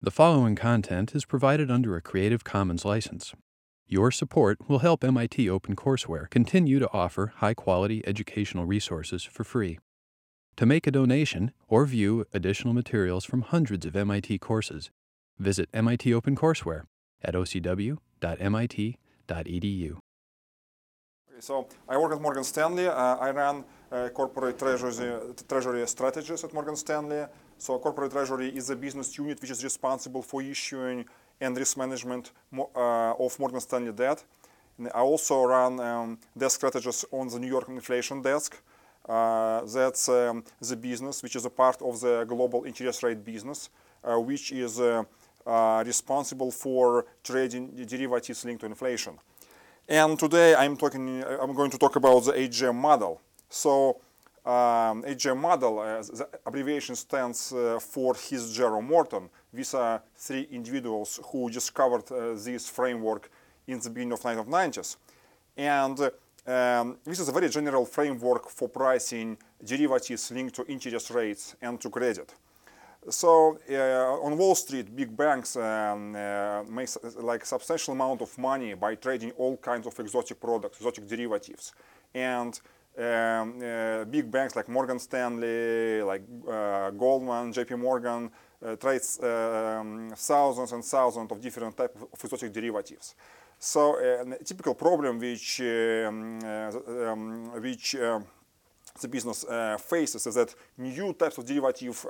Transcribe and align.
The 0.00 0.12
following 0.12 0.54
content 0.54 1.12
is 1.16 1.24
provided 1.24 1.72
under 1.72 1.96
a 1.96 2.00
Creative 2.00 2.44
Commons 2.44 2.84
license. 2.84 3.34
Your 3.88 4.12
support 4.12 4.68
will 4.68 4.78
help 4.78 5.02
MIT 5.02 5.46
OpenCourseware 5.48 6.30
continue 6.30 6.78
to 6.78 6.88
offer 6.92 7.32
high 7.38 7.54
quality 7.54 8.06
educational 8.06 8.64
resources 8.64 9.24
for 9.24 9.42
free. 9.42 9.80
To 10.54 10.66
make 10.66 10.86
a 10.86 10.92
donation 10.92 11.50
or 11.66 11.84
view 11.84 12.24
additional 12.32 12.74
materials 12.74 13.24
from 13.24 13.42
hundreds 13.42 13.84
of 13.84 13.96
MIT 13.96 14.38
courses, 14.38 14.92
visit 15.36 15.68
MIT 15.74 16.12
OpenCourseware 16.12 16.82
at 17.20 17.34
ocw.mit.edu. 17.34 17.98
So 21.40 21.66
I 21.88 21.96
work 21.96 22.12
at 22.12 22.20
Morgan 22.20 22.44
Stanley. 22.44 22.86
Uh, 22.86 23.16
I 23.16 23.30
run 23.30 23.64
uh, 23.90 24.08
corporate 24.10 24.60
treasury, 24.60 25.34
treasury 25.48 25.84
strategies 25.88 26.44
at 26.44 26.54
Morgan 26.54 26.76
Stanley. 26.76 27.24
So 27.60 27.74
a 27.74 27.78
corporate 27.80 28.12
treasury 28.12 28.56
is 28.56 28.70
a 28.70 28.76
business 28.76 29.18
unit 29.18 29.40
which 29.40 29.50
is 29.50 29.64
responsible 29.64 30.22
for 30.22 30.40
issuing 30.40 31.04
and 31.40 31.56
risk 31.56 31.76
management 31.76 32.30
uh, 32.56 33.12
of 33.18 33.36
Morgan 33.40 33.60
Stanley 33.60 33.92
debt. 33.92 34.22
And 34.78 34.88
I 34.94 35.00
also 35.00 35.42
run 35.42 35.80
um, 35.80 36.18
desk 36.36 36.56
strategies 36.56 37.04
on 37.10 37.26
the 37.26 37.38
New 37.40 37.48
York 37.48 37.68
inflation 37.68 38.22
desk. 38.22 38.62
Uh, 39.08 39.62
that's 39.64 40.08
um, 40.08 40.44
the 40.60 40.76
business 40.76 41.20
which 41.20 41.34
is 41.34 41.44
a 41.46 41.50
part 41.50 41.82
of 41.82 42.00
the 42.00 42.24
global 42.28 42.62
interest 42.62 43.02
rate 43.02 43.24
business, 43.24 43.70
uh, 44.04 44.20
which 44.20 44.52
is 44.52 44.78
uh, 44.78 45.02
uh, 45.44 45.82
responsible 45.84 46.52
for 46.52 47.06
trading 47.24 47.70
derivatives 47.86 48.44
linked 48.44 48.60
to 48.60 48.66
inflation. 48.66 49.18
And 49.88 50.16
today 50.16 50.54
I'm 50.54 50.76
talking, 50.76 51.24
I'm 51.24 51.54
going 51.54 51.72
to 51.72 51.78
talk 51.78 51.96
about 51.96 52.20
the 52.20 52.32
HJM 52.32 52.76
model. 52.76 53.20
So 53.48 54.00
um, 54.48 55.04
model, 55.36 55.78
uh, 55.80 56.00
the 56.02 56.28
abbreviation 56.46 56.96
stands 56.96 57.52
uh, 57.52 57.78
for 57.78 58.14
Heath 58.14 58.50
Jarrow 58.52 58.80
Morton. 58.80 59.28
These 59.52 59.74
are 59.74 60.02
three 60.16 60.48
individuals 60.50 61.20
who 61.30 61.50
discovered 61.50 62.10
uh, 62.10 62.34
this 62.34 62.68
framework 62.68 63.30
in 63.66 63.78
the 63.78 63.90
beginning 63.90 64.12
of 64.12 64.20
1990s. 64.20 64.96
And 65.56 66.00
um, 66.46 66.96
this 67.04 67.20
is 67.20 67.28
a 67.28 67.32
very 67.32 67.48
general 67.50 67.84
framework 67.84 68.48
for 68.48 68.68
pricing 68.68 69.36
derivatives 69.62 70.30
linked 70.30 70.54
to 70.54 70.64
interest 70.66 71.10
rates 71.10 71.54
and 71.60 71.78
to 71.80 71.90
credit. 71.90 72.34
So 73.10 73.58
uh, 73.70 74.24
on 74.24 74.36
Wall 74.36 74.54
Street, 74.54 74.94
big 74.94 75.16
banks 75.16 75.56
um, 75.56 76.16
uh, 76.16 76.62
make 76.64 76.88
like 77.20 77.44
substantial 77.44 77.92
amount 77.92 78.22
of 78.22 78.36
money 78.38 78.74
by 78.74 78.94
trading 78.94 79.32
all 79.32 79.56
kinds 79.58 79.86
of 79.86 79.98
exotic 80.00 80.40
products, 80.40 80.78
exotic 80.78 81.06
derivatives, 81.06 81.72
and 82.14 82.58
um, 82.98 83.62
uh, 83.62 84.04
big 84.04 84.30
banks 84.30 84.56
like 84.56 84.68
Morgan 84.68 84.98
Stanley, 84.98 86.02
like 86.02 86.22
uh, 86.50 86.90
Goldman, 86.90 87.52
J.P. 87.52 87.76
Morgan 87.76 88.30
uh, 88.64 88.76
trades 88.76 89.20
um, 89.22 90.10
thousands 90.16 90.72
and 90.72 90.84
thousands 90.84 91.30
of 91.30 91.40
different 91.40 91.76
types 91.76 91.96
of 91.96 92.24
exotic 92.24 92.52
derivatives. 92.52 93.14
So 93.58 93.96
a 93.98 94.44
typical 94.44 94.74
problem 94.74 95.18
which 95.18 95.60
um, 95.60 96.38
um 96.44 97.62
which 97.62 97.96
the 99.00 99.08
business 99.08 99.44
faces 99.80 100.26
is 100.26 100.34
that 100.34 100.54
new 100.76 101.12
types 101.12 101.38
of 101.38 101.44
derivative 101.44 102.06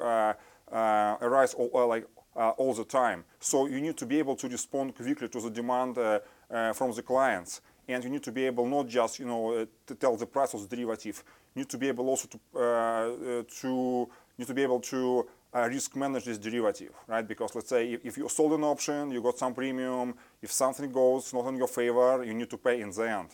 uh, 0.71 1.17
arise 1.23 1.55
all, 1.55 1.71
uh, 1.75 1.87
like 1.87 2.07
uh, 2.37 2.51
all 2.51 2.75
the 2.75 2.85
time. 2.85 3.25
So 3.41 3.67
you 3.67 3.81
need 3.81 3.97
to 3.97 4.07
be 4.07 4.19
able 4.19 4.37
to 4.37 4.49
respond 4.49 4.95
quickly 4.95 5.29
to 5.29 5.41
the 5.41 5.51
demand 5.51 5.95
from 5.95 6.93
the 6.93 7.03
clients 7.03 7.63
and 7.89 8.05
you 8.05 8.11
need 8.11 8.23
to 8.23 8.33
be 8.33 8.45
able 8.47 8.67
not 8.67 8.87
just 8.87 9.19
you 9.19 9.27
know 9.27 9.67
to 9.87 9.95
tell 9.95 10.17
the 10.17 10.27
price 10.27 10.55
of 10.55 10.69
the 10.69 10.77
derivative. 10.77 11.25
You 11.55 11.61
need 11.61 11.71
to 11.71 11.79
be 11.79 11.89
able 11.89 12.09
also 12.09 12.29
to 12.29 12.39
uh, 12.61 13.43
to 13.61 14.09
need 14.37 14.47
to 14.47 14.55
be 14.55 14.63
able 14.63 14.81
to 14.81 15.27
uh, 15.55 15.69
risk 15.69 15.97
manage 15.97 16.25
this 16.25 16.39
derivative, 16.39 16.93
right? 17.07 17.27
Because 17.27 17.55
let's 17.55 17.71
say 17.71 17.93
if, 17.95 18.05
if, 18.05 18.19
you 18.19 18.29
sold 18.29 18.53
an 18.53 18.65
option, 18.65 19.11
you 19.11 19.23
got 19.23 19.39
some 19.39 19.55
premium. 19.55 20.15
If 20.43 20.53
something 20.53 20.93
goes 20.93 21.33
not 21.33 21.47
in 21.49 21.57
your 21.57 21.69
favor, 21.69 22.23
you 22.25 22.35
need 22.35 22.51
to 22.51 22.59
pay 22.59 22.81
in 22.81 22.91
the 22.91 23.09
end. 23.09 23.31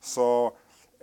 So 0.00 0.54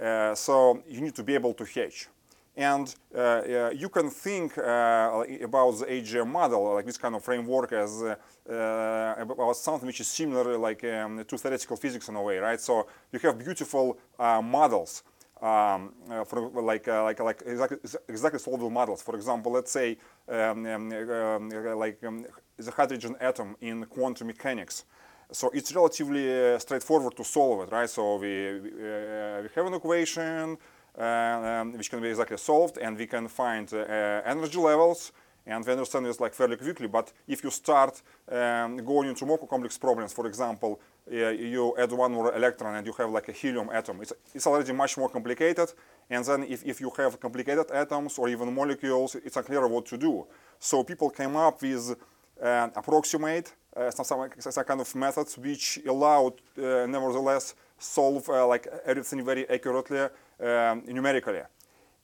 uh, 0.02 0.34
so 0.34 0.81
you 0.88 1.02
need 1.02 1.16
to 1.16 1.24
be 1.24 1.35
able 1.35 1.53
to 1.53 1.66
hedge. 1.66 2.08
And 2.56 2.94
uh, 3.16 3.18
uh, 3.18 3.72
you 3.75 3.90
can 3.90 4.12
think 4.12 4.58
uh, 4.59 5.24
about 5.41 5.80
the 5.80 5.86
HJM 5.86 6.28
model, 6.28 6.75
like 6.75 6.86
this 6.86 7.00
kind 7.00 7.16
of 7.16 7.24
framework, 7.24 7.72
as 7.72 8.03
about 8.46 9.53
something 9.56 9.88
which 9.88 10.02
is 10.02 10.08
similar, 10.08 10.56
like 10.58 10.84
um, 10.84 11.24
to 11.25 11.38
theoretical 11.38 11.78
physics 11.78 12.09
in 12.09 12.16
a 12.16 12.22
way, 12.22 12.38
right? 12.38 12.62
So 12.62 12.88
you 13.12 13.19
have 13.19 13.40
beautiful 13.40 13.97
models. 14.19 15.03
Um, 15.41 15.91
uh, 16.09 16.24
for 16.24 16.40
like 16.62 16.88
uh, 16.88 17.03
like 17.03 17.19
like 17.19 17.44
exactly 17.46 17.78
exactly 18.08 18.40
solvable 18.40 18.70
models. 18.70 19.02
For 19.02 19.14
example, 19.16 19.52
let's 19.52 19.72
say 19.72 19.97
um, 20.30 20.66
um, 20.66 20.94
uh, 20.94 21.75
like 21.75 22.02
um, 22.06 22.25
the 22.56 22.72
hydrogen 22.72 23.18
atom 23.20 23.58
in 23.59 23.84
quantum 23.88 24.28
mechanics. 24.28 24.85
So 25.34 25.50
it's 25.53 25.75
relatively 25.75 26.58
straightforward 26.59 27.18
to 27.18 27.25
solve 27.25 27.68
it, 27.68 27.74
right? 27.74 27.90
So 27.90 28.16
we 28.16 28.62
we, 28.62 28.70
we 28.70 29.50
have 29.53 29.66
an 29.66 29.74
equation. 29.74 30.58
Um, 30.96 31.74
which 31.74 31.90
can 31.90 32.02
be 32.02 32.09
exactly 32.09 32.38
solved, 32.38 32.78
and 32.78 32.96
we 32.96 33.08
can 33.08 33.28
find 33.28 33.68
uh, 33.74 34.22
energy 34.26 34.59
levels, 34.59 35.12
and 35.46 35.66
we 35.66 35.72
understand 35.72 36.06
this 36.06 36.20
like 36.20 36.36
fairly 36.36 36.56
quickly. 36.56 36.88
But 36.88 37.12
if 37.28 37.44
you 37.44 37.50
start 37.50 38.02
um, 38.31 38.78
going 38.78 39.09
into 39.09 39.26
more 39.26 39.40
complex 39.40 39.76
problems, 39.78 40.14
for 40.14 40.28
example, 40.28 40.80
uh, 41.12 41.30
you 41.30 41.76
add 41.78 41.92
one 41.92 42.14
more 42.14 42.34
electron 42.34 42.76
and 42.76 42.86
you 42.86 42.94
have 42.94 43.09
like 43.09 43.28
a 43.28 43.32
helium 43.32 43.70
atom. 43.72 44.02
It's, 44.02 44.14
it's 44.34 44.48
already 44.48 44.72
much 44.72 44.98
more 44.98 45.09
complicated. 45.09 45.74
And 46.09 46.24
then 46.24 46.44
if, 46.44 46.64
if 46.64 46.80
you 46.80 46.92
have 46.98 47.20
complicated 47.20 47.72
atoms 47.72 48.18
or 48.18 48.30
even 48.30 48.53
molecules, 48.53 49.16
it's 49.16 49.36
unclear 49.36 49.68
what 49.68 49.86
to 49.88 49.98
do. 49.98 50.26
So 50.59 50.84
people 50.84 51.09
came 51.09 51.36
up 51.36 51.62
with 51.62 51.96
uh, 52.42 52.70
approximate 52.76 53.53
uh, 53.76 53.92
some, 53.92 54.06
some, 54.06 54.30
some, 54.40 54.64
kind 54.64 54.82
of 54.82 54.96
methods 54.96 55.38
which 55.38 55.80
allowed 55.88 56.34
uh, 56.58 56.86
nevertheless 56.86 57.56
solve 57.84 58.28
uh, 58.30 58.48
like 58.48 58.68
everything 58.86 59.24
very 59.24 59.48
accurately 59.50 60.08
um, 60.40 60.84
numerically. 60.88 61.42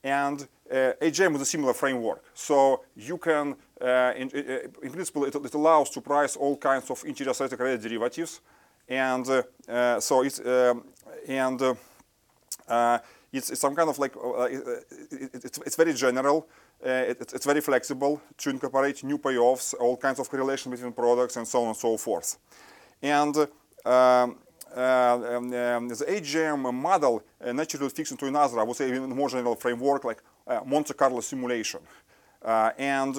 And 0.04 0.48
uh, 0.72 0.94
HJM 1.02 1.36
is 1.36 1.42
a 1.42 1.46
similar 1.46 1.74
framework. 1.74 2.24
So 2.34 2.84
you 2.96 3.18
can, 3.18 3.56
uh, 3.82 4.14
in, 4.16 4.30
in, 4.30 4.92
principle, 4.92 5.26
it, 5.26 5.36
it, 5.36 5.54
allows 5.54 5.90
to 5.92 6.02
price 6.02 6.36
all 6.36 6.56
kinds 6.58 6.90
of 6.90 7.04
interest 7.06 7.42
rate 7.42 7.58
credit 7.58 7.82
derivatives. 7.82 8.42
And 8.88 9.28
uh, 9.68 10.00
so 10.00 10.24
it's, 10.24 10.40
um, 10.40 10.84
and 11.28 11.62
it's, 13.32 13.50
it's, 13.52 13.60
some 13.60 13.76
kind 13.76 13.90
of 13.90 14.00
like, 14.00 14.16
it, 14.16 14.86
it's, 15.34 15.58
it's 15.60 15.76
very 15.76 15.94
general. 15.94 16.48
Uh, 16.86 16.90
it, 17.10 17.34
it's 17.34 17.46
very 17.46 17.60
flexible 17.62 18.22
to 18.38 18.50
incorporate 18.50 19.04
new 19.04 19.18
payoffs, 19.18 19.74
all 19.80 19.98
kinds 19.98 20.20
of 20.20 20.30
correlation 20.30 20.72
between 20.72 20.94
products, 20.94 21.36
and 21.36 21.46
so 21.46 21.62
on 21.62 21.68
and 21.70 21.78
so 21.78 21.98
forth. 21.98 22.38
And 23.02 23.36
uh, 23.86 23.90
um, 23.90 24.38
the 24.75 26.06
HJM 26.07 26.74
model 26.74 27.24
naturally 27.53 27.90
fits 27.90 28.12
into 28.12 28.25
another, 28.25 28.59
I 28.59 28.63
would 28.63 28.75
say, 28.75 28.90
even 28.90 29.09
more 29.09 29.30
general 29.30 29.56
framework 29.56 30.03
like 30.03 30.22
Monte 30.66 30.94
Carlo 30.94 31.22
simulation. 31.22 31.81
and 32.78 33.16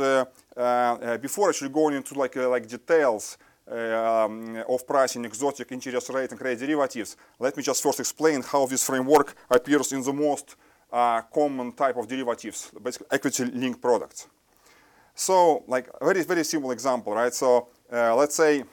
before 1.21 1.49
actually 1.51 1.71
going 1.71 1.95
into 1.97 2.15
like 2.15 2.37
like 2.37 2.67
details 2.67 3.39
of 3.67 4.87
pricing 4.87 5.25
exotic 5.25 5.71
interest 5.73 6.09
rate 6.11 6.31
and 6.31 6.41
credit 6.41 6.59
derivatives, 6.59 7.17
let 7.39 7.57
me 7.57 7.63
just 7.63 7.83
first 7.83 8.01
explain 8.01 8.43
how 8.43 8.67
this 8.67 8.85
framework 8.85 9.35
appears 9.51 9.93
in 9.93 10.03
the 10.03 10.13
most 10.13 10.57
uh, 10.93 11.23
common 11.33 11.73
type 11.73 11.97
of 11.97 12.09
derivatives, 12.09 12.73
basically 12.83 13.07
equity-linked 13.13 13.81
products. 13.81 14.27
So, 15.15 15.63
like 15.69 15.89
very 16.01 16.23
very 16.25 16.45
simple 16.45 16.71
example, 16.73 17.13
right? 17.15 17.33
So 17.33 17.69
uh, 17.93 18.15
let's 18.17 18.35
say 18.35 18.65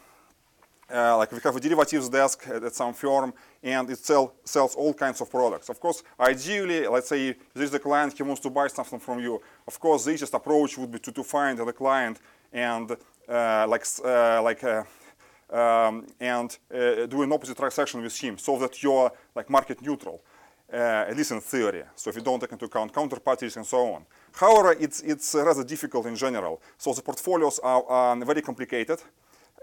uh, 0.93 1.17
like 1.17 1.31
we 1.31 1.39
have 1.43 1.55
a 1.55 1.59
derivatives 1.59 2.09
desk 2.09 2.47
at, 2.47 2.63
at 2.63 2.73
some 2.73 2.93
firm 2.93 3.33
and 3.63 3.89
it 3.89 3.99
sell, 3.99 4.33
sells 4.43 4.75
all 4.75 4.93
kinds 4.93 5.19
of 5.21 5.29
products. 5.29 5.69
Of 5.69 5.79
course, 5.79 6.03
ideally, 6.19 6.87
let's 6.87 7.09
say 7.09 7.35
there's 7.53 7.73
a 7.73 7.79
client, 7.79 8.13
he 8.15 8.23
wants 8.23 8.41
to 8.41 8.49
buy 8.49 8.67
something 8.67 8.99
from 8.99 9.19
you. 9.19 9.41
Of 9.67 9.79
course, 9.79 10.05
the 10.05 10.11
easiest 10.11 10.33
approach 10.33 10.77
would 10.77 10.91
be 10.91 10.99
to, 10.99 11.11
to 11.11 11.23
find 11.23 11.57
the 11.57 11.73
client 11.73 12.19
and 12.53 12.91
uh, 13.27 13.65
like, 13.67 13.85
uh, 14.03 14.41
like 14.41 14.63
uh, 14.63 14.83
um, 15.49 16.05
and 16.19 16.57
uh, 16.73 17.05
do 17.05 17.21
an 17.21 17.31
opposite 17.31 17.57
transaction 17.57 18.01
with 18.01 18.17
him 18.17 18.37
so 18.37 18.57
that 18.57 18.81
you're 18.81 19.11
like 19.35 19.49
market 19.49 19.81
neutral, 19.81 20.21
uh, 20.71 21.05
at 21.09 21.15
least 21.15 21.31
in 21.31 21.41
theory. 21.41 21.83
So 21.95 22.09
if 22.09 22.15
you 22.15 22.21
don't 22.21 22.39
take 22.39 22.51
into 22.51 22.65
account 22.65 22.93
counterparties 22.93 23.57
and 23.57 23.65
so 23.65 23.93
on. 23.93 24.05
However, 24.33 24.75
it's, 24.79 25.01
it's 25.01 25.35
rather 25.35 25.63
difficult 25.63 26.05
in 26.05 26.15
general. 26.15 26.61
So 26.77 26.93
the 26.93 27.01
portfolios 27.01 27.59
are 27.59 28.15
very 28.17 28.41
complicated. 28.41 29.01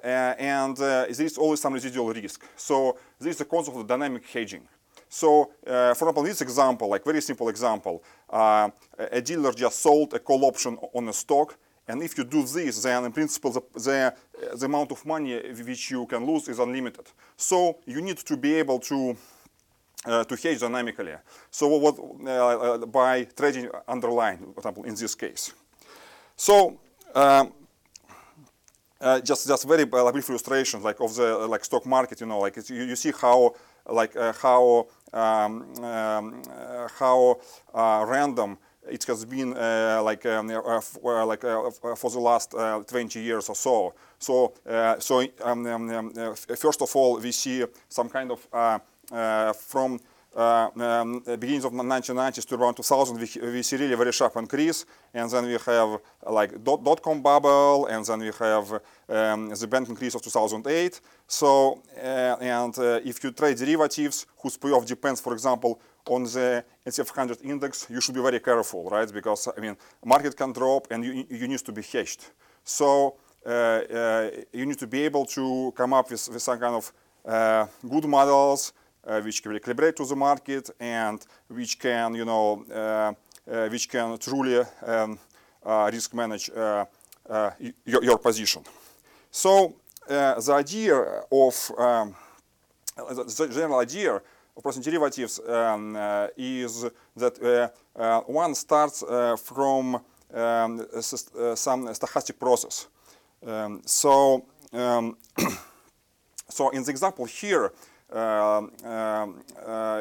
Uh, 0.05 0.35
and 0.39 0.79
uh, 0.81 1.06
there 1.09 1.27
is 1.27 1.39
always 1.39 1.61
some 1.61 1.73
residual 1.73 2.12
risk. 2.12 2.45
So 2.56 2.99
there 3.19 3.31
is 3.31 3.41
a 3.41 3.47
concept 3.47 3.79
of 3.79 3.87
dynamic 3.87 4.27
hedging. 4.27 4.69
So, 5.09 5.53
uh, 5.67 5.95
for 5.95 6.09
example, 6.09 6.23
this 6.25 6.43
example, 6.43 6.89
like 6.89 7.05
very 7.05 7.23
simple 7.23 7.49
example, 7.49 8.03
uh, 8.29 8.69
a 8.99 9.23
dealer 9.23 9.53
just 9.53 9.81
sold 9.81 10.12
a 10.12 10.19
call 10.19 10.45
option 10.45 10.77
on 10.93 11.09
a 11.09 11.12
stock, 11.12 11.56
and 11.89 12.03
if 12.03 12.19
you 12.19 12.25
do 12.25 12.43
this, 12.43 12.83
then 12.83 13.05
in 13.05 13.12
principle 13.12 13.51
the, 13.53 13.62
the, 13.75 14.15
the 14.56 14.67
amount 14.67 14.93
of 14.93 15.06
money 15.06 15.41
which 15.62 15.91
you 15.91 16.05
can 16.05 16.27
lose 16.27 16.49
is 16.49 16.59
unlimited. 16.59 17.06
So 17.37 17.79
you 17.87 18.03
need 18.03 18.19
to 18.19 18.37
be 18.37 18.56
able 18.56 18.81
to 18.81 19.17
uh, 20.05 20.25
to 20.25 20.37
hedge 20.37 20.61
dynamically. 20.61 21.15
So 21.51 21.69
what 21.69 21.99
uh, 22.29 22.85
by 22.87 23.25
trading 23.25 23.71
underlying, 23.89 24.53
for 24.53 24.59
example, 24.59 24.85
in 24.85 24.95
this 24.95 25.15
case. 25.15 25.55
So. 26.37 26.79
Um, 27.15 27.53
uh, 29.05 29.21
just 29.21 29.47
just 29.47 29.69
very 29.69 29.83
uh, 29.83 30.12
brief 30.12 30.29
illustration 30.31 30.83
like 30.83 30.99
of 31.01 31.15
the 31.15 31.45
uh, 31.45 31.47
like 31.47 31.65
stock 31.65 31.85
market 31.87 32.21
you 32.21 32.27
know 32.27 32.41
like 32.41 32.56
you, 32.71 32.85
you 32.85 32.97
see 32.97 33.12
how 33.21 33.55
like 33.87 34.17
uh, 34.17 34.33
how 34.33 34.87
um, 35.12 35.62
um, 35.85 36.43
uh, 36.51 36.89
how 36.99 37.39
random 38.06 38.56
it 38.91 39.05
has 39.05 39.25
been 39.25 39.51
like 40.03 40.25
um, 40.27 40.49
like 40.49 41.41
for 41.97 42.11
the 42.11 42.19
last 42.19 42.55
uh, 42.55 42.83
20 42.83 43.21
years 43.21 43.49
or 43.49 43.55
so. 43.55 43.95
So 44.19 44.53
so 44.99 45.21
um, 45.43 45.67
um, 45.67 45.91
um, 45.91 46.35
first 46.56 46.83
of 46.83 46.97
all 46.97 47.19
we 47.19 47.33
see 47.33 47.65
some 47.89 48.09
kind 48.09 48.33
of 48.33 49.56
from 49.56 50.01
uh, 50.36 50.69
um, 50.76 51.22
the 51.25 51.36
beginnings 51.38 51.64
of 51.64 51.72
1990s 51.72 52.44
to 52.46 52.54
around 52.56 52.75
2000 52.75 53.16
we, 53.16 53.52
we 53.52 53.62
see 53.62 53.76
really 53.76 53.94
very 53.94 54.12
sharp 54.12 54.36
increase 54.36 54.84
and 55.12 55.31
then 55.31 55.46
we 55.46 55.56
have 55.66 55.98
like 56.26 56.62
dot, 56.64 56.82
dot 56.84 57.02
com 57.02 57.22
bubble 57.22 57.86
and 57.86 58.04
then 58.04 58.20
we 58.20 58.31
have 58.38 58.72
um, 59.08 59.48
the 59.50 59.66
bank 59.66 59.88
increase 59.88 60.14
of 60.14 60.22
2008 60.22 61.00
so 61.26 61.82
uh, 61.96 62.36
and 62.40 62.78
uh, 62.78 63.00
if 63.04 63.22
you 63.22 63.31
trade 63.31 63.56
derivatives 63.56 64.26
whose 64.42 64.56
payoff 64.56 64.86
depends 64.86 65.20
for 65.20 65.32
example 65.32 65.81
on 66.06 66.25
the 66.25 66.64
S&P 66.86 67.04
500 67.06 67.38
index 67.42 67.86
you 67.88 68.00
should 68.00 68.14
be 68.14 68.20
very 68.20 68.40
careful 68.40 68.88
right? 68.90 69.12
Because 69.12 69.48
I 69.56 69.60
mean 69.60 69.76
market 70.04 70.36
can 70.36 70.52
drop 70.52 70.88
and 70.90 71.04
you, 71.04 71.25
you 71.31 71.48
need 71.48 71.60
to 71.60 71.72
be 71.72 71.82
hedged. 71.82 72.25
So 72.62 73.16
uh, 73.46 73.50
uh, 73.50 74.31
you 74.52 74.66
need 74.66 74.78
to 74.78 74.86
be 74.86 75.02
able 75.02 75.26
to 75.26 75.72
come 75.76 75.92
up 75.92 76.10
with, 76.10 76.28
with 76.28 76.42
some 76.42 76.58
kind 76.58 76.75
of 76.75 76.92
uh, 77.25 77.66
good 77.88 78.04
models 78.06 78.72
which 79.23 79.43
can 79.43 79.53
recalibrate 79.53 79.97
to 79.97 80.06
the 80.06 80.17
market 80.17 80.71
and 80.81 81.27
which 81.49 81.79
can, 81.79 82.15
you 82.15 82.25
know, 82.25 82.65
uh, 82.73 83.12
uh, 83.51 83.69
which 83.69 83.89
can 83.89 84.19
truly 84.19 84.62
um, 84.87 85.19
uh, 85.65 85.91
risk 85.93 86.15
manage 86.15 86.51
uh, 86.51 86.85
uh, 87.29 87.51
your, 87.85 88.05
your 88.05 88.19
position. 88.19 88.62
So 89.31 89.75
uh, 90.09 90.41
the 90.41 90.53
idea 90.53 90.97
of 91.31 91.73
um, 91.79 92.15
the 92.97 93.49
general 93.53 93.79
idea 93.79 94.15
of 94.56 94.62
pricing 94.62 94.83
derivatives 94.83 95.41
um, 95.47 95.97
uh, 95.97 96.29
is 96.37 96.87
that 97.17 97.43
uh, 97.43 98.01
uh, 98.01 98.21
one 98.23 98.55
starts 98.55 99.03
uh, 99.03 99.37
from 99.37 99.97
um, 100.33 100.81
uh, 100.95 101.01
some 101.55 101.87
stochastic 101.89 102.39
process. 102.39 102.89
Um, 103.47 103.83
so, 103.85 104.47
um, 104.73 105.17
so 106.49 106.71
in 106.71 106.83
the 106.83 106.91
example 106.91 107.25
here, 107.25 107.67
uh, 107.67 107.71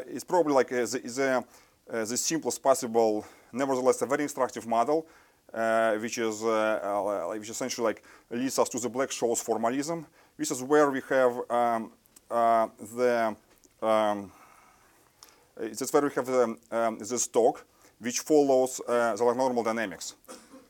it's 0.08 0.24
probably 0.24 0.54
like 0.54 0.72
uh, 0.72 0.86
the, 0.86 1.00
the, 1.04 1.44
uh, 1.90 2.06
the 2.06 2.18
simplest 2.18 2.62
possible, 2.62 3.26
nevertheless 3.52 4.02
a 4.02 4.06
very 4.06 4.24
instructive 4.24 4.68
model, 4.68 5.06
uh, 5.54 5.96
which 5.96 6.18
is 6.18 6.44
uh, 6.44 6.50
uh, 6.50 7.38
which 7.38 7.50
essentially 7.50 7.86
like 7.86 8.04
leads 8.30 8.58
us 8.60 8.70
to 8.70 8.80
the 8.80 8.90
Black-Scholes 8.90 9.42
formalism. 9.44 10.06
This 10.38 10.52
is 10.52 10.62
where 10.64 10.90
we 10.90 11.02
have 11.10 11.34
um, 11.50 11.92
uh, 12.30 12.68
the 12.96 13.36
um, 13.82 14.32
it's 15.58 15.94
where 15.94 16.02
we 16.02 16.10
have 16.16 16.26
the, 16.26 16.58
um, 16.72 16.98
the 16.98 17.20
stock 17.20 17.66
which 18.00 18.20
follows 18.20 18.82
uh, 18.88 19.16
the 19.16 19.34
normal 19.34 19.64
dynamics. 19.64 20.16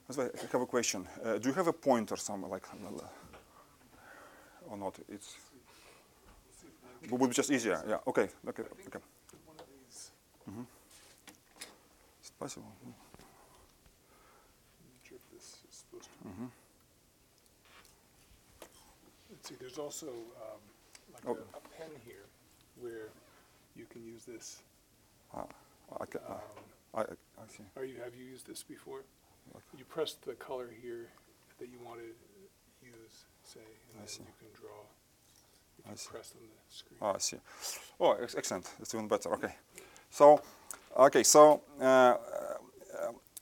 I 0.09 0.29
have 0.51 0.61
a 0.61 0.65
question. 0.65 1.07
Uh, 1.23 1.37
do 1.37 1.49
you 1.49 1.55
have 1.55 1.67
a 1.67 1.73
pointer 1.73 2.17
somewhere, 2.17 2.51
like, 2.51 2.63
or 4.69 4.77
not? 4.77 4.99
It's 5.09 5.35
would 7.11 7.29
be 7.29 7.35
just 7.35 7.51
easier. 7.51 7.83
Yeah. 7.87 7.97
Okay. 8.07 8.29
Okay. 8.47 8.63
Okay. 8.87 8.99
Mm 10.47 10.53
-hmm. 10.55 10.65
Possible? 12.39 12.67
Mm 16.23 16.33
-hmm. 16.37 16.49
Let's 19.29 19.49
see. 19.49 19.55
There's 19.59 19.79
also 19.79 20.07
um, 20.07 20.61
like 21.13 21.27
oh. 21.27 21.37
a, 21.53 21.57
a, 21.57 21.61
pen 21.77 21.91
here 22.05 22.25
where 22.79 23.09
you 23.75 23.85
can 23.91 24.01
use 24.15 24.23
this. 24.23 24.63
Ah, 25.33 25.45
I, 25.99 26.05
can, 26.05 26.21
uh, 26.29 26.33
um, 26.33 26.63
I, 26.93 27.01
I, 27.01 27.15
I 27.43 27.47
see. 27.47 27.63
Are 27.75 27.85
you 27.85 27.97
have 28.03 28.15
you 28.15 28.25
used 28.33 28.45
this 28.47 28.63
before? 28.63 29.03
Okay. 29.55 29.77
You 29.77 29.85
press 29.85 30.15
the 30.25 30.35
color 30.35 30.69
here 30.81 31.09
that 31.59 31.67
you 31.67 31.79
want 31.85 31.99
to 31.99 32.09
use, 32.85 33.25
say, 33.43 33.59
and 33.99 34.07
then 34.07 34.27
you 34.27 34.35
can 34.39 34.51
draw. 34.61 34.79
I 35.91 35.95
see. 35.95 36.09
press 36.09 36.33
on 36.35 36.41
the 36.41 36.75
screen. 36.75 36.97
Oh, 37.01 37.13
I 37.15 37.17
see. 37.17 37.37
Oh, 37.99 38.11
ex- 38.13 38.35
excellent. 38.35 38.69
That's 38.79 38.93
even 38.93 39.07
better. 39.07 39.33
Okay. 39.33 39.55
So, 40.09 40.41
okay. 40.97 41.23
So, 41.23 41.61
uh, 41.81 42.15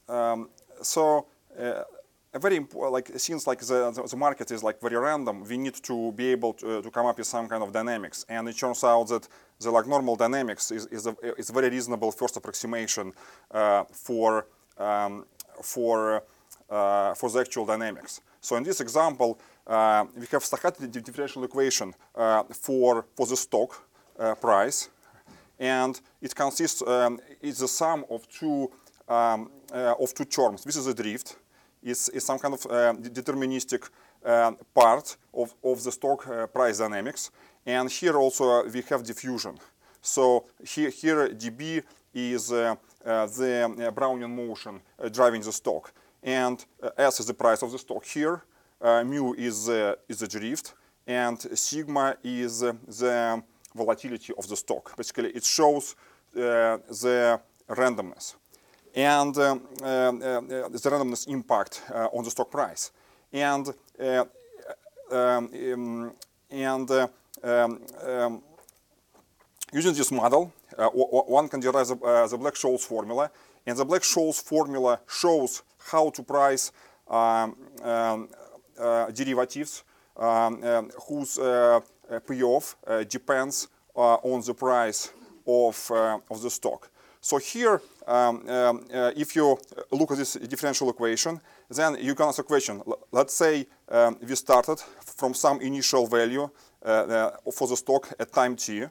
um, 0.07 0.15
um, 0.15 0.49
so 0.81 1.27
uh, 1.59 1.83
a 2.33 2.39
very 2.39 2.55
important, 2.55 2.93
like 2.93 3.11
since 3.17 3.45
like 3.45 3.59
the, 3.59 4.07
the 4.09 4.17
market 4.17 4.51
is 4.51 4.63
like 4.63 4.79
very 4.81 4.95
random, 4.95 5.43
we 5.43 5.57
need 5.57 5.75
to 5.75 6.11
be 6.13 6.27
able 6.27 6.53
to, 6.53 6.81
to 6.81 6.89
come 6.89 7.05
up 7.05 7.17
with 7.17 7.27
some 7.27 7.47
kind 7.47 7.61
of 7.61 7.71
dynamics. 7.71 8.25
And 8.29 8.47
it 8.47 8.57
turns 8.57 8.83
out 8.83 9.07
that 9.09 9.27
the 9.59 9.69
like 9.69 9.87
normal 9.87 10.15
dynamics 10.15 10.71
is 10.71 10.87
is 10.87 11.07
a, 11.07 11.15
is 11.37 11.49
a 11.49 11.53
very 11.53 11.69
reasonable 11.69 12.11
first 12.11 12.37
approximation 12.37 13.13
uh, 13.51 13.83
for 13.91 14.47
um, 14.77 15.25
for 15.61 16.23
uh, 16.69 17.13
for 17.13 17.29
the 17.29 17.39
actual 17.39 17.65
dynamics. 17.65 18.21
So 18.39 18.55
in 18.55 18.63
this 18.63 18.81
example, 18.81 19.37
uh, 19.39 19.50
we 20.15 20.27
have 20.31 20.43
stochastic 20.43 20.91
di- 20.91 21.01
differential 21.01 21.43
equation 21.43 21.93
uh, 22.15 22.43
for 22.65 23.05
for 23.15 23.25
the 23.25 23.37
stock 23.37 23.71
uh, 24.19 24.35
price, 24.35 24.89
and 25.59 26.01
it 26.21 26.35
consists 26.35 26.81
um, 26.81 27.19
it's 27.41 27.59
the 27.59 27.67
sum 27.67 28.05
of 28.09 28.27
two 28.27 28.69
um, 29.07 29.49
uh, 29.73 30.03
of 30.03 30.13
two 30.13 30.25
terms. 30.25 30.63
This 30.63 30.75
is 30.75 30.87
a 30.87 30.93
drift. 30.93 31.37
It's, 31.83 32.09
it's 32.09 32.25
some 32.25 32.37
kind 32.37 32.53
of 32.53 32.61
deterministic 33.01 33.89
um, 34.23 34.57
part 34.73 35.17
of, 35.33 35.53
of 35.63 35.83
the 35.83 35.91
stock 35.91 36.27
uh, 36.27 36.47
price 36.47 36.77
dynamics. 36.77 37.31
And 37.65 37.89
here 37.89 38.17
also 38.17 38.43
uh, 38.49 38.69
we 38.71 38.81
have 38.89 39.03
diffusion. 39.03 39.57
So 40.01 40.45
here, 40.63 40.89
here 40.89 41.29
dB 41.29 41.83
is 42.13 42.51
uh, 42.51 42.75
uh, 43.05 43.25
the 43.25 43.65
uh, 43.65 43.91
Brownian 43.91 44.29
motion 44.29 44.81
uh, 44.99 45.09
driving 45.09 45.41
the 45.41 45.51
stock. 45.51 45.91
And 46.21 46.63
uh, 46.83 46.89
S 46.97 47.19
is 47.19 47.25
the 47.25 47.33
price 47.33 47.63
of 47.63 47.71
the 47.71 47.79
stock 47.79 48.05
here. 48.05 48.43
Uh, 48.81 49.03
mu 49.03 49.33
is, 49.33 49.69
is 50.09 50.19
the 50.19 50.27
drift. 50.27 50.73
And 51.07 51.39
sigma 51.57 52.17
is 52.23 52.59
the 52.59 53.43
volatility 53.75 54.33
of 54.37 54.47
the 54.47 54.55
stock. 54.55 54.95
Basically, 54.95 55.29
it 55.29 55.43
shows 55.43 55.95
uh, 56.35 56.77
the 56.87 57.39
randomness 57.69 58.35
and 58.95 59.37
um, 59.37 59.67
the 59.81 60.79
randomness 60.83 61.27
impact 61.27 61.81
on 62.13 62.23
the 62.23 62.31
stock 62.31 62.51
price. 62.51 62.91
And 63.33 63.73
um, 65.11 66.01
and 66.49 66.89
using 69.73 69.93
this 69.93 70.11
model, 70.11 70.53
uh, 70.77 70.87
one 70.89 71.47
can 71.47 71.59
derive 71.59 71.87
the, 71.87 71.95
uh, 71.95 72.27
the 72.27 72.37
Black-Scholes 72.37 72.81
formula, 72.81 73.31
and 73.65 73.77
the 73.77 73.85
Black-Scholes 73.85 74.41
formula 74.41 74.99
shows 75.07 75.63
how 75.91 76.09
to 76.09 76.23
price 76.23 76.71
um, 77.09 77.55
um, 77.83 78.29
derivatives 79.13 79.83
um, 80.17 80.89
whose 81.07 81.39
payoff 82.27 82.75
depends 83.09 83.67
on 83.95 84.41
the 84.41 84.53
price 84.53 85.11
of, 85.45 85.91
of 86.29 86.41
the 86.41 86.49
stock. 86.49 86.89
So 87.23 87.37
here, 87.37 87.79
um, 88.07 88.49
um, 88.49 88.85
uh, 88.91 89.11
if 89.15 89.35
you 89.35 89.55
look 89.91 90.11
at 90.11 90.17
this 90.17 90.33
differential 90.33 90.89
equation, 90.89 91.39
then 91.69 91.97
you 92.01 92.15
can 92.15 92.27
ask 92.27 92.39
a 92.39 92.43
question. 92.43 92.81
L- 92.87 92.99
Let's 93.11 93.35
say 93.35 93.67
um, 93.89 94.17
we 94.27 94.35
started 94.35 94.79
from 95.05 95.35
some 95.35 95.61
initial 95.61 96.07
value 96.07 96.49
uh, 96.83 96.87
uh, 96.87 97.31
for 97.51 97.67
the 97.67 97.77
stock 97.77 98.11
at 98.19 98.33
time 98.33 98.55
t, 98.55 98.85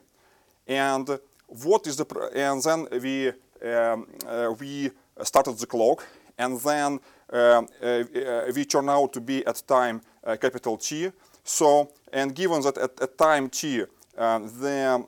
and 0.65 1.19
what 1.47 1.85
is 1.87 1.97
the 1.97 2.05
and 2.33 2.63
then 2.63 2.87
we 3.01 3.27
um, 3.69 4.07
uh, 4.25 4.53
we 4.57 4.91
started 5.23 5.57
the 5.57 5.67
clock, 5.67 6.07
and 6.37 6.57
then 6.61 6.99
um, 7.31 7.67
uh, 7.81 7.85
uh, 7.85 8.63
turn 8.67 8.89
out 8.89 9.13
to 9.13 9.21
be 9.21 9.45
at 9.45 9.61
time 9.67 10.01
uh, 10.23 10.35
capital 10.35 10.77
T. 10.77 11.11
So 11.43 11.91
and 12.11 12.35
given 12.35 12.61
that 12.61 12.77
at, 12.77 13.01
at 13.01 13.17
time 13.17 13.49
t 13.49 13.83
the 14.15 15.05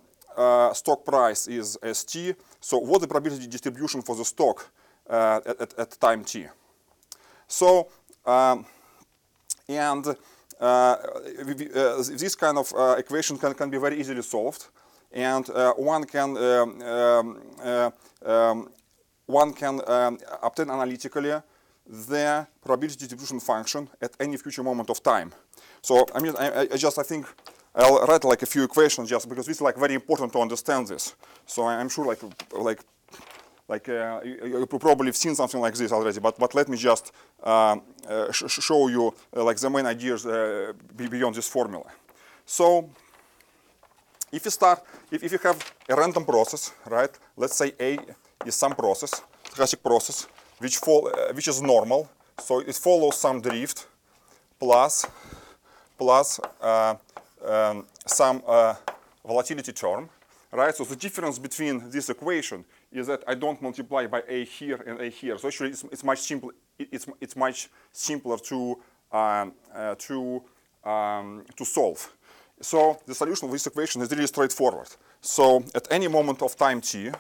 stock 0.74 1.06
price 1.06 1.48
is 1.48 1.78
st, 1.92 2.36
so 2.60 2.78
what 2.80 3.02
the 3.02 3.08
probability 3.08 3.48
distribution 3.48 4.02
for 4.02 4.16
the 4.16 4.26
stock 4.26 4.72
at, 5.10 5.46
at, 5.48 5.80
at 5.80 6.00
time 6.00 6.24
t? 6.24 6.46
So 7.48 7.88
um, 8.26 8.66
and 9.68 10.16
uh, 10.60 10.96
this 12.18 12.36
kind 12.36 12.58
of 12.58 12.74
uh, 12.74 12.96
equation 12.98 13.38
can, 13.38 13.54
can 13.54 13.70
be 13.70 13.78
very 13.78 14.00
easily 14.00 14.22
solved, 14.22 14.68
and 15.12 15.50
uh, 15.50 15.74
one 15.74 16.06
can 16.06 16.38
um, 16.38 16.82
um, 16.82 17.94
um, 18.26 18.70
one 19.26 19.54
can 19.54 19.82
um, 19.88 20.18
obtain 20.42 20.70
analytically 20.70 21.34
the 21.88 22.48
probability 22.64 22.98
distribution 22.98 23.40
function 23.40 23.90
at 24.02 24.12
any 24.20 24.38
future 24.38 24.64
moment 24.64 24.90
of 24.90 25.02
time. 25.04 25.32
So 25.82 26.06
I 26.16 26.20
mean, 26.20 26.34
I, 26.38 26.68
I- 26.72 26.78
just 26.78 26.98
I 26.98 27.04
think 27.04 27.26
I'll 27.76 28.06
write 28.06 28.24
like 28.24 28.42
a 28.44 28.46
few 28.46 28.64
equations 28.64 29.10
just 29.10 29.28
because 29.28 29.48
is 29.50 29.62
like 29.62 29.78
very 29.78 29.94
important 29.96 30.32
to 30.34 30.40
understand 30.40 30.88
this. 30.88 31.16
So 31.46 31.66
I'm 31.68 31.90
sure 31.90 32.06
like 32.06 32.22
like 32.52 32.82
like 33.68 33.88
uh, 33.90 34.20
you, 34.24 34.60
you 34.60 34.66
probably 34.68 35.08
have 35.08 35.16
seen 35.16 35.36
something 35.36 35.60
like 35.62 35.74
this 35.74 35.92
already, 35.92 36.20
but, 36.20 36.38
but 36.38 36.54
let 36.54 36.68
me 36.68 36.78
just 36.78 37.12
um, 37.44 37.82
uh, 38.08 38.32
sh 38.32 38.44
show 38.50 38.88
you 38.90 39.14
uh, 39.36 39.44
like 39.44 39.58
the 39.58 39.70
main 39.70 39.86
ideas 39.86 40.26
uh, 40.26 40.74
beyond 40.96 41.36
this 41.36 41.48
formula. 41.48 41.86
So 42.46 42.90
if 44.32 44.44
you 44.46 44.52
start, 44.52 44.84
if, 45.12 45.24
if 45.24 45.32
you 45.32 45.40
have 45.44 45.74
a 45.90 45.96
random 45.96 46.26
process, 46.26 46.74
right? 46.90 47.12
Let's 47.38 47.56
say 47.56 47.72
A 47.80 47.98
is 48.46 48.56
some 48.56 48.74
process, 48.76 49.22
stochastic 49.46 49.82
process, 49.82 50.28
which, 50.60 50.80
uh, 50.88 51.34
which 51.34 51.48
is 51.48 51.62
normal, 51.62 52.10
so 52.40 52.60
it 52.60 52.76
follows 52.76 53.18
some 53.18 53.42
drift 53.42 53.88
plus 54.60 55.06
plus 55.98 56.40
uh, 56.62 56.96
um, 57.46 57.86
some 58.06 58.42
uh, 58.48 58.76
volatility 59.26 59.72
term, 59.72 60.10
right? 60.52 60.76
So 60.76 60.84
the 60.84 60.96
difference 60.96 61.40
between 61.40 61.90
this 61.90 62.10
equation 62.10 62.66
is 62.92 63.08
that 63.08 63.24
I 63.28 63.36
don't 63.36 63.62
multiply 63.62 64.08
by 64.08 64.24
a 64.28 64.46
here 64.46 64.80
and 64.88 65.00
a 65.02 65.10
here. 65.10 65.38
So 65.38 65.48
actually, 65.48 65.70
it's, 65.70 65.84
it's 65.92 66.04
much 66.04 66.20
simpler. 66.20 66.54
It's 66.78 67.06
it's 67.22 67.36
much 67.36 67.70
simpler 67.92 68.38
to 68.38 68.80
um, 69.12 69.54
uh, 69.76 69.96
to 69.96 70.44
um, 70.84 71.44
to 71.56 71.66
solve. 71.66 72.12
So 72.62 73.00
the 73.06 73.16
solution 73.16 73.48
of 73.48 73.52
this 73.52 73.68
equation 73.68 74.02
is 74.02 74.12
really 74.12 74.28
straightforward. 74.28 74.90
So 75.22 75.64
at 75.76 75.88
any 75.92 76.08
moment 76.08 76.42
of 76.42 76.56
time 76.56 76.82
t, 76.82 77.12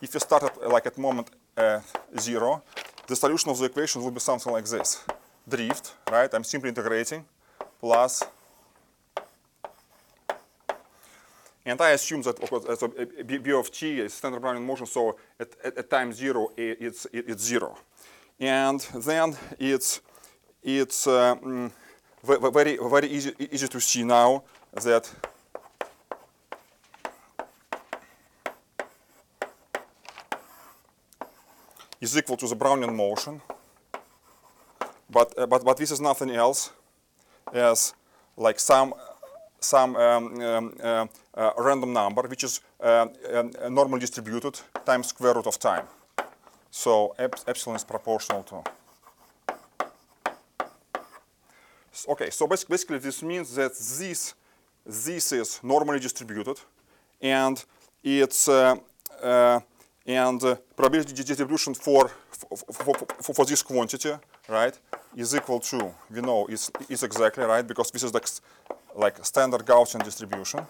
if 0.00 0.14
you 0.14 0.20
start 0.20 0.42
at 0.44 0.68
like 0.68 0.86
at 0.86 0.96
moment 0.98 1.30
uh, 1.58 1.80
zero, 2.18 2.62
the 3.06 3.16
solution 3.16 3.50
of 3.50 3.58
the 3.58 3.66
equation 3.66 4.02
will 4.02 4.10
be 4.10 4.20
something 4.20 4.52
like 4.52 4.64
this: 4.64 5.04
drift, 5.48 5.94
right? 6.10 6.32
I'm 6.32 6.44
simply 6.44 6.68
integrating 6.68 7.24
plus 7.80 8.22
And 11.68 11.78
I 11.82 11.90
assume 11.90 12.22
that 12.22 12.42
of 12.42 12.48
course, 12.48 12.80
so 12.80 12.88
b, 12.88 13.52
of 13.52 13.70
t 13.70 14.00
is 14.00 14.14
standard 14.14 14.40
Brownian 14.40 14.64
motion, 14.64 14.86
so 14.86 15.18
at, 15.38 15.48
at, 15.62 15.76
at 15.76 15.90
time 15.90 16.14
zero 16.14 16.50
it's 16.56 17.04
it, 17.12 17.24
it's 17.28 17.44
zero, 17.44 17.76
and 18.40 18.80
then 19.04 19.36
it's 19.58 20.00
it's 20.62 21.06
uh, 21.06 21.34
mm, 21.34 21.70
ve- 22.24 22.38
ve- 22.40 22.50
very 22.50 22.78
very 22.90 23.08
easy 23.08 23.34
easy 23.52 23.68
to 23.68 23.80
see 23.80 24.02
now 24.02 24.42
that 24.72 25.10
is 32.00 32.16
equal 32.16 32.36
to 32.36 32.46
the 32.46 32.56
Brownian 32.56 32.94
motion, 32.94 33.40
but 35.10 35.34
uh, 35.38 35.46
but 35.46 35.64
but 35.64 35.76
this 35.76 35.90
is 35.90 36.00
nothing 36.00 36.30
else 36.30 36.70
as 37.52 37.94
like 38.36 38.60
some 38.60 38.94
some 39.60 39.96
um, 39.96 40.40
um, 40.40 40.72
uh, 40.82 41.06
uh, 41.34 41.50
random 41.58 41.92
number 41.92 42.22
which 42.28 42.44
is 42.44 42.60
uh, 42.80 43.06
uh, 43.32 43.68
normally 43.68 44.00
distributed 44.00 44.60
times 44.84 45.08
square 45.08 45.34
root 45.34 45.46
of 45.46 45.58
time. 45.58 45.86
So 46.70 47.14
ep- 47.18 47.40
epsilon 47.46 47.76
is 47.76 47.84
proportional 47.84 48.42
to. 48.44 48.62
Okay, 52.08 52.30
so 52.30 52.46
bas- 52.46 52.64
basically 52.64 52.98
this 52.98 53.22
means 53.22 53.54
that 53.54 53.72
this 53.98 54.34
this 54.86 55.32
is 55.32 55.60
normally 55.62 55.98
distributed, 55.98 56.60
and 57.20 57.64
it's 58.04 58.48
uh, 58.48 58.76
and 60.08 60.42
uh, 60.42 60.56
probability 60.74 61.22
distribution 61.22 61.74
for 61.74 62.10
for, 62.30 62.94
for, 62.94 63.32
for 63.34 63.44
this 63.44 63.62
quantity, 63.62 64.12
right, 64.48 64.78
is 65.14 65.34
equal 65.34 65.60
to 65.60 65.94
we 66.10 66.20
know 66.22 66.46
is 66.46 66.70
is 66.88 67.02
exactly 67.02 67.44
right 67.44 67.66
because 67.66 67.90
this 67.90 68.02
is 68.02 68.14
like 68.14 68.26
like 68.96 69.24
standard 69.24 69.64
Gaussian 69.66 70.02
distribution. 70.02 70.60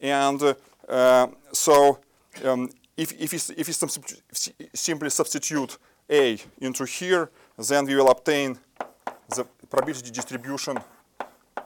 And 0.00 0.42
uh, 0.42 0.54
uh, 0.88 1.26
so 1.52 1.98
um, 2.44 2.68
if, 2.96 3.12
if, 3.20 3.32
you, 3.32 3.54
if 3.56 3.68
simply 4.74 5.10
substitute 5.10 5.78
A 6.10 6.38
into 6.60 6.84
here, 6.84 7.30
then 7.56 7.86
we 7.86 7.94
will 7.94 8.10
obtain 8.10 8.58
the 9.36 9.44
probability 9.70 10.10
distribution 10.10 10.78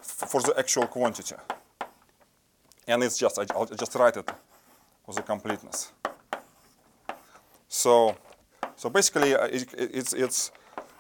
for 0.03 0.43
the 0.43 0.55
actual 0.59 0.87
quantity. 0.87 1.35
And 2.87 3.03
it's 3.03 3.19
just, 3.19 3.39
I- 3.39 3.47
I'll 3.55 3.67
just 3.67 3.95
write 3.95 4.17
it 4.17 4.31
for 5.05 5.15
the 5.15 5.23
completeness. 5.23 5.93
So, 7.69 8.17
so 8.77 8.91
basically, 8.91 9.35
uh, 9.35 9.47
it, 9.47 9.75
it's, 9.77 10.13
it's 10.13 10.51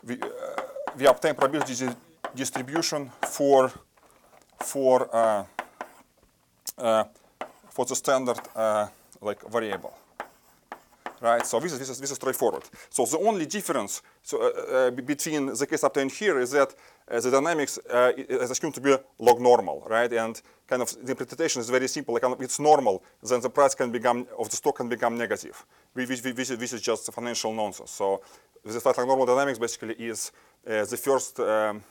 we, 0.04 0.20
uh, 0.20 0.28
we 0.98 1.06
obtain 1.06 1.34
probability 1.34 1.74
di- 1.86 1.94
distribution 2.34 3.10
for 3.28 3.72
for 4.62 5.08
uh, 5.14 5.44
uh, 6.78 7.04
for 7.70 7.84
the 7.84 7.94
standard 7.94 8.40
uh, 8.56 8.88
like 9.20 9.42
variable, 9.48 9.94
right? 11.20 11.46
So 11.46 11.60
this 11.60 11.72
is, 11.72 11.78
this 11.78 11.90
is 11.90 12.00
this 12.00 12.10
is 12.10 12.16
straightforward. 12.16 12.64
So 12.90 13.04
the 13.04 13.18
only 13.18 13.46
difference 13.46 14.02
so, 14.22 14.38
uh, 14.42 14.90
between 14.90 15.46
the 15.46 15.66
case 15.66 15.82
obtained 15.84 16.12
here 16.12 16.40
is 16.40 16.50
that 16.50 16.74
the 17.08 17.30
dynamics 17.30 17.78
uh, 17.90 18.12
is 18.16 18.50
assumed 18.50 18.74
to 18.74 18.80
be 18.80 18.96
log 19.18 19.40
normal, 19.40 19.86
right? 19.88 20.12
And 20.12 20.40
kind 20.66 20.82
of 20.82 20.90
the 21.04 21.12
interpretation 21.12 21.60
is 21.60 21.70
very 21.70 21.88
simple. 21.88 22.14
Like 22.14 22.24
it's 22.40 22.58
normal, 22.58 23.02
then 23.22 23.40
the 23.40 23.50
price 23.50 23.74
can 23.74 23.90
become 23.92 24.26
of 24.38 24.50
the 24.50 24.56
stock 24.56 24.76
can 24.76 24.88
become 24.88 25.16
negative. 25.16 25.64
Which, 25.92 26.10
is- 26.10 26.80
just 26.80 27.12
financial 27.12 27.52
nonsense. 27.54 27.92
So 27.92 28.22
the 28.64 28.80
flat 28.80 28.98
like 28.98 29.06
normal 29.06 29.26
dynamics 29.26 29.58
basically 29.58 29.94
is 29.94 30.32
uh, 30.66 30.84
the 30.84 30.96
first 30.96 31.38
um, 31.38 31.82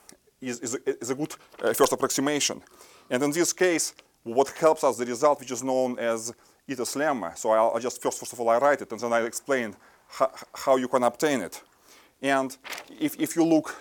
is, 0.41 0.60
is, 0.60 0.75
a, 0.75 1.01
is 1.01 1.10
a 1.10 1.15
good 1.15 1.34
uh, 1.63 1.74
first 1.74 1.93
approximation. 1.93 2.62
And 3.10 3.24
in 3.24 3.31
this 3.31 3.53
case, 3.53 3.93
what 4.24 4.50
helps 4.50 4.84
us 4.84 4.98
the 4.98 5.05
result 5.05 5.39
which 5.39 5.51
is 5.51 5.63
known 5.63 5.98
as 5.98 6.34
Ito's 6.67 6.95
lemma. 6.95 7.38
So 7.38 7.51
I'll, 7.51 7.72
I'll 7.75 7.79
just 7.79 8.01
first, 8.01 8.19
first 8.19 8.34
of 8.34 8.39
all, 8.41 8.50
I 8.50 8.57
write 8.57 8.81
it 8.81 8.91
and 8.91 9.00
then 9.00 9.13
I 9.13 9.22
explain 9.22 9.75
how, 10.10 10.31
how 10.53 10.75
you 10.75 10.89
can 10.89 11.03
obtain 11.03 11.41
it. 11.41 11.62
And 12.22 12.57
if, 13.00 13.17
if 13.19 13.36
you 13.38 13.45
look 13.45 13.75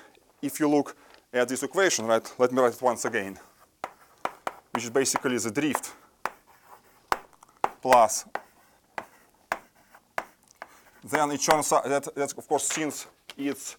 if 0.44 0.60
you 0.60 0.68
look 0.68 0.94
at 1.34 1.48
this 1.48 1.62
equation, 1.62 2.06
right, 2.06 2.32
let 2.38 2.52
me 2.52 2.60
write 2.60 2.74
it 2.74 2.82
once 2.82 3.04
again, 3.04 3.38
which 4.72 4.84
is 4.84 4.90
basically 4.90 5.36
the 5.36 5.50
drift 5.50 5.92
plus 7.84 8.24
then 11.04 11.30
it 11.32 11.40
turns 11.40 11.70
out 11.70 11.84
that, 11.84 12.14
that 12.14 12.32
of 12.38 12.48
course 12.48 12.64
since 12.64 13.06
it's 13.36 13.76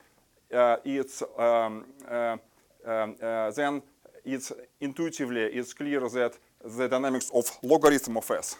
uh, 0.54 0.76
it's 0.86 1.24
um, 1.40 1.86
uh, 2.08 2.38
um, 2.86 3.16
uh, 3.20 3.50
then 3.52 3.82
it's 4.24 4.52
intuitively 4.80 5.42
it's 5.42 5.74
clear 5.74 6.02
that 6.02 6.38
the 6.78 6.88
dynamics 6.88 7.32
of 7.34 7.46
logarithm 7.64 8.18
of 8.18 8.30
s 8.30 8.58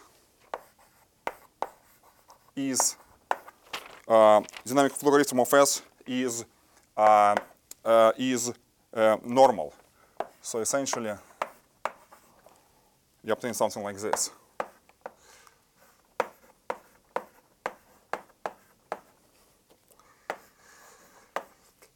is 2.56 2.96
uh, 4.08 4.42
dynamic 4.64 4.92
of 4.92 5.02
logarithm 5.04 5.38
of 5.38 5.54
s 5.54 5.82
is 6.06 6.44
uh, 6.96 7.36
uh, 7.84 8.12
is 8.18 8.52
uh, 8.96 9.18
normal. 9.24 9.74
So 10.40 10.60
essentially, 10.60 11.12
you 13.22 13.32
obtain 13.32 13.54
something 13.54 13.82
like 13.82 13.98
this. 13.98 14.30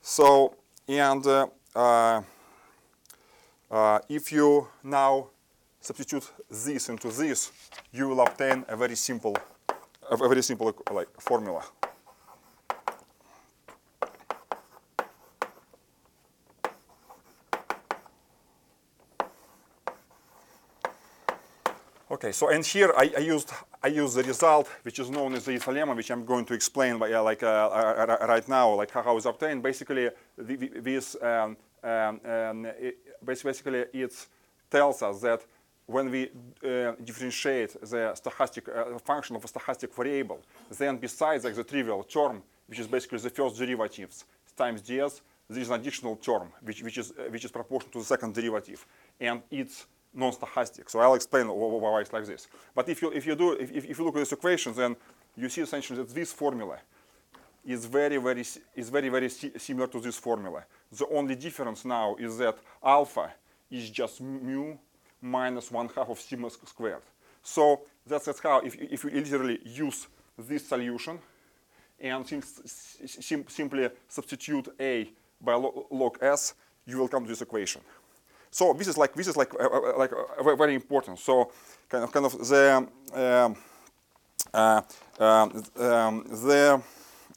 So, 0.03 0.55
and 0.89 1.27
uh, 1.27 1.47
uh, 1.75 2.23
uh, 3.71 3.99
if 4.09 4.33
you 4.33 4.67
now 4.83 5.29
substitute 5.81 6.31
this 6.51 6.89
into 6.89 7.09
this, 7.09 7.53
you 7.93 8.09
will 8.09 8.21
obtain 8.21 8.65
a 8.69 8.77
very 8.77 8.97
simple, 8.97 9.37
a 10.11 10.17
very 10.17 10.43
simple 10.43 10.75
like 10.91 11.09
formula. 11.21 11.63
Okay, 22.21 22.33
so 22.33 22.51
and 22.51 22.67
here 22.67 22.93
I, 22.99 23.11
I 23.17 23.21
used 23.21 23.51
I 23.83 23.89
used 23.89 24.15
the 24.15 24.23
result 24.23 24.69
which 24.83 24.99
is 24.99 25.09
known 25.09 25.33
as 25.33 25.47
the 25.47 25.53
lemma, 25.53 25.97
which 25.97 26.11
I'm 26.11 26.27
going 26.27 26.45
to 26.45 26.53
explain 26.53 26.99
by, 26.99 27.11
uh, 27.11 27.23
like 27.23 27.43
uh, 27.43 27.47
uh, 27.47 28.17
uh, 28.21 28.27
right 28.27 28.47
now, 28.47 28.75
like 28.75 28.91
how, 28.91 29.17
it's 29.17 29.25
obtained. 29.25 29.63
Basically, 29.63 30.11
the, 30.37 30.57
this 30.57 31.17
um, 31.23 31.57
um, 31.83 32.21
um, 32.27 32.67
it, 32.79 32.99
basically 33.25 33.87
it 33.95 34.15
tells 34.71 35.01
us 35.01 35.23
that 35.23 35.47
when 35.87 36.11
we 36.11 36.25
uh, 36.63 36.93
differentiate 37.03 37.73
the 37.81 38.13
stochastic 38.15 38.69
uh, 38.69 38.99
function 38.99 39.35
of 39.35 39.43
a 39.43 39.49
stochastic 39.49 39.91
variable, 39.95 40.43
then 40.77 40.99
besides 40.99 41.45
like 41.45 41.55
the 41.55 41.65
trivial 41.65 42.03
term, 42.03 42.43
which 42.67 42.81
is 42.81 42.87
basically 42.87 43.19
the 43.19 43.31
first 43.31 43.57
derivatives 43.57 44.27
times 44.59 44.83
ds, 44.83 45.23
there 45.49 45.63
is 45.63 45.71
an 45.71 45.81
additional 45.81 46.17
term 46.17 46.53
which, 46.61 46.83
which 46.83 46.99
is 46.99 47.15
which 47.31 47.47
is 47.47 47.51
proportional 47.51 47.91
to 47.93 47.99
the 48.01 48.05
second 48.05 48.35
derivative, 48.35 48.85
and 49.19 49.41
it's 49.51 49.87
non-stochastic. 50.15 50.91
So 50.91 51.01
I'll 51.01 51.15
explain 51.15 51.47
wh- 51.47 51.51
wh- 51.51 51.83
why 51.83 52.01
it's 52.01 52.13
like 52.13 52.27
this. 52.27 52.49
But 52.75 52.89
if 52.89 53.03
you 53.03 53.11
if 53.13 53.27
you 53.27 53.35
do 53.35 53.53
if, 53.53 53.71
if 53.73 53.99
you 53.99 54.05
look 54.05 54.17
at 54.17 54.21
this 54.21 54.33
equation, 54.33 54.73
then 54.75 54.97
you 55.37 55.49
see 55.49 55.63
essentially 55.63 55.99
that 55.99 56.15
this 56.15 56.33
formula 56.33 56.79
is 57.65 57.85
very 57.87 58.17
very 58.17 58.41
is 58.41 58.89
very 58.91 59.09
very 59.09 59.29
similar 59.29 59.87
to 59.87 60.01
this 60.01 60.17
formula. 60.17 60.65
The 60.93 61.07
only 61.09 61.35
difference 61.37 61.85
now 61.85 62.17
is 62.17 62.39
that 62.39 62.59
alpha 62.83 63.33
is 63.71 63.91
just 63.91 64.21
mu 64.21 64.77
minus 65.23 65.71
one 65.71 65.89
half 65.95 66.09
of 66.09 66.19
sigma 66.19 66.51
squared. 66.51 67.03
So 67.43 67.83
that's, 68.07 68.25
that's 68.25 68.41
how 68.41 68.61
if, 68.61 68.75
if 68.77 69.05
you 69.05 69.11
literally 69.11 69.61
use 69.65 70.09
this 70.39 70.67
solution 70.69 71.19
and 72.01 72.27
sim- 72.27 72.43
sim- 73.07 73.49
simply 73.49 73.89
substitute 74.09 74.69
a 74.81 75.11
by 75.41 75.55
log 75.55 76.19
s, 76.23 76.55
you 76.87 76.99
will 76.99 77.09
come 77.09 77.25
to 77.25 77.29
this 77.29 77.43
equation. 77.43 77.81
So 78.51 78.73
this 78.73 78.89
is 78.89 78.99
like 78.99 79.15
this 79.15 79.29
is 79.29 79.37
like 79.37 79.53
uh, 79.55 79.67
uh, 79.67 79.99
like 79.99 80.13
uh, 80.13 80.43
ve- 80.43 80.57
very 80.57 80.75
important. 80.75 81.19
So 81.19 81.53
kind 81.89 82.05
of 82.05 82.13
kind 82.13 82.27
of 82.27 82.33
the 82.49 82.89
um, 83.15 83.57
uh, 84.53 84.83
um, 85.19 85.63
um, 85.79 86.25
the 86.45 86.83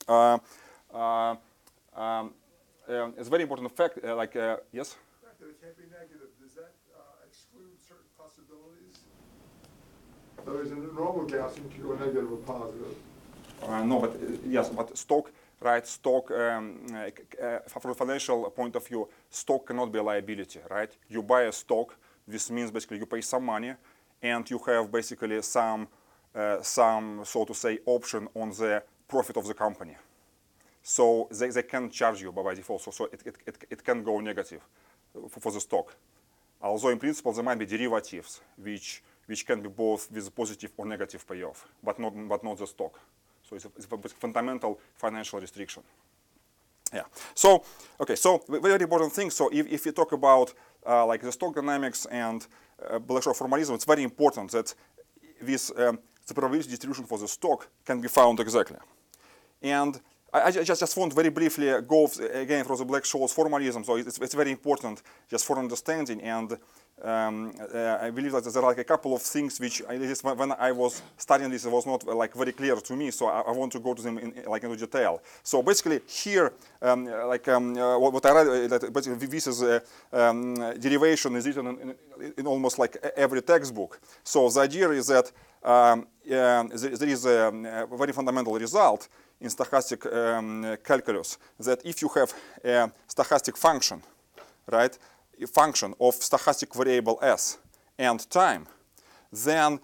uh, 0.08 0.38
uh, 0.94 1.36
um, 1.96 2.34
um, 2.88 3.14
it's 3.18 3.30
very 3.30 3.44
important 3.44 3.72
fact. 3.76 4.00
Uh, 4.04 4.16
like 4.16 4.36
uh, 4.36 4.58
yes. 4.72 4.96
The 5.22 5.28
fact 5.28 5.40
that 5.40 5.50
it 5.50 5.62
can't 5.62 5.78
be 5.78 5.84
negative, 5.84 6.30
does 6.42 6.54
that 6.56 6.74
uh, 6.98 7.28
exclude 7.30 7.78
certain 7.88 8.10
possibilities? 8.18 8.98
Words, 10.46 10.72
in 10.72 10.78
a 10.78 10.94
normal 10.94 11.26
Gaussian, 11.26 11.72
you 11.78 11.84
go 11.84 11.94
negative 11.94 12.32
or 12.32 12.38
positive. 12.38 12.96
Uh, 13.62 13.84
no, 13.84 14.00
but 14.00 14.10
uh, 14.12 14.38
yes, 14.48 14.70
but 14.70 14.98
stock, 14.98 15.32
right? 15.64 15.88
Stock, 15.88 16.30
um, 16.32 16.86
uh, 16.94 17.44
uh, 17.44 17.60
from 17.68 17.92
a 17.92 17.96
financial 17.96 18.50
point 18.52 18.76
of 18.76 18.86
view, 18.86 19.08
stock 19.30 19.66
cannot 19.68 19.92
be 19.92 20.00
a 20.00 20.04
liability, 20.04 20.60
right? 20.70 20.92
You 21.10 21.24
buy 21.24 21.44
a 21.44 21.52
stock. 21.52 21.96
This 22.28 22.52
means 22.52 22.72
basically 22.72 22.98
you 22.98 23.06
pay 23.06 23.22
some 23.22 23.46
money, 23.46 23.74
and 24.22 24.50
you 24.50 24.60
have 24.68 24.92
basically 24.92 25.42
some, 25.42 25.88
uh, 26.36 26.62
some 26.62 27.22
so 27.24 27.46
to 27.46 27.54
say, 27.54 27.80
option 27.86 28.28
on 28.36 28.50
the 28.50 28.84
profit 29.08 29.38
of 29.38 29.48
the 29.48 29.54
company. 29.54 29.96
So 30.82 31.30
they, 31.32 31.50
they 31.50 31.64
can 31.64 31.90
charge 31.90 32.22
you 32.22 32.32
by, 32.32 32.54
default. 32.54 32.82
So, 32.82 32.92
so 32.92 33.06
it, 33.06 33.22
it, 33.26 33.36
it, 33.46 33.58
it 33.70 33.84
can 33.84 34.04
go 34.04 34.20
negative 34.20 34.62
for, 35.30 35.40
for 35.40 35.52
the 35.52 35.62
stock. 35.62 35.96
Although 36.62 36.90
in 36.90 37.00
principle 37.00 37.34
there 37.34 37.44
might 37.44 37.60
be 37.60 37.66
derivatives 37.66 38.42
which 38.58 39.04
which 39.26 39.46
can 39.46 39.62
be 39.62 39.70
both 39.70 40.12
with 40.12 40.36
positive 40.36 40.72
or 40.76 40.86
negative 40.86 41.26
payoff, 41.28 41.66
but 41.82 42.00
not 42.00 42.14
but 42.28 42.44
not 42.44 42.58
the 42.58 42.68
stock. 42.68 43.00
So 43.44 43.56
it's 43.56 43.66
a, 43.66 43.72
it's 43.76 43.88
a 43.92 44.10
fundamental 44.20 44.80
financial 44.96 45.40
restriction. 45.40 45.84
Yeah. 46.94 47.04
So 47.34 47.64
okay. 48.00 48.16
So 48.16 48.44
very 48.48 48.84
important 48.84 49.14
thing. 49.14 49.32
So 49.32 49.50
if, 49.52 49.68
if 49.72 49.86
you 49.86 49.92
talk 49.92 50.12
about 50.12 50.54
uh, 50.86 51.06
like 51.06 51.22
the 51.22 51.32
stock 51.32 51.56
dynamics 51.56 52.06
and 52.06 52.46
uh, 52.90 53.00
Black-Scholes 53.00 53.38
formalism, 53.38 53.76
it's 53.76 53.86
very 53.86 54.04
important 54.04 54.52
that 54.52 54.76
this 55.42 55.72
um, 55.78 56.00
the 56.28 56.34
probability 56.34 56.70
distribution 56.70 57.06
for 57.06 57.18
the 57.18 57.28
stock 57.28 57.68
can 57.86 58.02
be 58.02 58.08
found 58.08 58.40
exactly. 58.40 58.78
And 59.62 60.00
I, 60.34 60.42
I 60.42 60.52
just, 60.52 60.80
just 60.80 60.98
want 60.98 61.14
very 61.14 61.30
briefly 61.30 61.70
go 61.88 62.10
again 62.34 62.66
for 62.66 62.78
the 62.78 62.86
Black-Scholes 62.86 63.34
formalism. 63.34 63.84
So 63.84 63.98
it's, 63.98 64.18
it's 64.20 64.34
very 64.34 64.52
important 64.52 65.02
just 65.30 65.46
for 65.46 65.60
understanding. 65.60 66.22
And 66.22 66.58
um, 67.02 67.54
uh, 67.74 67.98
I 68.02 68.12
believe 68.12 68.32
that 68.32 68.44
there 68.46 68.62
are 68.64 68.68
like 68.70 68.78
a 68.78 68.84
couple 68.84 69.14
of 69.14 69.22
things 69.22 69.60
which 69.60 69.82
I, 69.90 69.98
when 69.98 70.52
I 70.54 70.72
was 70.72 71.02
studying 71.18 71.50
this, 71.50 71.66
it 71.66 71.72
was 71.72 71.86
not 71.86 72.08
uh, 72.08 72.16
like 72.16 72.34
very 72.34 72.52
clear 72.52 72.76
to 72.76 72.96
me. 72.96 73.12
So 73.12 73.28
I, 73.28 73.42
I 73.42 73.52
want 73.52 73.72
to 73.74 73.80
go 73.80 73.94
to 73.94 74.02
them 74.02 74.18
in, 74.20 74.32
in- 74.32 74.46
like 74.46 74.64
into 74.64 74.78
detail. 74.78 75.22
So 75.42 75.62
basically 75.62 76.02
here, 76.08 76.54
um, 76.82 77.08
uh, 77.08 77.28
like 77.28 77.48
um, 77.48 77.78
uh, 77.78 77.98
what, 77.98 78.14
what 78.14 78.26
I 78.26 78.32
read, 78.32 78.48
uh, 78.48 78.78
that 78.78 78.94
basically 78.94 79.28
this 79.28 79.48
is 79.48 79.62
a 79.64 79.82
um, 80.12 80.56
derivation 80.80 81.36
is 81.36 81.46
written 81.46 81.68
in, 81.68 81.96
in, 82.38 82.48
almost 82.48 82.80
like 82.80 82.96
every 83.16 83.42
textbook. 83.42 84.00
So 84.24 84.50
the 84.50 84.62
idea 84.62 84.90
is 84.92 85.08
that 85.08 85.32
um, 85.64 86.08
um, 86.32 86.70
there, 86.76 86.98
there 86.98 87.10
is 87.10 87.26
a, 87.26 87.88
a 87.92 87.98
very 87.98 88.14
fundamental 88.14 88.54
result 88.54 89.10
in 89.42 89.50
stochastic 89.50 90.84
calculus 90.84 91.38
that 91.60 91.82
if 91.86 92.02
you 92.02 92.08
have 92.10 92.34
a 92.64 92.92
stochastic 93.10 93.58
function, 93.58 94.02
right, 94.72 94.98
function 95.48 95.94
of 96.00 96.16
stochastic 96.16 96.76
variable 96.76 97.20
s 97.22 97.58
and 97.98 98.30
time, 98.30 98.66
then 99.32 99.80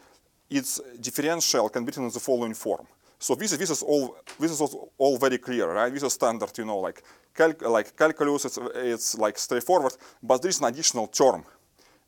its 0.50 0.82
differential 1.00 1.70
can 1.70 1.84
be 1.84 1.88
written 1.88 2.06
in 2.06 2.12
the 2.12 2.20
following 2.20 2.53
form. 2.53 2.88
So 3.20 3.36
this 3.36 3.51
is 3.51 3.58
this 3.58 3.70
is 3.70 3.84
all 3.84 4.15
this 4.39 4.51
is 4.51 4.62
all, 4.98 5.18
very 5.18 5.38
clear, 5.38 5.72
right? 5.72 5.94
This 5.94 6.03
is 6.03 6.13
standard, 6.13 6.58
you 6.58 6.65
know, 6.65 6.79
like 6.79 7.03
calc, 7.36 7.62
like 7.62 7.96
calculus. 7.96 8.46
It's 8.46 8.58
it's 8.75 9.18
like 9.18 9.38
straightforward, 9.38 9.94
but 10.24 10.41
there 10.41 10.50
is 10.50 10.60
an 10.60 10.68
additional 10.68 11.08
term 11.08 11.44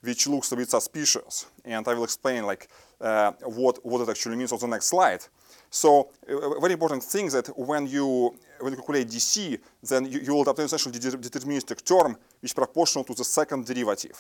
which 0.02 0.28
looks 0.28 0.52
a 0.52 0.56
bit 0.56 0.70
suspicious, 0.70 1.46
and 1.64 1.88
I 1.88 1.94
will 1.94 2.06
explain 2.06 2.46
like 2.46 2.70
uh, 3.02 3.32
what 3.44 3.86
what 3.86 4.02
it 4.02 4.10
actually 4.10 4.38
means 4.38 4.52
on 4.54 4.60
the 4.60 4.68
next 4.68 4.88
slide. 4.88 5.22
So 5.70 6.10
uh, 6.30 6.60
very 6.60 6.74
important 6.74 7.04
thing 7.04 7.30
that 7.30 7.48
when 7.58 7.88
you 7.88 8.34
when 8.62 8.72
you 8.72 8.78
calculate 8.78 9.08
DC, 9.10 9.60
then 9.84 10.06
you, 10.06 10.20
you 10.20 10.34
will 10.34 10.50
obtain 10.50 10.66
essentially 10.66 10.98
deterministic 10.98 11.84
term 11.84 12.16
is 12.42 12.54
proportional 12.54 13.04
to 13.06 13.14
the 13.14 13.24
second 13.24 13.66
derivative. 13.66 14.20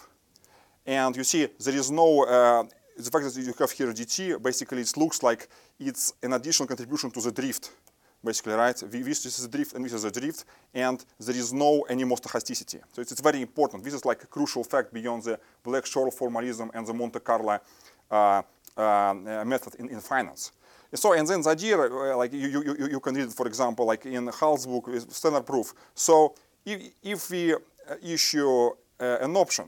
And 0.86 1.16
you 1.16 1.24
see 1.24 1.48
there 1.60 1.76
is 1.76 1.92
no 1.92 2.24
uh, 2.24 2.64
the 2.98 3.10
fact 3.10 3.26
that 3.26 3.42
you 3.42 3.54
have 3.58 3.72
here 3.72 3.88
dt 3.94 4.42
basically 4.42 4.82
it 4.82 4.98
looks 4.98 5.24
like 5.24 5.48
it's 5.80 6.14
an 6.22 6.34
additional 6.34 6.68
contribution 6.68 7.10
to 7.12 7.22
the 7.22 7.32
drift 7.32 7.72
basically 8.24 8.54
right? 8.54 8.76
This 8.76 9.26
is 9.26 9.46
a 9.46 9.48
drift 9.50 9.74
and 9.74 9.84
this 9.84 9.94
is 9.94 10.04
a 10.04 10.12
drift 10.12 10.46
and 10.74 11.04
there 11.20 11.36
is 11.36 11.54
no 11.54 11.82
any 11.90 12.04
more 12.04 12.18
stochasticity. 12.18 12.80
So 12.94 13.02
it's, 13.02 13.12
it's 13.12 13.22
very 13.22 13.42
important. 13.42 13.84
This 13.84 13.94
is 13.94 14.06
like 14.06 14.24
a 14.24 14.28
crucial 14.28 14.64
fact 14.64 14.94
beyond 14.94 15.24
the 15.24 15.40
black-scholes 15.64 16.14
formalism 16.14 16.70
and 16.74 16.86
the 16.86 16.94
monte 16.94 17.20
carlo 17.20 17.60
uh, 18.10 18.42
uh, 18.78 19.14
method 19.46 19.76
in, 19.80 19.90
in 19.90 20.00
finance. 20.00 20.52
So 20.94 21.14
and 21.14 21.28
then 21.28 21.42
the 21.42 21.50
idea 21.50 21.80
uh, 21.80 22.18
like 22.18 22.34
you, 22.34 22.48
you, 22.48 22.88
you, 22.92 23.00
can 23.00 23.16
read 23.16 23.32
for 23.32 23.48
example 23.48 23.86
like 23.86 24.06
in 24.06 24.28
Hull's 24.28 24.68
book 24.68 24.90
standard 25.10 25.46
proof. 25.46 25.74
So 25.96 26.36
if, 26.66 26.92
if 27.02 27.30
we 27.30 27.56
issue 28.04 28.70
uh, 29.00 29.18
an 29.22 29.36
option 29.36 29.66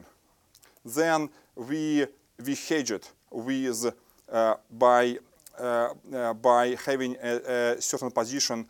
then 0.86 1.30
we 1.56 2.06
we 2.46 2.56
hedge 2.56 2.92
it 2.92 3.12
with 3.32 3.94
uh, 4.32 4.56
by 4.72 5.18
uh, 5.60 6.34
by 6.34 6.76
having 6.86 7.16
a, 7.22 7.76
a 7.78 7.82
certain 7.82 8.10
position 8.12 8.66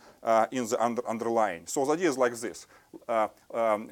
in 0.52 0.68
the 0.68 0.78
under, 0.80 1.02
underlying. 1.08 1.66
So 1.66 1.86
the 1.86 1.94
idea 1.94 2.10
is 2.10 2.18
like 2.18 2.36
this. 2.36 2.68
Um, 3.10 3.90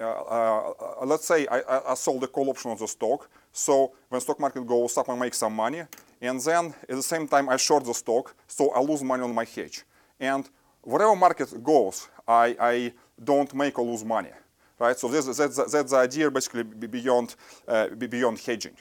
let's 1.05 1.25
say 1.25 1.47
I, 1.47 1.61
I- 1.91 1.93
sold 1.95 2.23
a 2.23 2.27
call 2.27 2.49
option 2.49 2.71
on 2.71 2.77
the 2.77 2.87
stock. 2.87 3.29
So 3.53 3.93
when 4.09 4.19
stock 4.21 4.39
market 4.39 4.65
goes 4.67 4.97
up, 4.97 5.09
I 5.09 5.15
make 5.15 5.33
some 5.33 5.55
money, 5.55 5.83
and 6.21 6.39
then 6.41 6.73
at 6.89 6.95
the 6.95 7.03
same 7.03 7.27
time 7.27 7.49
I 7.49 7.57
short 7.57 7.85
the 7.85 7.93
stock, 7.93 8.35
so 8.47 8.71
I 8.71 8.81
lose 8.81 9.03
money 9.03 9.23
on 9.23 9.33
my 9.33 9.45
hedge. 9.45 9.83
And 10.19 10.47
wherever 10.81 11.15
market 11.15 11.63
goes, 11.63 12.07
I, 12.27 12.55
I 12.59 12.93
don't 13.23 13.53
make 13.53 13.77
or 13.79 13.85
lose 13.85 14.03
money, 14.05 14.31
right? 14.81 14.97
So 14.97 15.07
that's, 15.07 15.37
that's, 15.37 15.71
that's 15.71 15.91
the 15.91 15.97
idea 15.97 16.31
basically 16.31 16.63
beyond 16.63 17.35
uh, 17.67 17.87
beyond 17.89 18.39
hedging. 18.39 18.75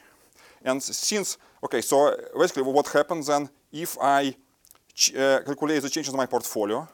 And 0.64 0.82
since, 0.82 1.38
okay, 1.62 1.80
so 1.80 2.16
basically 2.38 2.62
what 2.62 2.88
happens 2.88 3.26
then 3.26 3.48
if 3.72 3.96
I 4.00 4.34
uh, 5.16 5.40
calculate 5.46 5.82
the 5.82 5.90
changes 5.90 6.12
in 6.12 6.16
my 6.16 6.26
portfolio, 6.26 6.88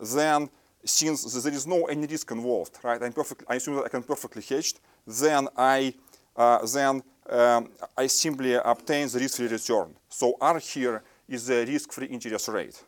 then 0.00 0.48
since 0.84 1.42
there 1.42 1.52
is 1.52 1.66
no 1.66 1.84
any 1.84 2.06
risk 2.06 2.30
involved, 2.30 2.78
right? 2.82 3.00
I'm 3.02 3.12
perfect, 3.12 3.44
I 3.48 3.56
assume 3.56 3.76
that 3.76 3.84
I 3.84 3.88
can 3.88 4.02
perfectly 4.02 4.42
hedge. 4.42 4.74
Then 5.06 5.48
I 5.56 5.94
uh, 6.36 6.66
then 6.66 7.02
um, 7.28 7.68
I 7.96 8.06
simply 8.08 8.54
obtain 8.54 9.08
the 9.08 9.18
risk-free 9.18 9.48
return. 9.48 9.94
So 10.08 10.36
R 10.40 10.58
here 10.58 11.02
is 11.28 11.46
the 11.46 11.64
risk-free 11.66 12.06
interest 12.06 12.48
rate. 12.48 12.82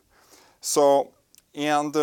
So 0.60 1.12
and 1.54 1.94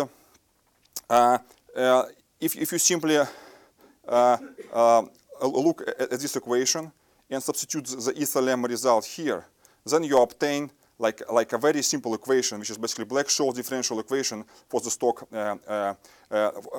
uh, 1.10 1.38
uh, 1.76 2.04
if, 2.42 2.56
if 2.56 2.72
you 2.72 2.78
simply 2.78 3.18
uh, 3.18 4.36
uh, 4.72 5.02
look 5.42 5.82
at, 5.82 6.12
at 6.12 6.20
this 6.20 6.36
equation 6.36 6.92
and 7.30 7.42
substitute 7.42 7.84
the 7.84 8.40
lemma 8.40 8.68
result 8.68 9.04
here, 9.04 9.46
then 9.86 10.04
you 10.04 10.18
obtain 10.20 10.70
like, 10.98 11.22
like 11.30 11.52
a 11.52 11.58
very 11.58 11.82
simple 11.82 12.14
equation, 12.14 12.58
which 12.58 12.70
is 12.70 12.78
basically 12.78 13.04
Black-Scholes 13.04 13.54
differential 13.54 13.98
equation 14.00 14.44
for 14.68 14.80
the 14.80 14.90
stock, 14.90 15.26
uh, 15.32 15.94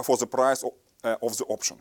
for 0.03 0.17
the 0.17 0.27
price 0.27 0.63
of, 0.63 0.71
of 1.21 1.37
the 1.37 1.45
option. 1.45 1.77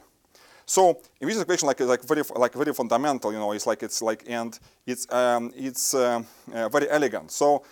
So 0.64 1.00
in 1.20 1.28
this 1.28 1.40
equation, 1.40 1.66
like 1.66 1.80
like 1.80 2.04
very 2.04 2.22
like 2.36 2.54
very 2.54 2.72
fundamental, 2.72 3.32
you 3.32 3.38
know, 3.38 3.52
it's 3.52 3.66
like 3.66 3.82
it's 3.82 4.00
like 4.00 4.24
and 4.28 4.58
it's 4.86 5.12
um, 5.12 5.52
it's 5.56 5.92
um, 5.92 6.24
uh, 6.54 6.68
very 6.68 6.88
elegant. 6.88 7.32
So 7.32 7.64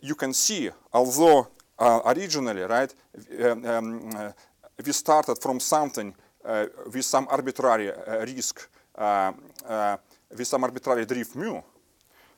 you 0.00 0.16
can 0.16 0.32
see, 0.32 0.68
although 0.92 1.48
uh, 1.78 2.00
originally, 2.04 2.62
right, 2.62 2.92
um, 3.40 4.34
uh, 4.78 4.82
we 4.84 4.92
started 4.92 5.38
from 5.40 5.60
something 5.60 6.14
uh, 6.44 6.66
with 6.92 7.04
some 7.04 7.26
arbitrary 7.30 7.92
uh, 7.92 8.24
risk, 8.26 8.68
uh, 8.96 9.32
uh, 9.68 9.96
with 10.30 10.46
some 10.46 10.64
arbitrary 10.64 11.06
drift 11.06 11.36
mu, 11.36 11.60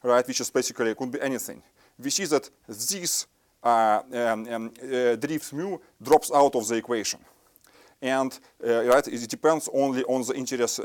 right, 0.02 0.26
which 0.26 0.40
is 0.40 0.50
basically 0.50 0.94
could 0.94 1.10
be 1.10 1.20
anything. 1.20 1.62
We 1.98 2.10
see 2.10 2.26
that 2.26 2.50
this 2.66 3.26
uh, 3.62 4.02
um, 4.12 4.46
um, 4.48 4.72
uh, 4.82 5.16
drift 5.16 5.52
mu 5.52 5.78
drops 6.02 6.30
out 6.34 6.54
of 6.54 6.68
the 6.68 6.76
equation 6.76 7.20
and 8.02 8.38
right, 8.60 9.08
it 9.08 9.30
depends 9.30 9.70
only 9.72 10.04
on 10.04 10.22
the 10.26 10.34
interest 10.34 10.80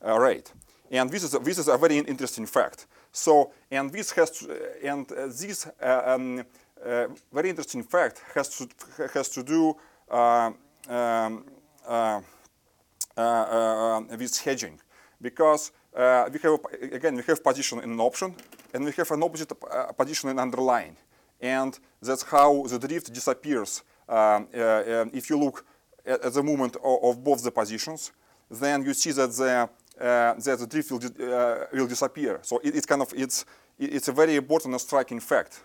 rate. 0.00 0.52
And 0.92 1.10
this 1.10 1.24
is 1.24 1.34
a, 1.34 1.40
this 1.40 1.58
is 1.58 1.66
a 1.66 1.76
very 1.76 1.98
interesting 1.98 2.46
fact. 2.46 2.86
So, 3.10 3.50
and 3.70 3.90
this 3.90 4.12
has 4.12 4.30
to, 4.30 4.86
and 4.86 5.08
this 5.08 5.68
um, 5.80 6.44
very 7.32 7.50
interesting 7.50 7.82
fact 7.82 8.22
has 8.34 8.56
to 8.58 8.68
has 9.14 9.28
to 9.30 9.42
do 9.42 9.74
uh, 10.12 10.52
um, 10.88 11.44
uh, 11.88 12.20
uh, 13.16 13.20
uh, 13.20 14.00
with 14.18 14.38
hedging, 14.38 14.78
because 15.20 15.72
we 15.94 16.38
have 16.40 16.58
again 16.92 17.16
we 17.16 17.22
have 17.22 17.42
position 17.42 17.78
in 17.80 17.92
an 17.92 18.00
option, 18.00 18.34
and 18.74 18.84
we 18.84 18.92
have 18.92 19.10
an 19.10 19.22
opposite 19.22 19.52
position 19.96 20.30
in 20.30 20.38
underlying. 20.38 20.96
And 21.40 21.78
that's 22.00 22.22
how 22.22 22.62
the 22.68 22.78
drift 22.78 23.12
disappears. 23.12 23.82
Um, 24.08 24.48
um, 24.54 25.10
if 25.12 25.28
you 25.28 25.38
look 25.38 25.64
at, 26.06 26.32
the 26.32 26.42
movement 26.42 26.76
of, 26.84 27.24
both 27.24 27.42
the 27.42 27.50
positions, 27.50 28.12
then 28.50 28.84
you 28.84 28.94
see 28.94 29.10
that 29.12 29.30
the, 29.32 30.66
drift 30.68 30.90
will, 30.92 30.98
di 30.98 31.10
will 31.72 31.88
disappear. 31.88 32.38
So 32.42 32.60
it, 32.62 32.76
it's 32.76 32.86
kind 32.86 33.02
of, 33.02 33.12
it's, 33.16 33.44
it's 33.78 34.08
a 34.08 34.12
very 34.12 34.36
important 34.36 34.74
and 34.74 34.80
striking 34.80 35.20
fact. 35.20 35.62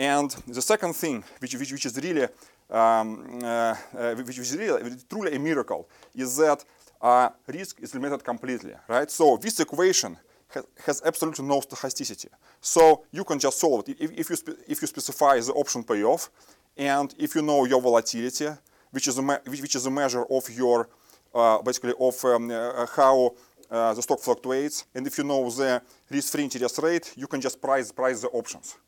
And 0.00 0.30
the 0.48 0.62
second 0.62 0.94
thing, 0.94 1.22
which, 1.40 1.54
which, 1.54 1.72
which 1.72 1.84
is 1.84 1.94
really, 1.98 2.26
um, 2.70 3.38
uh, 3.44 3.74
uh, 3.98 4.14
which 4.14 4.38
is 4.38 4.56
really 4.56 4.96
truly 5.06 5.36
a 5.36 5.38
miracle, 5.38 5.86
is 6.14 6.38
that 6.38 6.64
uh, 7.02 7.28
risk 7.46 7.82
is 7.82 7.94
limited 7.94 8.24
completely, 8.24 8.72
right? 8.88 9.10
So 9.10 9.36
this 9.36 9.60
equation 9.60 10.16
has, 10.48 10.64
has 10.86 11.02
absolutely 11.04 11.44
no 11.44 11.60
stochasticity. 11.60 12.28
So 12.62 13.04
you 13.12 13.24
can 13.24 13.38
just 13.38 13.58
solve 13.58 13.86
it. 13.90 13.96
If, 14.00 14.10
if, 14.12 14.30
you, 14.30 14.36
if 14.66 14.80
you 14.80 14.88
specify 14.88 15.38
the 15.38 15.52
option 15.52 15.84
payoff, 15.84 16.30
and 16.78 17.14
if 17.18 17.34
you 17.34 17.42
know 17.42 17.66
your 17.66 17.82
volatility, 17.82 18.48
which 18.92 19.06
is 19.06 19.18
a, 19.18 19.22
which 19.22 19.74
is 19.74 19.84
a 19.84 19.90
measure 19.90 20.24
of 20.30 20.48
your, 20.48 20.88
uh, 21.34 21.60
basically 21.60 21.92
of 22.00 22.24
um, 22.24 22.50
uh, 22.50 22.86
how 22.86 23.34
the 23.68 24.00
stock 24.00 24.20
fluctuates, 24.20 24.86
and 24.94 25.06
if 25.06 25.18
you 25.18 25.24
know 25.24 25.50
the 25.50 25.82
risk-free 26.08 26.44
interest 26.44 26.78
rate, 26.78 27.12
you 27.18 27.26
can 27.26 27.38
just 27.38 27.60
price, 27.60 27.92
price 27.92 28.22
the 28.22 28.28
options. 28.28 28.78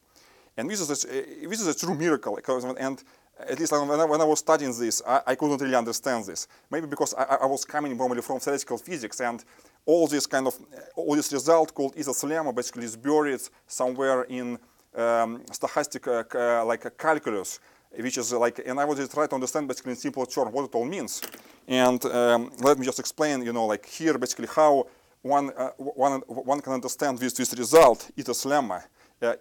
And 0.57 0.69
this 0.71 0.81
is 0.81 1.05
a, 1.05 1.47
this 1.47 1.61
is 1.61 1.67
a 1.67 1.79
true 1.79 1.95
miracle. 1.95 2.39
And 2.79 3.03
at 3.49 3.59
least 3.59 3.73
when 3.73 4.01
I, 4.01 4.05
when 4.05 4.21
I 4.21 4.25
was 4.25 4.41
studying 4.41 4.77
this, 4.79 5.03
I, 5.07 5.23
I, 5.29 5.35
couldn't 5.35 5.61
really 5.61 5.75
understand 5.75 6.27
this. 6.27 6.47
Maybe 6.71 6.87
because 6.87 7.15
I, 7.15 7.39
I, 7.43 7.47
was 7.47 7.65
coming 7.65 7.97
normally 7.97 8.23
from 8.23 8.39
theoretical 8.39 8.79
physics 8.79 9.21
and 9.21 9.43
all 9.87 10.07
this 10.07 10.27
kind 10.27 10.47
of, 10.47 10.55
all 10.95 11.17
this 11.17 11.33
result 11.33 11.75
called 11.75 11.95
lemma 11.97 12.55
basically 12.55 12.85
is 12.85 12.97
buried 12.97 13.41
somewhere 13.67 14.25
in 14.25 14.59
um, 14.95 15.41
stochastic 15.51 16.07
uh, 16.07 16.65
like 16.65 16.85
a 16.85 16.91
calculus, 16.91 17.59
which 17.97 18.19
is 18.19 18.33
like, 18.33 18.61
and 18.65 18.79
I 18.79 18.85
was 18.85 18.99
just 18.99 19.13
trying 19.13 19.29
to 19.29 19.35
understand 19.35 19.67
basically 19.69 19.93
in 19.93 19.97
simple 19.97 20.27
terms 20.27 20.53
what 20.53 20.65
it 20.65 20.75
all 20.75 20.85
means. 20.85 21.23
And 21.67 22.05
um, 22.07 22.53
let 22.61 22.79
me 22.79 22.85
just 22.85 22.99
explain, 22.99 23.43
you 23.43 23.53
know, 23.53 23.67
like 23.67 23.87
here 23.87 24.19
basically 24.19 24.49
how 24.55 24.87
one, 25.23 25.51
uh, 25.57 25.71
one, 25.79 26.21
one 26.21 26.61
can 26.61 26.75
understand 26.75 27.19
this, 27.19 27.33
this 27.33 27.57
result, 27.57 28.11
uh, 28.19 28.81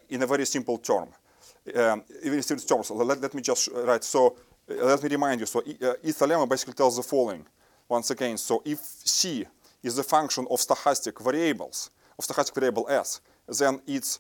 in 0.10 0.24
a 0.24 0.28
very 0.28 0.46
simple 0.46 0.78
term 0.78 1.10
um, 1.76 2.04
even 2.24 2.42
simple 2.42 2.66
terms. 2.66 2.92
Let, 2.92 3.22
let 3.22 3.34
me 3.34 3.42
just 3.42 3.70
write. 3.74 4.04
So 4.04 4.36
uh, 4.70 4.86
let 4.86 5.04
me 5.04 5.10
remind 5.10 5.40
you. 5.40 5.46
So 5.46 5.60
uh, 5.60 5.96
lemma 6.04 6.48
basically 6.48 6.74
tells 6.74 6.98
the 6.98 7.04
following. 7.04 7.46
Once 7.88 8.10
again, 8.10 8.38
so 8.38 8.62
if 8.66 8.80
C 8.80 9.46
is 9.84 9.98
a 9.98 10.04
function 10.04 10.48
of 10.50 10.60
stochastic 10.60 11.22
variables, 11.22 11.90
of 12.18 12.26
stochastic 12.26 12.56
variable 12.56 12.88
S, 12.90 13.22
then 13.48 13.82
its 13.88 14.20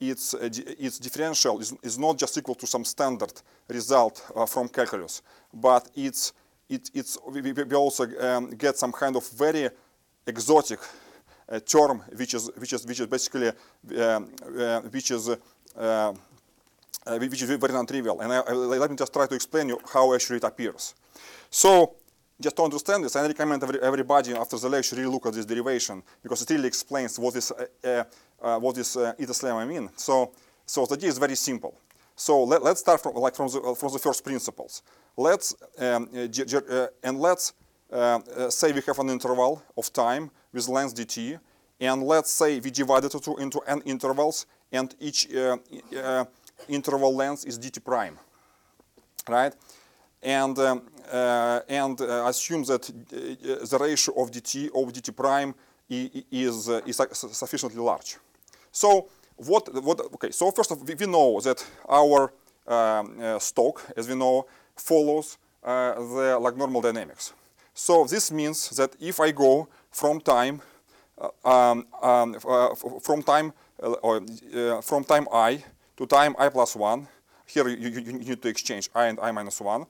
its, 0.00 0.32
uh, 0.32 0.48
its 0.78 0.98
differential 0.98 1.60
is, 1.60 1.74
is 1.82 1.98
not 1.98 2.16
just 2.16 2.38
equal 2.38 2.54
to 2.54 2.66
some 2.66 2.86
standard 2.86 3.34
result 3.68 4.24
uh, 4.34 4.46
from 4.46 4.66
calculus, 4.66 5.20
but 5.52 5.90
it's, 5.94 6.32
it, 6.70 6.90
it's, 6.94 7.18
we, 7.28 7.52
we 7.52 7.74
also 7.74 8.06
um, 8.18 8.48
get 8.48 8.78
some 8.78 8.92
kind 8.92 9.14
of 9.14 9.28
very 9.32 9.68
exotic 10.26 10.78
uh, 10.78 10.86
term, 11.58 12.02
which 12.14 12.34
is, 12.34 12.50
which 12.56 12.72
is, 12.72 12.86
which 12.86 13.00
is 13.00 13.06
basically, 13.06 13.48
uh, 13.48 14.20
which 14.90 15.10
is 15.10 15.30
uh, 15.76 16.12
uh, 17.06 17.18
which 17.18 17.42
is 17.42 17.48
very 17.48 17.72
non-trivial. 17.72 18.20
And 18.20 18.32
I, 18.32 18.40
I, 18.40 18.52
let 18.52 18.90
me 18.90 18.96
just 18.96 19.12
try 19.12 19.26
to 19.26 19.34
explain 19.34 19.68
you 19.68 19.80
how 19.92 20.14
actually 20.14 20.36
it 20.36 20.44
appears. 20.44 20.94
So 21.50 21.96
just 22.40 22.56
to 22.56 22.62
understand 22.62 23.04
this, 23.04 23.16
I 23.16 23.26
recommend 23.26 23.62
every, 23.62 23.80
everybody 23.80 24.34
after 24.34 24.58
the 24.58 24.68
lecture 24.68 24.96
really 24.96 25.10
look 25.10 25.26
at 25.26 25.34
this 25.34 25.46
derivation 25.46 26.02
because 26.22 26.42
it 26.42 26.50
really 26.50 26.68
explains 26.68 27.18
what 27.18 27.34
this, 27.34 27.50
uh, 27.50 27.66
uh, 27.84 28.04
uh 28.42 28.58
what 28.58 28.74
this 28.74 28.96
uh, 28.96 29.12
mean. 29.66 29.90
So, 29.96 30.32
so 30.66 30.86
the 30.86 30.94
idea 30.94 31.08
is 31.08 31.18
very 31.18 31.36
simple. 31.36 31.74
So 32.16 32.44
let, 32.44 32.62
us 32.62 32.80
start 32.80 33.02
from 33.02 33.14
like 33.14 33.34
from 33.34 33.48
the 33.48 33.60
uh, 33.60 33.74
from 33.74 33.92
the 33.92 33.98
first 33.98 34.22
principles. 34.22 34.82
Let's 35.16 35.54
um, 35.78 36.08
uh, 36.14 36.86
and 37.02 37.18
let's 37.18 37.54
say 38.50 38.72
we 38.72 38.82
have 38.86 38.98
an 38.98 39.08
interval 39.08 39.62
of 39.76 39.90
time 39.92 40.30
with 40.52 40.68
length 40.68 40.94
dt, 40.94 41.38
and 41.80 42.02
let's 42.02 42.30
say 42.30 42.60
we 42.60 42.70
divide 42.70 43.04
it 43.04 43.14
into, 43.14 43.60
n 43.66 43.82
intervals, 43.84 44.46
and 44.72 44.94
each 45.00 45.28
interval 46.68 47.14
length 47.14 47.46
is 47.46 47.58
dt 47.58 47.82
prime, 47.84 48.18
right? 49.28 49.54
And, 50.22 50.58
um, 50.58 50.82
uh, 51.10 51.60
and 51.68 52.00
uh, 52.00 52.26
assume 52.26 52.64
that 52.64 52.90
uh, 52.90 53.66
the 53.66 53.78
ratio 53.80 54.14
of 54.22 54.30
dt 54.30 54.66
of 54.66 54.92
dt 54.92 55.16
prime 55.16 55.54
is, 55.88 56.68
uh, 56.68 56.80
is 56.86 56.96
sufficiently 57.32 57.80
large. 57.80 58.18
So 58.70 59.08
what, 59.36 59.82
what, 59.82 60.00
okay, 60.14 60.30
so 60.30 60.50
first 60.50 60.70
of 60.70 60.78
all, 60.78 60.84
we 60.84 61.06
know 61.06 61.40
that 61.40 61.64
our 61.88 62.32
um, 62.66 63.18
uh, 63.20 63.38
stock, 63.38 63.82
as 63.96 64.06
we 64.08 64.14
know, 64.14 64.46
follows 64.76 65.38
uh, 65.64 65.94
the 65.94 66.38
like 66.38 66.56
normal 66.56 66.80
dynamics. 66.80 67.32
So 67.74 68.04
this 68.04 68.30
means 68.30 68.70
that 68.76 68.94
if 69.00 69.18
I 69.20 69.32
go 69.32 69.68
from 69.90 70.20
time, 70.20 70.62
um, 71.44 71.86
um, 72.02 72.34
from 72.34 73.22
time, 73.22 73.52
or 73.78 74.22
from 74.82 75.04
time 75.04 75.26
i 75.32 75.62
to 75.96 76.06
time 76.06 76.34
i 76.38 76.48
plus 76.48 76.76
1. 76.76 77.06
Here 77.46 77.68
you, 77.68 77.88
you, 77.88 78.00
you 78.00 78.12
need 78.12 78.42
to 78.42 78.48
exchange 78.48 78.88
i 78.94 79.06
and 79.06 79.18
i 79.20 79.30
minus 79.32 79.60
1. 79.60 79.86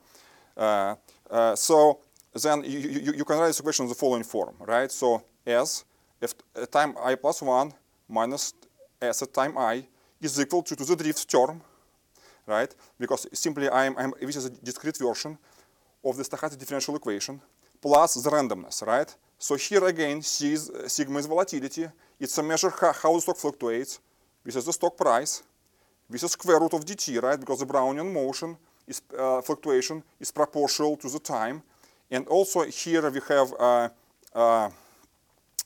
Uh, 0.56 0.94
uh, 1.30 1.56
so 1.56 2.00
then 2.42 2.64
you, 2.64 2.78
you, 2.78 3.12
you, 3.12 3.24
can 3.24 3.38
write 3.38 3.48
this 3.48 3.60
equation 3.60 3.84
in 3.84 3.88
the 3.88 3.94
following 3.94 4.24
form, 4.24 4.54
right? 4.60 4.90
So 4.90 5.22
s 5.46 5.84
if 6.20 6.34
time 6.70 6.94
i 7.02 7.14
plus 7.14 7.42
1 7.42 7.72
minus 8.08 8.54
s 9.00 9.22
at 9.22 9.32
time 9.32 9.56
i 9.56 9.84
is 10.20 10.38
equal 10.40 10.62
to, 10.62 10.76
to 10.76 10.84
the 10.84 10.96
drift 10.96 11.28
term, 11.28 11.60
right? 12.46 12.74
Because 12.98 13.26
simply 13.32 13.70
I'm, 13.70 14.12
this 14.20 14.36
is 14.36 14.46
a 14.46 14.50
discrete 14.50 14.98
version 14.98 15.38
of 16.04 16.16
the 16.16 16.22
stochastic 16.22 16.58
differential 16.58 16.96
equation 16.96 17.40
plus 17.80 18.14
the 18.14 18.30
randomness, 18.30 18.86
right? 18.86 19.14
So 19.40 19.56
here 19.56 19.82
again, 19.86 20.20
C 20.20 20.52
is, 20.52 20.70
sigma 20.86 21.18
is 21.18 21.24
volatility. 21.24 21.88
It's 22.20 22.36
a 22.36 22.42
measure 22.42 22.68
how, 22.78 22.92
how 22.92 23.14
the 23.14 23.20
stock 23.22 23.38
fluctuates. 23.38 23.98
This 24.44 24.54
is 24.54 24.66
the 24.66 24.72
stock 24.72 24.96
price 24.98 25.42
This 26.10 26.22
is 26.22 26.32
square 26.32 26.60
root 26.60 26.74
of 26.74 26.84
dt, 26.84 27.22
right? 27.22 27.40
Because 27.40 27.60
the 27.60 27.66
Brownian 27.66 28.12
motion 28.12 28.58
is 28.86 29.00
uh, 29.18 29.40
fluctuation 29.40 30.02
is 30.20 30.30
proportional 30.30 30.94
to 30.98 31.08
the 31.08 31.18
time. 31.18 31.62
And 32.10 32.28
also 32.28 32.64
here 32.64 33.08
we 33.08 33.20
have 33.28 33.52
uh, 33.58 33.88
uh, 34.34 34.70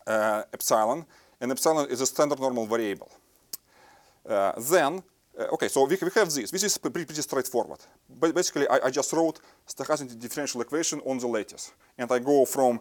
uh 0.06 0.42
epsilon, 0.52 1.04
and 1.40 1.50
epsilon 1.50 1.90
is 1.90 2.00
a 2.00 2.06
standard 2.06 2.38
normal 2.38 2.66
variable. 2.66 3.10
Uh, 4.28 4.52
then, 4.70 5.02
uh, 5.38 5.54
okay, 5.54 5.68
so 5.68 5.84
we, 5.84 5.96
we 6.00 6.10
have 6.14 6.30
this. 6.32 6.50
This 6.50 6.62
is 6.62 6.78
pretty, 6.78 7.04
pretty 7.04 7.22
straightforward. 7.22 7.80
But 8.20 8.34
basically, 8.34 8.68
I, 8.68 8.86
I, 8.86 8.90
just 8.90 9.12
wrote 9.12 9.40
stochastic 9.66 10.18
differential 10.18 10.60
equation 10.60 11.00
on 11.04 11.18
the 11.18 11.26
lattice. 11.26 11.72
And 11.98 12.10
I 12.10 12.18
go 12.18 12.44
from, 12.44 12.80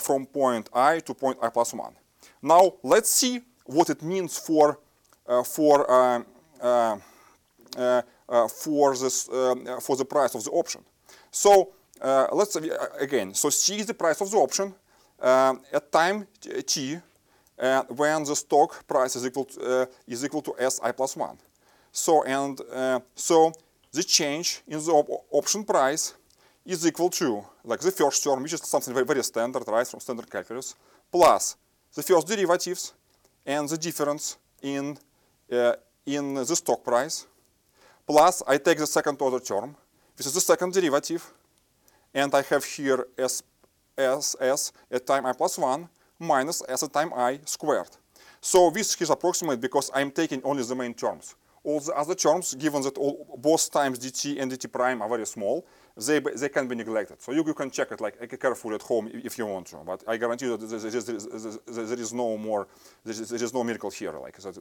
from 0.00 0.26
point 0.26 0.68
i 0.74 0.98
to 1.00 1.14
point 1.14 1.38
i 1.42 1.48
plus 1.48 1.74
1. 1.74 1.94
Now, 2.42 2.74
let's 2.82 3.10
see 3.10 3.40
what 3.66 3.88
it 3.90 4.02
means 4.02 4.36
for, 4.36 4.80
for 5.44 5.90
um, 5.90 6.26
uh, 6.62 6.96
uh, 7.76 8.02
uh, 8.28 8.48
for 8.48 8.94
this 8.96 9.24
for 9.80 9.96
the 9.96 10.04
price 10.04 10.34
of 10.34 10.44
the 10.44 10.50
option. 10.50 10.82
So 11.30 11.72
let's 12.32 12.56
again. 13.00 13.34
So 13.34 13.50
C 13.50 13.78
is 13.80 13.86
the 13.86 13.94
price 13.94 14.20
of 14.20 14.30
the 14.30 14.36
option 14.36 14.74
at 15.20 15.90
time 15.90 16.26
t 16.66 16.98
when 17.58 18.24
the 18.24 18.36
stock 18.36 18.86
price 18.86 19.16
is 19.16 19.26
equal 19.26 19.46
to, 19.46 19.88
is 20.06 20.24
equal 20.24 20.42
to 20.42 20.54
S 20.58 20.80
i 20.82 20.92
plus 20.92 21.16
one. 21.16 21.38
So 21.92 22.24
and 22.24 22.60
so 23.14 23.52
the 23.92 24.02
change 24.02 24.62
in 24.66 24.78
the 24.78 24.92
op 24.92 25.08
option 25.30 25.64
price 25.64 26.14
is 26.64 26.86
equal 26.86 27.10
to, 27.10 27.44
like 27.64 27.80
the 27.80 27.90
first 27.90 28.24
term, 28.24 28.42
which 28.42 28.52
is 28.54 28.62
something 28.62 28.94
very, 28.94 29.04
very 29.04 29.22
standard, 29.22 29.64
right, 29.66 29.86
from 29.86 30.00
standard 30.00 30.30
calculus, 30.30 30.74
plus 31.10 31.56
the 31.94 32.02
first 32.02 32.26
derivatives 32.26 32.94
and 33.44 33.68
the 33.68 33.76
difference 33.76 34.38
in 34.62 34.96
uh, 35.52 35.74
in 36.06 36.34
the 36.34 36.56
stock 36.56 36.82
price, 36.82 37.26
plus 38.06 38.42
I 38.46 38.56
take 38.56 38.78
the 38.78 38.86
second 38.86 39.20
order 39.20 39.40
term, 39.40 39.76
which 40.16 40.26
is 40.26 40.34
the 40.34 40.40
second 40.40 40.72
derivative, 40.72 41.32
and 42.14 42.34
I 42.34 42.42
have 42.42 42.64
here 42.64 43.06
s, 43.18 43.42
s, 43.98 44.36
s 44.40 44.72
at 44.90 45.06
time 45.06 45.26
i 45.26 45.32
plus 45.32 45.58
1 45.58 45.88
minus 46.18 46.62
s 46.68 46.82
at 46.82 46.92
time 46.92 47.12
i 47.14 47.38
squared. 47.44 47.90
So 48.40 48.70
this 48.70 49.00
is 49.00 49.10
approximate 49.10 49.60
because 49.60 49.90
I'm 49.94 50.10
taking 50.10 50.42
only 50.42 50.62
the 50.62 50.74
main 50.74 50.94
terms. 50.94 51.36
All 51.64 51.78
the 51.80 51.94
other 51.94 52.14
terms, 52.14 52.54
given 52.54 52.82
that 52.82 52.98
all, 52.98 53.38
both 53.38 53.70
times 53.70 53.98
dt 53.98 54.40
and 54.40 54.50
dt 54.50 54.70
prime 54.70 55.00
are 55.00 55.08
very 55.08 55.26
small, 55.26 55.64
they, 55.96 56.18
they 56.18 56.48
can 56.48 56.66
be 56.66 56.74
neglected. 56.74 57.22
So 57.22 57.32
you, 57.32 57.44
you 57.46 57.54
can 57.54 57.70
check 57.70 57.92
it 57.92 58.00
like 58.00 58.40
carefully 58.40 58.74
at 58.74 58.82
home 58.82 59.10
if 59.12 59.38
you 59.38 59.46
want 59.46 59.68
to. 59.68 59.76
But 59.76 60.02
I 60.08 60.16
guarantee 60.16 60.46
you 60.46 60.56
that 60.56 60.66
there 60.66 60.96
is, 60.96 61.58
there 61.66 61.98
is 62.00 62.12
no 62.12 62.36
more, 62.36 62.66
there 63.04 63.12
is, 63.12 63.28
there 63.28 63.44
is 63.44 63.54
no 63.54 63.62
miracle 63.62 63.90
here. 63.90 64.12
Like 64.12 64.40
so 64.40 64.52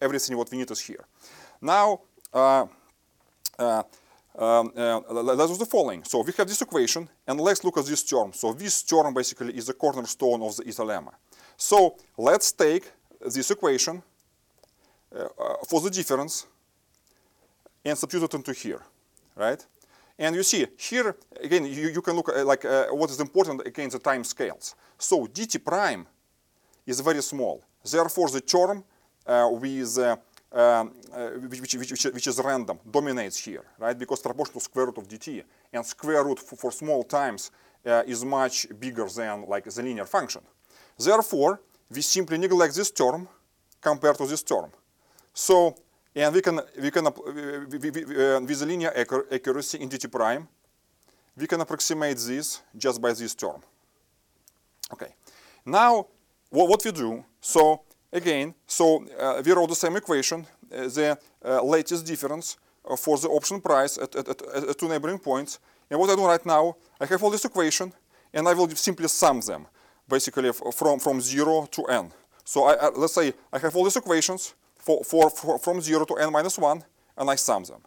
everything 0.00 0.36
what 0.36 0.50
we 0.50 0.58
need 0.58 0.70
is 0.70 0.80
here. 0.80 1.04
Now, 1.60 2.00
uh, 2.32 2.66
uh, 3.58 3.82
um, 4.36 4.72
uh, 4.76 5.00
let's 5.10 5.52
do 5.52 5.58
the 5.58 5.66
following. 5.66 6.02
So 6.02 6.22
we 6.22 6.32
have 6.32 6.48
this 6.48 6.60
equation, 6.60 7.08
and 7.26 7.40
let's 7.40 7.62
look 7.62 7.78
at 7.78 7.86
this 7.86 8.02
term. 8.02 8.32
So 8.32 8.52
this 8.52 8.82
term 8.82 9.14
basically 9.14 9.56
is 9.56 9.66
the 9.66 9.74
cornerstone 9.74 10.42
of 10.42 10.56
the 10.56 10.64
Ito's 10.64 10.88
lemma. 10.88 11.12
So 11.56 11.96
let's 12.18 12.50
take 12.50 12.90
this 13.20 13.50
equation, 13.52 13.98
uh, 13.98 14.13
for 15.68 15.80
the 15.80 15.90
difference 15.90 16.46
and 17.84 17.96
substitute 17.98 18.24
it 18.24 18.34
into 18.34 18.52
here, 18.52 18.82
right? 19.36 19.64
And 20.18 20.36
you 20.36 20.42
see 20.42 20.66
here 20.76 21.16
again, 21.42 21.64
you, 21.66 21.88
you 21.88 22.02
can 22.02 22.14
look 22.14 22.28
at, 22.28 22.46
like 22.46 22.64
uh, 22.64 22.86
what 22.88 23.10
is 23.10 23.20
important 23.20 23.66
again 23.66 23.90
the 23.90 23.98
time 23.98 24.24
scales. 24.24 24.74
So 24.98 25.26
dt 25.26 25.64
prime 25.64 26.06
is 26.86 27.00
very 27.00 27.22
small. 27.22 27.62
Therefore, 27.84 28.28
the 28.30 28.40
term 28.40 28.84
uh, 29.26 29.48
with 29.52 29.98
uh, 29.98 30.16
um, 30.52 30.92
uh, 31.12 31.30
which, 31.30 31.60
which, 31.60 31.74
which, 31.74 32.04
which 32.04 32.26
is 32.28 32.40
random 32.40 32.78
dominates 32.88 33.38
here, 33.38 33.64
right? 33.78 33.98
Because 33.98 34.20
proportional 34.20 34.60
square 34.60 34.86
root 34.86 34.98
of 34.98 35.08
dt 35.08 35.42
and 35.72 35.84
square 35.84 36.22
root 36.24 36.38
for, 36.38 36.56
for 36.56 36.70
small 36.70 37.02
times 37.02 37.50
uh, 37.84 38.02
is 38.06 38.24
much 38.24 38.66
bigger 38.78 39.06
than 39.08 39.44
like 39.48 39.64
the 39.64 39.82
linear 39.82 40.06
function. 40.06 40.42
Therefore, 40.96 41.60
we 41.90 42.02
simply 42.02 42.38
neglect 42.38 42.76
this 42.76 42.92
term 42.92 43.28
compared 43.80 44.16
to 44.18 44.26
this 44.26 44.42
term. 44.42 44.70
So, 45.34 45.74
and 46.14 46.32
we 46.32 46.40
can, 46.40 46.60
we 46.80 46.90
can 46.92 47.04
we, 47.04 47.90
uh, 47.90 48.40
with 48.40 48.62
linear 48.62 48.92
accuracy 49.32 49.78
in 49.80 49.88
dt 49.88 50.10
prime, 50.10 50.46
we 51.36 51.48
can 51.48 51.60
approximate 51.60 52.16
this 52.16 52.62
just 52.76 53.02
by 53.02 53.12
this 53.12 53.34
term. 53.34 53.60
Okay. 54.92 55.12
Now, 55.66 56.06
what, 56.50 56.68
what 56.68 56.84
we 56.84 56.92
do, 56.92 57.24
so 57.40 57.82
again, 58.12 58.54
so 58.64 59.04
uh, 59.18 59.42
we 59.44 59.50
wrote 59.52 59.68
the 59.68 59.74
same 59.74 59.96
equation, 59.96 60.46
uh, 60.72 60.82
the 60.82 61.18
uh, 61.44 61.62
latest 61.64 62.06
difference 62.06 62.56
uh, 62.88 62.94
for 62.94 63.18
the 63.18 63.28
option 63.28 63.60
price 63.60 63.98
at, 63.98 64.14
at, 64.14 64.28
at, 64.28 64.42
at, 64.42 64.78
two 64.78 64.88
neighboring 64.88 65.18
points. 65.18 65.58
And 65.90 65.98
what 65.98 66.10
I 66.10 66.14
do 66.14 66.24
right 66.24 66.46
now, 66.46 66.76
I 67.00 67.06
have 67.06 67.22
all 67.24 67.30
this 67.30 67.44
equation, 67.44 67.92
and 68.32 68.46
I 68.46 68.54
will 68.54 68.68
simply 68.70 69.08
sum 69.08 69.40
them, 69.40 69.66
basically 70.08 70.52
from, 70.52 71.00
from 71.00 71.20
0 71.20 71.66
to 71.72 71.84
n. 71.86 72.12
So 72.44 72.66
I, 72.66 72.90
let's 72.90 73.14
say 73.14 73.32
I 73.52 73.58
have 73.58 73.74
all 73.74 73.82
these 73.82 73.96
equations 73.96 74.54
for, 74.84 75.02
for, 75.04 75.30
for, 75.30 75.58
from 75.58 75.80
0 75.80 76.04
to 76.04 76.14
n 76.16 76.30
minus 76.30 76.58
1, 76.58 76.84
and 77.16 77.30
I 77.30 77.36
sum 77.36 77.64
them. 77.64 77.80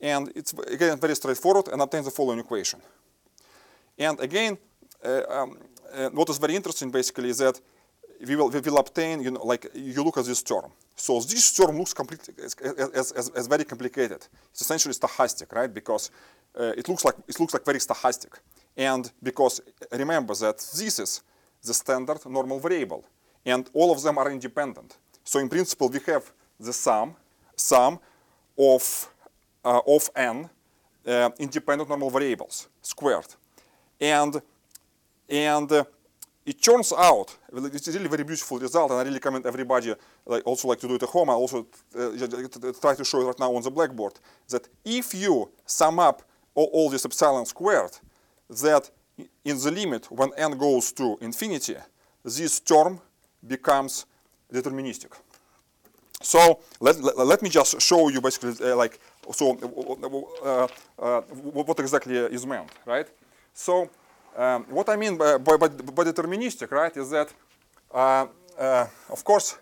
And 0.00 0.32
it's, 0.34 0.52
again, 0.52 0.98
very 0.98 1.14
straightforward, 1.14 1.68
and 1.68 1.82
obtain 1.82 2.04
the 2.04 2.10
following 2.10 2.38
equation. 2.38 2.80
And 3.98 4.18
again, 4.20 4.56
uh, 5.04 5.22
um, 5.28 5.58
uh, 5.92 6.08
what 6.10 6.28
is 6.30 6.38
very 6.38 6.54
interesting 6.54 6.90
basically 6.90 7.30
is 7.30 7.38
that 7.38 7.60
we 8.26 8.36
will, 8.36 8.48
we 8.48 8.60
will 8.60 8.78
obtain, 8.78 9.22
you 9.22 9.30
know, 9.30 9.44
like 9.44 9.66
you 9.74 10.02
look 10.04 10.18
at 10.18 10.24
this 10.24 10.42
term. 10.42 10.70
So 10.94 11.18
this 11.20 11.52
term 11.52 11.78
looks 11.78 11.94
complete, 11.94 12.28
as, 12.42 12.54
as, 12.94 13.12
as, 13.12 13.28
as 13.30 13.46
very 13.46 13.64
complicated. 13.64 14.26
It's 14.50 14.60
essentially 14.60 14.94
stochastic, 14.94 15.52
right? 15.52 15.72
Because 15.72 16.10
uh, 16.58 16.72
it 16.76 16.88
looks 16.88 17.04
like 17.04 17.14
it 17.26 17.40
looks 17.40 17.54
like 17.54 17.64
very 17.64 17.78
stochastic, 17.78 18.32
and 18.76 19.10
because 19.22 19.62
remember 19.92 20.34
that 20.34 20.58
this 20.58 20.98
is 20.98 21.22
the 21.64 21.72
standard 21.72 22.18
normal 22.26 22.58
variable, 22.58 23.04
and 23.46 23.70
all 23.72 23.90
of 23.92 24.02
them 24.02 24.18
are 24.18 24.30
independent. 24.30 24.96
So 25.24 25.38
in 25.38 25.48
principle, 25.48 25.88
we 25.88 26.00
have 26.06 26.32
the 26.58 26.72
sum 26.72 27.16
sum 27.56 27.98
of 28.58 29.08
uh, 29.64 29.80
of 29.86 30.10
n 30.16 30.48
uh, 31.06 31.30
independent 31.38 31.88
normal 31.88 32.10
variables 32.10 32.68
squared, 32.82 33.26
and 34.00 34.40
and 35.28 35.72
uh, 35.72 35.84
it 36.46 36.60
turns 36.62 36.92
out, 36.92 37.36
it's 37.52 37.88
a 37.88 37.92
really 37.92 38.08
very 38.08 38.24
beautiful 38.24 38.58
result, 38.58 38.90
and 38.90 38.98
I 38.98 39.02
really 39.02 39.16
recommend 39.16 39.46
everybody 39.46 39.94
like, 40.26 40.42
also 40.46 40.68
like 40.68 40.80
to 40.80 40.88
do 40.88 40.94
it 40.94 41.02
at 41.02 41.08
home. 41.08 41.30
I 41.30 41.34
also 41.34 41.66
uh, 41.96 42.10
try 42.80 42.94
to 42.94 43.04
show 43.04 43.20
it 43.20 43.24
right 43.24 43.38
now 43.38 43.54
on 43.54 43.62
the 43.62 43.70
blackboard, 43.70 44.14
that 44.48 44.66
if 44.84 45.14
you 45.14 45.50
sum 45.66 45.98
up 45.98 46.22
all, 46.54 46.70
all 46.72 46.90
this 46.90 47.04
epsilon 47.04 47.46
squared, 47.46 47.92
that 48.48 48.90
in 49.44 49.58
the 49.58 49.70
limit 49.70 50.10
when 50.10 50.30
n 50.36 50.58
goes 50.58 50.92
to 50.92 51.16
infinity, 51.20 51.76
this 52.24 52.58
term 52.60 53.00
becomes 53.46 54.06
deterministic. 54.52 55.12
So 56.22 56.60
let, 56.80 57.00
let, 57.00 57.16
let, 57.18 57.42
me 57.42 57.48
just 57.48 57.80
show 57.80 58.08
you 58.08 58.20
basically 58.20 58.52
uh, 58.60 58.76
like 58.76 58.98
so 59.32 59.56
uh, 60.44 60.68
uh, 60.98 61.20
what 61.20 61.80
exactly 61.80 62.16
is 62.16 62.46
meant, 62.46 62.70
right? 62.84 63.08
So 63.54 63.88
um, 64.36 64.64
what 64.70 64.88
I 64.88 64.96
mean 64.96 65.16
by, 65.16 65.38
by, 65.38 65.56
by, 65.56 65.68
deterministic, 66.04 66.70
right, 66.70 66.96
is 66.96 67.10
that, 67.10 67.32
uh, 67.92 68.26
uh, 68.58 68.86
of 69.08 69.24
course, 69.24 69.58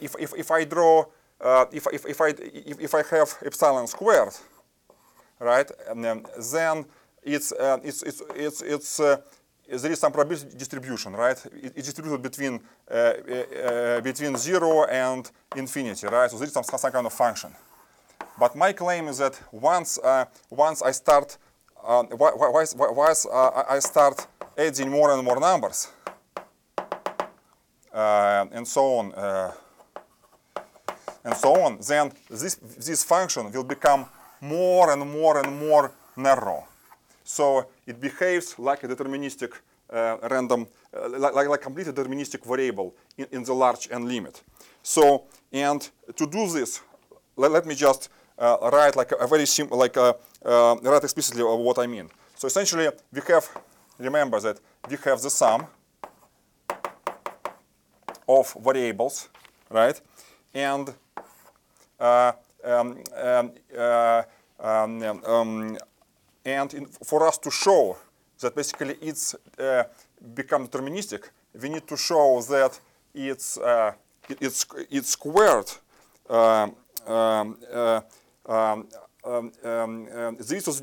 if, 0.00 0.14
if, 0.18 0.32
if 0.36 0.50
I 0.50 0.64
draw, 0.64 1.04
uh, 1.40 1.66
if, 1.72 1.86
if, 1.92 2.06
if, 2.06 2.20
I, 2.20 2.28
if, 2.28 2.80
if 2.80 2.94
I 2.94 3.02
have 3.16 3.38
epsilon 3.44 3.86
squared, 3.86 4.34
right, 5.38 5.70
and, 5.88 6.04
um, 6.04 6.26
then 6.52 6.84
it's, 7.22 7.52
uh, 7.52 7.78
it's, 7.84 8.02
it's, 8.02 8.22
it's, 8.34 8.62
it's 8.62 9.00
uh, 9.00 9.18
there 9.78 9.92
is 9.92 9.98
some 9.98 10.12
probability 10.12 10.56
distribution, 10.56 11.14
right? 11.14 11.42
It, 11.46 11.72
it's 11.76 11.86
distributed 11.86 12.22
between, 12.22 12.60
uh, 12.90 14.00
between 14.00 14.36
0 14.36 14.84
and 14.84 15.30
infinity, 15.56 16.06
right? 16.06 16.30
So 16.30 16.36
there 16.36 16.46
is 16.46 16.52
some, 16.52 16.64
some 16.64 16.92
kind 16.92 17.06
of 17.06 17.12
function. 17.12 17.54
But 18.38 18.54
my 18.56 18.72
claim 18.72 19.08
is 19.08 19.18
that 19.18 19.40
once, 19.50 19.98
once 20.50 20.82
I 20.82 20.90
start 20.90 21.38
uh, 21.84 22.04
once, 22.12 22.74
once 22.76 23.26
uh, 23.26 23.64
I 23.68 23.78
start 23.80 24.26
adding 24.56 24.88
more 24.88 25.12
and 25.12 25.24
more 25.24 25.40
numbers, 25.40 25.88
uh, 27.92 28.46
and 28.52 28.66
so 28.66 28.98
on, 28.98 29.12
uh, 29.14 29.52
and 31.24 31.34
so 31.36 31.54
on, 31.60 31.78
then 31.88 32.12
this, 32.30 32.54
this 32.54 33.02
function 33.02 33.50
will 33.50 33.64
become 33.64 34.06
more 34.40 34.92
and 34.92 35.10
more 35.10 35.38
and 35.38 35.58
more 35.58 35.92
narrow. 36.16 36.66
So 37.24 37.66
it 37.86 38.00
behaves 38.00 38.58
like 38.58 38.84
a 38.84 38.88
deterministic 38.88 39.52
uh, 39.90 40.16
random, 40.30 40.66
uh, 40.96 41.08
like, 41.18 41.34
like, 41.34 41.48
like 41.48 41.60
complete 41.60 41.86
deterministic 41.86 42.44
variable 42.44 42.94
in, 43.16 43.26
in 43.30 43.44
the 43.44 43.52
large 43.52 43.88
n 43.90 44.06
limit. 44.06 44.42
So, 44.82 45.24
and 45.52 45.80
to 46.16 46.26
do 46.26 46.50
this, 46.50 46.80
let, 47.36 47.50
let 47.50 47.66
me 47.66 47.74
just 47.74 48.08
uh, 48.38 48.70
write 48.72 48.96
like 48.96 49.12
a 49.12 49.26
very 49.26 49.46
simple, 49.46 49.78
like 49.78 49.96
a, 49.96 50.16
uh, 50.44 50.76
write 50.82 51.04
explicitly 51.04 51.42
what 51.42 51.78
I 51.78 51.86
mean. 51.86 52.08
So 52.34 52.46
essentially, 52.46 52.88
we 53.12 53.20
have, 53.28 53.48
remember 53.98 54.40
that 54.40 54.58
we 54.88 54.96
have 55.04 55.20
the 55.20 55.30
sum 55.30 55.66
of 58.28 58.56
variables, 58.60 59.28
right? 59.70 60.00
And 60.54 60.92
uh, 62.00 62.32
um, 62.64 62.98
um, 63.16 63.52
uh, 63.78 64.22
um, 64.58 65.02
um, 65.24 65.78
and 66.44 66.74
in, 66.74 66.86
for 66.86 67.26
us 67.26 67.38
to 67.38 67.50
show 67.50 67.96
that 68.40 68.54
basically 68.54 68.96
it's 69.00 69.34
uh, 69.58 69.84
become 70.34 70.66
deterministic, 70.66 71.30
we 71.60 71.68
need 71.68 71.86
to 71.86 71.96
show 71.96 72.40
that 72.48 72.78
it's 73.14 73.58
uh, 73.58 73.92
it, 74.28 74.38
it's 74.40 74.66
it's 74.90 75.10
squared 75.10 75.70
um, 76.28 76.74
um, 77.06 77.58
um, 77.72 78.02
um, 78.46 78.88
um, 79.24 79.52
um, 79.64 80.36
this 80.36 80.68
is 80.68 80.80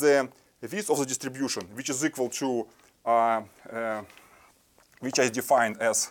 the 0.00 0.28
width 0.62 0.90
of 0.90 0.98
the 0.98 1.06
distribution, 1.06 1.62
which 1.74 1.90
is 1.90 2.04
equal 2.04 2.28
to 2.28 2.66
uh, 3.04 3.42
uh, 3.70 4.02
which 5.00 5.18
I 5.18 5.28
defined 5.28 5.76
as, 5.80 6.10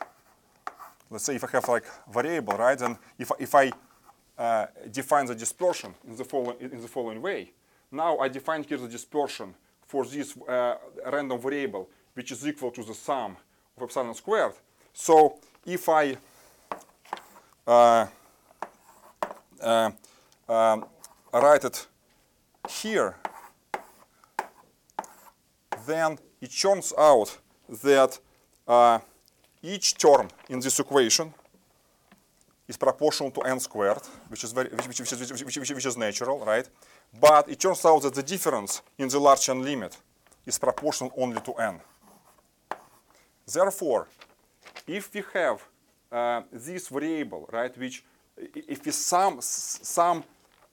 let's 1.10 1.24
say 1.24 1.36
if 1.36 1.44
I 1.44 1.50
have 1.52 1.68
like 1.68 1.86
variable, 2.12 2.54
right? 2.54 2.80
And 2.80 2.98
if, 3.18 3.32
if 3.40 3.56
I 3.56 3.72
uh, 4.38 4.68
define 4.92 5.26
the 5.26 5.36
dispersion 5.36 5.96
in 6.08 6.16
the, 6.16 6.24
following, 6.24 6.58
in 6.60 6.82
the 6.82 6.88
following 6.88 7.22
way, 7.22 7.52
now 7.94 8.18
I 8.18 8.28
define 8.28 8.64
here 8.64 8.78
the 8.78 8.88
dispersion 8.88 9.54
for 9.86 10.06
this 10.06 10.36
uh, 10.48 10.76
random 11.12 11.40
variable, 11.40 11.90
which 12.14 12.32
is 12.32 12.46
equal 12.48 12.72
to 12.72 12.84
the 12.84 12.94
sum 12.94 13.38
of 13.78 13.84
epsilon 13.84 14.14
squared. 14.16 14.54
So 14.94 15.36
if 15.66 15.88
I 15.88 16.18
uh, 17.66 18.08
uh, 19.62 19.92
um, 20.50 20.86
write 21.34 21.64
it 21.64 21.88
here, 22.70 23.16
then 25.86 26.18
it 26.42 26.52
turns 26.52 26.94
out 26.98 27.38
that 27.84 28.20
uh, 28.68 29.00
each 29.62 29.98
term 29.98 30.28
in 30.50 30.60
this 30.60 30.80
equation 30.80 31.34
is 32.68 32.78
proportional 32.78 33.32
to 33.32 33.42
n 33.42 33.60
squared, 33.60 34.02
which 34.30 34.44
is, 34.44 34.52
very, 34.52 34.70
which, 34.70 34.88
which, 34.88 35.12
which, 35.12 35.58
which, 35.58 35.72
which 35.72 35.86
is 35.86 35.98
natural, 35.98 36.44
right? 36.46 36.68
But 37.20 37.50
it 37.50 37.60
turns 37.60 37.86
out 37.86 38.02
that 38.02 38.14
the 38.14 38.24
difference 38.24 38.82
in 38.98 39.08
the 39.08 39.20
large 39.20 39.50
n 39.50 39.62
limit 39.64 39.98
is 40.46 40.58
proportional 40.58 41.12
only 41.18 41.40
to 41.42 41.54
n. 41.54 41.80
Therefore, 43.46 44.08
if 44.88 45.14
we 45.14 45.24
have 45.34 45.64
uh, 46.12 46.42
this 46.52 46.88
variable, 46.88 47.48
right, 47.52 47.78
which 47.78 48.04
if 48.38 48.86
we 48.86 48.92
sum, 48.92 49.38
sum 49.42 50.24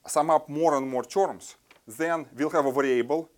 sum 0.07 0.31
up 0.31 0.49
more 0.49 0.77
and 0.77 0.89
more 0.89 1.05
terms, 1.05 1.57
then 1.87 2.27
we'll 2.37 2.51
have 2.51 2.67
a 2.67 2.73
variable, 2.73 3.29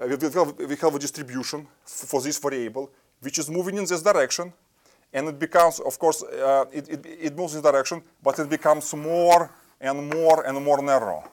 uh, 0.00 0.06
we'll 0.08 0.30
have, 0.30 0.56
we 0.58 0.76
have 0.76 0.94
a 0.94 0.98
distribution 0.98 1.66
for 1.84 2.20
this 2.20 2.38
variable, 2.38 2.90
which 3.20 3.38
is 3.38 3.50
moving 3.50 3.76
in 3.76 3.84
this 3.84 4.02
direction. 4.02 4.52
And 5.12 5.28
it 5.28 5.38
becomes, 5.38 5.80
of 5.80 5.98
course, 5.98 6.22
uh, 6.22 6.66
it, 6.72 6.88
it, 6.88 7.06
it 7.06 7.36
moves 7.36 7.54
in 7.54 7.62
this 7.62 7.70
direction, 7.70 8.02
but 8.22 8.38
it 8.38 8.48
becomes 8.48 8.92
more 8.94 9.50
and 9.80 10.10
more 10.10 10.46
and 10.46 10.62
more 10.64 10.82
narrow, 10.82 11.24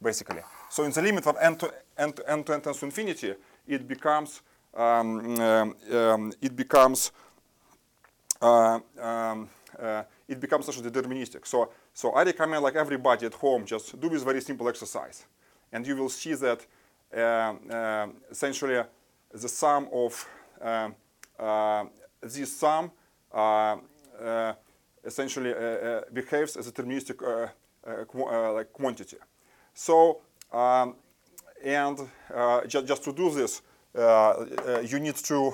basically. 0.00 0.42
So 0.70 0.84
in 0.84 0.90
the 0.90 1.02
limit 1.02 1.26
of 1.26 1.36
n 1.40 1.56
to 1.56 1.72
n 1.96 2.12
to 2.12 2.30
n 2.30 2.44
to 2.44 2.54
n 2.54 2.60
to 2.60 2.84
infinity, 2.84 3.34
it 3.66 3.86
becomes 3.86 4.42
um, 4.74 5.40
um, 5.40 5.74
um, 5.92 6.32
it 6.40 6.54
becomes 6.54 7.12
uh, 8.40 8.78
um, 9.00 9.48
uh, 9.78 10.02
it 10.28 10.40
becomes 10.40 10.68
actually 10.68 10.90
deterministic. 10.90 11.46
So 11.46 11.70
So 11.98 12.12
I 12.12 12.22
recommend 12.22 12.62
like 12.62 12.76
everybody 12.76 13.26
at 13.26 13.34
home 13.34 13.64
just 13.66 14.00
do 14.00 14.08
this 14.08 14.22
very 14.22 14.40
simple 14.40 14.68
exercise, 14.68 15.26
and 15.72 15.84
you 15.84 15.96
will 15.96 16.08
see 16.08 16.34
that 16.34 16.64
uh, 17.12 17.18
uh, 17.18 18.06
essentially 18.30 18.80
the 19.32 19.48
sum 19.48 19.88
of 19.92 20.28
um, 20.60 20.94
uh, 21.36 21.86
this 22.20 22.56
sum 22.56 22.92
uh, 23.32 23.78
essentially 25.04 25.52
behaves 26.12 26.56
as 26.56 26.68
a 26.68 26.70
deterministic 26.70 27.16
qu 28.06 28.54
like 28.54 28.72
quantity. 28.72 29.16
So 29.78 30.18
um, 30.52 30.96
and 31.64 31.98
just, 32.66 32.84
just 32.84 33.04
to 33.04 33.12
do 33.12 33.30
this, 33.30 33.62
you 34.90 34.98
need 34.98 35.14
to 35.14 35.52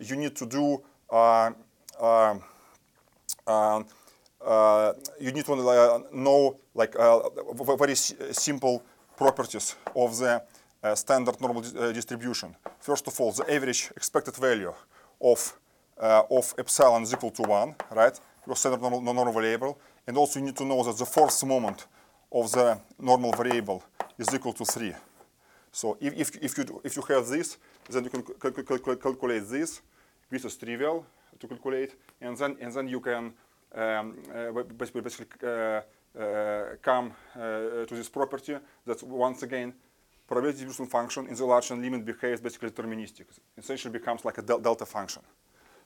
you 0.00 0.16
need 0.16 0.36
to 0.36 0.46
do 0.46 0.82
um, 1.10 1.56
um, 3.46 3.86
uh, 4.44 4.92
you 5.18 5.32
need 5.32 5.46
to 5.46 5.54
uh, 5.54 6.00
know 6.12 6.58
like 6.74 6.94
uh, 6.98 7.20
very 7.78 7.94
simple 7.94 8.82
properties 9.16 9.76
of 9.96 10.18
the 10.18 10.42
standard 10.94 11.40
normal 11.40 11.62
distribution. 11.92 12.54
First 12.80 13.08
of 13.08 13.18
all, 13.18 13.32
the 13.32 13.50
average 13.50 13.90
expected 13.96 14.36
value 14.36 14.74
of 15.22 15.58
of 15.96 16.54
epsilon 16.58 17.02
is 17.02 17.14
equal 17.14 17.30
to 17.30 17.42
one, 17.42 17.74
right? 17.90 18.20
Your 18.46 18.56
standard 18.56 18.82
normal, 18.82 19.00
normal 19.00 19.32
variable, 19.32 19.78
and 20.06 20.18
also 20.18 20.38
you 20.38 20.44
need 20.44 20.56
to 20.56 20.66
know 20.66 20.82
that 20.82 20.98
the 20.98 21.06
fourth 21.06 21.42
moment 21.46 21.86
of 22.34 22.50
the 22.50 22.78
normal 22.98 23.32
variable 23.32 23.82
is 24.18 24.34
equal 24.34 24.52
to 24.52 24.64
three. 24.64 24.92
So 25.70 25.96
if, 26.00 26.12
if, 26.14 26.28
if, 26.42 26.58
you, 26.58 26.80
if 26.84 26.96
you 26.96 27.02
have 27.02 27.26
this, 27.28 27.58
then 27.88 28.04
you 28.04 28.10
can 28.10 28.22
calculate 28.96 29.48
this. 29.48 29.80
This 30.30 30.44
is 30.44 30.56
trivial 30.56 31.06
to 31.38 31.46
calculate, 31.46 31.94
and 32.20 32.36
then, 32.36 32.56
and 32.60 32.72
then 32.72 32.88
you 32.88 33.00
can 33.00 33.32
um, 33.74 34.16
uh, 34.34 34.62
basically, 34.76 35.00
basically 35.00 35.26
uh, 35.42 35.80
uh, 36.18 36.76
come 36.82 37.12
to 37.34 37.86
this 37.90 38.08
property 38.08 38.56
that 38.86 39.02
once 39.02 39.42
again 39.42 39.72
probability 40.26 40.64
distribution 40.64 40.86
function 40.86 41.26
in 41.26 41.34
the 41.34 41.44
large 41.44 41.70
n 41.70 41.82
limit 41.82 42.04
behaves 42.04 42.40
basically 42.40 42.70
deterministic. 42.70 43.26
Essentially 43.58 43.92
becomes 43.92 44.24
like 44.24 44.38
a 44.38 44.42
del 44.42 44.58
delta 44.58 44.86
function. 44.86 45.22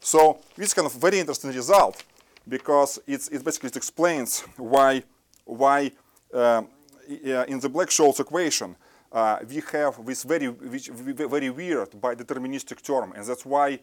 So 0.00 0.38
this 0.56 0.74
kind 0.74 0.86
of 0.86 0.94
very 0.94 1.18
interesting 1.18 1.50
result 1.50 2.04
because 2.46 3.00
it's, 3.06 3.28
it 3.28 3.44
basically 3.44 3.70
explains 3.74 4.40
why, 4.56 5.02
why 5.44 5.90
in 6.32 7.58
the 7.60 7.70
Black-Scholes 7.70 8.20
equation 8.20 8.76
uh, 9.12 9.38
we 9.48 9.62
have 9.72 10.04
this 10.04 10.22
very, 10.22 10.46
very 10.46 11.50
weird 11.50 12.00
by 12.00 12.14
deterministic 12.14 12.82
term, 12.82 13.12
and 13.12 13.24
that's 13.24 13.44
why 13.44 13.78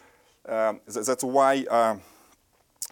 um, 0.48 0.80
that's 0.86 1.24
why 1.24 1.66
uh, 1.70 1.98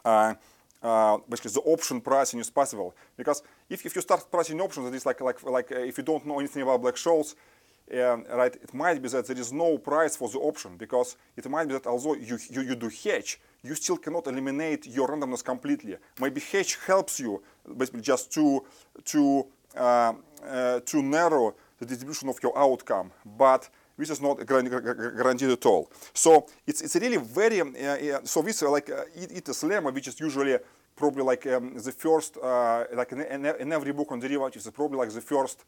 uh, 0.04 0.34
uh, 0.82 1.18
basically 1.30 1.52
the 1.52 1.62
option 1.62 2.02
pricing 2.02 2.40
is 2.40 2.50
possible. 2.50 2.96
Because 3.16 3.44
if, 3.70 3.86
if 3.86 3.96
you 3.96 4.02
start 4.02 4.30
pricing 4.32 4.60
options, 4.60 4.94
it's 4.94 5.06
like, 5.06 5.22
like, 5.22 5.44
like 5.44 5.72
uh, 5.72 5.80
if 5.80 5.98
you 5.98 6.04
don't 6.04 6.26
know 6.26 6.40
anything 6.40 6.64
about 6.64 6.82
Black-Scholes, 6.82 7.36
um, 7.94 8.26
right, 8.34 8.56
it 8.56 8.74
might 8.74 9.02
be 9.02 9.08
that 9.10 9.28
there 9.28 9.38
is 9.38 9.54
no 9.54 9.78
price 9.78 10.16
for 10.16 10.30
the 10.30 10.40
option 10.40 10.78
because 10.78 11.16
it 11.38 11.48
might 11.48 11.68
be 11.68 11.74
that 11.74 11.86
although 11.86 12.16
you, 12.16 12.40
you, 12.50 12.62
you 12.62 12.76
do 12.76 12.90
hedge, 12.90 13.40
you 13.62 13.76
still 13.76 13.98
cannot 13.98 14.26
eliminate 14.26 14.88
your 14.88 15.08
randomness 15.08 15.44
completely. 15.44 15.96
Maybe 16.20 16.42
hedge 16.42 16.80
helps 16.88 17.20
you 17.20 17.44
basically 17.78 18.02
just 18.02 18.32
to, 18.34 18.64
to, 19.06 19.46
uh, 19.78 20.14
uh, 20.46 20.80
to 20.82 21.02
narrow 21.02 21.56
the 21.80 21.86
distribution 21.86 22.30
of 22.30 22.38
your 22.42 22.58
outcome, 22.58 23.12
but 23.38 23.70
this 23.98 24.10
is 24.10 24.22
not 24.22 24.46
guaranteed 24.46 25.50
at 25.50 25.66
all. 25.66 25.90
So 26.14 26.48
it's, 26.66 26.82
it's 26.82 26.96
really 26.96 27.18
very, 27.18 27.62
uh, 27.62 28.20
so 28.24 28.42
this 28.42 28.62
like 28.64 28.90
uh, 28.90 29.04
Ito's 29.16 29.64
lemma, 29.64 29.94
which 29.94 30.08
is 30.08 30.20
usually 30.20 30.58
probably 30.96 31.24
like 31.24 31.46
um, 31.48 31.74
the 31.76 31.92
first, 31.92 32.38
uh, 32.38 32.86
like 32.94 33.12
in, 33.12 33.46
in, 33.46 33.72
every 33.72 33.94
book 33.94 34.12
on 34.12 34.20
derivatives, 34.20 34.68
it's 34.68 34.76
probably 34.76 34.98
like 34.98 35.12
the 35.12 35.22
first, 35.22 35.64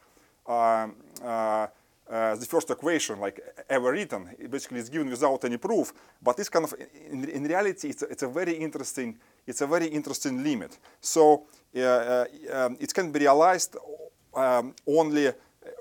um, 0.48 0.96
uh, 1.24 1.68
uh, 2.08 2.36
the 2.36 2.46
first 2.46 2.70
equation 2.70 3.20
like 3.20 3.40
ever 3.70 3.92
written. 3.92 4.30
It 4.38 4.52
basically 4.52 4.80
it's 4.80 4.90
given 4.90 5.10
without 5.10 5.44
any 5.44 5.58
proof, 5.58 5.94
but 6.22 6.38
this 6.38 6.50
kind 6.50 6.66
of, 6.66 6.74
in, 7.10 7.26
in 7.30 7.44
reality, 7.44 7.90
it's 7.90 8.04
a, 8.04 8.08
it's 8.08 8.24
a 8.24 8.28
very 8.28 8.54
interesting, 8.54 9.18
it's 9.48 9.62
a 9.62 9.68
very 9.68 9.88
interesting 9.88 10.44
limit. 10.44 10.78
So 11.02 11.34
uh, 11.34 11.65
it 11.76 12.94
can 12.94 13.12
be 13.12 13.20
realized 13.20 13.76
um, 14.34 14.74
only 14.88 15.32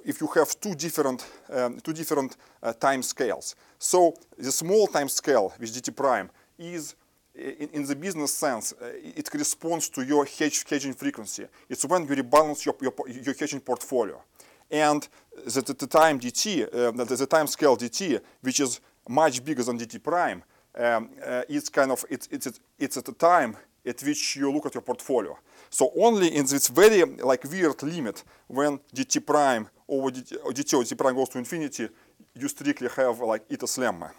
if 0.05 0.21
you 0.21 0.27
have 0.29 0.59
two 0.61 0.75
different, 0.75 1.27
um, 1.53 1.81
two 1.81 1.93
different 1.93 2.37
uh, 2.63 2.73
time 2.73 3.03
scales. 3.03 3.55
So 3.79 4.15
the 4.39 4.53
small 4.53 4.87
time 4.87 5.09
scale 5.09 5.53
with 5.59 5.75
dt 5.75 5.95
prime 5.95 6.31
is, 6.59 6.95
in, 7.35 7.69
in 7.73 7.87
the 7.87 7.97
business 7.97 8.33
sense, 8.35 8.73
uh, 8.81 8.93
it 8.95 9.31
corresponds 9.31 9.89
to 9.91 10.03
your 10.03 10.25
hedge, 10.25 10.65
hedging 10.69 10.95
frequency. 10.95 11.47
It's 11.69 11.85
when 11.85 12.03
you 12.03 12.15
rebalance 12.15 12.65
your, 12.65 12.77
your, 12.81 12.95
your 13.09 13.35
hedging 13.35 13.61
portfolio. 13.61 14.23
And 14.71 15.07
the, 15.45 15.61
the, 15.61 15.75
the 15.75 15.87
time 15.87 16.19
dt, 16.19 16.63
uh, 16.63 16.91
the, 16.93 17.17
the, 17.17 17.27
time 17.27 17.47
scale 17.47 17.77
dt, 17.77 18.21
which 18.41 18.61
is 18.61 18.81
much 19.09 19.45
bigger 19.45 19.63
than 19.63 19.79
dt 19.79 20.03
prime, 20.03 20.43
um, 20.77 21.11
uh, 21.25 21.43
it's 21.49 21.69
kind 21.69 21.93
of, 21.93 22.05
it's, 22.09 22.29
it's, 22.31 22.61
it's 22.79 22.97
at 22.97 23.05
the 23.05 23.13
time 23.13 23.57
at 23.87 24.03
which 24.03 24.37
you 24.37 24.51
look 24.51 24.67
at 24.67 24.75
your 24.75 24.83
portfolio. 24.83 25.39
So 25.75 25.91
only 25.97 26.29
in 26.29 26.47
this 26.47 26.69
very 26.69 27.05
like 27.31 27.43
weird 27.51 27.83
limit 27.83 28.23
when 28.47 28.79
dt 28.95 29.27
prime 29.27 29.69
over 29.89 30.09
dt, 30.09 30.31
dt 30.57 30.75
or 30.75 30.85
dt 30.85 30.97
prime 30.97 31.17
goes 31.17 31.29
to 31.31 31.39
infinity, 31.39 31.89
you 32.33 32.47
strictly 32.47 32.89
have 32.97 33.19
like 33.19 33.43
Ito's 33.51 33.77
lemma. 33.77 34.13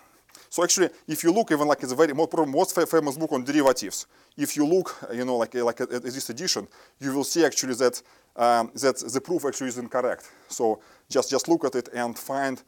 So 0.50 0.64
actually, 0.66 0.90
if 1.08 1.24
you 1.24 1.32
look 1.32 1.54
even 1.54 1.66
like 1.66 1.82
it's 1.82 1.94
a 1.94 1.96
very 1.96 2.14
most 2.14 2.76
famous 2.90 3.18
book 3.18 3.32
on 3.32 3.46
derivatives, 3.46 4.06
if 4.36 4.58
you 4.58 4.66
look, 4.68 4.98
you 5.14 5.24
know, 5.24 5.38
like 5.38 5.54
like 5.54 5.80
at, 5.80 6.04
this 6.04 6.30
edition, 6.30 6.68
you 7.00 7.14
will 7.16 7.24
see 7.24 7.46
actually 7.46 7.76
that 7.76 8.02
um, 8.36 8.70
that 8.74 8.98
the 9.14 9.22
proof 9.22 9.46
actually 9.46 9.70
is 9.70 9.78
incorrect. 9.78 10.30
So 10.50 10.82
just 11.10 11.30
just 11.30 11.48
look 11.48 11.64
at 11.64 11.76
it 11.76 11.88
and 11.94 12.20
find 12.20 12.62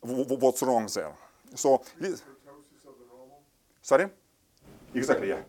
what's 0.00 0.62
wrong 0.62 0.88
there. 0.94 1.12
So. 1.54 1.82
Sorry. 3.82 4.06
Exactly. 4.94 5.28
Yeah. 5.28 5.42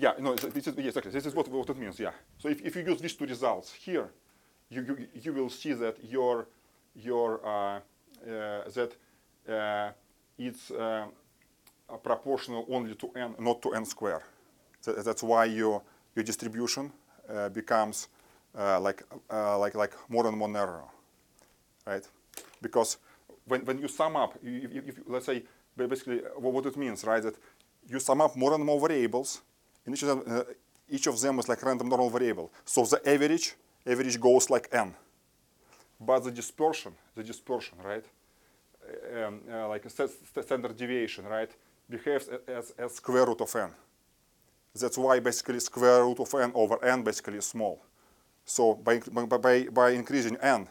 Yeah, 0.00 0.12
no, 0.20 0.36
this 0.36 0.68
is, 0.68 0.74
yes, 0.76 0.86
exactly. 0.86 1.10
This 1.10 1.26
is 1.26 1.34
what, 1.34 1.48
what 1.48 1.68
it 1.68 1.76
means, 1.76 1.98
yeah. 1.98 2.12
So 2.38 2.48
if, 2.48 2.64
if 2.64 2.76
you 2.76 2.82
use 2.82 3.00
these 3.00 3.14
two 3.14 3.26
results 3.26 3.72
here, 3.72 4.08
you, 4.70 4.82
you, 4.82 5.08
you 5.20 5.32
will 5.32 5.50
see 5.50 5.72
that 5.72 5.96
your, 6.04 6.46
your, 6.94 7.44
uh, 7.44 7.80
uh, 8.30 8.70
that 8.70 8.92
uh, 9.48 9.90
it's 10.38 10.70
uh, 10.70 11.06
proportional 12.04 12.64
only 12.70 12.94
to 12.94 13.10
n, 13.16 13.34
not 13.40 13.60
to 13.62 13.74
n 13.74 13.84
square. 13.84 14.22
That's 14.84 15.24
why 15.24 15.46
your, 15.46 15.82
your 16.14 16.22
distribution 16.22 16.92
uh, 17.28 17.48
becomes 17.48 18.06
uh, 18.56 18.78
like, 18.78 19.02
like, 19.28 19.74
like 19.74 19.94
more 20.08 20.28
and 20.28 20.36
more 20.36 20.48
narrow, 20.48 20.88
right? 21.84 22.06
Because 22.62 22.98
when, 23.46 23.64
when 23.64 23.78
you 23.78 23.88
sum 23.88 24.14
up, 24.14 24.38
let's 25.08 25.26
say, 25.26 25.42
basically 25.76 26.18
what 26.36 26.64
it 26.66 26.76
means, 26.76 27.02
right, 27.02 27.22
that 27.22 27.34
you 27.88 27.98
sum 27.98 28.20
up 28.20 28.36
more 28.36 28.54
and 28.54 28.64
more 28.64 28.78
variables, 28.78 29.40
and 29.88 29.96
each 29.96 30.02
of 30.02 30.08
them, 30.08 30.22
uh, 30.26 30.42
each 30.90 31.06
of 31.06 31.18
them 31.18 31.38
is 31.38 31.48
like 31.48 31.62
random 31.62 31.88
normal 31.88 32.10
variable. 32.10 32.52
So 32.66 32.84
the 32.84 33.00
average, 33.08 33.54
average 33.86 34.20
goes 34.20 34.50
like 34.50 34.68
n. 34.70 34.94
But 35.98 36.24
the 36.24 36.30
dispersion, 36.30 36.92
the 37.14 37.24
dispersion, 37.24 37.78
right, 37.82 38.04
um, 39.16 39.40
uh, 39.50 39.66
like 39.68 39.86
a 39.86 40.42
standard 40.42 40.76
deviation, 40.76 41.24
right, 41.24 41.50
behaves 41.88 42.28
as, 42.46 42.74
as 42.78 42.96
square 42.96 43.24
root 43.24 43.40
of 43.40 43.56
n. 43.56 43.70
That's 44.74 44.98
why 44.98 45.20
basically 45.20 45.58
square 45.60 46.04
root 46.04 46.20
of 46.20 46.34
n 46.34 46.52
over 46.54 46.84
n 46.84 47.02
basically 47.02 47.38
is 47.38 47.46
small. 47.46 47.80
So 48.44 48.74
by, 48.74 48.98
by, 48.98 49.62
by 49.64 49.90
increasing 49.92 50.36
n, 50.36 50.68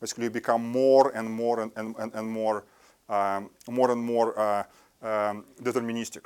basically 0.00 0.24
you 0.24 0.30
become 0.30 0.66
more 0.66 1.12
and 1.14 1.30
more 1.30 1.60
and, 1.60 1.70
and, 1.76 2.12
and 2.12 2.28
more, 2.28 2.64
um, 3.08 3.50
more 3.70 3.92
and 3.92 4.02
more 4.02 4.36
uh, 4.36 4.64
um, 5.02 5.44
deterministic. 5.62 6.24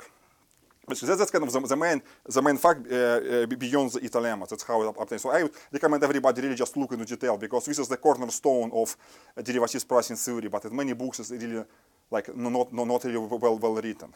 That's, 0.87 1.01
that's 1.01 1.31
kind 1.31 1.43
of 1.43 1.53
the, 1.53 1.59
the, 1.59 1.75
main 1.75 2.01
the 2.25 2.41
main 2.41 2.57
fact 2.57 2.91
uh, 2.91 2.95
uh, 2.95 3.45
beyond 3.45 3.91
the 3.91 4.19
lemma. 4.19 4.47
That's 4.47 4.63
how 4.63 4.81
it 4.81 4.95
obtains. 4.99 5.21
So 5.21 5.29
I 5.29 5.43
would 5.43 5.53
recommend 5.71 6.03
everybody 6.03 6.41
really 6.41 6.55
just 6.55 6.75
look 6.75 6.91
into 6.91 7.05
detail 7.05 7.37
because 7.37 7.65
this 7.65 7.79
is 7.79 7.87
the 7.87 7.97
cornerstone 7.97 8.71
of 8.73 8.97
uh, 9.37 9.41
derivatives 9.41 9.83
pricing 9.83 10.15
theory. 10.15 10.49
But 10.49 10.65
in 10.65 10.75
many 10.75 10.93
books, 10.93 11.19
it's 11.19 11.31
really 11.31 11.63
like 12.09 12.35
not 12.35 12.73
not, 12.73 12.87
not 12.87 13.03
really 13.03 13.17
well 13.17 13.59
well 13.59 13.75
written. 13.75 14.13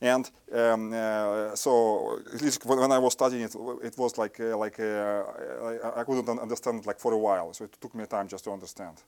And 0.00 0.30
um, 0.52 0.92
uh, 0.92 1.56
so 1.56 2.20
at 2.32 2.40
least 2.42 2.64
when 2.64 2.92
I 2.92 2.98
was 2.98 3.14
studying 3.14 3.42
it, 3.42 3.54
it 3.82 3.98
was 3.98 4.16
like 4.16 4.38
uh, 4.38 4.56
like 4.56 4.78
uh, 4.78 5.24
I, 5.64 6.00
I, 6.00 6.04
couldn't 6.04 6.38
understand 6.38 6.80
it 6.80 6.86
like 6.86 7.00
for 7.00 7.12
a 7.12 7.18
while. 7.18 7.52
So 7.52 7.64
it 7.64 7.76
took 7.80 7.96
me 7.96 8.06
time 8.06 8.28
just 8.28 8.44
to 8.44 8.52
understand 8.52 9.02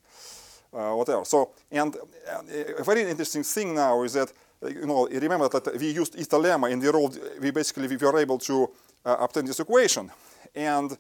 whatever. 0.72 1.24
So 1.24 1.53
and 1.70 1.97
a 2.78 2.82
very 2.82 3.09
interesting 3.09 3.45
thing 3.45 3.76
now 3.76 4.03
is 4.03 4.14
that 4.14 4.32
you 4.62 4.86
know, 4.86 5.08
remember 5.08 5.48
that 5.48 5.78
we 5.78 5.90
used 5.90 6.18
Ito 6.18 6.38
lemma 6.38 6.70
and 6.70 6.82
we 6.82 6.88
rolled, 6.88 7.18
we 7.40 7.50
basically 7.50 7.88
we 7.88 7.96
were 7.96 8.18
able 8.18 8.38
to 8.38 8.70
uh, 9.04 9.16
obtain 9.20 9.46
this 9.46 9.61
equation. 9.61 10.11
And 10.54 10.96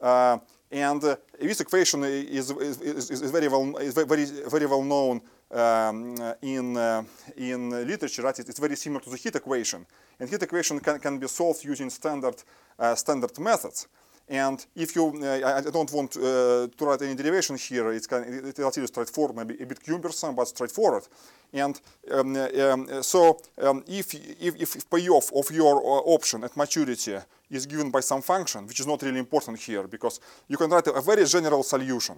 uh, 0.00 0.38
and 0.70 1.02
uh, 1.04 1.16
this 1.40 1.60
equation 1.60 2.04
is, 2.04 2.50
is, 2.50 2.80
is, 2.80 3.10
is, 3.10 3.30
very 3.30 3.48
well 3.48 3.76
is 3.76 3.94
very 3.94 4.24
very 4.24 4.66
well 4.66 4.82
known 4.82 5.20
um, 5.50 6.20
uh, 6.20 6.34
in, 6.42 6.76
uh, 6.76 7.02
in 7.36 7.70
literature, 7.86 8.22
right, 8.22 8.38
it's 8.38 8.58
very 8.58 8.76
similar 8.76 9.00
to 9.00 9.10
the 9.10 9.16
heat 9.16 9.36
equation. 9.36 9.86
And 10.18 10.28
heat 10.28 10.42
equation 10.42 10.80
can, 10.80 10.98
can 10.98 11.18
be 11.18 11.28
solved 11.28 11.64
using 11.64 11.90
standard, 11.90 12.42
uh, 12.78 12.94
standard 12.94 13.38
methods. 13.38 13.86
And 14.28 14.66
if 14.74 14.96
you, 14.96 15.22
uh, 15.22 15.58
I, 15.58 15.70
don't 15.70 15.92
want 15.92 16.16
uh, 16.16 16.66
to 16.66 16.84
write 16.84 17.02
any 17.02 17.14
derivation 17.14 17.56
here, 17.56 17.92
it's 17.92 18.08
kind 18.08 18.24
of, 18.24 18.44
it's 18.46 18.58
relatively 18.58 18.88
straightforward, 18.88 19.36
maybe 19.36 19.62
a 19.62 19.66
bit 19.66 19.80
cumbersome, 19.84 20.34
but 20.34 20.48
straightforward. 20.48 21.04
And 21.52 21.80
um, 22.10 22.36
um, 22.36 23.02
so 23.04 23.38
um, 23.62 23.84
if, 23.86 24.14
if, 24.14 24.60
if 24.60 24.90
payoff 24.90 25.32
of 25.32 25.50
your 25.52 25.76
uh, 25.76 26.14
option 26.14 26.42
at 26.42 26.56
maturity 26.56 27.16
is 27.50 27.66
given 27.66 27.90
by 27.92 28.00
some 28.00 28.20
function, 28.20 28.66
which 28.66 28.80
is 28.80 28.86
not 28.86 29.00
really 29.02 29.20
important 29.20 29.60
here, 29.60 29.86
because 29.86 30.18
you 30.48 30.56
can 30.56 30.70
write 30.70 30.88
a, 30.88 31.00
very 31.00 31.24
general 31.24 31.62
solution. 31.62 32.16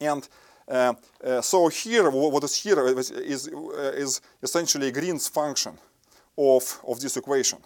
And 0.00 0.28
uh, 0.68 0.94
uh, 1.24 1.40
so 1.40 1.66
here, 1.66 2.08
what 2.08 2.44
is 2.44 2.54
here 2.54 2.86
is, 2.86 3.10
is, 3.10 3.48
uh, 3.48 3.92
is 3.96 4.20
essentially 4.40 4.92
Green's 4.92 5.26
function 5.26 5.76
of, 6.38 6.80
of 6.86 7.00
this 7.00 7.16
equation. 7.16 7.58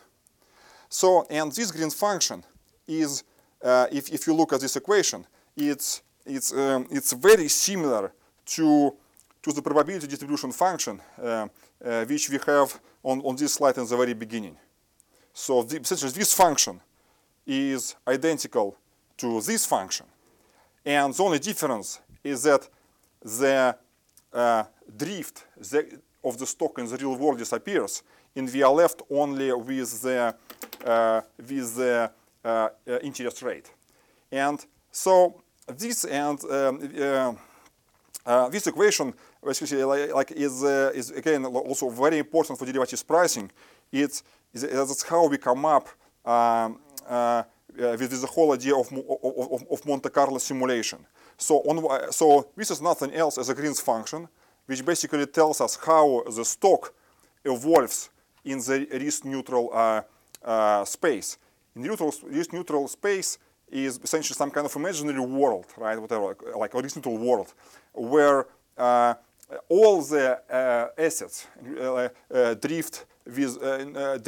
So, 0.88 1.26
and 1.28 1.52
this 1.52 1.70
Green's 1.70 1.94
function 1.94 2.42
is, 2.88 3.22
uh, 3.62 3.86
if, 3.92 4.12
if 4.12 4.26
you 4.26 4.34
look 4.34 4.52
at 4.52 4.60
this 4.60 4.74
equation, 4.76 5.24
it's, 5.56 6.02
it's, 6.26 6.52
um, 6.52 6.86
it's 6.90 7.12
very 7.12 7.48
similar 7.48 8.12
to, 8.46 8.94
to 9.42 9.52
the 9.52 9.62
probability 9.62 10.06
distribution 10.06 10.50
function 10.50 11.00
uh, 11.22 11.46
uh, 11.84 12.04
which 12.06 12.30
we 12.30 12.38
have 12.46 12.80
on, 13.02 13.20
on 13.20 13.36
this 13.36 13.54
slide 13.54 13.78
in 13.78 13.86
the 13.86 13.96
very 13.96 14.14
beginning. 14.14 14.56
So 15.32 15.62
essentially 15.62 16.10
this 16.10 16.34
function 16.34 16.80
is 17.46 17.94
identical 18.06 18.76
to 19.18 19.40
this 19.40 19.66
function. 19.66 20.06
And 20.84 21.14
the 21.14 21.22
only 21.22 21.38
difference 21.38 22.00
is 22.24 22.42
that 22.44 22.68
the 23.22 23.76
uh, 24.32 24.64
drift 24.96 25.44
the, 25.56 26.00
of 26.24 26.38
the 26.38 26.46
stock 26.46 26.78
in 26.78 26.86
the 26.86 26.96
real 26.96 27.16
world 27.16 27.38
disappears, 27.38 28.02
and 28.34 28.52
we 28.52 28.62
are 28.62 28.72
left 28.72 29.02
only 29.10 29.52
with 29.52 30.02
the, 30.02 30.34
uh, 30.84 31.20
with 31.38 31.76
the 31.76 32.10
interest 33.02 33.42
rate. 33.42 33.70
And 34.30 34.64
so 34.90 35.42
this 35.66 36.04
and 36.04 36.42
um, 36.44 37.38
uh, 38.26 38.48
this 38.48 38.66
equation 38.66 39.14
basically 39.44 39.84
like 39.84 40.32
is 40.32 40.62
is 40.62 41.10
again 41.10 41.44
also 41.44 41.90
very 41.90 42.18
important 42.18 42.58
for 42.58 42.64
derivatives 42.64 43.02
pricing. 43.02 43.50
It's, 43.92 44.22
it's 44.52 45.02
how 45.02 45.26
we 45.28 45.38
come 45.38 45.64
up 45.64 45.88
um, 46.24 46.78
with 47.78 48.20
the 48.20 48.26
whole 48.26 48.52
idea 48.52 48.74
of, 48.74 48.92
of, 48.92 49.64
of 49.70 49.86
Monte 49.86 50.10
Carlo 50.10 50.38
simulation. 50.38 51.06
So, 51.36 51.58
on, 51.60 52.12
so 52.12 52.48
this 52.56 52.70
is 52.70 52.82
nothing 52.82 53.14
else 53.14 53.38
as 53.38 53.48
a 53.48 53.54
Green's 53.54 53.80
function, 53.80 54.28
which 54.66 54.84
basically 54.84 55.26
tells 55.26 55.60
us 55.60 55.76
how 55.76 56.22
the 56.26 56.44
stock 56.44 56.92
evolves 57.44 58.10
in 58.44 58.58
the 58.58 58.86
risk-neutral 58.92 59.70
uh, 59.72 60.02
uh, 60.44 60.84
space 60.84 61.38
neutral, 61.78 62.14
this 62.26 62.52
neutral 62.52 62.88
space 62.88 63.38
is 63.70 64.00
essentially 64.02 64.34
some 64.34 64.50
kind 64.50 64.66
of 64.66 64.74
imaginary 64.76 65.20
world, 65.20 65.66
right? 65.76 65.98
Whatever, 65.98 66.36
like, 66.56 66.74
a 66.74 66.82
neutral 66.82 67.18
world, 67.18 67.52
where 67.92 68.46
uh, 68.76 69.14
all 69.68 70.02
the 70.02 70.40
uh, 70.50 70.88
assets 70.98 71.46
uh, 71.80 72.08
uh 72.30 72.54
drift 72.54 73.06
with 73.26 73.58
uh, 73.62 74.18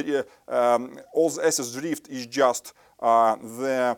uh, 0.49 0.75
um, 0.75 0.99
all 1.13 1.31
the 1.31 1.47
assets 1.47 1.73
drift 1.73 2.09
is 2.09 2.27
just 2.27 2.73
the 2.99 3.97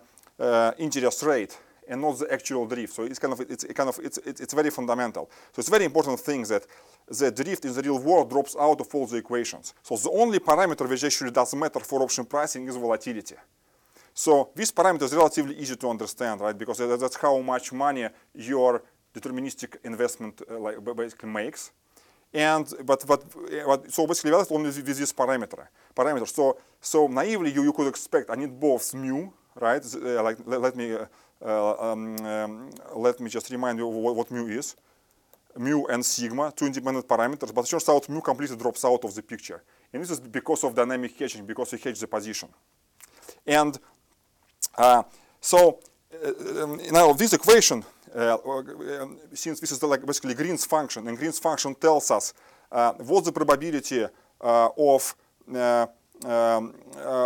interest 0.79 1.23
rate 1.23 1.59
and 1.89 2.01
not 2.01 2.19
the 2.19 2.33
actual 2.33 2.67
drift. 2.67 2.95
So 2.95 3.05
it's 3.05 3.19
kind 3.19 3.33
of 3.33 3.41
it's 3.41 3.65
kind 3.75 3.89
of 3.89 3.99
it's 4.03 4.19
it's 4.19 4.55
very 4.55 4.71
fundamental. 4.71 5.31
So 5.53 5.61
it's 5.61 5.69
very 5.69 5.85
important 5.85 6.21
thing 6.21 6.43
that 6.45 6.67
the 7.09 7.31
drift 7.31 7.65
in 7.65 7.75
the 7.75 7.83
real 7.83 7.99
world 7.99 8.31
drops 8.31 8.57
out 8.59 8.81
of 8.81 8.95
all 8.95 9.07
the 9.07 9.17
equations. 9.17 9.75
So 9.83 9.97
the 9.97 10.11
only 10.11 10.39
parameter 10.39 10.89
which 10.89 11.05
actually 11.05 11.31
does 11.31 11.55
matter 11.55 11.81
for 11.81 12.03
option 12.03 12.25
pricing 12.25 12.67
is 12.69 12.77
volatility. 12.77 13.37
So 14.15 14.51
this 14.55 14.71
parameter 14.71 15.03
is 15.03 15.15
relatively 15.15 15.57
easy 15.57 15.77
to 15.77 15.89
understand, 15.89 16.41
right? 16.41 16.57
Because 16.57 16.79
that's 16.79 17.17
how 17.17 17.39
much 17.41 17.73
money 17.73 18.09
your 18.35 18.83
deterministic 19.15 19.77
investment 19.85 20.43
uh, 20.51 20.59
like 20.59 20.77
basically 20.97 21.29
makes. 21.29 21.73
And 22.33 22.67
but 22.85 23.05
but, 23.07 23.25
but 23.67 23.91
so 23.91 24.07
basically 24.07 24.31
that's 24.31 24.51
only 24.51 24.69
with 24.69 24.99
this 24.99 25.13
parameter. 25.13 25.67
Parameter. 25.95 26.29
So 26.29 26.59
so 26.81 27.07
naively 27.07 27.53
you, 27.53 27.63
you 27.63 27.73
could 27.73 27.89
expect 27.89 28.31
I 28.31 28.37
need 28.37 28.59
both 28.59 28.95
mu, 28.95 29.29
right? 29.55 29.85
Uh, 29.95 30.23
like 30.23 30.39
let, 30.47 30.61
let 30.61 30.77
me 30.77 30.95
uh, 30.95 31.07
uh, 31.45 31.93
um, 31.93 32.17
um, 32.25 32.71
let 32.97 33.19
me 33.21 33.29
just 33.29 33.51
remind 33.51 33.79
you 33.79 33.87
what, 33.87 34.15
what 34.15 34.31
mu 34.31 34.47
is 34.47 34.77
mu 35.59 35.87
and 35.87 36.05
sigma, 36.05 36.53
two 36.55 36.67
independent 36.67 37.07
parameters, 37.07 37.55
but 37.55 37.67
turns 37.67 37.89
out 37.89 38.09
mu 38.09 38.21
completely 38.21 38.57
drops 38.57 38.85
out 38.85 39.05
of 39.05 39.15
the 39.15 39.23
picture. 39.23 39.63
And 39.93 40.03
this 40.03 40.11
is 40.11 40.21
because 40.21 40.65
of 40.65 40.75
dynamic 40.75 41.19
hedging, 41.19 41.47
because 41.47 41.73
we 41.73 41.79
hedge 41.79 42.01
the 42.01 42.07
position. 42.07 42.49
And 43.47 43.79
uh, 44.77 45.03
so 45.41 45.81
uh, 46.13 46.63
um, 46.63 46.81
now 46.91 47.13
this 47.13 47.33
equation, 47.33 47.85
uh, 48.15 48.37
um, 48.45 49.19
since 49.35 49.61
this 49.61 49.73
is 49.73 49.83
like 49.83 50.05
basically 50.05 50.35
Green's 50.35 50.65
function, 50.65 51.07
and 51.09 51.19
Green's 51.19 51.39
function 51.39 51.75
tells 51.75 52.11
us 52.11 52.35
uh, 52.71 52.93
what's 52.93 53.27
the 53.27 53.33
probability 53.33 54.05
uh, 54.05 54.69
of, 54.77 55.15
uh, 55.55 55.87
um, 56.25 56.75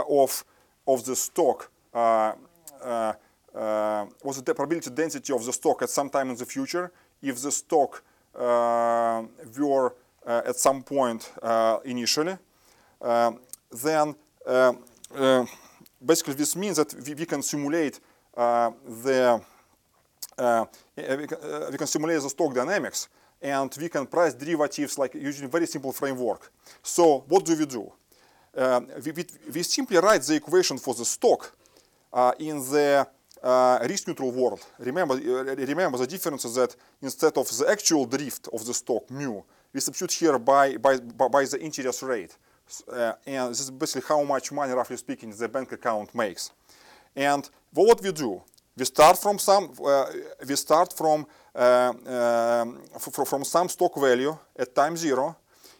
of, 0.09 0.45
of 0.87 1.05
the 1.05 1.17
stock, 1.17 1.71
what's 4.23 4.41
the 4.41 4.55
probability 4.55 4.91
density 4.91 5.33
of 5.33 5.45
the 5.45 5.53
stock 5.53 5.83
at 5.83 5.91
some 5.91 6.11
time 6.11 6.31
in 6.31 6.37
the 6.37 6.47
future 6.47 6.93
if 7.23 7.41
the 7.41 7.51
stock 7.51 8.03
were 8.37 9.95
uh, 10.27 10.43
at 10.45 10.57
some 10.57 10.83
point 10.83 11.33
uh, 11.43 11.79
initially, 11.85 12.37
then 13.83 14.15
basically 16.05 16.35
this 16.35 16.57
means 16.57 16.77
that 16.77 16.95
we, 17.07 17.15
we 17.15 17.27
can 17.27 17.43
simulate 17.43 18.01
the 18.35 19.41
we 20.97 21.77
can, 21.79 21.87
simulate 21.87 22.21
the 22.23 22.29
stock 22.29 22.55
dynamics 22.55 23.09
and 23.41 23.77
we 23.81 23.89
can 23.89 24.07
price 24.07 24.35
derivatives 24.35 24.99
like 24.99 25.15
using 25.15 25.49
very 25.49 25.67
simple 25.67 25.93
framework. 25.93 26.51
So 26.83 27.25
what 27.29 27.45
do 27.45 27.57
we 27.57 27.67
do? 27.67 27.93
Uh, 28.57 28.81
we, 29.05 29.13
we, 29.13 29.25
we, 29.55 29.63
simply 29.63 29.99
write 29.99 30.23
the 30.23 30.35
equation 30.35 30.79
for 30.79 30.95
the 30.95 31.05
stock 31.05 31.55
uh, 32.13 32.33
in 32.39 32.59
the 32.71 33.07
uh, 33.07 33.13
risk 33.89 34.09
neutral 34.09 34.33
world. 34.33 34.65
Remember, 34.79 35.15
uh, 35.15 35.55
remember 35.55 35.99
the 35.99 36.07
difference 36.07 36.45
is 36.45 36.55
that 36.55 36.75
instead 37.01 37.37
of 37.37 37.47
the 37.49 37.71
actual 37.71 38.05
drift 38.07 38.49
of 38.53 38.65
the 38.65 38.75
stock 38.75 39.11
mu, 39.11 39.43
we 39.73 39.81
substitute 39.81 40.13
here 40.13 40.39
by, 40.39 40.77
by, 40.77 40.97
by 40.99 41.45
the 41.45 41.59
interest 41.61 42.03
rate. 42.03 42.37
Uh, 42.91 43.13
and 43.27 43.51
this 43.51 43.61
is 43.61 43.71
basically 43.71 44.03
how 44.09 44.23
much 44.25 44.51
money, 44.51 44.73
roughly 44.73 44.97
speaking, 44.97 45.31
the 45.31 45.49
bank 45.49 45.71
account 45.73 46.15
makes. 46.15 46.51
And 47.15 47.49
what 47.73 48.03
we 48.03 48.11
do, 48.11 48.43
we 48.77 48.85
start 48.85 49.19
from 49.19 49.39
some, 49.39 49.71
uh, 49.85 50.07
we 50.47 50.57
start 50.57 50.93
from, 50.93 51.27
uh, 51.55 51.93
um, 52.07 52.81
from 52.99 53.45
some 53.45 53.69
stock 53.69 53.95
value 53.97 54.37
at 54.59 54.75
time 54.75 54.97
zero, 54.97 55.37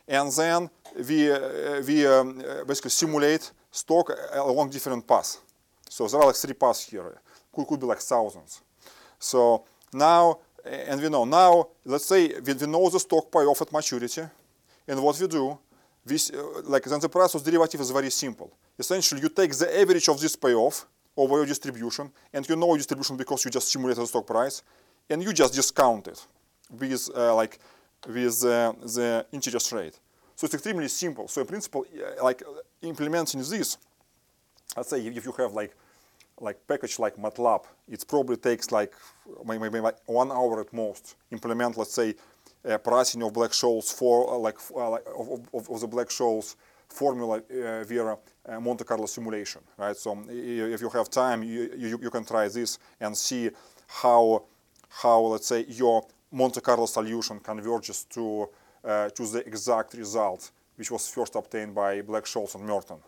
and 0.07 0.31
then 0.33 0.71
we, 1.09 1.31
uh, 1.31 1.83
we 1.87 2.07
um, 2.07 2.43
basically 2.67 2.91
simulate 2.91 3.51
stock 3.71 4.11
along 4.33 4.71
different 4.71 5.07
paths. 5.07 5.41
So 5.89 6.07
there 6.07 6.21
are 6.21 6.27
like 6.27 6.37
three 6.37 6.55
paths 6.55 6.89
here 6.89 7.21
could, 7.57 7.67
could 7.67 7.81
be 7.81 7.87
like 7.87 7.99
thousands. 7.99 8.61
So 9.19 9.65
now, 9.93 10.39
and 10.65 11.01
we 11.01 11.09
know 11.09 11.25
now, 11.25 11.69
let's 11.85 12.07
say 12.07 12.29
we, 12.45 12.53
we 12.53 12.67
know 12.67 12.89
the 12.91 13.01
stock 13.01 13.33
payoff 13.33 13.63
at 13.63 13.73
maturity, 13.73 14.23
and 14.89 15.03
what 15.03 15.19
we 15.21 15.27
do, 15.27 15.59
this, 16.05 16.31
uh, 16.31 16.63
like 16.65 16.85
then 16.85 17.01
the 17.01 17.09
price 17.09 17.35
of 17.35 17.43
derivative 17.43 17.81
is 17.81 17.91
very 17.91 18.11
simple. 18.11 18.53
Essentially, 18.79 19.21
you 19.21 19.29
take 19.29 19.53
the 19.57 19.69
average 19.81 20.09
of 20.09 20.21
this 20.21 20.37
payoff 20.37 20.87
over 21.17 21.37
your 21.37 21.47
distribution, 21.47 22.13
and 22.33 22.49
you 22.49 22.57
know 22.57 22.69
your 22.69 22.77
distribution 22.77 23.17
because 23.17 23.45
you 23.45 23.51
just 23.51 23.69
simulated 23.73 24.03
the 24.03 24.07
stock 24.07 24.27
price, 24.27 24.63
and 25.11 25.23
you 25.23 25.33
just 25.33 25.55
discount 25.55 26.07
it 26.09 26.27
with 26.71 27.11
uh, 27.17 27.35
like 27.35 27.59
with 28.07 28.45
uh, 28.45 28.73
the 28.83 29.27
interest 29.33 29.73
rate. 29.73 29.99
So 30.37 30.45
it's 30.45 30.55
extremely 30.55 30.89
simple. 30.89 31.29
So 31.29 31.41
in 31.41 31.47
principle, 31.47 31.87
uh, 31.97 32.23
like 32.23 32.43
implementing 32.83 33.41
this, 33.41 33.79
let's 34.77 34.91
say 34.91 35.01
if 35.01 35.25
you 35.25 35.33
have 35.33 35.55
like 35.55 35.75
like 36.41 36.59
package 36.67 36.99
like 36.99 37.17
MATLAB, 37.17 37.65
it 37.89 38.05
probably 38.07 38.37
takes 38.37 38.71
like 38.71 38.93
maybe 39.45 39.81
like 39.81 39.97
one 40.07 40.31
hour 40.31 40.61
at 40.61 40.73
most. 40.73 41.17
Implement, 41.31 41.77
let's 41.77 41.95
say, 41.95 42.15
pricing 42.83 43.23
of 43.23 43.33
Black-Scholes 43.33 43.93
for 43.93 44.33
uh, 44.33 44.37
like, 44.37 44.59
uh, 44.75 44.91
like 44.91 45.05
of, 45.17 45.49
of, 45.53 45.71
of, 45.71 45.81
the 45.81 45.87
Black-Scholes 45.87 46.57
formula 46.89 47.39
uh, 47.39 47.85
via 47.85 48.05
uh, 48.13 48.61
Monte 48.61 48.85
Carlo 48.85 49.07
simulation, 49.07 49.61
right? 49.77 49.97
So 49.97 50.19
if 50.29 50.81
you 50.81 50.89
have 50.91 51.09
time, 51.11 51.43
you, 51.43 51.71
you, 51.77 51.99
you 52.03 52.11
can 52.11 52.25
try 52.25 52.49
this 52.49 52.79
and 53.01 53.17
see 53.17 53.51
how 53.87 54.45
how 54.89 55.21
let's 55.21 55.47
say 55.47 55.65
your 55.69 56.07
Monte 56.33 56.61
Carlo 56.61 56.87
solution 56.87 57.39
converges 57.41 58.05
to 58.05 58.49
uh, 58.85 59.09
to 59.11 59.27
the 59.27 59.47
exact 59.47 59.95
result 59.95 60.51
which 60.77 60.91
was 60.91 61.09
first 61.09 61.35
obtained 61.37 61.75
by 61.75 62.03
Black-Scholes 62.03 62.55
and 62.55 62.65
Merton. 62.65 62.99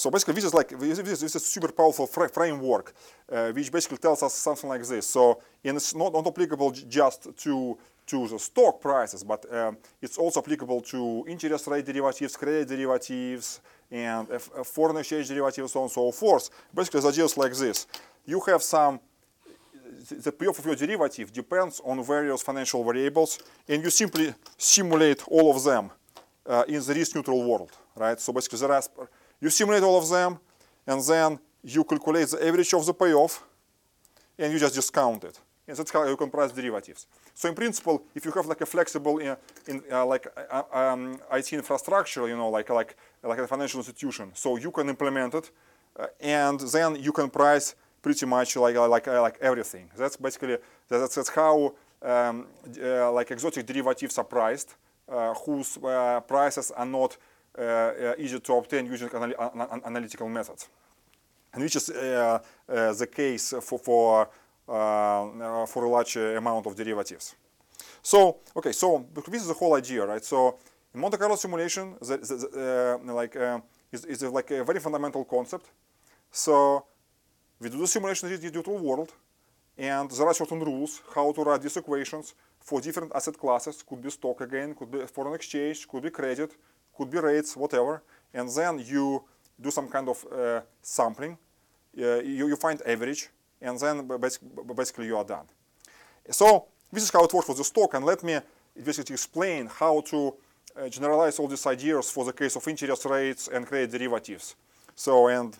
So 0.00 0.10
basically, 0.10 0.34
this 0.34 0.44
is 0.44 0.54
like 0.54 0.70
this 0.78 0.98
is, 0.98 1.04
this 1.04 1.22
is 1.22 1.34
a 1.34 1.40
super 1.40 1.70
powerful 1.70 2.06
framework, 2.06 2.94
uh, 3.30 3.52
which 3.52 3.70
basically 3.70 3.98
tells 3.98 4.22
us 4.22 4.32
something 4.34 4.68
like 4.70 4.82
this. 4.82 5.06
So, 5.06 5.42
and 5.62 5.76
it's 5.76 5.94
not, 5.94 6.14
not 6.14 6.26
applicable 6.26 6.70
just 6.70 7.28
to 7.36 7.76
to 8.06 8.26
the 8.26 8.38
stock 8.38 8.80
prices, 8.80 9.22
but 9.22 9.44
um, 9.54 9.76
it's 10.00 10.16
also 10.16 10.40
applicable 10.40 10.80
to 10.80 11.24
interest 11.28 11.66
rate 11.66 11.84
derivatives, 11.84 12.34
credit 12.34 12.66
derivatives, 12.68 13.60
and 13.90 14.28
uh, 14.30 14.34
uh, 14.36 14.64
foreign 14.64 14.96
exchange 14.96 15.28
derivatives, 15.28 15.72
so 15.72 15.80
on 15.80 15.84
and 15.84 15.92
so 15.92 16.10
forth. 16.10 16.48
Basically, 16.74 17.00
the 17.02 17.08
idea 17.08 17.24
is 17.24 17.36
like 17.36 17.54
this: 17.54 17.86
you 18.24 18.40
have 18.40 18.62
some 18.62 19.00
the 20.24 20.32
payoff 20.32 20.58
of 20.60 20.64
your 20.64 20.76
derivative 20.76 21.30
depends 21.30 21.78
on 21.84 22.02
various 22.02 22.40
financial 22.40 22.82
variables, 22.82 23.38
and 23.68 23.82
you 23.84 23.90
simply 23.90 24.34
simulate 24.56 25.22
all 25.28 25.54
of 25.54 25.62
them 25.62 25.90
uh, 26.46 26.64
in 26.66 26.80
the 26.82 26.94
risk-neutral 26.94 27.44
world, 27.44 27.72
right? 27.94 28.18
So 28.18 28.32
basically, 28.32 28.60
the 28.60 28.68
rest, 28.68 28.90
you 29.40 29.50
simulate 29.50 29.82
all 29.82 29.98
of 29.98 30.08
them, 30.08 30.38
and 30.86 31.02
then 31.02 31.38
you 31.62 31.84
calculate 31.84 32.28
the 32.28 32.46
average 32.46 32.72
of 32.74 32.86
the 32.86 32.94
payoff, 32.94 33.44
and 34.38 34.52
you 34.52 34.58
just 34.58 34.74
discount 34.74 35.24
it. 35.24 35.38
And 35.66 35.76
that's 35.76 35.90
how 35.90 36.04
you 36.06 36.16
can 36.16 36.30
price 36.30 36.50
derivatives. 36.52 37.06
So 37.34 37.48
in 37.48 37.54
principle, 37.54 38.02
if 38.14 38.24
you 38.24 38.32
have 38.32 38.46
like 38.46 38.60
a 38.60 38.66
flexible 38.66 39.20
uh, 39.22 39.36
in, 39.68 39.82
uh, 39.92 40.04
like 40.04 40.26
uh, 40.36 40.62
um, 40.72 41.20
IT 41.32 41.52
infrastructure, 41.52 42.26
you 42.26 42.36
know, 42.36 42.48
like 42.48 42.68
like 42.70 42.96
like 43.22 43.38
a 43.38 43.46
financial 43.46 43.78
institution, 43.78 44.32
so 44.34 44.56
you 44.56 44.70
can 44.70 44.88
implement 44.88 45.34
it, 45.34 45.50
uh, 45.98 46.06
and 46.20 46.60
then 46.60 46.96
you 46.96 47.12
can 47.12 47.30
price 47.30 47.74
pretty 48.02 48.26
much 48.26 48.56
like 48.56 48.76
like 48.76 49.06
uh, 49.06 49.22
like 49.22 49.38
everything. 49.40 49.90
That's 49.96 50.16
basically 50.16 50.56
that's, 50.88 51.14
that's 51.14 51.28
how 51.28 51.74
um, 52.02 52.46
uh, 52.82 53.12
like 53.12 53.30
exotic 53.30 53.66
derivatives 53.66 54.18
are 54.18 54.24
priced, 54.24 54.74
uh, 55.08 55.34
whose 55.34 55.78
uh, 55.78 56.20
prices 56.20 56.70
are 56.72 56.86
not 56.86 57.12
uh, 57.12 57.16
uh, 57.16 57.29
easy 58.18 58.40
to 58.40 58.54
obtain 58.54 58.86
using 58.86 59.10
anal- 59.14 59.34
an- 59.38 59.82
analytical 59.84 60.28
methods, 60.28 60.68
and 61.52 61.62
which 61.62 61.76
is 61.76 61.90
uh, 61.90 62.38
uh, 62.68 62.92
the 62.92 63.06
case 63.06 63.54
for 63.60 63.78
for 63.78 64.28
uh, 64.68 65.66
for 65.66 65.84
a 65.84 65.88
large 65.88 66.16
amount 66.16 66.66
of 66.66 66.74
derivatives. 66.76 67.34
So 68.02 68.38
okay, 68.56 68.72
so 68.72 69.06
this 69.26 69.42
is 69.42 69.48
the 69.48 69.54
whole 69.54 69.74
idea, 69.74 70.06
right? 70.06 70.24
So 70.24 70.58
in 70.94 71.00
Monte 71.00 71.18
Carlo 71.18 71.36
simulation, 71.36 71.96
the, 72.00 72.16
the, 72.16 72.98
the, 73.04 73.12
like 73.12 73.36
is, 73.92 74.04
is 74.04 74.22
like 74.22 74.50
a 74.52 74.64
very 74.64 74.80
fundamental 74.80 75.24
concept. 75.24 75.66
So 76.30 76.84
we 77.60 77.68
do 77.68 77.78
the 77.78 77.86
simulation 77.86 78.32
in 78.32 78.40
the 78.40 78.50
neutral 78.50 78.78
world, 78.78 79.12
and 79.76 80.10
there 80.10 80.26
are 80.26 80.34
certain 80.34 80.60
rules 80.60 81.02
how 81.14 81.32
to 81.32 81.42
write 81.42 81.62
these 81.62 81.76
equations 81.76 82.34
for 82.58 82.80
different 82.80 83.12
asset 83.14 83.36
classes. 83.36 83.82
Could 83.82 84.02
be 84.02 84.10
stock 84.10 84.40
again, 84.40 84.74
could 84.74 84.90
be 84.90 85.06
foreign 85.06 85.34
exchange, 85.34 85.86
could 85.88 86.02
be 86.02 86.10
credit, 86.10 86.56
could 87.00 87.10
be 87.10 87.18
rates, 87.18 87.56
whatever. 87.56 88.02
And 88.34 88.48
then 88.50 88.84
you 88.86 89.24
do 89.58 89.70
some 89.70 89.88
kind 89.88 90.08
of 90.08 90.18
uh, 90.30 90.60
sampling. 90.82 91.38
Uh, 91.98 92.20
you, 92.20 92.46
you 92.48 92.56
find 92.56 92.80
average, 92.86 93.30
and 93.60 93.78
then 93.78 94.06
basically, 94.76 95.06
you 95.06 95.16
are 95.16 95.24
done. 95.24 95.46
So 96.30 96.66
this 96.92 97.02
is 97.04 97.10
how 97.10 97.24
it 97.24 97.32
works 97.32 97.46
for 97.46 97.54
the 97.54 97.64
stock, 97.64 97.94
and 97.94 98.04
let 98.04 98.22
me 98.22 98.38
basically 98.84 99.14
explain 99.14 99.66
how 99.66 100.02
to 100.02 100.34
uh, 100.76 100.88
generalize 100.88 101.38
all 101.38 101.48
these 101.48 101.66
ideas 101.66 102.10
for 102.10 102.24
the 102.24 102.32
case 102.32 102.54
of 102.56 102.68
interest 102.68 103.04
rates 103.06 103.48
and 103.48 103.66
credit 103.66 103.90
derivatives. 103.90 104.54
So 104.94 105.28
and 105.28 105.56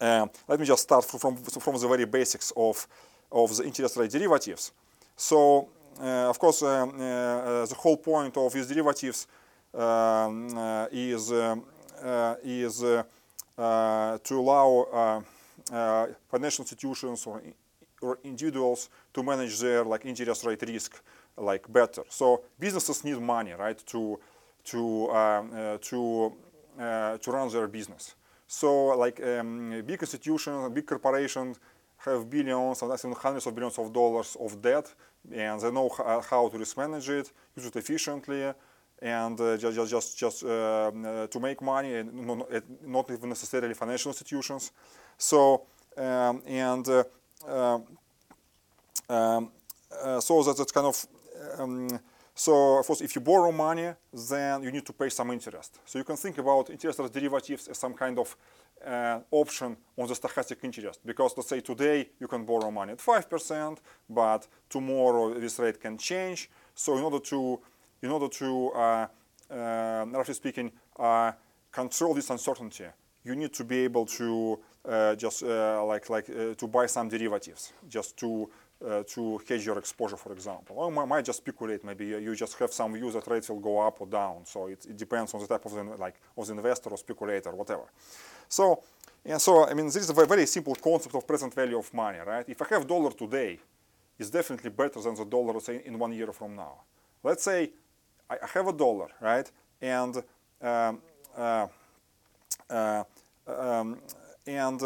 um, 0.00 0.30
let 0.46 0.60
me 0.60 0.66
just 0.66 0.82
start 0.82 1.04
from, 1.04 1.36
from 1.36 1.80
the 1.80 1.88
very 1.88 2.04
basics 2.04 2.52
of, 2.56 2.86
of 3.32 3.56
the 3.56 3.64
interest 3.64 3.96
rate 3.96 4.10
derivatives. 4.10 4.72
So, 5.16 5.68
uh, 6.00 6.28
of 6.28 6.38
course, 6.38 6.62
um, 6.62 6.90
uh, 6.90 7.64
the 7.64 7.74
whole 7.78 7.96
point 7.96 8.36
of 8.36 8.52
these 8.52 8.68
derivatives 8.68 9.26
uh, 9.26 9.35
is, 10.92 11.32
uh, 11.32 12.34
is 12.42 12.82
uh, 12.82 13.02
uh, 13.58 14.18
to 14.18 14.38
allow 14.38 15.22
financial 16.30 16.62
institutions 16.62 17.26
or, 17.26 17.42
or 18.00 18.18
individuals 18.24 18.88
to 19.12 19.22
manage 19.22 19.58
their 19.60 19.84
like 19.84 20.04
interest 20.04 20.44
rate 20.44 20.62
risk 20.62 21.02
like 21.36 21.70
better. 21.72 22.02
So 22.08 22.42
businesses 22.58 23.04
need 23.04 23.20
money, 23.20 23.52
right, 23.52 23.78
to 23.86 24.18
to 24.64 25.10
um, 25.10 25.78
to 25.82 26.32
to 26.78 27.30
run 27.30 27.48
their 27.50 27.68
business. 27.68 28.14
So 28.46 28.96
like 28.96 29.20
um, 29.22 29.82
big 29.84 30.00
institutions, 30.00 30.72
big 30.72 30.86
corporations 30.86 31.58
have 31.98 32.30
billions 32.30 32.82
and 32.82 32.92
even 32.92 33.12
hundreds 33.12 33.46
of 33.46 33.54
billions 33.54 33.78
of 33.78 33.92
dollars 33.92 34.36
of 34.38 34.60
debt, 34.62 34.94
and 35.32 35.60
they 35.60 35.70
know 35.70 35.88
how 36.30 36.48
to 36.48 36.58
risk 36.58 36.76
manage 36.76 37.08
it, 37.08 37.32
use 37.56 37.66
it 37.66 37.76
efficiently, 37.76 38.52
and 39.00 39.40
uh, 39.40 39.56
just 39.56 39.90
just 39.90 40.18
just 40.18 40.44
uh, 40.44 40.48
uh, 40.48 41.26
to 41.26 41.40
make 41.40 41.60
money, 41.62 41.94
and 41.96 42.26
not, 42.26 42.48
not 42.84 43.10
even 43.10 43.28
necessarily 43.28 43.74
financial 43.74 44.10
institutions. 44.10 44.72
So 45.18 45.62
um, 45.96 46.42
and 46.46 46.88
uh, 46.88 47.78
um, 49.08 49.50
so 50.20 50.42
that, 50.42 50.56
that's 50.56 50.72
kind 50.72 50.86
of 50.86 51.06
um, 51.58 52.00
so 52.38 52.78
of 52.78 52.86
course, 52.86 53.00
if 53.00 53.14
you 53.14 53.22
borrow 53.22 53.50
money, 53.50 53.94
then 54.12 54.62
you 54.62 54.70
need 54.70 54.84
to 54.84 54.92
pay 54.92 55.08
some 55.08 55.30
interest. 55.30 55.80
So 55.86 55.98
you 55.98 56.04
can 56.04 56.16
think 56.16 56.36
about 56.36 56.68
interest 56.68 56.98
rate 56.98 57.12
derivatives 57.12 57.66
as 57.66 57.78
some 57.78 57.94
kind 57.94 58.18
of 58.18 58.36
uh, 58.86 59.20
option 59.30 59.74
on 59.96 60.06
the 60.06 60.12
stochastic 60.12 60.62
interest. 60.62 61.00
Because 61.04 61.32
let's 61.34 61.48
say 61.48 61.60
today 61.60 62.10
you 62.20 62.28
can 62.28 62.44
borrow 62.44 62.70
money 62.70 62.92
at 62.92 62.98
5%, 62.98 63.78
but 64.10 64.46
tomorrow 64.68 65.32
this 65.32 65.58
rate 65.58 65.80
can 65.80 65.96
change. 65.96 66.50
So 66.74 66.98
in 66.98 67.04
order 67.04 67.20
to, 67.20 67.58
in 68.02 68.10
order 68.10 68.28
to 68.28 68.70
uh, 68.70 69.06
uh, 69.50 70.04
roughly 70.10 70.34
speaking, 70.34 70.72
uh, 70.98 71.32
control 71.70 72.14
this 72.14 72.30
uncertainty, 72.30 72.84
you 73.24 73.36
need 73.36 73.52
to 73.52 73.64
be 73.64 73.78
able 73.84 74.06
to 74.06 74.58
uh, 74.84 75.14
just 75.14 75.42
uh, 75.42 75.84
like 75.84 76.08
like 76.10 76.26
to 76.26 76.66
buy 76.66 76.86
some 76.86 77.08
derivatives, 77.08 77.72
just 77.88 78.16
to 78.16 78.48
uh, 78.84 79.02
to 79.04 79.40
hedge 79.48 79.64
your 79.66 79.78
exposure, 79.78 80.16
for 80.16 80.32
example. 80.32 80.76
Or 80.78 81.06
might 81.06 81.24
just 81.24 81.38
speculate. 81.38 81.84
Maybe 81.84 82.06
you 82.06 82.34
just 82.36 82.58
have 82.58 82.72
some 82.72 82.94
view 82.94 83.10
that 83.10 83.26
rates 83.26 83.48
will 83.48 83.60
go 83.60 83.80
up 83.80 84.00
or 84.00 84.06
down. 84.06 84.44
So 84.44 84.66
it, 84.66 84.84
it 84.86 84.96
depends 84.96 85.34
on 85.34 85.40
the 85.40 85.46
type 85.46 85.64
of 85.64 85.72
the, 85.72 85.82
like 85.82 86.20
of 86.36 86.46
the 86.46 86.52
investor 86.52 86.90
or 86.90 86.98
speculator, 86.98 87.52
whatever. 87.52 87.84
So 88.48 88.82
and 89.24 89.40
so 89.40 89.66
I 89.66 89.74
mean 89.74 89.86
this 89.86 89.96
is 89.96 90.10
a 90.10 90.14
very 90.14 90.46
simple 90.46 90.74
concept 90.74 91.14
of 91.14 91.26
present 91.26 91.54
value 91.54 91.78
of 91.78 91.92
money, 91.92 92.18
right? 92.18 92.48
If 92.48 92.60
I 92.62 92.66
have 92.70 92.86
dollar 92.86 93.10
today, 93.10 93.58
it's 94.18 94.30
definitely 94.30 94.70
better 94.70 95.00
than 95.00 95.14
the 95.14 95.24
dollar 95.24 95.58
say 95.60 95.82
in 95.84 95.98
one 95.98 96.12
year 96.12 96.32
from 96.32 96.54
now. 96.54 96.82
Let's 97.22 97.42
say 97.42 97.70
I 98.30 98.46
have 98.54 98.68
a 98.68 98.72
dollar, 98.72 99.08
right? 99.20 99.50
And 99.80 100.16
um, 100.60 101.00
uh, 101.36 101.66
uh, 102.70 103.04
um, 103.46 103.98
and 104.46 104.82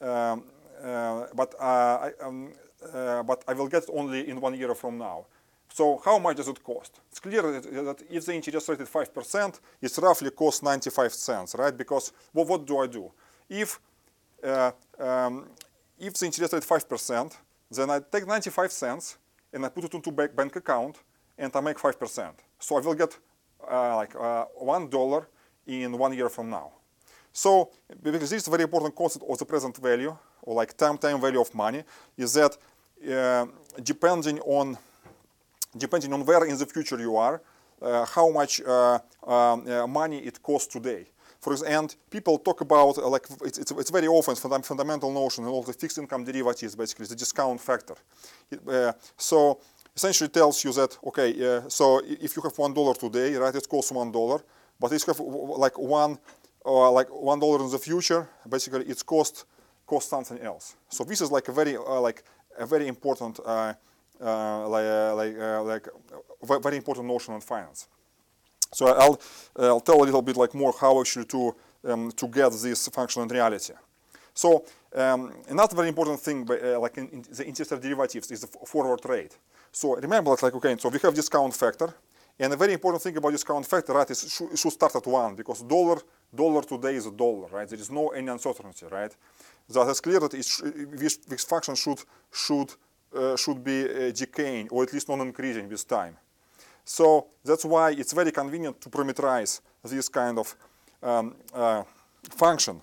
um, 0.00 0.44
uh, 0.82 1.26
but 1.34 1.54
I, 1.60 2.10
um, 2.22 2.52
uh, 2.92 3.22
but 3.22 3.44
I 3.46 3.52
will 3.54 3.68
get 3.68 3.84
it 3.84 3.90
only 3.92 4.28
in 4.28 4.40
one 4.40 4.54
year 4.54 4.74
from 4.74 4.98
now. 4.98 5.26
So 5.72 6.02
how 6.04 6.18
much 6.18 6.36
does 6.36 6.48
it 6.48 6.62
cost? 6.62 7.00
It's 7.10 7.20
clear 7.20 7.40
that 7.42 8.02
if 8.10 8.26
the 8.26 8.34
interest 8.34 8.68
rate 8.68 8.80
is 8.80 8.88
5%, 8.88 9.60
it's 9.80 9.98
roughly 9.98 10.30
cost 10.30 10.62
95 10.62 11.14
cents, 11.14 11.54
right? 11.58 11.74
Because 11.74 12.12
well, 12.34 12.44
what 12.44 12.66
do 12.66 12.78
I 12.78 12.86
do? 12.86 13.10
If, 13.48 13.80
uh, 14.44 14.72
um, 14.98 15.48
if 15.98 16.14
the 16.14 16.26
interest 16.26 16.52
rate 16.52 16.62
is 16.62 16.68
5%, 16.68 17.36
then 17.70 17.90
I 17.90 18.00
take 18.00 18.26
95 18.26 18.70
cents 18.70 19.16
and 19.52 19.64
I 19.64 19.70
put 19.70 19.84
it 19.84 19.94
into 19.94 20.12
bank, 20.12 20.36
bank 20.36 20.56
account 20.56 20.98
and 21.38 21.50
I 21.54 21.60
make 21.60 21.78
5%. 21.78 22.32
So 22.62 22.76
I 22.76 22.80
will 22.80 22.94
get 22.94 23.18
uh, 23.70 23.96
like 23.96 24.14
uh, 24.14 24.44
$1 24.62 25.26
in 25.66 25.98
one 25.98 26.14
year 26.14 26.28
from 26.28 26.48
now. 26.48 26.70
So 27.32 27.70
because 28.02 28.30
this 28.30 28.42
is 28.42 28.48
a 28.48 28.50
very 28.50 28.62
important 28.62 28.94
concept 28.94 29.24
of 29.28 29.36
the 29.38 29.44
present 29.44 29.76
value 29.76 30.16
or 30.42 30.54
like 30.54 30.76
time 30.76 30.98
time 30.98 31.20
value 31.20 31.40
of 31.40 31.52
money 31.54 31.82
is 32.16 32.34
that 32.34 32.56
uh, 33.10 33.46
depending 33.82 34.38
on 34.40 34.76
depending 35.76 36.12
on 36.12 36.24
where 36.24 36.44
in 36.44 36.56
the 36.58 36.66
future 36.66 36.98
you 37.00 37.16
are, 37.16 37.40
uh, 37.80 38.04
how 38.04 38.28
much 38.30 38.60
uh, 38.60 38.98
um, 39.26 39.90
money 39.90 40.18
it 40.18 40.42
costs 40.42 40.72
today. 40.72 41.06
For 41.40 41.52
example, 41.52 41.76
and 41.76 41.96
people 42.10 42.38
talk 42.38 42.60
about 42.60 42.98
uh, 42.98 43.08
like 43.08 43.26
it's, 43.44 43.58
it's, 43.58 43.72
it's, 43.72 43.90
very 43.90 44.06
often 44.06 44.36
funda 44.36 44.62
fundamental 44.62 45.10
notion 45.10 45.42
in 45.44 45.50
all 45.50 45.64
the 45.64 45.72
fixed 45.72 45.98
income 45.98 46.22
derivatives 46.22 46.76
basically 46.76 47.06
the 47.06 47.16
discount 47.16 47.60
factor. 47.60 47.96
It, 48.48 48.60
uh, 48.68 48.92
so 49.16 49.58
essentially 49.94 50.28
tells 50.28 50.64
you 50.64 50.72
that 50.72 50.98
okay, 51.04 51.56
uh, 51.56 51.68
so 51.68 52.00
if 52.04 52.36
you 52.36 52.42
have 52.42 52.56
one 52.58 52.74
dollar 52.74 52.94
today, 52.94 53.34
right, 53.36 53.54
it 53.54 53.68
costs 53.68 53.92
one 53.92 54.10
dollar, 54.12 54.42
but 54.78 54.92
if 54.92 55.06
you 55.06 55.12
have 55.12 55.20
like 55.58 55.78
one 55.78 56.18
or 56.64 56.90
like 56.90 57.08
one 57.08 57.38
dollar 57.38 57.64
in 57.64 57.70
the 57.70 57.78
future, 57.78 58.28
basically 58.48 58.84
its 58.86 59.02
cost 59.02 59.44
cost 59.86 60.08
something 60.08 60.38
else. 60.40 60.76
So 60.88 61.04
this 61.04 61.20
is 61.20 61.30
like 61.30 61.48
a 61.48 61.52
very 61.52 61.76
like 61.76 62.24
a 62.58 62.66
very 62.66 62.86
important, 62.86 63.40
uh, 63.44 63.72
uh, 64.20 64.68
like, 64.68 64.84
uh, 64.84 65.14
like, 65.14 65.88
like 66.42 66.62
very 66.62 66.76
important 66.76 67.06
notion 67.06 67.34
in 67.34 67.40
finance. 67.40 67.88
So 68.72 68.86
I'll, 68.86 69.20
I'll 69.58 69.80
tell 69.80 70.02
a 70.02 70.04
little 70.04 70.22
bit 70.22 70.36
like 70.36 70.54
more 70.54 70.72
how 70.78 71.00
actually 71.00 71.26
to, 71.26 71.54
um, 71.88 72.12
to 72.12 72.28
get 72.28 72.52
this 72.52 72.88
function 72.88 73.22
in 73.22 73.28
reality. 73.28 73.72
So 74.34 74.64
um, 74.94 75.32
another 75.48 75.76
very 75.76 75.88
important 75.88 76.20
thing, 76.20 76.48
uh, 76.50 76.78
like 76.80 76.98
in, 76.98 77.08
in 77.08 77.24
the 77.30 77.46
interest 77.46 77.72
rate 77.72 77.82
derivatives, 77.82 78.30
is 78.30 78.40
the 78.40 78.46
forward 78.46 79.00
rate. 79.04 79.36
So 79.70 79.96
remember, 79.96 80.30
that, 80.30 80.42
like 80.42 80.54
okay, 80.54 80.76
so 80.78 80.88
we 80.88 80.98
have 80.98 81.14
discount 81.14 81.54
factor, 81.54 81.94
and 82.38 82.52
a 82.52 82.56
very 82.56 82.72
important 82.72 83.02
thing 83.02 83.16
about 83.16 83.32
discount 83.32 83.66
factor, 83.66 83.92
right, 83.92 84.10
is 84.10 84.24
it 84.24 84.58
should 84.58 84.72
start 84.72 84.96
at 84.96 85.06
one 85.06 85.34
because 85.34 85.62
dollar 85.62 85.98
dollar 86.34 86.62
today 86.62 86.94
is 86.94 87.06
a 87.06 87.10
dollar, 87.10 87.48
right? 87.48 87.68
There 87.68 87.78
is 87.78 87.90
no 87.90 88.08
any 88.08 88.28
uncertainty, 88.28 88.86
right? 88.90 89.14
that 89.68 89.88
is 89.88 90.00
clear 90.00 90.20
that 90.20 90.32
this, 90.32 91.16
this 91.16 91.44
function 91.44 91.74
should 91.74 92.00
should 92.30 92.74
uh, 93.14 93.36
should 93.36 93.62
be 93.62 93.84
uh, 93.84 94.10
decaying 94.10 94.68
or 94.70 94.82
at 94.82 94.92
least 94.92 95.08
not 95.08 95.20
increasing 95.20 95.68
with 95.68 95.86
time. 95.86 96.16
So 96.84 97.26
that's 97.44 97.64
why 97.64 97.92
it's 97.92 98.12
very 98.12 98.32
convenient 98.32 98.80
to 98.80 98.90
parameterize 98.90 99.60
this 99.84 100.08
kind 100.08 100.38
of 100.38 100.56
um, 101.02 101.34
uh, 101.54 101.82
function 102.30 102.80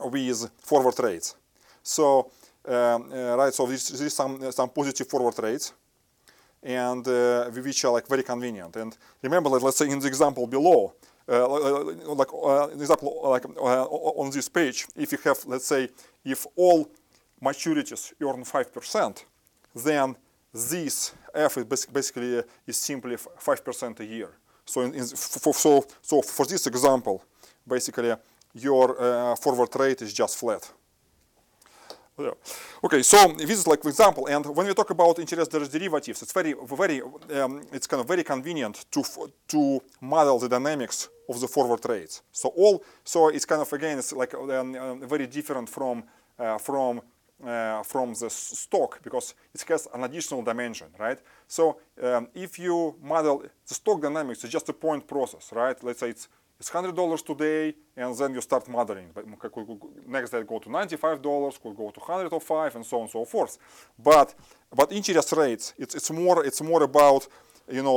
with 0.00 0.50
forward 0.60 0.98
rates. 1.00 1.34
So 1.82 2.30
um, 2.64 3.10
uh, 3.12 3.36
right, 3.36 3.54
so 3.54 3.66
this, 3.66 3.88
this 3.88 4.00
is 4.00 4.14
some 4.14 4.52
some 4.52 4.68
positive 4.68 5.08
forward 5.08 5.38
rates, 5.38 5.72
and 6.62 7.06
uh, 7.08 7.44
which 7.50 7.84
are 7.84 7.92
like 7.92 8.06
very 8.06 8.22
convenient. 8.22 8.76
And 8.76 8.96
remember, 9.22 9.48
like, 9.48 9.62
let's 9.62 9.78
say 9.78 9.88
in 9.88 9.98
the 9.98 10.06
example 10.06 10.46
below, 10.46 10.92
uh, 11.28 11.48
like 12.14 12.28
uh, 12.32 12.68
example 12.68 13.20
like 13.24 13.44
on 13.56 14.30
this 14.30 14.48
page, 14.48 14.86
if 14.96 15.12
you 15.12 15.18
have 15.24 15.38
let's 15.46 15.66
say 15.66 15.88
if 16.24 16.46
all 16.56 16.90
maturities 17.42 18.12
earn 18.20 18.44
five 18.44 18.72
percent, 18.72 19.24
then 19.74 20.14
this 20.52 21.14
f 21.34 21.56
is 21.56 21.64
basically 21.64 22.42
is 22.66 22.76
simply 22.76 23.16
five 23.16 23.64
percent 23.64 24.00
a 24.00 24.04
year. 24.04 24.30
So 24.66 24.82
in, 24.82 24.94
in 24.94 25.06
so 25.06 25.86
so 26.02 26.22
for 26.22 26.44
this 26.44 26.66
example, 26.66 27.24
basically 27.66 28.14
your 28.54 29.00
uh, 29.00 29.36
forward 29.36 29.68
rate 29.76 30.02
is 30.02 30.12
just 30.12 30.38
flat. 30.38 30.72
Yeah. 32.18 32.30
Okay, 32.82 33.02
so 33.02 33.28
this 33.28 33.50
is 33.50 33.66
like 33.66 33.84
an 33.84 33.90
example, 33.90 34.26
and 34.26 34.44
when 34.46 34.66
we 34.66 34.74
talk 34.74 34.90
about 34.90 35.20
interest 35.20 35.52
derivatives, 35.52 36.20
it's 36.20 36.32
very, 36.32 36.52
very, 36.52 37.00
um, 37.00 37.62
it's 37.72 37.86
kind 37.86 38.00
of 38.00 38.08
very 38.08 38.24
convenient 38.24 38.86
to 38.90 39.04
to 39.46 39.80
model 40.00 40.38
the 40.40 40.48
dynamics 40.48 41.08
of 41.28 41.40
the 41.40 41.46
forward 41.46 41.80
rates. 41.88 42.22
So 42.32 42.48
all, 42.48 42.82
so 43.04 43.28
it's 43.28 43.44
kind 43.44 43.62
of 43.62 43.72
again, 43.72 43.98
it's 43.98 44.12
like 44.12 44.34
um, 44.34 44.74
um, 44.74 45.08
very 45.08 45.28
different 45.28 45.68
from 45.68 46.02
uh, 46.38 46.58
from 46.58 47.02
uh, 47.46 47.84
from 47.84 48.14
the 48.14 48.28
stock 48.30 49.00
because 49.02 49.34
it 49.54 49.62
has 49.68 49.86
an 49.94 50.02
additional 50.02 50.42
dimension, 50.42 50.88
right? 50.98 51.20
So 51.46 51.78
um, 52.02 52.26
if 52.34 52.58
you 52.58 52.96
model 53.00 53.44
the 53.66 53.74
stock 53.74 54.02
dynamics, 54.02 54.42
it's 54.42 54.52
just 54.52 54.68
a 54.68 54.72
point 54.72 55.06
process, 55.06 55.52
right? 55.52 55.76
Let's 55.84 56.00
say 56.00 56.10
it's 56.10 56.28
it's 56.60 56.68
hundred 56.70 56.94
dollars 56.96 57.22
today, 57.22 57.74
and 57.96 58.16
then 58.16 58.34
you 58.34 58.40
start 58.40 58.64
could- 58.64 59.52
could- 59.52 59.66
mm, 59.66 60.06
next 60.06 60.30
day 60.30 60.42
go 60.42 60.58
to 60.58 60.70
ninety-five 60.70 61.22
dollars, 61.22 61.58
could 61.58 61.76
go 61.76 61.90
to 61.90 62.00
hundred 62.00 62.32
or 62.32 62.40
five, 62.40 62.74
and 62.76 62.84
so 62.84 62.96
on 62.96 63.02
and 63.02 63.10
so 63.10 63.24
forth. 63.24 63.58
But 63.98 64.34
but 64.74 64.92
interest 64.92 65.32
rates, 65.32 65.74
it's 65.78 65.94
it's 65.94 66.10
more 66.10 66.44
it's 66.44 66.60
more 66.60 66.82
about 66.82 67.28
you 67.70 67.82
know 67.82 67.96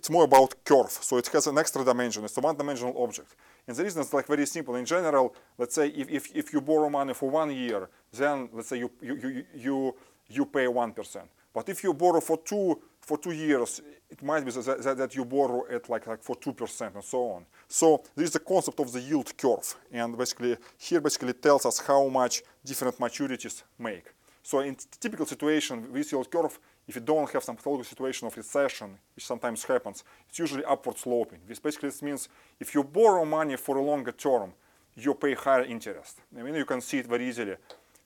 it's 0.00 0.10
more 0.10 0.24
about 0.24 0.54
curve. 0.64 0.90
So 0.90 1.16
it 1.18 1.28
has 1.28 1.46
an 1.46 1.58
extra 1.58 1.84
dimension. 1.84 2.24
It's 2.24 2.36
a 2.36 2.40
one-dimensional 2.40 2.94
object. 3.04 3.36
And 3.68 3.76
the 3.76 3.84
reason 3.84 4.02
is 4.02 4.12
like 4.12 4.26
very 4.26 4.46
simple. 4.46 4.74
In 4.74 4.84
general, 4.84 5.32
let's 5.58 5.74
say 5.74 5.86
if, 5.88 6.10
if, 6.10 6.34
if 6.34 6.52
you 6.52 6.60
borrow 6.60 6.88
money 6.90 7.14
for 7.14 7.30
one 7.30 7.50
year, 7.54 7.88
then 8.12 8.48
let's 8.52 8.68
say 8.68 8.78
you 8.78 8.90
you 9.00 9.14
you 9.16 9.44
you, 9.54 9.94
you 10.28 10.46
pay 10.46 10.66
one 10.66 10.92
percent. 10.92 11.28
But 11.54 11.68
if 11.68 11.84
you 11.84 11.94
borrow 11.94 12.20
for 12.20 12.38
two 12.38 12.80
for 13.02 13.18
two 13.18 13.32
years, 13.32 13.80
it 14.08 14.22
might 14.22 14.44
be 14.44 14.50
that, 14.50 14.96
that, 14.96 15.14
you 15.14 15.24
borrow 15.24 15.64
at 15.70 15.88
like 15.88 16.06
like 16.06 16.22
for 16.22 16.36
two 16.36 16.52
percent 16.52 16.94
and 16.94 17.04
so 17.04 17.30
on. 17.32 17.44
So 17.68 18.02
this 18.14 18.26
is 18.26 18.32
the 18.32 18.38
concept 18.38 18.78
of 18.80 18.92
the 18.92 19.00
yield 19.00 19.36
curve, 19.36 19.74
and 19.92 20.16
basically 20.16 20.56
here 20.78 21.00
basically 21.00 21.32
tells 21.32 21.66
us 21.66 21.78
how 21.80 22.08
much 22.08 22.42
different 22.64 22.98
maturities 22.98 23.62
make. 23.78 24.06
So 24.42 24.60
in 24.60 24.76
typical 25.00 25.26
situation, 25.26 25.92
with 25.92 26.12
yield 26.12 26.30
curve, 26.30 26.58
if 26.86 26.96
you 26.96 27.02
don't 27.02 27.30
have 27.30 27.44
some 27.44 27.56
pathological 27.56 27.84
situation 27.84 28.26
of 28.26 28.36
recession, 28.36 28.98
which 29.14 29.24
sometimes 29.24 29.64
happens, 29.64 30.04
it's 30.28 30.38
usually 30.38 30.64
upward 30.64 30.98
sloping. 30.98 31.38
This 31.46 31.58
basically 31.58 31.90
means 32.02 32.28
if 32.58 32.74
you 32.74 32.82
borrow 32.82 33.24
money 33.24 33.56
for 33.56 33.76
a 33.76 33.82
longer 33.82 34.12
term, 34.12 34.52
you 34.94 35.14
pay 35.14 35.34
higher 35.34 35.64
interest. 35.64 36.20
I 36.38 36.42
mean, 36.42 36.54
you 36.54 36.64
can 36.64 36.80
see 36.80 36.98
it 36.98 37.06
very 37.06 37.28
easily 37.28 37.56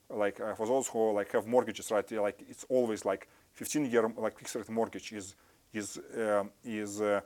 like 0.09 0.41
uh, 0.41 0.55
for 0.55 0.67
those 0.67 0.89
who 0.89 1.13
like 1.13 1.33
have 1.33 1.47
mortgages, 1.47 1.91
right? 1.91 2.11
Like 2.13 2.39
it's 2.49 2.65
always 2.69 3.05
like 3.05 3.29
15 3.57 3.91
year 3.91 4.09
like 4.17 4.39
fixed 4.39 4.55
rate 4.55 4.69
mortgage 4.69 5.13
is 5.13 5.35
is 5.73 5.99
um, 6.17 6.51
is 6.65 7.01
uh, 7.01 7.21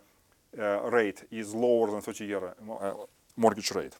uh, 0.59 0.91
rate 0.91 1.25
is 1.31 1.55
lower 1.55 1.91
than 1.91 2.01
30 2.01 2.25
year 2.25 2.43
uh, 2.45 2.73
uh, 2.73 2.95
mortgage 3.37 3.71
rate. 3.73 3.97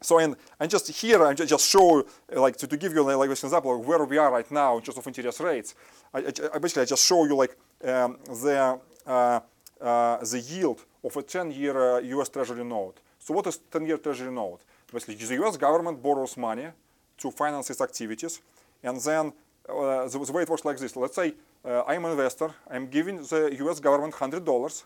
So 0.00 0.18
and 0.18 0.36
and 0.58 0.70
just 0.70 0.88
here 0.88 1.22
I 1.24 1.34
ju- 1.34 1.46
just 1.46 1.68
show 1.68 2.00
uh, 2.00 2.40
like 2.40 2.56
to, 2.56 2.66
to 2.66 2.76
give 2.76 2.92
you 2.94 3.02
like 3.02 3.28
this 3.28 3.44
example 3.44 3.74
of 3.74 3.86
where 3.86 4.04
we 4.04 4.18
are 4.18 4.30
right 4.32 4.50
now 4.50 4.76
in 4.78 4.82
terms 4.82 4.98
of 4.98 5.06
interest 5.06 5.40
rates. 5.40 5.74
I, 6.12 6.18
I, 6.18 6.32
I 6.54 6.58
basically 6.58 6.82
I 6.82 6.86
just 6.86 7.04
show 7.04 7.24
you 7.24 7.36
like 7.36 7.56
um, 7.84 8.18
the 8.42 8.78
uh, 9.06 9.40
uh, 9.80 10.24
the 10.24 10.40
yield 10.40 10.84
of 11.02 11.16
a 11.16 11.22
10-year 11.22 11.96
uh, 11.96 12.00
U.S. 12.00 12.28
Treasury 12.28 12.64
note. 12.64 13.00
So 13.18 13.34
what 13.34 13.46
is 13.46 13.58
10-year 13.70 13.98
Treasury 13.98 14.32
note? 14.32 14.60
Basically, 14.92 15.16
the 15.16 15.34
U.S. 15.34 15.56
government 15.56 16.02
borrows 16.02 16.36
money 16.36 16.68
to 17.18 17.30
finance 17.30 17.70
its 17.70 17.80
activities, 17.80 18.40
and 18.82 19.00
then 19.00 19.32
uh, 19.68 20.08
the, 20.08 20.18
the 20.18 20.32
way 20.32 20.42
it 20.42 20.48
works 20.48 20.64
like 20.64 20.78
this. 20.78 20.96
Let's 20.96 21.16
say 21.16 21.34
uh, 21.64 21.82
I'm 21.86 22.04
an 22.04 22.12
investor. 22.12 22.50
I'm 22.70 22.86
giving 22.88 23.16
the 23.18 23.54
U.S. 23.60 23.80
government 23.80 24.14
hundred 24.14 24.44
dollars, 24.44 24.84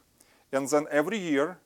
and 0.53 0.69
then 0.69 0.87
every 0.91 1.19
year, 1.19 1.59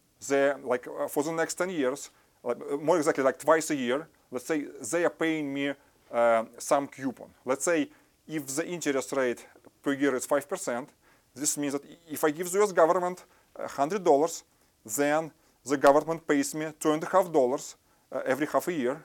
like 0.65 0.87
uh, 0.87 1.09
for 1.09 1.23
the 1.23 1.33
next 1.33 1.55
10 1.55 1.71
years, 1.71 2.11
like, 2.43 2.59
uh, 2.71 2.77
more 2.77 2.97
exactly 2.97 3.25
like 3.25 3.39
twice 3.39 3.71
a 3.71 3.77
year, 3.77 4.09
let's 4.31 4.47
say 4.47 4.67
they 4.91 5.05
are 5.05 5.11
paying 5.11 5.53
me 5.53 5.73
uh, 6.13 6.45
some 6.59 6.89
coupon. 6.89 7.29
Let's 7.45 7.65
say 7.65 7.89
if 8.27 8.47
the 8.47 8.67
interest 8.67 9.13
rate 9.13 9.47
per 9.83 9.93
year 9.93 10.15
is 10.15 10.27
5%, 10.27 10.89
this 11.35 11.57
means 11.57 11.73
that 11.75 11.83
if 12.11 12.25
I 12.25 12.31
give 12.31 12.51
the 12.51 12.63
US 12.63 12.73
government 12.73 13.25
$100, 13.59 14.43
then 14.85 15.31
the 15.65 15.77
government 15.77 16.27
pays 16.27 16.55
me 16.55 16.67
$2.5 16.81 17.75
uh, 18.13 18.21
every 18.27 18.47
half 18.47 18.69
a 18.69 18.73
year. 18.73 19.03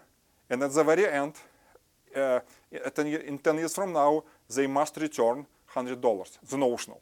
And 0.50 0.64
at 0.64 0.74
the 0.74 0.84
very 0.84 1.08
end, 1.08 1.34
at 2.72 2.96
10 2.96 3.08
year, 3.08 3.20
in 3.20 3.38
10 3.38 3.58
years 3.58 3.74
from 3.74 3.94
now, 3.94 4.24
they 4.50 4.68
must 4.68 4.98
return 4.98 5.46
$100, 5.74 6.38
the 6.50 6.58
notional 6.58 7.02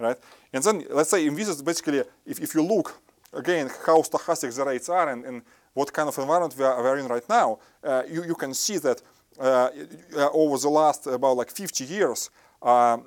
right? 0.00 0.16
And 0.52 0.64
then 0.64 0.84
let's 0.90 1.10
say 1.10 1.26
in 1.26 1.34
this 1.34 1.48
is 1.48 1.62
basically, 1.62 2.02
if, 2.26 2.40
if 2.40 2.54
you 2.54 2.62
look 2.62 3.00
again 3.32 3.70
how 3.86 4.02
stochastic 4.02 4.54
the 4.56 4.64
rates 4.64 4.88
are 4.88 5.10
and, 5.10 5.24
and 5.24 5.42
what 5.74 5.92
kind 5.92 6.08
of 6.08 6.18
environment 6.18 6.54
we 6.58 6.64
are, 6.64 6.82
we 6.82 6.88
are 6.88 6.98
in 6.98 7.06
right 7.06 7.28
now, 7.28 7.58
uh, 7.84 8.02
you, 8.10 8.24
you 8.24 8.34
can 8.34 8.52
see 8.54 8.78
that 8.78 9.00
uh, 9.38 9.70
uh, 10.16 10.28
over 10.32 10.58
the 10.58 10.68
last 10.68 11.06
about 11.06 11.36
like 11.36 11.50
50 11.50 11.84
years, 11.84 12.30
um, 12.62 13.04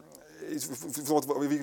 we 0.49 0.59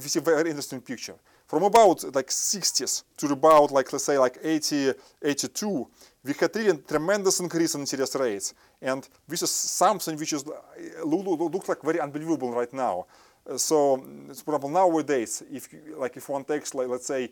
see 0.01 0.19
a 0.19 0.23
very 0.23 0.51
interesting 0.51 0.81
picture. 0.81 1.15
From 1.47 1.65
about 1.65 2.15
like 2.15 2.29
60s 2.29 3.03
to 3.17 3.27
about 3.33 3.73
like 3.73 3.93
let's 3.93 4.05
say 4.05 4.19
like 4.19 4.39
80, 4.43 4.93
82, 5.23 5.89
we 6.25 6.35
had 6.39 6.55
really 6.55 6.79
tremendous 6.79 7.41
increase 7.41 7.75
in 7.75 7.81
interest 7.81 8.15
rates, 8.17 8.55
and 8.83 9.09
this 9.27 9.43
is 9.43 9.51
something 9.51 10.17
which 10.17 10.33
is 10.33 10.45
uh, 10.47 11.05
loo- 11.05 11.49
looks 11.49 11.69
like 11.69 11.83
very 11.83 12.01
unbelievable 12.01 12.53
right 12.53 12.73
now. 12.73 13.07
Uh, 13.49 13.57
so, 13.57 13.97
for 14.45 14.55
example, 14.55 14.69
nowadays, 14.69 15.43
if 15.51 15.69
like 15.97 16.17
if 16.17 16.29
one 16.29 16.45
takes 16.45 16.75
like 16.75 16.89
let's 16.89 17.07
say, 17.07 17.31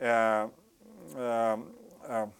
uh, 0.00 0.46
um, 1.16 1.66
um, 2.08 2.32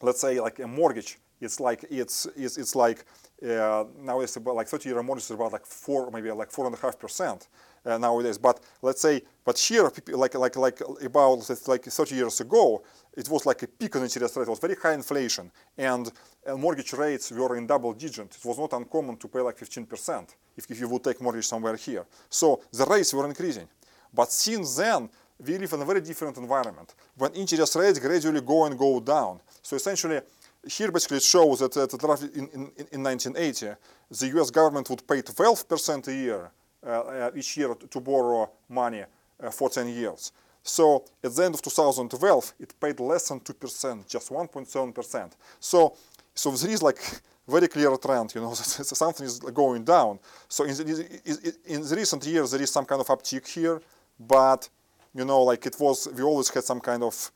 let's 0.00 0.20
say 0.20 0.40
like 0.40 0.58
a 0.60 0.66
mortgage, 0.66 1.18
it's 1.40 1.60
like 1.60 1.84
it's 1.90 2.26
it's, 2.36 2.56
it's 2.56 2.74
like 2.74 3.04
uh, 3.42 3.84
nowadays 3.98 4.36
about 4.36 4.56
like 4.56 4.68
30 4.68 4.88
year 4.88 5.02
mortgage 5.02 5.24
is 5.24 5.30
about 5.30 5.52
like 5.52 5.66
four 5.66 6.10
maybe 6.10 6.30
like 6.30 6.50
four 6.50 6.66
and 6.66 6.74
a 6.74 6.78
half 6.78 6.98
percent 6.98 7.48
uh, 7.84 7.98
nowadays. 7.98 8.38
But 8.38 8.60
let's 8.82 9.00
say, 9.00 9.22
but 9.44 9.58
here 9.58 9.90
like 10.08 10.34
like 10.34 10.56
like 10.56 10.80
about 11.04 11.68
like 11.68 11.84
30 11.84 12.14
years 12.14 12.40
ago, 12.40 12.82
it 13.16 13.28
was 13.28 13.46
like 13.46 13.62
a 13.62 13.66
peak 13.66 13.96
on 13.96 14.02
interest 14.02 14.36
rate. 14.36 14.42
It 14.42 14.50
was 14.50 14.58
very 14.58 14.76
high 14.76 14.94
inflation, 14.94 15.50
and 15.76 16.10
uh, 16.46 16.56
mortgage 16.56 16.92
rates 16.92 17.30
were 17.30 17.56
in 17.56 17.66
double 17.66 17.92
digit. 17.92 18.36
It 18.36 18.44
was 18.44 18.58
not 18.58 18.72
uncommon 18.72 19.16
to 19.16 19.28
pay 19.28 19.40
like 19.40 19.56
15 19.56 19.86
percent 19.86 20.36
if, 20.56 20.70
if 20.70 20.80
you 20.80 20.88
would 20.88 21.02
take 21.02 21.20
mortgage 21.20 21.46
somewhere 21.46 21.76
here. 21.76 22.04
So 22.28 22.62
the 22.72 22.84
rates 22.84 23.12
were 23.14 23.26
increasing. 23.26 23.68
But 24.12 24.30
since 24.32 24.76
then, 24.76 25.08
we 25.44 25.58
live 25.58 25.72
in 25.72 25.82
a 25.82 25.84
very 25.84 26.00
different 26.00 26.36
environment 26.38 26.94
when 27.16 27.32
interest 27.32 27.76
rates 27.76 27.98
gradually 27.98 28.40
go 28.40 28.64
and 28.64 28.78
go 28.78 29.00
down. 29.00 29.40
So 29.62 29.76
essentially, 29.76 30.20
here 30.66 30.90
basically 30.90 31.18
it 31.18 31.22
shows 31.22 31.60
that, 31.60 31.72
that 31.72 32.30
in, 32.34 32.48
in, 32.48 32.86
in 32.92 33.02
1980, 33.02 33.76
the 34.10 34.40
US 34.40 34.50
government 34.50 34.88
would 34.90 35.06
pay 35.06 35.22
12% 35.22 36.08
a 36.08 36.14
year 36.14 36.50
uh, 36.86 36.88
uh, 36.88 37.30
each 37.34 37.56
year 37.56 37.74
to, 37.74 37.86
to 37.86 38.00
borrow 38.00 38.50
money 38.68 39.04
uh, 39.42 39.50
for 39.50 39.68
10 39.68 39.88
years. 39.88 40.32
So 40.66 41.04
at 41.22 41.34
the 41.34 41.44
end 41.44 41.54
of 41.54 41.62
2012, 41.62 42.54
it 42.58 42.74
paid 42.80 42.98
less 43.00 43.28
than 43.28 43.40
2%, 43.40 44.08
just 44.08 44.30
1.7%. 44.30 45.32
So, 45.60 45.96
so 46.34 46.50
there 46.50 46.70
is 46.70 46.82
like 46.82 46.98
very 47.46 47.68
clear 47.68 47.96
trend, 47.96 48.34
you 48.34 48.40
know, 48.40 48.52
something 48.54 49.26
is 49.26 49.38
going 49.38 49.84
down. 49.84 50.18
So 50.48 50.64
in 50.64 50.76
the, 50.76 51.54
in 51.66 51.82
the 51.82 51.96
recent 51.96 52.26
years, 52.26 52.50
there 52.50 52.60
is 52.60 52.70
some 52.70 52.84
kind 52.84 53.00
of 53.00 53.06
uptick 53.06 53.46
here, 53.46 53.80
but 54.18 54.68
you 55.14 55.24
know, 55.24 55.42
like 55.42 55.64
it 55.66 55.76
was, 55.78 56.08
we 56.12 56.22
always 56.22 56.48
had 56.50 56.64
some 56.64 56.80
kind 56.80 57.02
of 57.04 57.30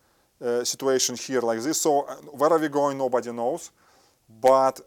uh, 0.44 0.64
situation 0.64 1.16
here 1.16 1.40
like 1.40 1.60
this. 1.60 1.80
So 1.80 2.02
uh, 2.02 2.16
where 2.32 2.52
are 2.52 2.58
we 2.58 2.68
going? 2.68 2.98
Nobody 2.98 3.30
knows. 3.30 3.70
But 4.40 4.80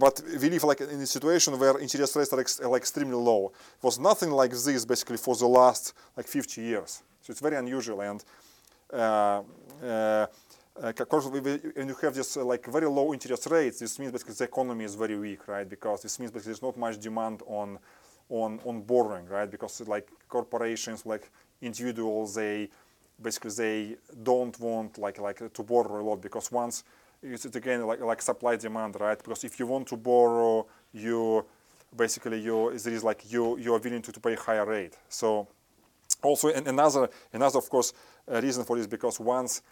but 0.00 0.20
we 0.40 0.50
live 0.50 0.64
like 0.64 0.80
in 0.80 1.00
a 1.00 1.06
situation 1.06 1.58
where 1.58 1.78
interest 1.78 2.16
rates 2.16 2.32
are, 2.32 2.40
ex- 2.40 2.60
are 2.60 2.68
like 2.68 2.80
extremely 2.82 3.14
low. 3.14 3.52
It 3.78 3.84
was 3.84 3.98
nothing 3.98 4.30
like 4.30 4.50
this 4.50 4.84
basically 4.84 5.16
for 5.16 5.36
the 5.36 5.46
last 5.46 5.94
like 6.16 6.26
50 6.26 6.60
years. 6.60 7.02
So 7.26 7.32
it's 7.32 7.40
very 7.40 7.56
unusual. 7.56 8.00
And 8.02 8.24
of 11.00 11.08
course, 11.08 11.26
when 11.26 11.88
you 11.88 11.96
have 12.02 12.14
this 12.14 12.36
uh, 12.36 12.44
like 12.44 12.66
very 12.66 12.86
low 12.86 13.12
interest 13.12 13.48
rates, 13.50 13.80
this 13.80 13.98
means 13.98 14.12
basically 14.12 14.34
the 14.34 14.44
economy 14.44 14.84
is 14.84 14.94
very 14.94 15.18
weak, 15.18 15.48
right? 15.48 15.68
Because 15.68 16.02
this 16.02 16.20
means 16.20 16.30
basically 16.30 16.50
there's 16.50 16.62
not 16.62 16.76
much 16.76 17.00
demand 17.00 17.42
on 17.48 17.80
on 18.28 18.60
on 18.64 18.82
borrowing, 18.82 19.26
right? 19.26 19.50
Because 19.50 19.80
like 19.88 20.08
corporations, 20.28 21.04
like 21.04 21.28
individuals, 21.60 22.36
they 22.36 22.68
basically 23.20 23.50
they 23.50 23.96
don't 24.22 24.56
want 24.60 24.96
like 24.98 25.18
like 25.18 25.52
to 25.52 25.62
borrow 25.64 26.00
a 26.00 26.04
lot 26.08 26.22
because 26.22 26.52
once 26.52 26.84
it's 27.24 27.44
again 27.56 27.84
like 27.84 28.00
like 28.00 28.22
supply 28.22 28.54
demand, 28.54 28.96
right? 29.00 29.18
Because 29.18 29.42
if 29.42 29.58
you 29.58 29.66
want 29.66 29.88
to 29.88 29.96
borrow, 29.96 30.64
you 30.92 31.44
basically 31.96 32.38
you 32.38 32.78
there 32.78 32.92
is 32.92 33.02
like 33.02 33.32
you 33.32 33.58
you 33.58 33.74
are 33.74 33.80
willing 33.80 34.02
to, 34.02 34.12
to 34.12 34.20
pay 34.20 34.36
higher 34.36 34.64
rate. 34.64 34.96
So 35.08 35.48
also 36.22 36.48
and 36.48 36.66
another 36.68 37.08
another 37.32 37.58
of 37.58 37.68
course 37.68 37.92
uh, 38.30 38.40
reason 38.40 38.64
for 38.64 38.76
this 38.76 38.86
because 38.86 39.20
once 39.20 39.62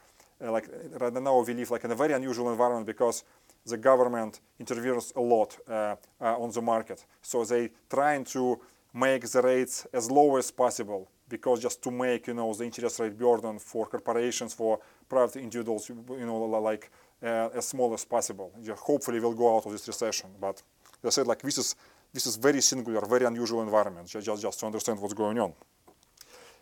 uh, 0.43 0.51
like 0.51 0.69
right 1.01 1.13
now 1.13 1.41
we 1.43 1.55
live 1.55 1.71
like 1.71 1.85
in 1.85 1.91
a 1.91 1.95
very 1.95 2.13
unusual 2.13 2.51
environment 2.51 2.87
because 2.87 3.25
the 3.67 3.77
government 3.77 4.41
intervenes 4.59 5.13
a 5.17 5.21
lot 5.21 5.57
uh, 5.69 5.97
on 6.21 6.51
the 6.51 6.61
market. 6.61 7.05
So 7.23 7.45
they 7.45 7.71
trying 7.89 8.25
to 8.27 8.61
make 8.93 9.27
the 9.27 9.43
rates 9.43 9.87
as 9.93 10.11
low 10.11 10.37
as 10.37 10.51
possible 10.51 11.09
because 11.29 11.61
just 11.61 11.83
to 11.83 11.91
make 11.91 12.27
you 12.27 12.35
know 12.35 12.53
the 12.53 12.65
interest 12.65 13.01
rate 13.01 13.19
burden 13.19 13.59
for 13.59 13.87
corporations 13.87 14.55
for 14.55 14.79
private 15.09 15.37
individuals 15.37 15.89
you 15.89 16.27
know 16.27 16.39
like 16.39 16.91
uh, 17.23 17.49
as 17.55 17.69
small 17.69 17.93
as 17.95 18.05
possible. 18.05 18.53
You 18.63 18.75
hopefully 18.75 19.21
will 19.21 19.35
go 19.35 19.57
out 19.57 19.67
of 19.67 19.73
this 19.73 19.87
recession. 19.87 20.31
But 20.41 20.63
as 21.03 21.07
I 21.07 21.11
said, 21.11 21.27
like 21.27 21.43
this 21.43 21.59
is 21.59 21.77
this 22.13 22.27
is 22.27 22.37
very 22.37 22.61
singular, 22.61 23.05
very 23.07 23.25
unusual 23.25 23.63
environment. 23.63 24.09
Just 24.09 24.43
just 24.43 24.61
to 24.61 24.67
understand 24.67 25.01
what's 25.01 25.15
going 25.15 25.39
on. 25.39 25.53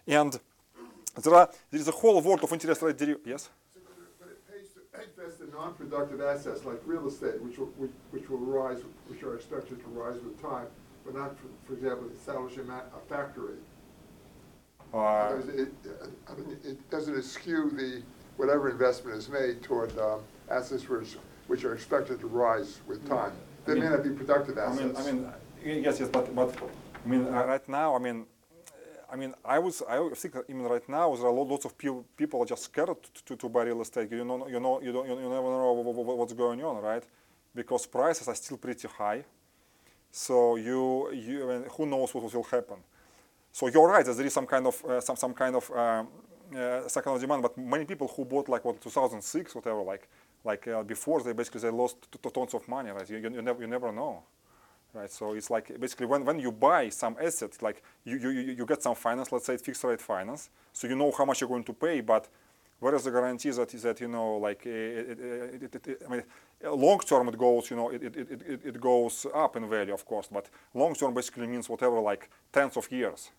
And 0.07 0.39
there 1.23 1.35
are 1.35 1.51
there 1.71 1.81
is 1.81 1.89
a 1.89 1.93
whole 1.93 2.21
world 2.21 2.43
of 2.43 2.53
interest 2.53 2.83
rate 2.83 2.97
derivatives. 2.97 3.29
Yes. 3.29 3.51
So, 3.75 3.81
but 4.21 4.29
it- 4.29 4.49
pays 4.51 4.69
to 4.75 4.81
invest 5.23 5.41
in 5.41 5.51
non-productive 5.53 6.21
assets 6.21 6.65
like 6.65 6.81
real 6.87 7.07
estate, 7.09 7.41
which 7.43 7.59
will, 7.59 7.67
which- 7.77 7.91
which 8.11 8.29
will 8.31 8.39
rise, 8.39 8.81
which 9.09 9.23
are 9.23 9.35
expected 9.37 9.81
to 9.83 9.89
rise 9.91 10.21
with 10.23 10.41
time, 10.43 10.67
but 11.05 11.15
not, 11.15 11.37
for, 11.39 11.49
for 11.67 11.73
example, 11.75 12.09
establishing 12.19 12.69
a 12.69 12.83
a 12.99 13.01
factory. 13.09 13.57
Uh, 14.93 15.41
it, 15.55 15.73
I 16.29 16.35
mean, 16.35 16.59
it 16.65 16.91
doesn't 16.91 17.17
eschew 17.17 17.71
the, 17.71 18.03
whatever 18.37 18.69
investment 18.71 19.17
is 19.17 19.29
made 19.31 19.63
toward 19.63 19.97
um, 19.99 20.21
assets 20.51 20.87
which, 20.87 21.17
which 21.47 21.65
are 21.65 21.73
expected 21.75 22.21
to 22.21 22.27
rise 22.27 22.81
with 22.87 23.09
time. 23.09 23.33
They 23.65 23.75
may 23.75 23.89
not 23.89 24.03
be 24.03 24.11
productive 24.11 24.59
I 24.59 24.75
mean. 24.75 24.95
I 24.97 25.03
mean, 25.05 25.33
yes, 25.65 25.99
yes, 26.01 26.09
but 26.11 26.35
but 26.35 26.55
I 27.05 27.09
mean, 27.09 27.27
uh, 27.27 27.47
right 27.47 27.67
now, 27.69 27.95
I 27.95 27.99
mean, 27.99 28.27
I 29.13 29.17
mean, 29.17 29.35
I 29.45 29.59
was, 29.59 29.83
I 29.89 30.09
think 30.15 30.37
even 30.49 30.63
right 30.63 30.89
now 30.89 31.15
there 31.15 31.27
are 31.27 31.33
lo- 31.33 31.43
lots 31.43 31.67
of 31.67 31.77
people, 31.77 32.05
people 32.17 32.43
are 32.43 32.47
just 32.47 32.65
scared 32.65 32.89
to, 33.27 33.37
to, 33.37 33.49
buy 33.49 33.65
real 33.65 33.83
estate. 33.83 34.11
You 34.11 34.25
know, 34.25 34.49
you 34.49 34.59
know, 34.59 34.81
you 34.81 34.91
don't, 34.91 35.07
you 35.07 35.17
never 35.17 35.43
know 35.43 35.73
wha- 35.75 35.93
wha- 35.93 36.03
wha- 36.03 36.15
what's 36.15 36.33
going 36.33 36.65
on, 36.65 36.83
right? 36.83 37.05
Because 37.55 37.87
prices 37.87 38.27
are 38.29 38.35
still 38.35 38.57
pretty 38.57 38.89
high. 38.89 39.23
So 40.11 40.57
you, 40.57 41.13
you, 41.13 41.51
I 41.51 41.59
mean, 41.59 41.67
who 41.77 41.87
knows 41.87 42.15
what 42.15 42.33
will 42.33 42.43
happen? 42.45 42.79
So 43.53 43.69
you're 43.69 43.89
right 43.89 44.05
there 44.05 44.27
is 44.27 44.33
some 44.33 44.47
kind 44.47 44.67
of 44.67 44.85
uh, 44.85 45.01
some 45.01 45.17
some 45.17 45.35
kind 45.35 45.55
of 45.57 45.71
um, 45.73 46.09
uh, 46.57 46.89
second 46.89 47.21
demand, 47.21 47.43
but 47.43 47.57
many 47.59 47.85
people 47.85 48.09
who 48.09 48.25
bought 48.25 48.49
like 48.49 48.65
what 48.65 48.81
2006, 48.81 49.55
whatever, 49.55 49.83
like 49.83 50.09
like 50.45 50.67
uh, 50.69 50.83
before, 50.83 51.23
they 51.23 51.35
basically 51.35 51.61
they 51.61 51.71
lost 51.71 51.97
tons 52.33 52.55
of 52.55 52.67
money, 52.67 52.91
right? 52.91 53.09
You, 53.11 53.19
you, 53.19 53.31
you 53.31 53.43
never 53.43 53.61
you 53.61 53.69
never 53.69 53.93
know, 53.93 54.23
right? 54.95 55.11
So 55.11 55.35
it's 55.35 55.51
like 55.51 55.79
basically 55.81 56.07
when, 56.07 56.25
when 56.25 56.39
you 56.39 56.53
buy 56.53 56.89
some 56.89 57.17
asset, 57.21 57.61
like 57.63 57.83
you, 58.05 58.17
you 58.19 58.31
you 58.31 58.67
get 58.67 58.83
some 58.83 58.95
finance, 58.95 59.33
let's 59.33 59.47
say 59.47 59.57
fixed 59.57 59.85
rate 59.85 60.01
finance, 60.01 60.51
so 60.73 60.87
you 60.87 60.97
know 60.97 61.11
how 61.17 61.25
much 61.25 61.41
you're 61.41 61.49
going 61.49 61.65
to 61.65 61.73
pay, 61.73 62.01
but 62.01 62.29
where 62.81 62.95
is 62.97 63.05
the 63.05 63.11
guarantee 63.11 63.51
that 63.51 63.69
that 63.69 64.01
you 64.01 64.09
know 64.09 64.39
like 64.39 64.63
uh, 64.67 64.71
it, 64.71 65.11
it, 65.11 65.63
it, 65.63 65.75
it, 65.75 65.87
it, 65.87 66.03
I 66.07 66.11
mean 66.11 66.23
long 66.65 66.99
term 66.99 67.29
it 67.29 67.39
goes 67.39 67.71
you 67.71 67.77
know 67.77 67.91
it, 67.91 68.03
it, 68.03 68.17
it, 68.17 68.61
it, 68.65 68.81
goes 68.81 69.27
up 69.33 69.57
in 69.57 69.69
value 69.69 69.95
of 69.95 70.05
course, 70.05 70.29
but 70.31 70.49
long 70.75 70.95
term 70.95 71.15
basically 71.15 71.47
means 71.47 71.69
whatever 71.69 72.01
like 72.01 72.29
tens 72.53 72.77
of 72.77 72.91
years. 72.91 73.31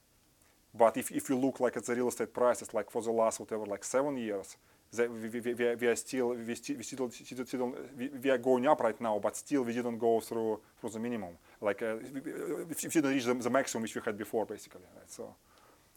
But 0.75 0.97
if, 0.97 1.11
if 1.11 1.29
you 1.29 1.37
look 1.37 1.59
like 1.59 1.77
at 1.77 1.85
the 1.85 1.93
real 1.93 2.07
estate 2.07 2.33
prices, 2.33 2.73
like 2.73 2.89
for 2.89 3.01
the 3.01 3.11
last 3.11 3.39
whatever, 3.39 3.65
like 3.65 3.83
seven 3.83 4.17
years, 4.17 4.57
we, 4.97 5.39
we, 5.39 5.87
are, 5.87 5.95
still 5.95 6.29
we, 6.29 6.55
still, 6.55 6.75
we, 6.77 6.83
still, 6.83 7.75
we, 7.97 8.09
we 8.09 8.29
are 8.29 8.37
going 8.37 8.67
up 8.67 8.79
right 8.81 8.99
now, 9.01 9.19
but 9.19 9.35
still 9.35 9.63
we 9.63 9.73
didn't 9.73 9.97
go 9.97 10.19
through 10.19 10.59
through 10.79 10.89
the 10.89 10.99
minimum. 10.99 11.37
Like 11.61 11.81
uh, 11.81 11.95
we, 12.13 12.19
we 12.19 12.31
we 12.65 12.75
didn't 12.75 13.11
reach 13.11 13.25
the, 13.25 13.33
the 13.33 13.49
maximum 13.49 13.83
which 13.83 13.95
we 13.95 14.01
had 14.05 14.17
before, 14.17 14.45
basically. 14.45 14.81
Right? 14.95 15.09
So 15.09 15.35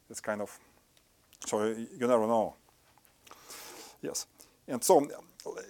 it's 0.08 0.20
kind 0.20 0.40
of 0.40 0.58
so 1.44 1.64
you 1.64 2.06
never 2.06 2.26
know. 2.26 2.54
Yes, 4.02 4.26
and 4.66 4.82
so 4.82 5.06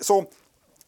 so 0.01 0.29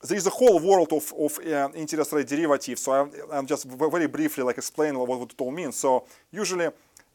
there 0.07 0.17
is 0.17 0.27
a 0.27 0.31
whole 0.31 0.61
world 0.61 0.93
of, 0.93 1.13
of 1.19 1.39
uh, 1.39 1.69
interest 1.75 2.13
rate 2.13 2.27
derivatives. 2.27 2.83
So 2.83 2.93
I'm, 2.93 3.11
I'm 3.33 3.47
just 3.47 3.65
very 3.65 4.07
briefly 4.07 4.45
like 4.45 4.59
explain 4.59 4.97
what, 4.97 5.09
what 5.09 5.33
it 5.33 5.41
all 5.41 5.51
means. 5.51 5.77
So 5.77 6.05
usually, 6.31 6.69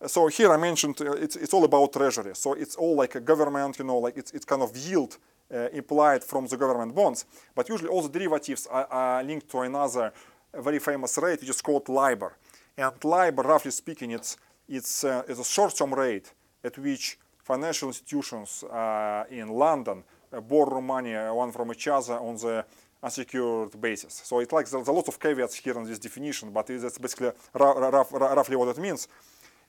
so 0.07 0.27
here 0.27 0.51
I 0.51 0.57
mentioned 0.57 0.99
uh, 1.01 1.11
it's, 1.13 1.35
it's 1.35 1.53
all 1.53 1.63
about 1.63 1.93
treasury. 1.93 2.35
So 2.35 2.53
it's 2.53 2.75
all 2.75 2.95
like 2.95 3.15
a 3.15 3.19
government, 3.19 3.77
you 3.79 3.85
know, 3.85 3.97
like 3.97 4.17
it's, 4.17 4.31
it's 4.31 4.45
kind 4.45 4.61
of 4.61 4.75
yield 4.75 5.17
uh, 5.53 5.69
implied 5.73 6.23
from 6.23 6.47
the 6.47 6.57
government 6.57 6.93
bonds. 6.95 7.25
But 7.55 7.69
usually 7.69 7.89
all 7.89 8.01
the 8.01 8.09
derivatives 8.09 8.67
are, 8.67 8.87
are 8.91 9.23
linked 9.23 9.49
to 9.51 9.59
another 9.59 10.11
very 10.53 10.79
famous 10.79 11.17
rate, 11.17 11.39
which 11.39 11.49
is 11.49 11.61
called 11.61 11.89
LIBOR. 11.89 12.35
And 12.77 12.91
LIBOR, 13.03 13.43
roughly 13.43 13.71
speaking, 13.71 14.11
it's, 14.11 14.37
it's, 14.67 15.03
uh, 15.03 15.23
it's 15.27 15.39
a 15.39 15.43
short-term 15.43 15.93
rate 15.93 16.31
at 16.63 16.77
which 16.77 17.17
financial 17.43 17.89
institutions 17.89 18.63
uh, 18.63 19.25
in 19.29 19.49
London 19.49 20.03
uh, 20.31 20.39
borrow 20.41 20.81
money 20.81 21.15
uh, 21.15 21.33
one 21.33 21.51
from 21.51 21.71
each 21.71 21.87
other 21.87 22.13
on 22.13 22.35
the 22.37 22.65
unsecured 23.03 23.79
basis. 23.81 24.21
So 24.23 24.39
it's 24.39 24.51
like 24.53 24.69
there's 24.69 24.87
a 24.87 24.91
lot 24.91 25.07
of 25.07 25.19
caveats 25.19 25.55
here 25.55 25.77
in 25.77 25.83
this 25.83 25.99
definition, 25.99 26.51
but 26.51 26.69
it- 26.69 26.81
that's 26.81 26.97
basically 26.97 27.31
rou- 27.53 27.79
rou- 27.79 27.89
rough- 27.89 28.11
roughly 28.13 28.55
what 28.55 28.69
it 28.69 28.77
means. 28.81 29.07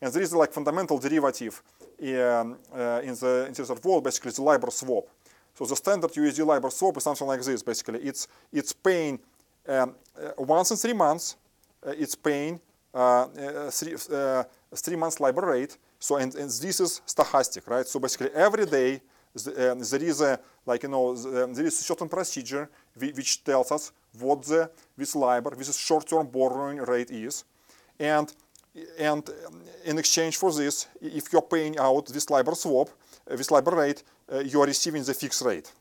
And 0.04 0.12
there 0.12 0.22
is 0.22 0.34
like 0.34 0.52
fundamental 0.52 0.98
derivative 0.98 1.62
um, 2.02 2.58
uh, 2.74 3.00
in 3.02 3.14
the 3.14 3.46
interest 3.48 3.82
world, 3.82 4.04
basically 4.04 4.32
the 4.32 4.42
LIBOR 4.42 4.70
swap. 4.70 5.04
So 5.54 5.64
the 5.64 5.76
standard 5.76 6.12
USD 6.12 6.44
LIBOR 6.44 6.70
swap 6.70 6.98
is 6.98 7.04
something 7.04 7.26
like 7.26 7.40
this. 7.40 7.62
Basically, 7.62 8.00
it's 8.00 8.28
it's 8.52 8.74
paying 8.74 9.18
um, 9.66 9.94
uh, 10.22 10.32
once 10.36 10.70
in 10.72 10.76
three 10.76 10.92
months. 10.92 11.36
Uh, 11.82 11.94
it's 11.96 12.14
paying 12.14 12.60
uh, 12.92 12.98
uh, 12.98 13.70
three 13.70 13.94
uh, 14.12 14.44
three 14.74 14.96
months 14.96 15.20
LIBOR 15.20 15.46
rate. 15.46 15.78
So 15.98 16.16
and, 16.16 16.34
and 16.34 16.50
this 16.50 16.80
is 16.80 17.00
stochastic, 17.06 17.66
right? 17.66 17.86
So 17.86 17.98
basically 17.98 18.30
every 18.34 18.66
day 18.66 19.00
the, 19.32 19.72
um, 19.72 19.78
there 19.78 20.02
is 20.02 20.20
a 20.20 20.38
like 20.66 20.82
you 20.82 20.90
know 20.90 21.14
the, 21.14 21.44
um, 21.44 21.54
there 21.54 21.64
is 21.64 21.80
a 21.80 21.82
certain 21.82 22.10
procedure 22.10 22.68
which 22.94 23.42
tells 23.42 23.72
us 23.72 23.90
what 24.20 24.42
the 24.42 24.70
this 24.98 25.16
LIBOR, 25.16 25.56
this 25.56 25.78
short-term 25.78 26.26
borrowing 26.26 26.76
rate 26.82 27.10
is, 27.10 27.44
and 27.98 28.34
and 28.98 29.28
um, 29.46 29.62
in 29.84 29.98
exchange 29.98 30.36
for 30.36 30.52
this, 30.52 30.88
if 31.00 31.32
you're 31.32 31.42
paying 31.42 31.78
out 31.78 32.06
this 32.06 32.28
LIBOR 32.28 32.54
swap, 32.54 32.88
uh, 33.30 33.36
this 33.36 33.50
LIBOR 33.50 33.76
rate, 33.76 34.02
uh, 34.32 34.38
you 34.40 34.60
are 34.60 34.66
receiving 34.66 35.02
the 35.04 35.14
fixed 35.14 35.42
rate, 35.42 35.72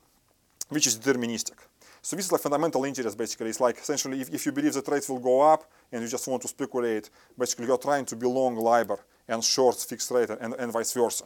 which 0.69 0.87
is 0.87 0.97
deterministic. 0.97 1.57
So 2.01 2.15
this 2.17 2.25
is 2.25 2.31
like 2.31 2.41
fundamental 2.41 2.83
interest 2.83 3.17
basically. 3.17 3.49
It's 3.49 3.61
like 3.61 3.77
essentially 3.77 4.19
if, 4.21 4.29
if 4.33 4.45
you 4.45 4.51
believe 4.51 4.73
that 4.73 4.87
rates 4.89 5.09
will 5.09 5.19
go 5.19 5.41
up 5.41 5.63
and 5.91 6.01
you 6.03 6.07
just 6.09 6.27
want 6.27 6.41
to 6.41 6.49
speculate, 6.49 7.09
basically 7.37 7.65
you're 7.65 7.77
trying 7.77 8.05
to 8.05 8.15
be 8.15 8.27
long 8.27 8.55
LIBOR 8.55 8.99
and 9.27 9.43
short 9.43 9.77
fixed 9.77 10.11
rate 10.11 10.29
and, 10.29 10.53
and 10.55 10.71
vice 10.71 10.91
versa. 10.93 11.25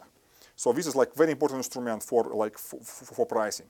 So 0.54 0.72
this 0.72 0.86
is 0.86 0.94
like 0.94 1.14
very 1.14 1.32
important 1.32 1.58
instrument 1.58 2.02
for 2.02 2.24
like 2.32 2.56
for, 2.56 2.78
for 2.80 3.26
pricing. 3.26 3.66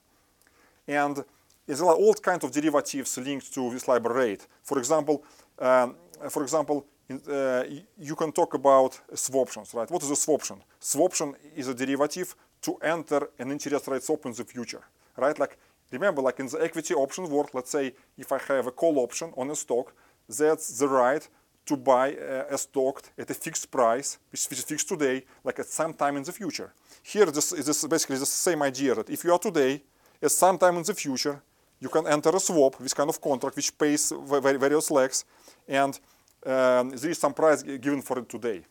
And 0.87 1.23
there 1.65 1.85
are 1.85 1.95
all 1.95 2.13
kinds 2.13 2.43
of 2.43 2.51
derivatives 2.51 3.17
linked 3.17 3.53
to 3.53 3.71
this 3.71 3.87
LIBOR 3.87 4.13
rate. 4.13 4.47
For 4.63 4.77
example, 4.77 5.23
um, 5.57 5.95
for 6.29 6.43
example, 6.43 6.85
uh, 7.09 7.63
you 7.97 8.15
can 8.15 8.31
talk 8.31 8.53
about 8.53 8.99
swaptions, 9.13 9.73
right? 9.73 9.89
What 9.89 10.03
is 10.03 10.11
a 10.11 10.13
swaption? 10.13 10.59
Swaption 10.79 11.35
is 11.55 11.67
a 11.67 11.73
derivative 11.73 12.35
to 12.61 12.75
enter 12.81 13.29
an 13.39 13.51
interest 13.51 13.87
rate 13.87 14.03
swap 14.03 14.25
in 14.25 14.33
the 14.33 14.43
future, 14.43 14.83
right? 15.17 15.37
Like 15.37 15.57
remember, 15.91 16.21
like 16.21 16.39
in 16.39 16.47
the 16.47 16.61
equity 16.61 16.93
option 16.93 17.29
world, 17.29 17.49
let's 17.53 17.71
say 17.71 17.93
if 18.17 18.31
I 18.31 18.39
have 18.47 18.67
a 18.67 18.71
call 18.71 18.99
option 18.99 19.33
on 19.37 19.49
a 19.49 19.55
stock, 19.55 19.93
that's 20.27 20.77
the 20.77 20.87
right 20.87 21.27
to 21.65 21.77
buy 21.77 22.07
a 22.49 22.57
stock 22.57 23.03
at 23.17 23.29
a 23.29 23.33
fixed 23.33 23.69
price, 23.69 24.17
which, 24.31 24.47
is 24.51 24.63
fixed 24.63 24.89
today, 24.89 25.23
like 25.43 25.59
at 25.59 25.67
some 25.67 25.93
time 25.93 26.17
in 26.17 26.23
the 26.23 26.31
future. 26.31 26.73
Here, 27.03 27.27
this 27.27 27.51
is 27.51 27.85
basically 27.85 28.17
the 28.17 28.25
same 28.25 28.61
idea 28.63 28.95
that 28.95 29.09
if 29.09 29.23
you 29.23 29.31
are 29.31 29.39
today, 29.39 29.83
at 30.21 30.31
some 30.31 30.57
time 30.57 30.77
in 30.77 30.83
the 30.83 30.95
future, 30.95 31.41
you 31.79 31.89
can 31.89 32.07
enter 32.07 32.35
a 32.35 32.39
swap, 32.39 32.77
this 32.79 32.93
kind 32.93 33.09
of 33.09 33.21
contract, 33.21 33.55
which 33.55 33.77
pays 33.77 34.11
va- 34.11 34.41
va- 34.41 34.57
various 34.57 34.89
legs, 34.91 35.25
and 35.67 35.99
um, 36.45 36.89
there 36.89 37.11
is 37.11 37.17
some 37.17 37.33
price 37.33 37.63
given 37.63 38.01
for 38.01 38.19
it 38.19 38.29
today. 38.29 38.61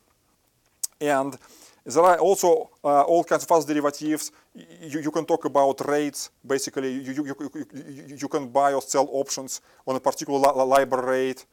And 1.00 1.36
there 1.84 2.02
are 2.02 2.18
also 2.18 2.70
uh, 2.84 3.02
all 3.02 3.24
kinds 3.24 3.44
of 3.44 3.52
other 3.52 3.66
derivatives. 3.72 4.32
You, 4.54 5.00
you 5.00 5.10
can 5.10 5.24
talk 5.24 5.44
about 5.44 5.86
rates. 5.88 6.30
Basically, 6.46 6.92
you, 6.92 7.12
you, 7.12 7.24
you, 7.24 8.16
you, 8.16 8.28
can 8.28 8.48
buy 8.48 8.74
or 8.74 8.82
sell 8.82 9.08
options 9.12 9.60
on 9.86 9.96
a 9.96 10.00
particular 10.00 10.38
li- 10.38 10.52
li- 10.54 10.64
LIBOR 10.64 11.06
rate, 11.06 11.46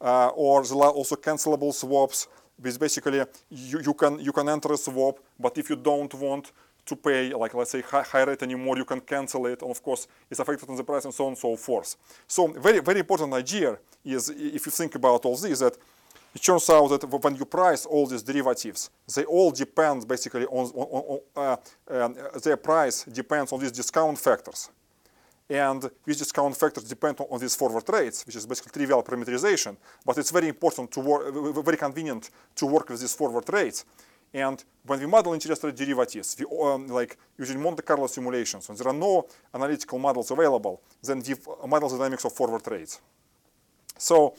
uh, 0.00 0.28
or 0.28 0.64
there 0.64 0.76
are 0.76 0.90
also 0.90 1.16
cancelable 1.16 1.72
swaps. 1.72 2.28
Which 2.60 2.78
basically 2.78 3.22
you, 3.50 3.80
you 3.80 3.94
can 3.94 4.18
you 4.18 4.32
can 4.32 4.48
enter 4.48 4.72
a 4.72 4.76
swap, 4.76 5.20
but 5.38 5.56
if 5.56 5.70
you 5.70 5.76
don't 5.76 6.12
want 6.14 6.50
to 6.88 6.96
pay, 6.96 7.32
like 7.34 7.54
let's 7.54 7.70
say 7.70 7.82
high, 7.82 8.02
high 8.02 8.24
rate 8.24 8.42
anymore, 8.42 8.76
you 8.76 8.84
can 8.84 9.00
cancel 9.00 9.46
it, 9.46 9.62
and 9.62 9.70
of 9.70 9.82
course 9.82 10.08
it's 10.30 10.40
affected 10.40 10.68
on 10.68 10.76
the 10.76 10.84
price 10.84 11.04
and 11.04 11.14
so 11.14 11.24
on 11.24 11.30
and 11.30 11.38
so 11.38 11.56
forth. 11.56 11.96
So 12.26 12.46
very 12.48 12.80
very 12.80 13.00
important 13.00 13.32
idea 13.34 13.78
is 14.04 14.30
if 14.30 14.66
you 14.66 14.72
think 14.72 14.94
about 14.94 15.24
all 15.24 15.36
this 15.36 15.58
that 15.60 15.76
it 16.34 16.42
turns 16.42 16.68
out 16.70 16.88
that 16.88 17.04
when 17.24 17.36
you 17.36 17.44
price 17.44 17.86
all 17.86 18.06
these 18.06 18.22
derivatives, 18.22 18.90
they 19.14 19.24
all 19.24 19.50
depend 19.50 20.06
basically 20.06 20.46
on, 20.46 20.66
on, 20.74 21.18
on 21.34 21.58
uh, 21.90 22.04
um, 22.04 22.16
their 22.44 22.56
price 22.56 23.04
depends 23.04 23.52
on 23.52 23.60
these 23.60 23.72
discount 23.72 24.18
factors. 24.18 24.70
And 25.50 25.90
these 26.04 26.18
discount 26.18 26.54
factors 26.56 26.84
depend 26.84 27.20
on, 27.20 27.26
on 27.30 27.40
these 27.40 27.56
forward 27.56 27.84
rates, 27.88 28.26
which 28.26 28.36
is 28.36 28.46
basically 28.46 28.72
trivial 28.72 29.02
parameterization. 29.02 29.76
But 30.04 30.18
it's 30.18 30.30
very 30.30 30.48
important 30.48 30.90
to 30.92 31.00
work, 31.00 31.64
very 31.64 31.78
convenient 31.78 32.30
to 32.56 32.66
work 32.66 32.90
with 32.90 33.00
these 33.00 33.14
forward 33.14 33.50
rates. 33.50 33.86
And 34.32 34.62
when 34.84 35.00
we 35.00 35.06
model 35.06 35.32
interest 35.32 35.64
rate 35.64 35.76
derivatives, 35.76 36.36
we 36.38 36.46
um, 36.62 36.86
like 36.88 37.16
using 37.38 37.60
Monte 37.60 37.82
Carlo 37.82 38.06
simulations, 38.06 38.68
when 38.68 38.76
there 38.76 38.88
are 38.88 38.94
no 38.94 39.26
analytical 39.54 39.98
models 39.98 40.30
available, 40.30 40.80
then 41.02 41.22
we 41.26 41.34
model 41.66 41.88
the 41.88 41.96
dynamics 41.96 42.24
of 42.24 42.32
forward 42.32 42.62
rates. 42.70 43.00
So, 43.96 44.34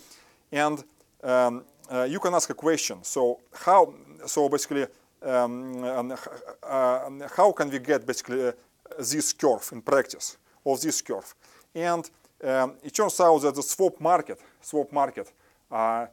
and 0.51 0.83
um, 1.23 1.63
uh, 1.91 2.03
you 2.03 2.19
can 2.19 2.33
ask 2.33 2.49
a 2.49 2.53
question. 2.53 3.03
So 3.03 3.39
how? 3.53 3.93
So 4.25 4.47
basically, 4.47 4.85
um, 5.23 5.83
um 5.83 6.15
uh, 6.63 7.09
how 7.35 7.51
can 7.51 7.69
we 7.69 7.79
get 7.79 8.05
basically 8.05 8.47
uh, 8.47 8.51
this 8.99 9.33
curve 9.33 9.67
in 9.71 9.81
practice 9.81 10.37
of 10.65 10.79
this 10.81 11.01
curve? 11.01 11.33
And 11.73 12.09
um, 12.43 12.75
it 12.83 12.93
turns 12.93 13.19
out 13.19 13.41
that 13.41 13.55
the 13.55 13.63
swap 13.63 13.99
market, 13.99 14.39
swap 14.61 14.91
market, 14.91 15.31
uh, 15.71 16.05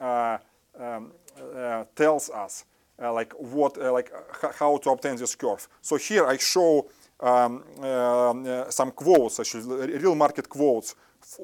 uh, 0.00 0.38
um, 0.78 1.12
uh, 1.56 1.84
tells 1.94 2.30
us 2.30 2.64
like 3.00 3.32
what, 3.32 3.76
like 3.78 4.12
how 4.58 4.76
to 4.78 4.90
obtain 4.90 5.16
this 5.16 5.34
curve. 5.34 5.66
So 5.80 5.96
here 5.96 6.26
I 6.26 6.36
show 6.36 6.86
um, 7.20 7.64
some 8.68 8.90
quotes, 8.92 9.40
actually 9.40 9.98
real 9.98 10.14
market 10.14 10.48
quotes 10.48 10.94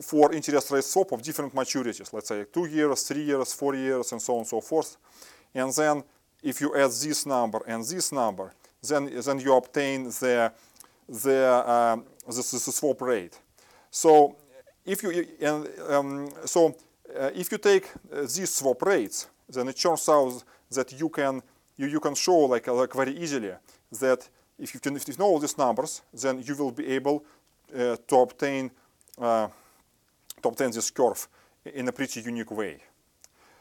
for 0.02 0.32
interest 0.32 0.70
rate 0.70 0.84
swap 0.84 1.12
of 1.12 1.22
different 1.22 1.54
maturities, 1.54 2.12
let's 2.12 2.28
say 2.28 2.44
two 2.52 2.66
years, 2.66 3.02
three 3.02 3.22
years, 3.22 3.52
four 3.52 3.74
years, 3.74 4.12
and 4.12 4.20
so 4.20 4.34
on 4.34 4.38
and 4.40 4.46
so 4.46 4.60
forth. 4.60 4.96
And 5.54 5.72
then 5.72 6.02
if 6.42 6.60
you 6.60 6.74
add 6.76 6.90
this 6.90 7.26
number 7.26 7.60
and 7.66 7.84
this 7.84 8.12
number, 8.12 8.52
then, 8.82 9.10
then 9.24 9.40
you 9.40 9.54
obtain 9.54 10.04
the, 10.04 10.52
the, 11.08 11.70
um, 11.70 12.04
the, 12.26 12.34
the 12.34 12.42
swap 12.42 13.00
rate. 13.02 13.38
So 13.90 14.36
if 14.84 15.02
you, 15.02 15.26
and, 15.40 15.68
um, 15.88 16.30
so, 16.44 16.76
uh, 17.18 17.30
if 17.34 17.50
you 17.50 17.58
take 17.58 17.88
uh, 18.12 18.22
these 18.22 18.52
swap 18.52 18.82
rates, 18.82 19.28
then 19.48 19.68
it 19.68 19.76
turns 19.76 20.08
out 20.08 20.42
that 20.70 20.92
you 20.98 21.08
can, 21.08 21.42
you, 21.76 21.86
you 21.86 22.00
can 22.00 22.14
show 22.14 22.38
like, 22.40 22.66
like 22.66 22.92
very 22.92 23.16
easily 23.16 23.52
that 24.00 24.28
if 24.58 24.74
you, 24.74 24.80
can, 24.80 24.96
if 24.96 25.06
you 25.06 25.14
know 25.18 25.26
all 25.26 25.38
these 25.38 25.58
numbers, 25.58 26.02
then 26.12 26.42
you 26.44 26.56
will 26.56 26.72
be 26.72 26.86
able 26.88 27.24
uh, 27.74 27.96
to 28.06 28.16
obtain 28.16 28.70
uh, 29.18 29.48
to 30.42 30.48
obtain 30.48 30.70
this 30.70 30.90
curve 30.90 31.28
in 31.64 31.88
a 31.88 31.92
pretty 31.92 32.20
unique 32.20 32.50
way. 32.50 32.78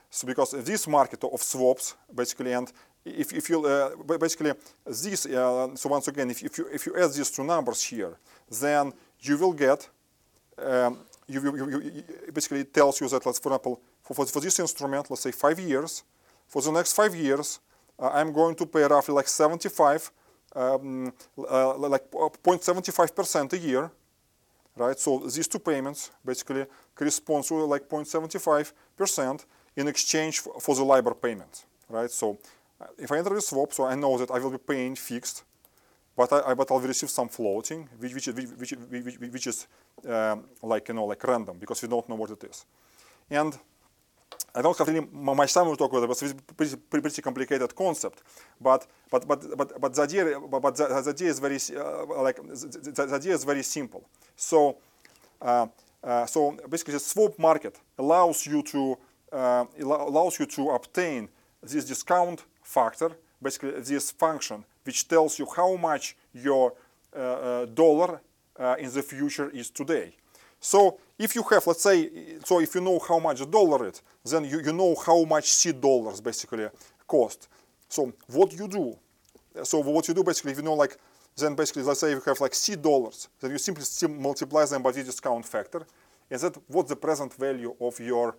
So 0.10 0.28
because 0.28 0.51
this 0.51 0.88
market 0.88 1.24
of 1.24 1.41
swaps 1.41 1.95
basically 2.14 2.53
and 2.53 2.72
if, 3.03 3.34
if 3.34 3.49
you 3.49 3.66
uh, 3.66 4.18
basically 4.18 4.53
this 4.86 5.26
uh, 5.26 5.76
so 5.76 5.89
once 5.89 6.08
again 6.08 6.30
if, 6.30 6.43
if 6.43 6.58
you 6.58 6.68
if 6.72 6.86
you 6.86 6.95
add 6.95 7.12
these 7.12 7.30
two 7.32 7.43
numbers 7.43 7.84
here 7.84 8.18
then 8.62 8.93
you 9.22 9.38
will 9.38 9.53
get 9.53 9.89
um, 10.58 10.99
you, 11.28 11.41
you, 11.41 11.82
you, 11.82 12.03
basically 12.34 12.62
it 12.62 12.74
tells 12.74 13.01
you 13.01 13.10
that 13.10 13.26
let's 13.26 13.39
for 13.39 13.49
example 13.49 13.82
for, 14.01 14.26
for 14.26 14.39
this 14.39 14.60
instrument 14.60 15.10
let's 15.10 15.24
say 15.24 15.32
five 15.32 15.60
years 15.60 16.03
for 16.48 16.62
the 16.62 16.72
next 16.72 16.93
five 16.93 17.16
years 17.16 17.60
uh, 18.00 18.10
I'm 18.14 18.32
going 18.32 18.56
to 18.56 18.66
pay 18.66 18.84
roughly 18.84 19.16
like 19.16 19.28
75 19.28 20.12
um, 20.56 21.14
uh, 21.38 21.76
like 21.78 22.10
0.75 22.12 23.16
percent 23.16 23.54
a 23.54 23.58
year 23.58 23.91
right? 24.76 25.00
So 25.00 25.20
these 25.20 25.48
two 25.48 25.60
payments 25.60 26.12
basically 26.24 26.66
correspond 26.93 27.43
to 27.46 27.56
like 27.66 27.88
0.75% 27.88 29.46
in 29.76 29.88
exchange 29.88 30.39
for 30.39 30.76
the 30.76 30.84
LIBOR 30.84 31.16
payment, 31.16 31.66
right? 31.89 32.12
So 32.12 32.38
uh, 32.80 32.88
if 32.98 33.12
I 33.12 33.18
enter 33.18 33.34
the 33.34 33.41
swap, 33.41 33.74
so 33.74 33.86
I 33.86 33.96
know 33.96 34.18
that 34.18 34.32
I 34.32 34.39
will 34.39 34.52
be 34.52 34.58
paying 34.58 34.96
fixed, 34.96 35.43
but 36.16 36.32
I, 36.32 36.54
but 36.54 36.72
I'll 36.72 36.80
receive 36.80 37.10
some 37.10 37.28
floating, 37.30 37.89
which 38.00 38.14
which 38.14 38.28
which 38.28 38.72
which, 38.72 39.18
which 39.20 39.48
is 39.48 39.68
um, 40.08 40.46
like 40.64 40.88
you 40.88 40.93
know 40.93 41.06
like 41.06 41.22
random 41.24 41.58
because 41.60 41.82
we 41.82 41.89
don't 41.89 42.08
know 42.08 42.16
what 42.16 42.32
it 42.32 42.43
is, 42.43 42.66
and 43.30 43.58
I 44.54 44.62
don't 44.62 44.78
have 44.78 44.88
really 44.88 45.08
much 45.12 45.54
time 45.54 45.66
to 45.70 45.76
talk 45.76 45.92
about 45.92 46.04
it, 46.04 46.08
but 46.08 46.22
it's 46.22 46.34
pretty, 46.56 47.02
pretty 47.02 47.22
complicated 47.22 47.76
concept. 47.76 48.24
But 48.60 48.88
but 49.10 49.28
but 49.28 49.58
but 49.58 49.82
but 49.82 49.94
the 49.94 50.02
idea 50.02 50.40
but 50.40 50.76
the, 50.76 50.88
the 50.88 51.10
idea 51.10 51.30
is 51.30 51.40
very 51.40 51.60
uh, 51.76 52.24
like 52.24 52.38
the, 52.38 53.06
the, 53.08 53.16
idea 53.16 53.34
is 53.34 53.44
very 53.44 53.64
simple. 53.64 54.08
So 54.36 54.78
uh, 55.42 55.68
uh, 56.04 56.26
so 56.26 56.58
basically, 56.70 56.94
the 56.94 57.00
swap 57.00 57.38
market 57.38 57.80
allows 57.98 58.46
you 58.46 58.62
to 58.64 58.98
uh, 59.34 59.66
allows 59.82 60.40
you 60.40 60.46
to 60.46 60.70
obtain 60.70 61.28
this 61.62 61.86
discount 61.86 62.46
factor, 62.64 63.12
basically 63.42 63.72
this 63.82 64.12
function 64.12 64.64
which 64.86 65.08
tells 65.08 65.40
you 65.40 65.48
how 65.56 65.76
much 65.76 66.16
your 66.32 66.74
uh, 67.16 67.20
uh, 67.20 67.66
dollar 67.66 68.22
in 68.78 68.90
the 68.94 69.02
future 69.02 69.50
is 69.50 69.70
today. 69.70 70.16
So 70.66 70.97
if 71.20 71.36
you 71.36 71.43
have, 71.43 71.68
let's 71.68 71.84
say, 71.84 72.09
so 72.43 72.59
if 72.59 72.74
you 72.74 72.82
know 72.82 72.97
how 72.97 73.20
much 73.20 73.39
a 73.39 73.45
dollar 73.45 73.88
is, 73.88 74.01
then 74.26 74.45
you, 74.45 74.59
you 74.61 74.74
know 74.74 74.95
how 74.95 75.24
much 75.24 75.45
C 75.45 75.72
dollars 75.72 76.20
basically 76.20 76.68
cost. 77.05 77.47
So 77.88 78.11
what 78.28 78.51
you 78.51 78.68
do, 78.68 78.97
so 79.63 79.80
what 79.82 80.07
you 80.07 80.16
do 80.16 80.24
basically, 80.24 80.53
if 80.53 80.57
you 80.57 80.63
know 80.63 80.74
like, 80.74 80.97
then 81.38 81.53
basically, 81.53 81.84
let's 81.84 81.99
say 81.99 82.09
you 82.09 82.22
have 82.26 82.41
like 82.41 82.55
C 82.55 82.76
dollars, 82.76 83.30
then 83.39 83.51
you 83.51 83.59
simply 83.59 83.86
multiply 84.07 84.66
them 84.66 84.82
by 84.82 84.91
the 84.91 85.03
discount 85.03 85.45
factor, 85.45 85.86
and 86.32 86.41
that 86.41 86.57
what 86.68 86.88
the 86.88 86.95
present 86.95 87.32
value 87.36 87.76
of 87.80 87.99
your 87.99 88.36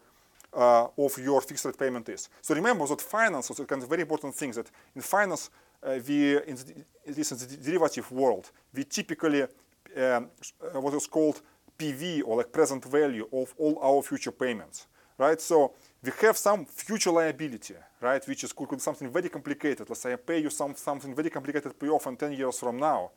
uh, 0.52 0.88
of 0.98 1.18
your 1.18 1.40
fixed 1.40 1.64
rate 1.64 1.78
payment 1.78 2.08
is. 2.08 2.28
So 2.42 2.56
remember 2.56 2.86
that 2.88 3.02
finance 3.02 3.50
is 3.50 3.60
a 3.60 3.64
kind 3.64 3.82
of 3.84 3.88
very 3.88 4.02
important 4.02 4.34
thing 4.34 4.50
that 4.52 4.68
in 4.96 5.02
finance, 5.02 5.50
uh, 5.80 6.00
we, 6.08 6.38
in 6.38 6.56
the, 6.56 6.74
in 7.04 7.14
the 7.14 7.58
derivative 7.62 8.10
world, 8.10 8.50
we 8.74 8.82
typically, 8.82 9.42
um, 9.42 9.48
uh, 9.96 10.80
what 10.80 10.94
is 10.94 11.06
called 11.06 11.40
PV 11.78 12.22
or 12.24 12.36
like 12.38 12.52
present 12.52 12.84
value 12.84 13.28
of 13.32 13.54
all 13.58 13.78
our 13.82 14.02
future 14.02 14.32
payments, 14.32 14.86
right? 15.18 15.40
So 15.40 15.72
we 16.02 16.10
have 16.22 16.36
some 16.36 16.64
future 16.64 17.10
liability, 17.10 17.74
right, 18.00 18.26
which 18.26 18.44
is 18.44 18.52
could 18.52 18.70
be 18.70 18.78
something 18.78 19.10
very 19.10 19.28
complicated. 19.28 19.88
Let's 19.88 20.00
say 20.00 20.12
I 20.12 20.16
pay 20.16 20.38
you 20.38 20.50
some, 20.50 20.74
something 20.74 21.14
very 21.14 21.30
complicated 21.30 21.78
payoff 21.78 22.06
in 22.06 22.16
10 22.16 22.32
years 22.32 22.58
from 22.58 22.78
now. 22.78 23.10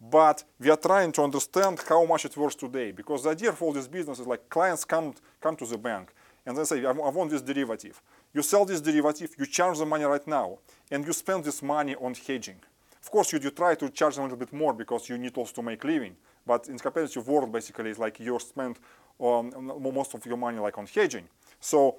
But 0.00 0.44
we 0.58 0.70
are 0.70 0.76
trying 0.76 1.12
to 1.12 1.22
understand 1.22 1.80
how 1.88 2.04
much 2.04 2.24
it 2.24 2.36
worth 2.36 2.58
today 2.58 2.90
because 2.90 3.22
the 3.22 3.30
idea 3.30 3.50
of 3.50 3.62
all 3.62 3.72
this 3.72 3.86
business 3.86 4.18
is 4.18 4.26
like 4.26 4.48
clients 4.48 4.84
come, 4.84 5.14
come 5.40 5.56
to 5.56 5.66
the 5.66 5.78
bank 5.78 6.12
and 6.46 6.56
they 6.56 6.64
say, 6.64 6.84
I 6.84 6.90
want 6.92 7.30
this 7.30 7.40
derivative. 7.40 8.02
You 8.34 8.42
sell 8.42 8.64
this 8.64 8.80
derivative, 8.80 9.34
you 9.38 9.46
charge 9.46 9.78
the 9.78 9.86
money 9.86 10.04
right 10.04 10.26
now, 10.26 10.58
and 10.90 11.06
you 11.06 11.12
spend 11.12 11.44
this 11.44 11.62
money 11.62 11.94
on 11.94 12.14
hedging. 12.14 12.60
Of 13.00 13.10
course, 13.10 13.32
you, 13.32 13.38
you 13.38 13.50
try 13.50 13.74
to 13.76 13.88
charge 13.90 14.16
them 14.16 14.24
a 14.24 14.26
little 14.26 14.38
bit 14.38 14.52
more 14.52 14.72
because 14.72 15.08
you 15.08 15.16
need 15.16 15.36
also 15.36 15.52
to 15.54 15.62
make 15.62 15.84
living. 15.84 16.16
But 16.46 16.68
in 16.68 16.76
the 16.76 16.82
competitive 16.82 17.26
world, 17.26 17.52
basically, 17.52 17.90
it's 17.90 17.98
like 17.98 18.20
you 18.20 18.38
spend 18.38 18.78
um, 19.20 19.72
most 19.80 20.14
of 20.14 20.24
your 20.26 20.36
money 20.36 20.58
like 20.58 20.76
on 20.78 20.86
hedging. 20.86 21.28
So, 21.60 21.96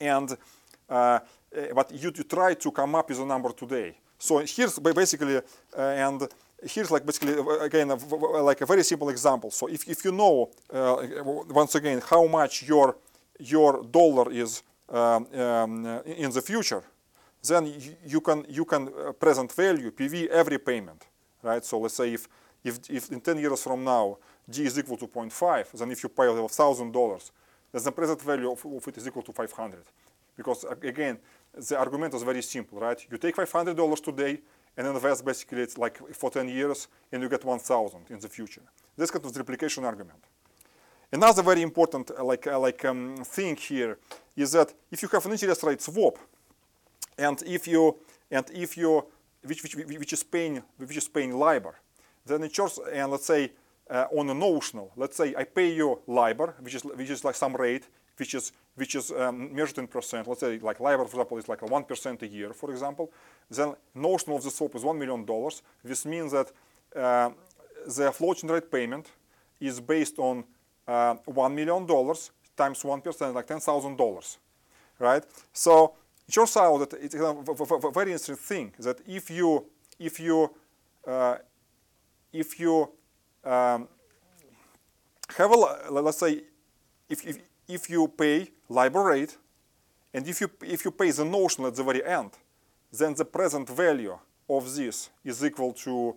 and 0.00 0.36
uh, 0.88 1.20
but 1.74 1.92
you, 1.92 2.12
you 2.14 2.24
try 2.24 2.54
to 2.54 2.70
come 2.70 2.94
up 2.94 3.08
with 3.08 3.20
a 3.20 3.24
number 3.24 3.50
today. 3.52 3.96
So 4.18 4.38
here's 4.38 4.78
basically, 4.78 5.36
uh, 5.36 5.42
and 5.76 6.28
here's 6.62 6.90
like 6.90 7.04
basically 7.04 7.34
uh, 7.38 7.60
again 7.60 7.88
like 7.88 8.60
a 8.60 8.66
very 8.66 8.82
simple 8.82 9.08
example. 9.10 9.50
So 9.50 9.68
if, 9.68 9.88
if 9.88 10.04
you 10.04 10.12
know 10.12 10.50
uh, 10.72 11.06
once 11.48 11.74
again 11.74 12.00
how 12.08 12.26
much 12.26 12.62
your 12.62 12.96
your 13.38 13.84
dollar 13.84 14.30
is 14.30 14.62
um, 14.88 15.26
um, 15.34 15.86
in 16.06 16.30
the 16.30 16.42
future, 16.42 16.82
then 17.42 17.72
you 18.06 18.20
can 18.20 18.44
you 18.48 18.64
can 18.64 18.88
uh, 18.88 19.12
present 19.12 19.52
value 19.52 19.90
PV 19.90 20.28
every 20.28 20.58
payment, 20.58 21.06
right? 21.42 21.64
So 21.64 21.78
let's 21.78 21.94
say 21.94 22.14
if 22.14 22.28
if, 22.64 22.78
if 22.88 23.12
in 23.12 23.20
10 23.20 23.38
years 23.38 23.62
from 23.62 23.84
now 23.84 24.16
G 24.48 24.64
is 24.64 24.78
equal 24.78 24.96
to 24.96 25.06
0.5, 25.06 25.72
then 25.72 25.90
if 25.90 26.02
you 26.02 26.08
pay 26.08 26.24
$1,000, 26.24 27.30
then 27.72 27.82
the 27.82 27.92
present 27.92 28.22
value 28.22 28.50
of, 28.50 28.64
of 28.64 28.88
it 28.88 28.96
is 28.96 29.06
equal 29.06 29.22
to 29.22 29.32
500. 29.32 29.80
Because 30.36 30.64
again, 30.82 31.18
the 31.52 31.78
argument 31.78 32.14
is 32.14 32.22
very 32.22 32.42
simple, 32.42 32.80
right? 32.80 33.06
You 33.10 33.18
take 33.18 33.36
$500 33.36 34.02
today 34.02 34.40
and 34.76 34.86
invest 34.86 35.24
basically 35.24 35.62
it's 35.62 35.78
like 35.78 35.98
for 36.14 36.30
10 36.30 36.48
years 36.48 36.88
and 37.12 37.22
you 37.22 37.28
get 37.28 37.44
1,000 37.44 38.00
in 38.10 38.18
the 38.18 38.28
future. 38.28 38.62
This 38.96 39.10
kind 39.10 39.24
of 39.24 39.36
replication 39.36 39.84
argument. 39.84 40.18
Another 41.12 41.42
very 41.42 41.62
important 41.62 42.10
uh, 42.10 42.24
like, 42.24 42.46
uh, 42.46 42.58
like 42.58 42.84
um, 42.84 43.16
thing 43.24 43.54
here 43.54 43.98
is 44.36 44.52
that 44.52 44.74
if 44.90 45.02
you 45.02 45.08
have 45.08 45.24
an 45.26 45.32
interest 45.32 45.62
rate 45.62 45.80
swap, 45.80 46.18
and 47.16 47.40
if 47.46 47.68
you 47.68 47.96
and 48.30 48.44
if 48.52 48.76
you 48.76 49.04
which, 49.44 49.62
which, 49.62 49.76
which 49.76 50.12
is 50.12 50.22
paying 50.24 50.60
which 50.76 50.96
is 50.96 51.06
paying 51.06 51.32
LIBOR, 51.32 51.76
then 52.26 52.42
it 52.42 52.54
shows, 52.54 52.78
and 52.92 53.10
let's 53.10 53.26
say 53.26 53.52
uh, 53.90 54.06
on 54.18 54.28
a 54.30 54.34
notional, 54.34 54.92
let's 54.96 55.16
say 55.16 55.34
I 55.36 55.44
pay 55.44 55.72
you 55.74 56.00
LIBOR, 56.06 56.54
which 56.60 56.74
is 56.74 56.82
which 56.84 57.10
is 57.10 57.24
like 57.24 57.36
some 57.36 57.54
rate, 57.56 57.88
which 58.18 58.34
is 58.34 58.52
which 58.76 58.94
is 58.94 59.10
um, 59.12 59.54
measured 59.54 59.78
in 59.78 59.86
percent. 59.86 60.26
Let's 60.26 60.40
say 60.40 60.58
like 60.58 60.80
LIBOR, 60.80 61.04
for 61.04 61.16
example, 61.16 61.38
is 61.38 61.48
like 61.48 61.62
one 61.62 61.84
percent 61.84 62.22
a 62.22 62.26
year, 62.26 62.52
for 62.52 62.70
example. 62.70 63.10
Then 63.50 63.74
notional 63.94 64.36
of 64.36 64.44
the 64.44 64.50
swap 64.50 64.74
is 64.74 64.84
one 64.84 64.98
million 64.98 65.24
dollars. 65.24 65.62
This 65.84 66.04
means 66.06 66.32
that 66.32 66.52
uh, 66.96 67.30
the 67.86 68.10
floating 68.12 68.50
rate 68.50 68.70
payment 68.70 69.10
is 69.60 69.80
based 69.80 70.18
on 70.18 70.44
uh, 70.88 71.14
one 71.26 71.54
million 71.54 71.86
dollars 71.86 72.30
times 72.56 72.84
one 72.84 73.00
percent, 73.00 73.34
like 73.34 73.46
ten 73.46 73.60
thousand 73.60 73.96
dollars. 73.96 74.38
right? 74.98 75.24
So 75.52 75.94
it 76.26 76.32
turns 76.32 76.56
out 76.56 76.78
that 76.78 76.92
it's 77.00 77.14
a 77.14 77.90
very 77.92 78.12
interesting 78.12 78.36
thing 78.36 78.72
that 78.78 79.00
if 79.06 79.30
you 79.30 79.66
if 79.98 80.18
you 80.20 80.50
uh, 81.06 81.36
if 82.34 82.60
you 82.60 82.90
um, 83.44 83.88
have 85.38 85.50
a 85.50 85.90
let's 85.90 86.18
say 86.18 86.42
if, 87.08 87.24
if 87.26 87.38
if 87.68 87.88
you 87.88 88.08
pay 88.08 88.50
LIBOR 88.68 89.04
rate 89.04 89.38
and 90.12 90.26
if 90.28 90.40
you 90.40 90.50
if 90.62 90.84
you 90.84 90.90
pay 90.90 91.10
the 91.10 91.24
notional 91.24 91.68
at 91.68 91.76
the 91.76 91.82
very 91.82 92.04
end, 92.04 92.32
then 92.92 93.14
the 93.14 93.24
present 93.24 93.68
value 93.68 94.18
of 94.48 94.74
this 94.74 95.10
is 95.24 95.44
equal 95.44 95.72
to 95.72 96.14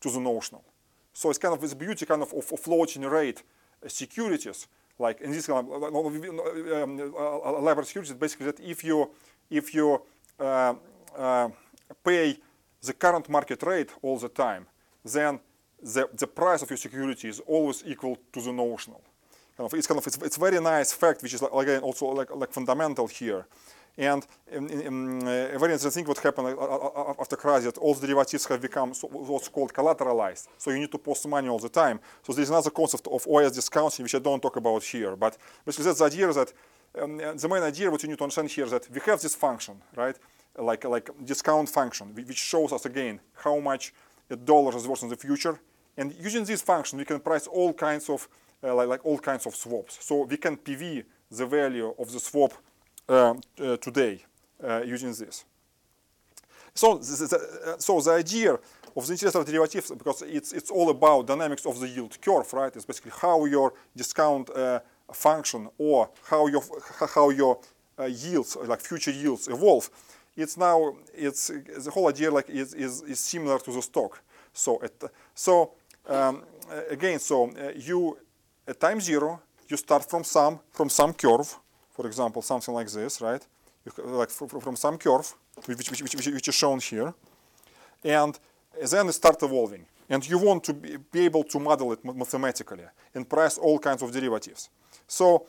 to 0.00 0.10
the 0.10 0.20
notional. 0.20 0.64
So 1.12 1.30
it's 1.30 1.38
kind 1.38 1.54
of 1.54 1.60
this 1.60 1.74
beauty 1.74 2.04
kind 2.04 2.22
of 2.22 2.32
of, 2.32 2.52
of 2.52 2.60
floating 2.60 3.02
rate 3.02 3.42
securities 3.86 4.66
like 4.98 5.20
in 5.22 5.30
this 5.30 5.46
kind 5.46 5.66
of 5.66 5.82
um, 5.82 7.14
uh, 7.18 7.60
LIBOR 7.60 7.84
securities 7.84 8.12
basically 8.12 8.46
that 8.46 8.60
if 8.60 8.84
you 8.84 9.10
if 9.48 9.74
you 9.74 10.02
uh, 10.38 10.74
uh, 11.16 11.48
pay 12.04 12.36
the 12.82 12.92
current 12.92 13.28
market 13.28 13.62
rate 13.62 13.90
all 14.02 14.18
the 14.18 14.28
time, 14.28 14.66
then 15.04 15.40
the, 15.82 16.08
the 16.12 16.26
price 16.26 16.62
of 16.62 16.70
your 16.70 16.76
security 16.76 17.28
is 17.28 17.40
always 17.40 17.82
equal 17.86 18.18
to 18.32 18.40
the 18.42 18.52
notional. 18.52 19.02
Kind 19.56 19.72
of, 19.72 19.78
it's 19.78 19.86
kind 19.86 19.98
of 19.98 20.06
it's, 20.06 20.16
it's 20.18 20.36
very 20.36 20.60
nice 20.60 20.92
fact, 20.92 21.22
which 21.22 21.34
is 21.34 21.42
again 21.42 21.82
also 21.82 22.06
like 22.06 22.34
like 22.34 22.52
fundamental 22.52 23.06
here. 23.06 23.46
And 23.98 24.26
um, 24.56 24.70
um, 24.86 25.18
a 25.26 25.58
very 25.58 25.72
interesting 25.72 25.90
thing 25.90 26.06
what 26.06 26.18
happened 26.18 26.56
after 27.18 27.36
the 27.36 27.36
crisis, 27.36 27.72
all 27.76 27.94
the 27.94 28.06
derivatives 28.06 28.46
have 28.46 28.62
become 28.62 28.94
so, 28.94 29.08
what's 29.08 29.48
called 29.48 29.74
collateralized. 29.74 30.48
So 30.56 30.70
you 30.70 30.78
need 30.78 30.92
to 30.92 30.98
post 30.98 31.26
money 31.28 31.48
all 31.48 31.58
the 31.58 31.68
time. 31.68 32.00
So 32.22 32.32
there's 32.32 32.48
another 32.50 32.70
concept 32.70 33.06
of 33.08 33.26
OIS 33.26 33.52
discounting, 33.52 34.04
which 34.04 34.14
I 34.14 34.20
don't 34.20 34.40
talk 34.40 34.56
about 34.56 34.82
here. 34.82 35.16
But 35.16 35.36
basically 35.66 35.86
that's 35.86 35.98
the 35.98 36.04
idea 36.06 36.32
that 36.32 36.52
um, 36.98 37.18
the 37.18 37.48
main 37.48 37.62
idea 37.62 37.90
what 37.90 38.02
you 38.02 38.08
need 38.08 38.18
to 38.18 38.24
understand 38.24 38.48
here 38.48 38.64
is 38.64 38.70
that 38.70 38.88
we 38.90 39.00
have 39.04 39.20
this 39.20 39.34
function, 39.34 39.76
right? 39.96 40.16
Like 40.56 40.84
like 40.84 41.10
discount 41.24 41.68
function, 41.68 42.14
which 42.14 42.38
shows 42.38 42.72
us 42.72 42.86
again 42.86 43.20
how 43.34 43.58
much 43.58 43.92
a 44.30 44.36
dollar 44.36 44.74
is 44.76 44.86
worth 44.86 45.02
in 45.02 45.08
the 45.08 45.16
future. 45.16 45.60
And 45.96 46.14
using 46.20 46.44
this 46.44 46.62
function, 46.62 46.98
we 46.98 47.04
can 47.04 47.20
price 47.20 47.46
all 47.46 47.72
kinds 47.72 48.08
of 48.08 48.28
uh, 48.62 48.74
like, 48.74 48.88
like 48.88 49.06
all 49.06 49.18
kinds 49.18 49.46
of 49.46 49.54
swaps. 49.54 49.98
So 50.04 50.24
we 50.24 50.36
can 50.36 50.56
PV 50.56 51.04
the 51.30 51.46
value 51.46 51.94
of 51.98 52.12
the 52.12 52.20
swap 52.20 52.52
uh, 53.08 53.34
uh, 53.60 53.76
today 53.78 54.22
uh, 54.62 54.82
using 54.84 55.12
this. 55.12 55.44
So, 56.74 56.98
the, 56.98 57.26
the, 57.26 57.76
so 57.78 58.00
the 58.00 58.12
idea 58.12 58.54
of 58.96 59.06
the 59.06 59.12
interest 59.12 59.34
rate 59.36 59.46
derivatives, 59.46 59.90
because 59.90 60.22
it's, 60.22 60.52
it's 60.52 60.70
all 60.70 60.90
about 60.90 61.26
dynamics 61.26 61.66
of 61.66 61.78
the 61.80 61.88
yield 61.88 62.20
curve, 62.20 62.52
right? 62.52 62.74
It's 62.74 62.84
basically 62.84 63.12
how 63.20 63.44
your 63.44 63.72
discount 63.96 64.50
function 65.12 65.68
or 65.78 66.10
how 66.24 66.46
your 66.46 66.62
how 67.14 67.30
your 67.30 67.58
uh, 67.98 68.04
yields 68.04 68.56
like 68.56 68.80
future 68.80 69.10
yields 69.10 69.48
evolve 69.48 69.90
it's 70.36 70.56
now 70.56 70.94
it's 71.14 71.48
the 71.48 71.90
whole 71.90 72.08
idea 72.08 72.30
like 72.30 72.48
is 72.48 72.74
is, 72.74 73.02
is 73.02 73.18
similar 73.18 73.58
to 73.58 73.72
the 73.72 73.82
stock 73.82 74.22
so 74.52 74.78
it, 74.80 75.02
so 75.34 75.72
um, 76.10 76.42
again 76.90 77.18
so 77.18 77.50
uh, 77.50 77.72
you 77.76 78.16
at 78.66 78.78
time 78.80 79.00
zero 79.00 79.40
you 79.68 79.76
start 79.76 80.08
from 80.08 80.24
some 80.24 80.60
from 80.70 80.88
some 80.88 81.12
curve 81.12 81.58
for 81.90 82.06
example 82.06 82.42
something 82.42 82.74
like 82.74 82.90
this 82.90 83.20
right? 83.20 83.46
You, 83.84 84.04
like 84.04 84.30
from, 84.30 84.48
from 84.48 84.76
some 84.76 84.98
curve 84.98 85.34
which, 85.66 85.90
which, 85.90 86.02
which, 86.02 86.26
which 86.26 86.48
is 86.48 86.54
shown 86.54 86.80
here. 86.80 87.12
And 88.04 88.38
then 88.90 89.08
it 89.08 89.12
starts 89.12 89.42
evolving 89.42 89.86
and 90.08 90.28
you 90.28 90.38
want 90.38 90.64
to 90.64 90.74
be, 90.74 91.20
able 91.20 91.44
to 91.44 91.58
model 91.60 91.92
it 91.92 92.04
mathematically 92.04 92.84
and 93.14 93.28
price 93.28 93.58
all 93.58 93.78
kinds 93.78 94.02
of 94.02 94.12
derivatives. 94.12 94.70
So, 95.06 95.46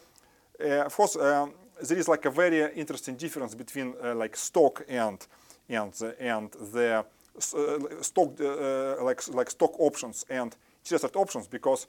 uh, 0.63 0.85
of 0.85 0.95
course, 0.95 1.15
um, 1.15 1.53
there 1.81 1.97
is 1.97 2.07
like 2.07 2.25
a 2.25 2.29
very 2.29 2.73
interesting 2.75 3.15
difference 3.15 3.55
between 3.55 3.93
uh, 4.03 4.13
like 4.15 4.35
stock 4.35 4.83
and 4.87 5.25
and 5.69 5.93
and 6.19 6.51
the 6.73 6.99
uh, 6.99 7.03
stock 7.39 8.39
uh, 8.39 9.03
like 9.03 9.21
like 9.33 9.49
stock 9.49 9.79
options 9.79 10.25
and 10.29 10.55
rate 10.83 11.15
options 11.15 11.47
because 11.47 11.87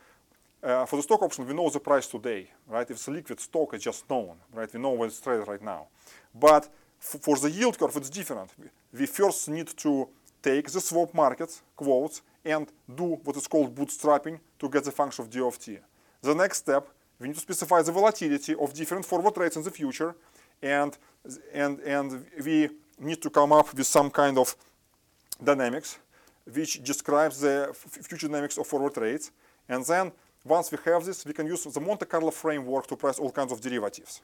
uh, 0.62 0.86
for 0.86 0.96
the 0.96 1.02
stock 1.02 1.22
option 1.22 1.46
we 1.46 1.54
know 1.54 1.68
the 1.70 1.80
price 1.80 2.06
today, 2.06 2.48
right? 2.68 2.88
If 2.90 2.96
it's 2.96 3.08
liquid 3.08 3.40
stock, 3.40 3.74
it's 3.74 3.84
just 3.84 4.08
known, 4.08 4.36
right? 4.52 4.72
We 4.72 4.80
know 4.80 4.90
what 4.90 5.06
it's 5.06 5.20
traded 5.20 5.48
right 5.48 5.62
now. 5.62 5.88
But 6.34 6.68
for 6.98 7.36
the 7.36 7.50
yield 7.50 7.78
curve, 7.78 7.96
it's 7.96 8.10
different. 8.10 8.50
We 8.92 9.06
first 9.06 9.48
need 9.48 9.68
to 9.78 10.08
take 10.40 10.70
the 10.70 10.80
swap 10.80 11.12
market 11.14 11.60
quotes 11.76 12.22
and 12.44 12.66
do 12.94 13.18
what 13.24 13.36
is 13.36 13.46
called 13.46 13.74
bootstrapping 13.74 14.38
to 14.58 14.68
get 14.68 14.84
the 14.84 14.92
function 14.92 15.24
of 15.24 15.30
D 15.30 15.40
of 15.40 15.58
T. 15.58 15.78
The 16.20 16.34
next 16.34 16.58
step 16.58 16.88
we 17.18 17.28
need 17.28 17.34
to 17.34 17.40
specify 17.40 17.80
the 17.82 17.92
volatility 17.92 18.54
of 18.54 18.74
different 18.74 19.04
forward 19.04 19.36
rates 19.36 19.56
in 19.56 19.62
the 19.62 19.70
future, 19.70 20.14
and, 20.60 20.98
and, 21.52 21.78
and 21.80 22.26
we 22.44 22.68
need 22.98 23.22
to 23.22 23.30
come 23.30 23.52
up 23.52 23.72
with 23.72 23.86
some 23.86 24.10
kind 24.10 24.36
of 24.38 24.56
dynamics 25.42 25.98
which 26.50 26.82
describes 26.82 27.40
the 27.40 27.70
future 27.74 28.26
dynamics 28.26 28.58
of 28.58 28.66
forward 28.66 28.96
rates. 28.96 29.30
And 29.68 29.84
then 29.84 30.12
once 30.44 30.72
we 30.72 30.78
have 30.84 31.04
this, 31.04 31.24
we 31.24 31.32
can 31.32 31.46
use 31.46 31.64
the 31.64 31.80
Monte 31.80 32.06
Carlo 32.06 32.30
framework 32.30 32.86
to 32.88 32.96
price 32.96 33.18
all 33.18 33.30
kinds 33.30 33.52
of 33.52 33.60
derivatives. 33.60 34.20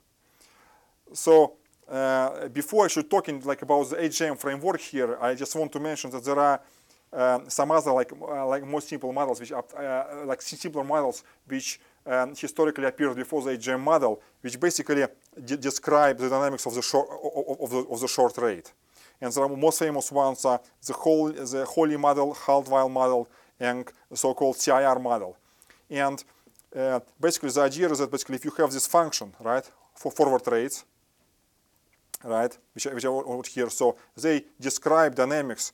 So 1.12 1.55
uh, 1.89 2.49
before 2.49 2.85
I 2.85 2.89
should 2.89 3.09
talking 3.09 3.41
like 3.45 3.62
about 3.62 3.91
the 3.91 3.97
HJM 3.97 4.39
framework 4.39 4.81
here, 4.81 5.16
I 5.21 5.35
just 5.35 5.55
want 5.55 5.73
to 5.73 5.81
mention 5.81 6.11
that 6.11 6.25
there 6.25 6.39
are 6.39 6.61
um, 7.11 7.49
some 7.49 7.71
other 7.71 7.93
like 7.93 8.12
uh, 8.12 8.47
like 8.47 8.66
more 8.66 8.83
simple 8.83 9.12
models, 9.12 9.41
which 9.41 9.53
are 9.53 9.64
uh, 9.79 10.27
like 10.27 10.43
simpler 10.43 10.85
models, 10.85 11.25
which 11.47 11.81
um, 12.05 12.35
historically 12.35 12.85
appeared 12.85 13.16
before 13.16 13.43
the 13.43 13.57
HJM 13.57 13.81
model, 13.81 14.21
which 14.43 14.61
basically 14.61 15.07
describe 15.43 16.19
the 16.19 16.29
dynamics 16.29 16.66
of 16.66 16.75
the 16.75 16.83
short 16.83 17.09
of 17.61 17.71
the, 17.71 17.79
of 17.79 18.01
the 18.01 18.09
short 18.09 18.37
rate. 18.37 18.73
And 19.21 19.33
the 19.33 19.49
most 19.49 19.79
famous 19.81 20.12
ones 20.12 20.45
are 20.45 20.61
the 20.87 20.93
whole 20.93 21.33
the 21.33 21.64
Ho-Lee 21.64 21.97
model, 21.97 22.35
Hull-White 22.35 22.91
model, 22.91 23.29
and 23.59 23.91
so-called 24.14 24.57
CIR 24.57 24.99
model. 25.01 25.37
And 25.91 26.23
uh, 26.75 27.01
basically, 27.21 27.51
the 27.51 27.62
idea 27.62 27.91
is 27.91 27.99
that 27.99 28.11
basically, 28.11 28.37
if 28.37 28.45
you 28.45 28.53
have 28.59 28.71
this 28.71 28.87
function, 28.87 29.35
right, 29.41 29.69
for 29.95 30.12
forward 30.12 30.43
rates, 30.47 30.85
right, 32.23 32.57
which, 32.75 32.85
which 32.87 33.05
I 33.05 33.09
wrote 33.09 33.47
here, 33.47 33.71
so 33.71 33.97
they 34.16 34.45
describe 34.61 35.14
dynamics, 35.14 35.73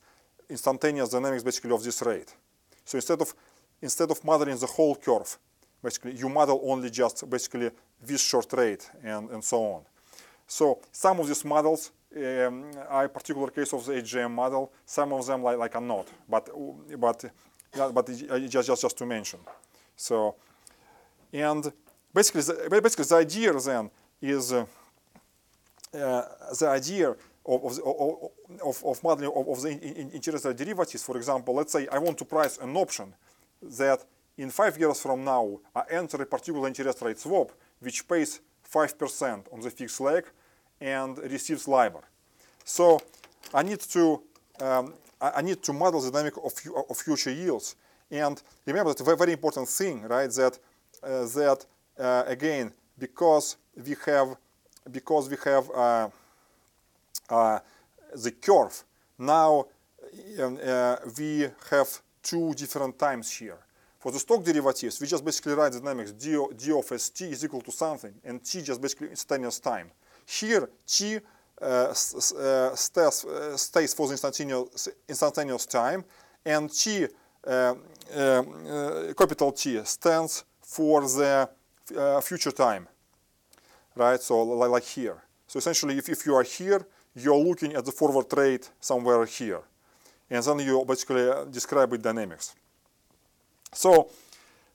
instantaneous 0.49 1.09
dynamics, 1.09 1.43
basically 1.43 1.71
of 1.71 1.83
this 1.83 2.01
rate. 2.01 2.33
So 2.83 2.97
instead 2.97 3.21
of 3.21 3.33
instead 3.81 4.09
of 4.09 4.23
modeling 4.23 4.57
the 4.57 4.67
whole 4.67 4.95
curve, 4.95 5.37
basically 5.83 6.13
you 6.13 6.29
model 6.29 6.61
only 6.63 6.89
just 6.89 7.29
basically 7.29 7.69
this 8.01 8.21
short 8.21 8.51
rate 8.53 8.89
and, 9.03 9.29
and 9.29 9.43
so 9.43 9.63
on. 9.63 9.81
So 10.47 10.79
some 10.91 11.19
of 11.19 11.27
these 11.27 11.43
models 11.43 11.91
um, 12.15 12.65
a 12.89 13.07
particular 13.07 13.49
case 13.49 13.73
of 13.73 13.85
the 13.85 13.93
HJM 13.93 14.31
model. 14.31 14.71
Some 14.85 15.13
of 15.13 15.25
them 15.25 15.43
like, 15.43 15.57
like 15.57 15.75
are 15.75 15.81
not, 15.81 16.07
but 16.29 16.49
but 16.99 17.25
but 17.93 18.07
just, 18.07 18.67
just 18.67 18.81
just 18.81 18.97
to 18.97 19.05
mention. 19.05 19.39
So 19.95 20.35
and 21.33 21.71
basically 22.13 22.41
the, 22.41 22.81
basically 22.81 23.05
the 23.05 23.15
idea 23.15 23.53
then 23.53 23.89
is 24.21 24.53
uh, 24.53 24.65
uh, 25.93 26.21
the 26.59 26.67
idea 26.67 27.15
of, 27.45 27.79
of, 27.79 28.31
of, 28.63 28.83
of 28.83 29.03
modeling 29.03 29.31
of, 29.35 29.47
of 29.47 29.61
the 29.61 29.71
interest 30.13 30.45
rate 30.45 30.57
derivatives. 30.57 31.03
For 31.03 31.17
example, 31.17 31.53
let's 31.53 31.71
say 31.71 31.87
I 31.91 31.99
want 31.99 32.17
to 32.17 32.25
price 32.25 32.57
an 32.57 32.75
option 32.75 33.13
that 33.61 34.03
in 34.37 34.49
five 34.49 34.77
years 34.77 35.01
from 35.01 35.23
now, 35.23 35.59
I 35.75 35.83
enter 35.91 36.21
a 36.21 36.25
particular 36.25 36.67
interest 36.67 37.01
rate 37.01 37.19
swap 37.19 37.51
which 37.79 38.07
pays 38.07 38.39
5% 38.69 39.53
on 39.53 39.59
the 39.61 39.69
fixed 39.69 40.01
leg 40.01 40.25
and 40.79 41.17
receives 41.19 41.67
LIBOR. 41.67 42.03
So 42.63 42.99
I 43.53 43.63
need 43.63 43.79
to 43.79 44.21
um, 44.59 44.93
I 45.21 45.41
need 45.41 45.63
to 45.63 45.73
model 45.73 46.01
the 46.01 46.11
dynamic 46.11 46.37
of, 46.37 46.53
of 46.89 46.97
future 46.97 47.31
yields. 47.31 47.75
And 48.11 48.41
remember 48.65 48.93
that 48.93 49.07
a 49.07 49.15
very 49.15 49.33
important 49.33 49.67
thing, 49.67 50.03
right? 50.03 50.29
That 50.31 50.59
uh, 51.01 51.25
that 51.25 51.65
uh, 51.97 52.23
again 52.27 52.73
because 52.97 53.57
we 53.75 53.95
have 54.05 54.35
because 54.91 55.29
we 55.29 55.37
have 55.43 55.69
uh, 55.71 56.09
uh 57.29 57.59
the 58.13 58.31
curve 58.31 58.83
now 59.17 59.65
um, 60.39 60.59
uh, 60.63 60.97
we 61.17 61.47
have 61.69 61.87
two 62.21 62.53
different 62.53 62.97
times 62.97 63.31
here. 63.31 63.57
For 63.99 64.11
the 64.11 64.19
stock 64.19 64.43
derivatives, 64.43 65.01
we 65.01 65.07
just 65.07 65.25
basically 65.25 65.53
write 65.53 65.71
the 65.71 65.79
dynamics 65.79 66.11
d, 66.11 66.37
d 66.55 66.71
of 66.71 66.85
st 66.85 67.31
is 67.31 67.43
equal 67.43 67.61
to 67.61 67.71
something, 67.71 68.13
and 68.23 68.43
t 68.43 68.61
just 68.61 68.81
basically 68.81 69.09
instantaneous 69.09 69.59
time. 69.59 69.91
Here, 70.25 70.69
t 70.85 71.19
uh, 71.61 71.65
uh, 71.65 71.93
stays, 71.93 73.25
uh, 73.25 73.55
stays 73.57 73.93
for 73.93 74.07
the 74.07 74.13
instantaneous, 74.13 74.89
instantaneous 75.07 75.65
time, 75.65 76.03
and 76.45 76.69
t, 76.69 77.07
uh, 77.47 77.73
capital 79.17 79.51
T, 79.51 79.81
stands 79.83 80.43
for 80.61 81.01
the 81.01 81.49
future 82.21 82.51
time, 82.51 82.87
right? 83.95 84.21
So 84.21 84.43
like 84.43 84.83
here. 84.83 85.23
So 85.47 85.59
essentially, 85.59 85.97
if, 85.97 86.09
if 86.09 86.25
you 86.25 86.35
are 86.35 86.43
here, 86.43 86.85
you're 87.15 87.37
looking 87.37 87.73
at 87.75 87.85
the 87.85 87.91
forward 87.91 88.25
rate 88.35 88.69
somewhere 88.79 89.25
here. 89.25 89.61
And 90.29 90.43
then 90.43 90.59
you 90.59 90.83
basically 90.85 91.31
describe 91.51 91.93
it 91.93 92.01
dynamics. 92.01 92.55
So 93.71 94.09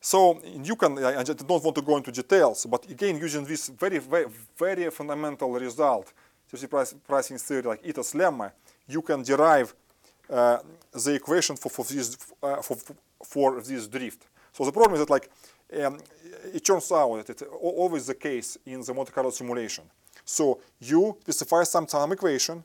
So 0.01 0.41
you 0.65 0.77
can, 0.77 1.03
I 1.05 1.23
just 1.23 1.47
don't 1.47 1.63
want 1.63 1.75
to 1.77 1.83
go 1.83 1.97
into 1.97 2.11
details, 2.11 2.67
but 2.67 2.89
again, 2.91 3.19
using 3.19 3.45
this 3.45 3.69
very, 3.69 3.99
very, 3.99 4.27
very 4.59 4.91
fundamental 4.91 5.53
result, 5.53 6.13
price, 6.71 6.95
pricing 7.07 7.37
theory 7.37 7.63
like 7.63 7.81
Ito's 7.85 8.13
lemma, 8.15 8.51
you 8.89 9.03
can 9.03 9.23
derive 9.23 9.75
uh, 10.31 10.59
the 10.93 11.15
equation 11.15 11.57
for, 11.57 11.69
for, 11.69 11.85
this, 11.85 12.17
uh, 12.43 12.63
for, 12.63 12.77
for 13.23 13.61
this 13.61 13.87
drift. 13.87 14.27
So 14.53 14.65
the 14.65 14.73
problem 14.73 14.95
is 14.95 15.01
that 15.01 15.11
like, 15.11 15.31
um, 15.83 15.99
it 16.53 16.65
turns 16.65 16.91
out 16.91 17.27
that 17.27 17.31
it's 17.31 17.43
always 17.61 18.07
the 18.07 18.15
case 18.15 18.57
in 18.65 18.81
the 18.81 18.95
Monte 18.95 19.13
Carlo 19.13 19.31
simulation. 19.31 19.85
So 20.25 20.61
you 20.81 21.17
specify 21.23 21.65
some 21.65 21.87
time 21.87 22.13
equation, 22.13 22.65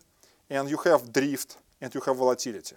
and 0.49 0.69
you 0.69 0.77
have 0.77 1.11
drift, 1.11 1.57
and 1.81 1.93
you 1.93 2.01
have 2.01 2.15
volatility. 2.15 2.75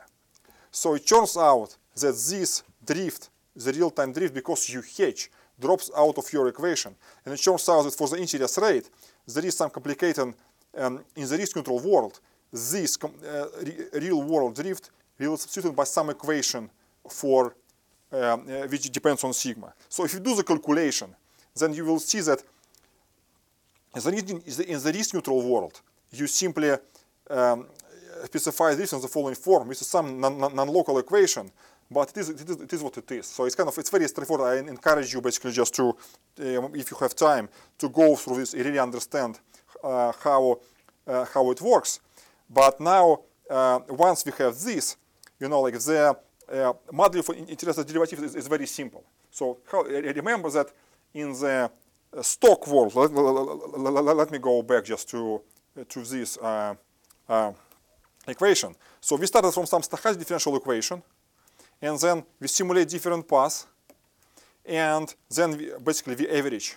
So 0.71 0.95
it 0.95 1.07
turns 1.07 1.37
out 1.37 1.77
that 1.95 2.13
this 2.13 2.63
drift, 2.85 3.31
the 3.65 3.73
real-time 3.73 4.13
drift, 4.13 4.35
because 4.35 4.69
you 4.71 4.83
hedge, 4.97 5.31
drops 5.59 5.91
out 5.97 6.17
of 6.17 6.33
your 6.33 6.49
equation. 6.49 6.95
And 7.25 7.35
it 7.35 7.43
turns 7.43 7.69
out 7.69 7.83
that 7.83 7.95
for 7.95 8.09
the 8.09 8.19
interest 8.19 8.59
rate, 8.59 8.89
there 9.27 9.45
is 9.45 9.57
some 9.57 9.71
complicated, 9.71 10.35
um, 10.77 11.05
in 11.17 11.29
the 11.29 11.37
risk 11.37 11.53
control 11.53 11.81
world, 11.81 12.21
this 12.53 12.99
uh, 13.03 13.47
re 13.63 13.75
real 13.95 14.23
world 14.23 14.55
drift 14.55 14.91
will 15.19 15.37
substituted 15.37 15.77
by 15.77 15.85
some 15.85 16.11
equation 16.11 16.71
for 17.09 17.55
um, 18.11 18.47
uh, 18.49 18.67
which 18.69 18.91
depends 18.91 19.23
on 19.25 19.33
sigma. 19.35 19.75
So 19.89 20.05
if 20.05 20.15
you 20.15 20.21
do 20.21 20.35
the 20.35 20.45
calculation, 20.45 21.15
then 21.55 21.75
you 21.75 21.85
will 21.85 21.99
see 21.99 22.21
that 22.21 22.43
in 23.95 24.03
the 24.83 24.93
risk 24.95 25.15
neutral 25.15 25.43
world, 25.43 25.81
you 26.13 26.27
simply 26.27 26.71
um, 27.29 27.67
specify 28.25 28.75
this 28.75 28.93
in 28.93 29.01
the 29.01 29.09
following 29.09 29.35
form. 29.35 29.69
This 29.69 29.83
is 29.83 29.89
some 29.89 30.21
non-local 30.21 30.95
non 30.95 31.03
equation, 31.03 31.51
but 31.91 32.11
it 32.11 32.19
is, 32.19 32.29
it, 32.31 32.49
is, 32.49 32.61
it 32.61 32.73
is 32.73 32.83
what 32.83 32.97
it 32.99 33.11
is. 33.13 33.27
So 33.27 33.45
it's 33.45 33.55
kind 33.55 33.69
of, 33.69 33.79
it's 33.79 33.91
very 33.91 34.07
straightforward. 34.09 34.47
I 34.47 34.69
encourage 34.69 35.13
you 35.13 35.21
basically 35.21 35.53
just 35.53 35.75
to, 35.77 35.89
uh, 35.91 36.69
if 36.75 36.91
you 36.91 36.97
have 37.01 37.15
time, 37.15 37.49
to 37.79 37.89
go 37.89 38.15
through 38.17 38.39
this, 38.39 38.55
and 38.55 38.65
really 38.65 38.79
understand 38.79 39.41
uh, 39.83 40.13
how, 40.23 40.61
uh, 41.07 41.25
how 41.33 41.51
it 41.51 41.61
works. 41.61 42.01
But 42.51 42.81
now, 42.81 43.21
uh, 43.49 43.81
once 43.89 44.25
we 44.25 44.33
have 44.39 44.59
this, 44.59 44.97
you 45.41 45.49
know, 45.49 45.61
like 45.63 45.75
the 45.75 46.17
uh, 46.53 46.73
model 46.93 47.23
for 47.23 47.35
interested 47.35 47.87
derivatives 47.87 48.23
is, 48.23 48.37
is, 48.37 48.49
very 48.49 48.67
simple. 48.67 49.05
So 49.31 49.59
how, 49.71 49.83
remember 49.83 50.51
that 50.51 50.73
in 51.15 51.33
the 51.33 51.71
uh, 52.17 52.23
stock 52.23 52.67
world, 52.67 52.95
let, 52.95 53.13
let, 53.13 54.17
let, 54.17 54.31
me 54.31 54.39
go 54.39 54.63
back 54.63 54.85
just 54.85 55.09
to, 55.11 55.41
to 55.89 56.03
this 56.03 56.39
uh, 56.39 56.75
uh, 57.29 57.53
equation. 58.27 58.75
So 59.01 59.17
we 59.17 59.27
started 59.27 59.53
from 59.53 59.67
some 59.67 59.83
stochastic 59.83 60.19
differential 60.19 60.57
equation, 60.57 61.03
and 61.81 61.99
then 61.99 62.25
we 62.41 62.49
simulate 62.49 62.89
different 62.89 63.27
paths, 63.27 63.67
and 64.65 65.15
then 65.31 65.57
we, 65.57 65.71
basically 65.83 66.15
we 66.17 66.29
average 66.29 66.77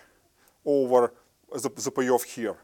over 0.64 1.12
the, 1.52 1.68
the 1.68 1.90
payoff 1.90 2.24
here 2.24 2.56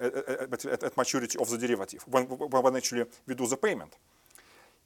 at, 0.00 0.64
at, 0.66 0.82
at, 0.84 0.96
maturity 0.96 1.38
of 1.38 1.48
the 1.48 1.58
derivative, 1.58 2.04
when, 2.08 2.24
when 2.24 2.76
actually 2.76 3.04
we 3.26 3.34
do 3.34 3.46
the 3.46 3.56
payment. 3.56 3.96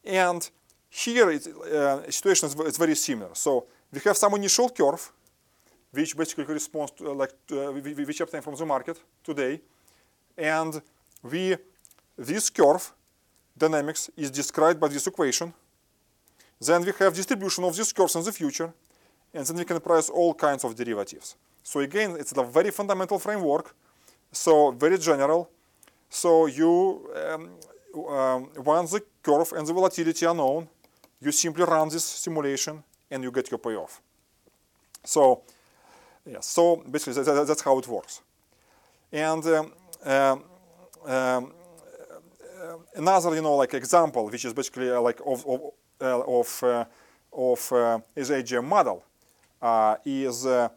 And 0.04 0.48
here, 0.90 1.30
it's, 1.30 1.46
uh, 1.46 2.11
situation 2.11 2.48
is, 2.48 2.76
very 2.76 2.94
similar. 2.94 3.34
So 3.34 3.66
we 3.92 4.00
have 4.00 4.16
some 4.16 4.34
initial 4.34 4.68
curve, 4.70 5.12
which 5.90 6.16
basically 6.16 6.44
corresponds 6.44 6.92
to 6.92 7.11
uh, 7.11 7.14
like 7.14 7.32
uh, 7.52 7.72
which 7.72 8.20
obtained 8.20 8.44
from 8.44 8.54
the 8.54 8.66
market 8.66 8.98
today, 9.24 9.61
and 10.36 10.80
we 11.22 11.56
this 12.16 12.50
curve 12.50 12.92
dynamics 13.56 14.11
is 14.16 14.30
described 14.30 14.78
by 14.80 14.88
this 14.88 15.06
equation. 15.06 15.52
Then 16.61 16.84
we 16.84 16.92
have 16.98 17.14
distribution 17.14 17.64
of 17.64 17.76
these 17.76 17.92
curves 17.92 18.16
in 18.16 18.24
the 18.24 18.32
future, 18.32 18.72
and 19.32 19.46
then 19.46 19.56
we 19.56 19.64
can 19.64 19.80
price 19.80 20.09
all 20.09 20.34
kinds 20.34 20.64
of 20.64 20.74
derivatives. 20.74 21.36
So 21.62 21.80
again, 21.80 22.16
it's 22.18 22.32
a 22.32 22.42
very 22.42 22.70
fundamental 22.70 23.18
framework, 23.18 23.74
so 24.32 24.72
very 24.72 24.98
general. 24.98 25.50
So 26.11 26.46
you, 26.46 27.09
um, 27.14 27.50
um, 28.09 28.50
once 28.56 28.92
the 28.92 29.02
curve 29.22 29.52
and 29.52 29.66
the 29.66 29.72
volatility 29.72 30.26
are 30.26 30.34
known, 30.34 30.68
you 31.20 31.32
simply 31.32 31.64
run 31.64 31.88
this 31.88 32.04
simulation 32.04 32.82
and 33.11 33.22
you 33.22 33.30
get 33.30 33.50
your 33.50 33.59
payoff. 33.59 34.00
So, 35.04 35.42
yeah, 36.26 36.40
so 36.40 36.76
basically 36.90 37.22
that, 37.22 37.46
that's 37.46 37.62
how 37.62 37.78
it 37.78 37.86
works. 37.86 38.22
And 39.12 39.44
um, 39.46 39.72
um, 40.04 40.44
um, 41.06 41.52
another, 42.94 43.34
you 43.34 43.42
know, 43.42 43.56
like 43.56 43.74
example, 43.74 44.26
which 44.26 44.44
is 44.44 44.52
basically 44.52 44.90
uh, 44.90 45.00
like 45.00 45.20
of 45.24 45.46
of 45.46 45.61
of, 46.01 46.62
uh, 46.62 46.84
of 47.32 47.72
uh, 47.72 47.99
is 48.14 48.30
HJM 48.30 48.64
model, 48.64 49.05
uh, 49.61 49.96
is 50.05 50.46
uh, 50.46 50.68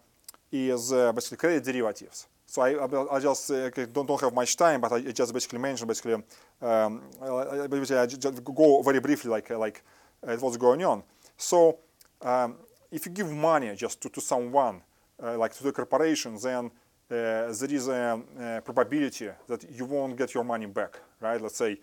is 0.51 0.91
basically 0.91 1.37
credit 1.37 1.63
derivatives. 1.63 2.27
So 2.45 2.61
I, 2.63 3.15
I 3.15 3.19
just 3.21 3.47
don't, 3.47 4.05
don't 4.05 4.19
have 4.19 4.33
much 4.33 4.57
time, 4.57 4.81
but 4.81 4.91
I 4.91 5.01
just 5.01 5.33
basically 5.33 5.59
mentioned 5.59 5.87
basically 5.87 6.15
um, 6.61 7.01
I, 7.21 7.61
I 7.61 8.05
just 8.05 8.43
go 8.43 8.81
very 8.81 8.99
briefly 8.99 9.31
like 9.31 9.49
like 9.51 9.81
uh, 10.27 10.35
what's 10.37 10.57
going 10.57 10.83
on. 10.83 11.03
So 11.37 11.79
um, 12.21 12.57
if 12.91 13.05
you 13.05 13.11
give 13.11 13.31
money 13.31 13.73
just 13.75 14.01
to, 14.01 14.09
to 14.09 14.21
someone, 14.21 14.81
uh, 15.23 15.37
like 15.37 15.53
to 15.53 15.63
the 15.63 15.71
corporation, 15.71 16.37
then 16.41 16.65
uh, 16.65 16.69
there 17.09 17.71
is 17.71 17.87
a, 17.87 18.21
a, 18.39 18.61
probability 18.61 19.29
that 19.47 19.65
you 19.71 19.85
won't 19.85 20.15
get 20.15 20.33
your 20.33 20.43
money 20.43 20.65
back, 20.65 20.99
right? 21.19 21.41
Let's 21.41 21.57
say, 21.57 21.77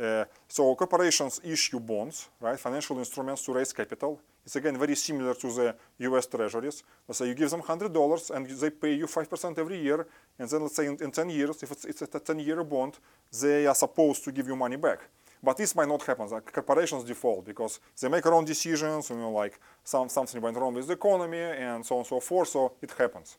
uh, 0.00 0.24
so 0.48 0.74
corporations 0.74 1.40
issue 1.44 1.80
bonds, 1.80 2.28
right? 2.40 2.58
Financial 2.58 2.98
instruments 2.98 3.44
to 3.44 3.52
raise 3.52 3.72
capital. 3.72 4.20
It's 4.44 4.56
again 4.56 4.76
very 4.78 4.96
similar 4.96 5.34
to 5.34 5.46
the 5.52 5.74
U.S. 5.98 6.26
Treasuries. 6.26 6.82
Let's 7.06 7.18
say 7.18 7.28
you 7.28 7.34
give 7.34 7.50
them 7.50 7.62
$100 7.62 8.30
and 8.30 8.46
they 8.46 8.70
pay 8.70 8.94
you 8.94 9.06
5% 9.06 9.58
every 9.58 9.80
year, 9.80 10.06
and 10.38 10.48
then 10.48 10.62
let's 10.62 10.76
say 10.76 10.86
in, 10.86 10.96
in 11.00 11.10
10 11.10 11.30
years, 11.30 11.62
if 11.62 11.70
it's, 11.70 11.84
it's 11.84 12.02
a 12.02 12.06
10-year 12.06 12.64
bond, 12.64 12.98
they 13.40 13.66
are 13.66 13.74
supposed 13.74 14.24
to 14.24 14.32
give 14.32 14.48
you 14.48 14.56
money 14.56 14.76
back. 14.76 15.00
But 15.42 15.56
this 15.56 15.74
might 15.74 15.88
not 15.88 16.02
happen. 16.02 16.28
Like 16.28 16.52
corporations 16.52 17.04
default 17.04 17.44
because 17.44 17.80
they 18.00 18.08
make 18.08 18.22
their 18.22 18.34
own 18.34 18.44
decisions. 18.44 19.10
You 19.10 19.16
know, 19.16 19.30
like 19.32 19.58
some, 19.82 20.08
something 20.08 20.40
went 20.40 20.56
wrong 20.56 20.74
with 20.74 20.86
the 20.86 20.92
economy 20.92 21.38
and 21.38 21.84
so 21.84 21.96
on 21.96 22.00
and 22.00 22.06
so 22.06 22.20
forth. 22.20 22.48
So 22.48 22.72
it 22.80 22.92
happens. 22.92 23.36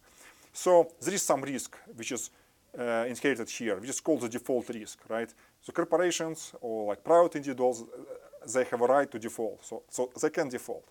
So 0.51 0.91
there 1.01 1.13
is 1.13 1.21
some 1.21 1.41
risk 1.41 1.77
which 1.95 2.11
is 2.11 2.29
uh, 2.77 3.05
inherited 3.07 3.49
here, 3.49 3.77
which 3.77 3.89
is 3.89 4.01
called 4.01 4.21
the 4.21 4.29
default 4.29 4.67
risk, 4.69 4.99
right? 5.07 5.33
So 5.63 5.71
corporations 5.71 6.53
or 6.61 6.89
like 6.89 7.03
private 7.03 7.35
individuals, 7.37 7.83
uh, 7.83 8.51
they 8.53 8.65
have 8.65 8.81
a 8.81 8.85
right 8.85 9.09
to 9.09 9.17
default. 9.17 9.65
So, 9.65 9.83
so 9.89 10.11
they 10.21 10.29
can 10.29 10.49
default. 10.49 10.85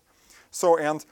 So 0.49 0.77
and 0.77 1.05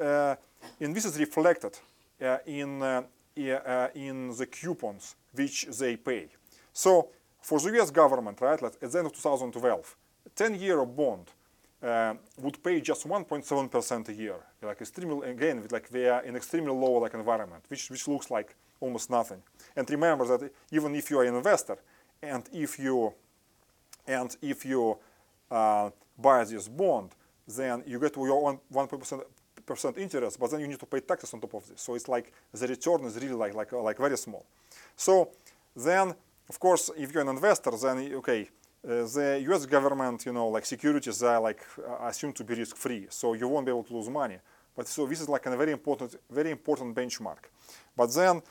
uh, 0.00 0.34
and 0.80 0.94
this 0.96 1.04
is 1.04 1.18
reflected 1.18 1.78
uh, 2.20 2.38
in 2.46 2.82
uh, 2.82 3.02
uh, 3.38 3.88
in 3.94 4.36
the 4.36 4.46
coupons 4.46 5.16
which 5.34 5.66
they 5.78 5.96
pay. 5.96 6.28
So 6.72 7.08
for 7.40 7.58
the 7.60 7.80
US 7.80 7.90
government, 7.90 8.40
right, 8.40 8.62
at 8.62 8.80
the 8.80 8.98
end 8.98 9.06
of 9.06 9.12
2012, 9.12 9.96
a 10.26 10.30
10-year 10.30 10.84
bond 10.84 11.28
uh, 11.82 12.14
would 12.38 12.62
pay 12.62 12.80
just 12.80 13.06
1.7% 13.08 14.08
a 14.08 14.14
year. 14.14 14.36
Like 14.62 14.80
extremely, 14.80 15.30
again, 15.30 15.66
like 15.70 15.88
they 15.88 16.08
are 16.08 16.22
in 16.22 16.36
extremely 16.36 16.72
low 16.72 16.92
like 16.92 17.14
environment, 17.14 17.64
which, 17.68 17.90
which 17.90 18.06
looks 18.06 18.30
like 18.30 18.54
almost 18.80 19.10
nothing. 19.10 19.42
And 19.74 19.88
remember 19.90 20.24
that 20.26 20.52
even 20.70 20.94
if 20.94 21.10
you 21.10 21.18
are 21.18 21.24
an 21.24 21.34
investor, 21.34 21.78
and 22.22 22.48
if 22.52 22.78
you 22.78 23.12
and 24.06 24.36
if 24.42 24.64
you 24.64 24.96
uh, 25.50 25.90
buy 26.18 26.44
this 26.44 26.68
bond, 26.68 27.10
then 27.46 27.82
you 27.86 27.98
get 27.98 28.16
your 28.16 28.48
own 28.48 28.58
1% 28.72 29.98
interest, 29.98 30.40
but 30.40 30.50
then 30.50 30.60
you 30.60 30.66
need 30.66 30.80
to 30.80 30.86
pay 30.86 31.00
taxes 31.00 31.32
on 31.34 31.40
top 31.40 31.54
of 31.54 31.68
this. 31.68 31.80
So 31.80 31.94
it's 31.94 32.08
like 32.08 32.32
the 32.52 32.66
return 32.66 33.04
is 33.04 33.16
really 33.16 33.34
like 33.34 33.54
like 33.54 33.72
like 33.72 33.98
very 33.98 34.16
small. 34.16 34.44
So 34.96 35.30
then 35.76 36.14
of 36.48 36.58
course, 36.58 36.90
if 36.96 37.12
you're 37.12 37.22
an 37.22 37.28
investor, 37.28 37.70
then 37.70 38.12
okay, 38.14 38.48
uh, 38.84 38.88
the 38.88 39.40
U.S. 39.44 39.64
government, 39.66 40.26
you 40.26 40.32
know, 40.32 40.48
like 40.48 40.66
securities 40.66 41.22
are 41.22 41.40
like 41.40 41.60
uh, 41.78 42.06
assumed 42.06 42.36
to 42.36 42.44
be 42.44 42.54
risk-free, 42.54 43.06
so 43.10 43.34
you 43.34 43.46
won't 43.48 43.64
be 43.64 43.70
able 43.70 43.84
to 43.84 43.94
lose 43.94 44.08
money. 44.08 44.38
But 44.76 44.88
so 44.88 45.06
this 45.06 45.20
is 45.20 45.28
like 45.28 45.46
a 45.46 45.56
very 45.56 45.72
important, 45.72 46.16
very 46.30 46.50
important 46.50 46.94
benchmark. 46.94 47.44
But 47.96 48.12
then 48.12 48.42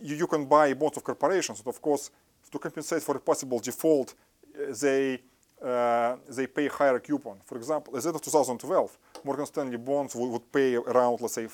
you, 0.00 0.16
you 0.16 0.26
can 0.26 0.44
buy 0.44 0.74
bonds 0.74 0.98
of 0.98 1.04
corporations, 1.04 1.60
and 1.60 1.68
of 1.68 1.80
course, 1.80 2.10
to 2.52 2.58
compensate 2.58 3.02
for 3.02 3.16
a 3.16 3.20
possible 3.20 3.58
default, 3.58 4.14
uh, 4.14 4.72
they 4.80 5.20
uh, 5.64 6.16
they 6.28 6.46
pay 6.46 6.68
higher 6.68 6.98
coupon. 6.98 7.38
For 7.44 7.56
example, 7.56 7.96
as 7.96 8.04
of 8.06 8.20
2012, 8.20 8.98
Morgan 9.24 9.46
Stanley 9.46 9.76
bonds 9.76 10.14
would, 10.16 10.28
would 10.28 10.52
pay 10.52 10.74
around, 10.74 11.20
let's 11.20 11.34
say, 11.34 11.48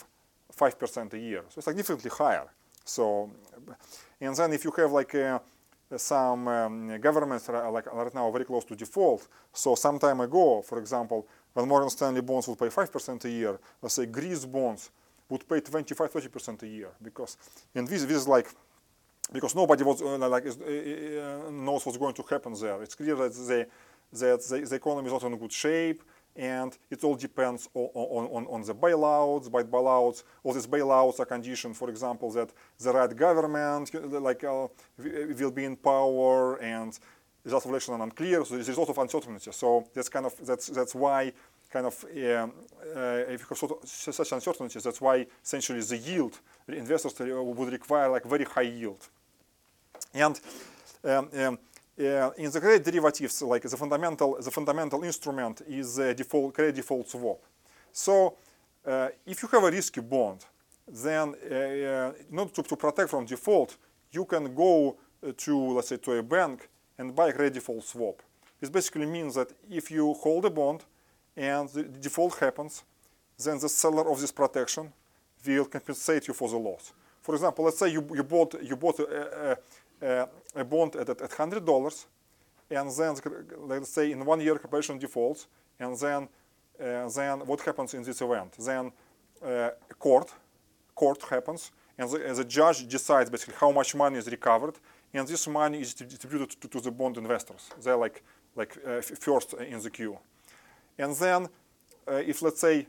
five 0.51 0.79
percent 0.79 1.13
a 1.15 1.19
year. 1.19 1.43
So 1.49 1.59
it's 1.59 1.67
significantly 1.67 2.11
higher. 2.11 2.49
So, 2.85 3.31
and 4.21 4.35
then 4.35 4.53
if 4.53 4.65
you 4.65 4.73
have 4.73 4.93
like 4.93 5.15
a 5.15 5.41
some 5.97 6.47
um, 6.49 7.01
governments 7.01 7.49
are 7.49 7.71
like 7.71 7.87
right 7.93 8.15
now 8.15 8.31
very 8.31 8.45
close 8.45 8.65
to 8.67 8.77
default. 8.77 9.27
So 9.53 9.75
some 9.75 9.99
time 9.99 10.21
ago, 10.21 10.63
for 10.63 10.79
example, 10.79 11.27
when 11.55 11.67
Morgan 11.67 11.91
Stanley 11.91 12.21
bonds 12.21 12.47
would 12.49 12.59
pay 12.59 12.67
5% 12.67 13.25
a 13.25 13.31
year, 13.31 13.59
let's 13.81 13.95
say 13.95 14.07
Greece 14.07 14.45
bonds 14.45 14.91
would 15.31 15.49
pay 15.49 15.61
25, 15.61 16.13
30% 16.13 16.63
a 16.63 16.69
year 16.69 16.91
because, 17.03 17.37
and 17.75 17.89
this, 17.89 18.05
this 18.05 18.17
is 18.19 18.29
like, 18.29 18.49
because 19.33 19.55
nobody 19.55 19.85
was 19.85 20.03
uh, 20.03 20.29
like 20.29 20.47
uh, 20.47 20.51
uh, 20.51 21.51
knows 21.51 21.85
what's 21.85 21.99
going 21.99 22.15
to 22.15 22.23
happen 22.23 22.55
there. 22.55 22.83
It's 22.83 22.95
clear 22.95 23.15
that 23.17 23.33
the, 23.35 23.67
that 24.13 24.43
the, 24.49 24.61
the 24.61 24.75
economy 24.77 25.07
is 25.07 25.13
not 25.13 25.23
in 25.25 25.37
good 25.37 25.53
shape, 25.53 26.03
and 26.37 26.77
it 26.91 27.03
all 27.05 27.17
depends 27.17 27.69
on, 27.75 27.91
on, 27.95 28.47
on 28.47 28.63
the 28.63 28.75
bailouts. 28.75 29.51
By 29.51 29.63
bailouts, 29.65 30.23
all 30.43 30.53
these 30.53 30.67
bailouts 30.67 31.21
are 31.21 31.27
conditioned, 31.27 31.77
for 31.77 31.91
example, 31.91 32.31
that 32.33 32.51
the 32.79 32.93
right 32.93 33.15
government 33.15 33.93
like 34.23 34.45
uh, 34.45 34.69
will 34.97 35.51
be 35.51 35.65
in 35.65 35.77
power 35.77 36.57
and 36.63 36.99
the 37.45 37.57
election 37.57 37.95
are 37.95 38.03
unclear, 38.03 38.45
so 38.45 38.55
there's 38.55 38.69
a 38.69 38.81
lot 38.81 38.91
of 38.91 38.99
uncertainty. 38.99 39.51
So 39.53 39.87
that's 39.95 40.09
kind 40.09 40.27
of 40.27 40.35
that's 40.47 40.67
that's 40.69 40.95
why 40.95 41.33
kind 41.71 41.87
of 41.87 42.05
um, 42.05 42.53
uh, 42.97 43.25
if 43.29 43.41
you 43.41 43.47
have 43.49 43.59
sort 43.59 43.73
of 43.73 43.89
such 43.89 44.33
uncertainties, 44.33 44.83
that's 44.83 45.01
why 45.01 45.27
essentially 45.43 45.81
the 45.81 45.97
yield 45.97 46.39
investors 46.69 47.15
would 47.19 47.73
require 47.73 48.09
like 48.09 48.25
very 48.25 48.45
high 48.45 48.63
yield. 48.63 49.09
And 50.15 50.41
um, 51.05 51.29
um, 51.35 51.59
uh, 51.99 52.31
in 52.37 52.51
the 52.51 52.61
credit 52.61 52.85
derivatives, 52.85 53.43
like 53.43 53.63
the 53.63 53.77
fundamental, 53.77 54.37
the 54.41 54.51
fundamental 54.51 55.03
instrument 55.05 55.63
is 55.69 55.97
the 55.97 56.15
default 56.15 56.55
credit 56.55 56.77
default 56.77 57.09
swap. 57.09 57.41
So 57.93 58.35
uh, 58.87 59.09
if 59.27 59.43
you 59.43 59.49
have 59.49 59.65
a 59.65 59.71
risky 59.71 60.01
bond, 60.01 60.45
then 60.87 61.35
uh, 61.51 62.13
in 62.31 62.39
order 62.39 62.53
to, 62.53 62.63
to, 62.63 62.77
protect 62.77 63.11
from 63.11 63.27
default, 63.27 63.77
you 64.11 64.25
can 64.25 64.55
go 64.55 64.97
to 65.37 65.73
let's 65.73 65.89
say 65.89 65.97
to 65.97 66.13
a 66.13 66.23
bank 66.23 66.69
and 66.97 67.15
buy 67.15 67.29
a 67.29 67.33
credit 67.33 67.55
default 67.55 67.85
swap. 67.85 68.23
This 68.61 68.71
basically 68.71 69.07
means 69.07 69.35
that 69.35 69.53
if 69.71 69.91
you 69.91 70.15
hold 70.15 70.45
a 70.45 70.51
bond 70.51 70.85
and 71.37 71.69
the 71.69 71.83
default 71.83 72.39
happens, 72.39 72.83
then 73.39 73.59
the 73.59 73.69
seller 73.69 74.11
of 74.11 74.21
this 74.21 74.33
protection 74.33 74.93
will 75.47 75.67
compensate 75.67 76.27
you 76.27 76.35
for 76.35 76.49
the 76.49 76.57
loss. 76.57 76.93
For 77.23 77.35
example, 77.35 77.65
let's 77.65 77.79
say 77.79 77.89
you, 77.91 78.05
you 78.15 78.23
bought 78.23 78.55
you 78.63 78.77
bought 78.77 78.99
a, 79.01 79.51
a, 79.51 79.57
uh, 80.03 80.27
a 80.55 80.65
bond 80.65 80.97
at, 80.97 81.09
at 81.09 81.19
$100 81.19 82.07
and 82.71 82.91
then 82.91 83.17
let's 83.67 83.91
say 83.91 84.13
in 84.13 84.25
one 84.25 84.41
year 84.41 84.59
corporation 84.59 84.99
defaults 84.99 85.47
and 85.81 85.97
then 85.99 86.29
uh, 86.81 87.09
then 87.09 87.41
what 87.41 87.61
happens 87.63 87.95
in 87.95 88.03
this 88.05 88.21
event? 88.21 88.55
Then 88.59 88.93
uh, 89.45 89.71
court 89.99 90.33
court 90.95 91.23
happens 91.31 91.73
and 91.97 92.09
the, 92.09 92.19
the, 92.19 92.45
judge 92.45 92.87
decides 92.87 93.31
basically 93.31 93.57
how 93.59 93.73
much 93.73 93.95
money 93.95 94.19
is 94.19 94.29
recovered 94.29 94.75
and 95.13 95.27
this 95.27 95.49
money 95.49 95.81
is 95.81 95.95
distributed 95.95 96.51
to, 96.61 96.69
to 96.69 96.81
the 96.81 96.91
bond 96.91 97.17
investors. 97.17 97.71
They're 97.83 97.97
like 97.97 98.23
like 98.55 98.77
uh, 98.87 99.01
first 99.01 99.55
in 99.55 99.81
the 99.81 99.91
queue. 99.91 100.19
And 100.99 101.15
then 101.17 101.49
if 102.07 102.43
let's 102.43 102.61
say 102.61 102.87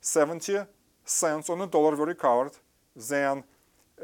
70 0.00 0.58
cents 1.04 1.50
on 1.50 1.60
a 1.60 1.66
dollar 1.66 1.96
were 1.96 2.06
recovered 2.06 2.52
then 2.94 3.44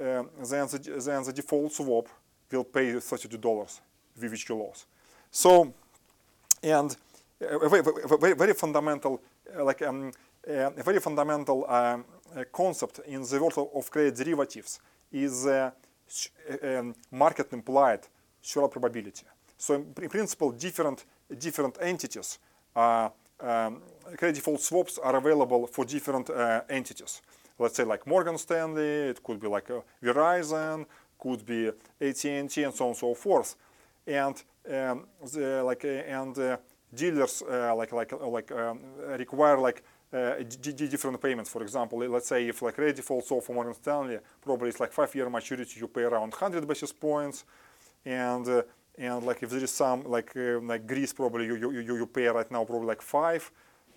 um, 0.01 0.29
then 0.51 0.67
the, 0.69 1.01
then 1.05 1.23
the 1.23 1.33
default 1.33 1.73
swap 1.73 2.09
will 2.51 2.65
pay 2.65 2.93
$32 2.93 3.81
with 4.21 4.31
which 4.31 4.49
you 4.49 4.57
lost. 4.57 4.87
So, 5.31 5.73
and 6.63 6.97
a 7.41 7.69
very, 7.69 7.83
very, 8.19 8.35
very 8.35 8.55
fundamental, 8.55 9.21
uh, 9.57 9.65
like 9.65 9.83
um, 9.83 10.13
uh, 10.49 10.71
a 10.77 10.83
very 10.83 11.01
fundamental 11.01 11.67
um, 11.69 12.05
uh, 12.35 12.45
concept 12.53 13.01
in 13.07 13.23
the 13.23 13.39
world 13.41 13.71
of, 13.75 13.91
credit 13.91 14.17
derivatives 14.17 14.81
is 15.13 15.47
uh, 15.47 15.71
um, 16.63 16.95
market 17.11 17.53
implied 17.53 18.01
survival 18.41 18.69
probability. 18.69 19.25
So 19.59 19.75
in, 19.75 19.95
in, 20.03 20.09
principle, 20.09 20.53
different 20.53 21.05
different 21.39 21.77
entities, 21.81 22.39
um, 22.75 23.83
credit 24.17 24.35
default 24.37 24.61
swaps 24.61 24.99
are 24.99 25.17
available 25.17 25.67
for 25.67 25.85
different 25.85 26.31
uh, 26.31 26.63
entities. 26.69 27.21
Let's 27.59 27.77
say 27.77 27.85
like 27.85 28.07
Morgan 28.07 28.39
Stanley, 28.39 29.11
it 29.11 29.23
could 29.23 29.41
be 29.41 29.49
like 29.49 29.71
uh, 29.71 29.81
Verizon, 30.03 30.87
could 31.19 31.45
be 31.45 31.69
AT&T 32.01 32.33
and 32.33 32.51
so 32.51 32.85
on 32.85 32.89
and 32.89 32.97
so 32.97 33.15
forth. 33.15 33.57
And 34.07 34.43
um, 34.73 35.07
the, 35.33 35.63
like 35.65 35.85
uh, 35.85 35.89
and 35.89 36.39
uh, 36.39 36.57
dealers 36.95 37.43
uh, 37.43 37.75
like 37.75 37.93
like 37.93 38.13
like 38.13 38.51
um, 38.53 38.81
require 39.19 39.59
like 39.59 39.83
uh, 40.13 40.35
different 40.63 41.21
payments. 41.21 41.51
For 41.51 41.63
example, 41.63 41.99
let's 41.99 42.29
say 42.29 42.49
if 42.49 42.63
like 42.63 42.75
credit 42.75 42.97
default 42.97 43.25
so 43.25 43.41
for 43.41 43.53
Morgan 43.53 43.75
Stanley, 43.75 44.19
probably 44.43 44.69
it's 44.69 44.81
like 44.81 44.93
five-year 44.93 45.29
maturity, 45.29 45.81
you 45.81 45.89
pay 45.89 46.03
around 46.03 46.31
100 46.31 46.67
basis 46.67 46.93
points, 46.93 47.45
and 48.05 48.47
uh, 48.49 48.63
and 48.99 49.25
like 49.25 49.43
if 49.43 49.51
there 49.51 49.63
is 49.63 49.73
some 49.73 50.05
like 50.05 50.37
uh, 50.37 50.61
like 50.61 50.87
Greece, 50.87 51.13
probably 51.13 51.47
you, 51.47 51.57
you 51.57 51.71
you 51.71 51.97
you 51.97 52.07
pay 52.07 52.27
right 52.29 52.51
now 52.51 52.65
probably 52.65 52.87
like 52.87 53.03
five 53.03 53.51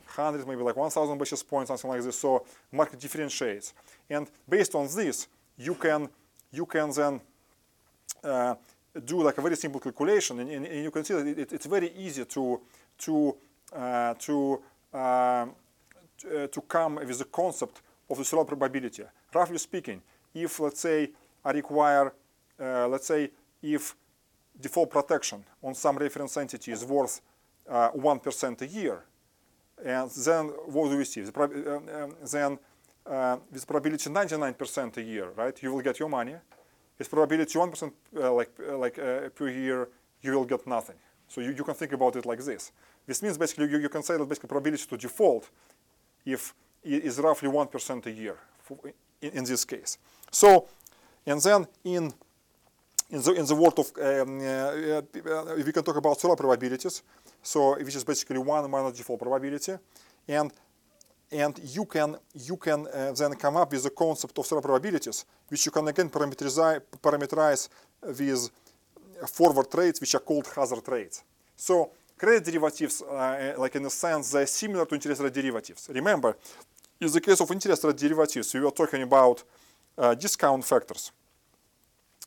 hundred, 0.06 0.48
maybe 0.48 0.64
like 0.64 0.76
1,000 0.76 1.20
basis 1.20 1.44
points, 1.44 1.68
something 1.68 1.92
like 1.92 2.02
this. 2.02 2.18
So 2.18 2.44
market 2.72 3.00
differentiates, 3.00 3.74
and 4.10 4.30
based 4.48 4.74
on 4.74 4.88
this, 4.88 5.28
you 5.56 5.76
can 5.76 6.10
you 6.52 6.66
can 6.66 6.92
then 6.92 7.22
uh, 8.24 8.56
do 9.06 9.22
like 9.24 9.38
a 9.38 9.42
very 9.42 9.56
simple 9.56 9.80
calculation, 9.80 10.40
and, 10.40 10.50
and, 10.50 10.66
and 10.66 10.84
you 10.84 10.92
can 10.92 11.04
see 11.04 11.14
that 11.14 11.28
it, 11.28 11.54
it's 11.54 11.66
very 11.66 11.92
easy 11.98 12.26
to 12.26 12.60
to 12.98 13.36
uh, 13.74 14.14
to 14.16 14.62
uh, 14.94 15.46
to 16.52 16.62
come 16.68 16.96
with 16.96 17.18
the 17.18 17.26
concept 17.26 17.82
of 18.10 18.18
the 18.18 18.26
survival 18.26 18.46
probability. 18.46 19.04
Roughly 19.34 19.58
speaking, 19.58 20.02
if 20.34 20.60
let's 20.60 20.80
say 20.80 21.12
I 21.46 21.52
require, 21.52 22.14
uh, 22.60 22.88
let's 22.88 23.08
say 23.08 23.32
if 23.62 23.96
default 24.60 24.90
protection 24.90 25.46
on 25.64 25.74
some 25.74 25.98
reference 25.98 26.36
entity 26.38 26.72
is 26.72 26.84
worth 26.84 27.22
uh, 27.70 27.90
one 27.90 28.20
a 28.62 28.66
year, 28.66 29.04
and 29.86 30.10
then 30.12 30.48
what 30.66 30.90
do 30.90 30.98
we 30.98 31.06
see? 31.06 31.22
The 31.22 31.32
um, 32.04 32.16
then 32.30 32.60
uh, 33.06 33.38
with 33.52 33.66
probability 33.68 34.10
99% 34.10 34.98
a 34.98 35.02
year, 35.02 35.30
right? 35.36 35.62
You 35.62 35.74
will 35.74 35.82
get 35.82 36.00
your 36.00 36.10
money. 36.10 36.36
With 36.98 37.10
probability 37.10 37.58
1% 37.58 37.92
uh, 38.18 38.34
like, 38.34 38.52
uh, 38.60 38.78
like 38.78 39.00
uh, 39.00 39.30
per 39.30 39.50
year, 39.50 39.88
you 40.22 40.34
will 40.34 40.46
get 40.46 40.66
nothing. 40.68 40.98
So 41.28 41.42
you, 41.42 41.52
you 41.52 41.64
can 41.64 41.76
think 41.76 41.94
about 41.94 42.16
it 42.16 42.26
like 42.26 42.44
this. 42.44 42.72
This 43.06 43.22
means 43.22 43.38
basically 43.38 43.70
you, 43.70 43.78
you 43.80 43.90
can 43.90 44.04
say 44.04 44.18
that 44.18 44.26
basically 44.28 44.50
probability 44.50 44.86
to 44.86 44.98
default 44.98 45.50
if 46.26 46.54
is 46.84 47.20
roughly 47.20 47.50
1% 47.50 48.06
a 48.06 48.12
year 48.12 48.38
for, 48.62 48.78
in, 49.22 49.32
in, 49.32 49.44
this 49.44 49.66
case. 49.66 49.98
So, 50.32 50.68
and 51.26 51.42
then 51.42 51.68
in 51.84 52.14
in 53.10 53.22
the 53.22 53.34
in 53.34 53.46
the 53.46 53.56
world 53.56 53.80
of 53.80 53.92
um, 53.98 54.40
uh, 54.40 55.56
we 55.56 55.72
can 55.72 55.84
talk 55.84 55.98
about 55.98 56.20
survival 56.20 56.36
probabilities. 56.36 57.04
So 57.42 57.76
which 57.78 57.96
is 57.96 58.04
basically 58.04 58.38
one 58.38 58.70
minus 58.70 58.98
default 58.98 59.20
probability, 59.20 59.78
and 60.28 60.52
and 61.32 61.60
you 61.64 61.86
can 61.86 62.18
you 62.34 62.58
can 62.58 62.88
uh, 62.88 63.12
then 63.12 63.36
come 63.36 63.58
up 63.58 63.72
with 63.72 63.84
the 63.84 63.90
concept 63.90 64.38
of 64.38 64.46
survival 64.46 64.70
probabilities, 64.70 65.26
which 65.48 65.66
you 65.66 65.72
can 65.72 65.88
again 65.88 66.10
parameterize, 66.10 66.82
parameterize 67.02 67.70
with 68.02 68.50
forward 69.28 69.68
rates, 69.76 70.00
which 70.02 70.16
are 70.16 70.22
called 70.22 70.48
hazard 70.56 70.88
rates. 70.88 71.24
So 71.56 71.92
credit 72.18 72.46
derivatives, 72.46 73.02
uh, 73.02 73.54
like 73.58 73.76
in 73.76 73.86
a 73.86 73.90
sense, 73.90 74.32
they're 74.32 74.48
similar 74.48 74.86
to 74.86 74.96
interest 74.96 75.22
rate 75.22 75.34
derivatives. 75.34 75.90
Remember, 75.94 76.36
in 77.00 77.12
the 77.12 77.22
case 77.22 77.42
of 77.42 77.52
interest 77.52 77.84
rate 77.84 77.98
derivatives, 77.98 78.54
we 78.54 78.60
were 78.62 78.72
talking 78.72 79.04
about 79.04 79.44
uh, 79.98 80.16
discount 80.16 80.66
factors. 80.66 81.12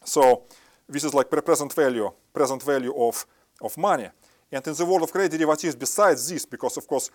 So 0.04 0.44
this 0.88 1.04
is 1.04 1.14
like 1.14 1.30
present 1.30 1.72
value, 1.72 2.10
present 2.32 2.62
value 2.62 2.94
of, 2.94 3.26
of 3.60 3.76
money. 3.78 4.08
And 4.52 4.66
in 4.66 4.74
the 4.74 4.84
world 4.84 5.02
of 5.02 5.10
credit 5.10 5.32
derivatives, 5.32 5.74
besides 5.74 6.28
this, 6.28 6.44
because 6.44 6.76
of 6.76 6.86
course 6.86 7.10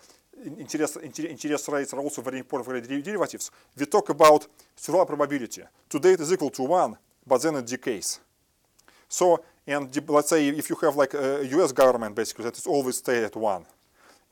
interest, 0.58 0.98
interest 1.02 1.68
rates 1.68 1.94
are 1.94 2.00
also 2.00 2.20
very 2.20 2.38
important 2.38 2.66
for 2.66 2.72
credit 2.72 3.04
derivatives, 3.04 3.50
we 3.76 3.86
talk 3.86 4.08
about 4.08 4.48
survival 4.74 5.06
probability. 5.06 5.62
Today 5.88 6.12
it 6.12 6.20
is 6.20 6.32
equal 6.32 6.50
to 6.50 6.64
1, 6.64 6.96
but 7.24 7.40
then 7.40 7.54
it 7.54 7.66
decays. 7.66 8.18
So, 9.08 9.42
and 9.66 9.88
let's 10.08 10.30
say 10.30 10.48
if 10.48 10.68
you 10.68 10.76
have 10.82 10.96
like 10.96 11.14
a 11.14 11.46
US 11.46 11.70
government, 11.70 12.16
basically, 12.16 12.44
that 12.44 12.58
is 12.58 12.66
always 12.66 12.96
stay 12.96 13.22
at 13.22 13.36
1. 13.36 13.64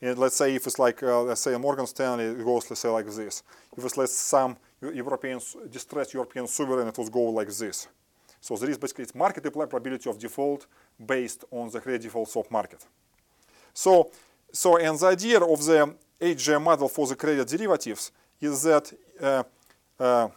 And 0.01 0.17
let's 0.17 0.35
say 0.35 0.53
if 0.53 0.67
it's 0.67 0.77
like, 0.77 1.01
uh, 1.01 1.23
let's 1.23 1.41
say 1.41 1.57
Morgan 1.57 1.87
Stanley, 1.87 2.33
goes, 2.43 2.69
let's 2.69 2.81
say 2.81 2.89
like 2.89 3.07
this. 3.07 3.41
If 3.75 3.85
it's 3.85 3.97
like 3.97 4.09
some 4.09 4.57
European, 4.81 5.39
distressed 5.71 6.13
European 6.13 6.47
sovereign, 6.47 6.87
it 6.87 6.97
will 6.97 7.09
go 7.09 7.21
like 7.21 7.47
this. 7.47 7.87
So 8.47 8.55
there 8.55 8.69
is 8.69 8.77
basically 8.77 9.03
it's 9.03 9.13
market 9.13 9.43
probability 9.51 10.09
of 10.09 10.17
default 10.17 10.67
based 11.05 11.43
on 11.51 11.69
the 11.69 11.81
credit 11.81 12.03
default 12.03 12.29
swap 12.29 12.49
market. 12.49 12.81
So, 13.73 14.09
so 14.53 14.77
and 14.77 14.97
the 14.97 15.07
idea 15.07 15.39
of 15.39 15.59
the 15.65 15.93
HJM 16.21 16.63
model 16.63 16.87
for 16.87 17.05
the 17.07 17.17
credit 17.17 17.45
derivatives 17.45 18.09
is 18.39 18.63
that 18.63 18.93
uh, 19.21 19.43
uh, 19.99 20.29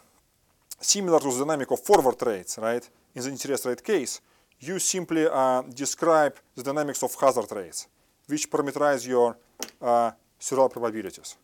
similar 0.80 1.20
to 1.20 1.30
the 1.30 1.44
dynamic 1.44 1.70
of 1.70 1.78
forward 1.84 2.20
rates, 2.26 2.58
right? 2.58 2.90
In 3.14 3.22
the 3.22 3.30
interest 3.30 3.64
rate 3.66 3.84
case, 3.84 4.20
you 4.58 4.80
simply 4.80 5.28
uh, 5.28 5.62
describe 5.72 6.34
the 6.56 6.64
dynamics 6.64 7.04
of 7.04 7.14
hazard 7.14 7.52
rates, 7.52 7.86
which 8.26 8.50
parameterize 8.50 9.06
your 9.06 9.36
uh, 9.80 10.10
survival 10.36 10.68
probabilities. 10.68 11.36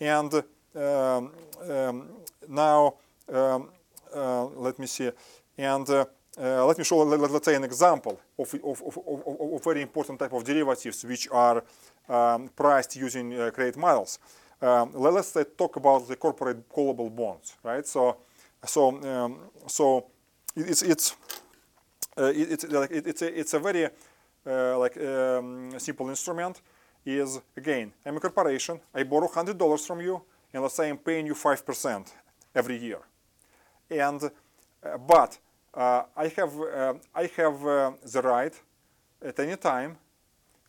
And 0.00 0.32
um, 0.74 1.30
um, 1.70 2.08
now, 2.48 2.94
um, 3.30 3.68
uh, 4.16 4.44
let 4.46 4.78
me 4.78 4.86
see. 4.86 5.10
And 5.56 5.88
uh, 5.88 6.04
uh, 6.40 6.66
let 6.66 6.78
me 6.78 6.84
show, 6.84 6.98
let, 6.98 7.30
us 7.30 7.44
say, 7.44 7.54
an 7.54 7.64
example 7.64 8.20
of, 8.38 8.52
of, 8.54 8.82
of, 8.82 8.98
of, 9.54 9.64
very 9.64 9.82
important 9.82 10.18
type 10.18 10.32
of 10.32 10.42
derivatives 10.42 11.04
which 11.04 11.28
are 11.30 11.62
um, 12.08 12.48
priced 12.56 12.96
using 12.96 13.40
uh, 13.40 13.50
credit 13.50 13.76
models. 13.76 14.18
Um, 14.60 14.90
let, 14.94 15.14
us 15.14 15.36
talk 15.56 15.76
about 15.76 16.08
the 16.08 16.16
corporate 16.16 16.68
callable 16.68 17.14
bonds, 17.14 17.56
right? 17.62 17.86
So, 17.86 18.16
so, 18.64 19.02
um, 19.02 19.38
so 19.66 20.06
it's 20.56 20.82
it's 20.82 21.16
uh, 22.16 22.32
it's 22.34 22.64
like 22.64 22.90
it's 22.90 23.22
a 23.22 23.38
it's 23.38 23.54
a 23.54 23.58
very 23.58 23.88
uh, 24.46 24.78
like 24.78 24.96
um, 24.96 25.78
simple 25.78 26.08
instrument, 26.08 26.62
is 27.04 27.40
again, 27.56 27.92
I'm 28.06 28.16
a 28.16 28.20
corporation. 28.20 28.80
I 28.94 29.02
borrow 29.02 29.28
hundred 29.28 29.58
dollars 29.58 29.86
from 29.86 30.00
you, 30.00 30.22
and 30.52 30.62
let's 30.62 30.74
say 30.74 30.88
I'm 30.88 30.98
paying 30.98 31.26
you 31.26 31.34
five 31.34 31.64
percent 31.66 32.14
every 32.54 32.76
year. 32.76 33.00
And 33.90 34.22
uh, 34.22 34.98
but 34.98 35.32
uh, 35.34 35.43
I 35.76 36.28
have 36.36 36.60
uh, 36.60 36.94
I 37.14 37.30
have 37.36 37.66
uh, 37.66 37.92
the 38.04 38.22
right 38.22 38.54
at 39.22 39.38
any 39.40 39.56
time, 39.56 39.96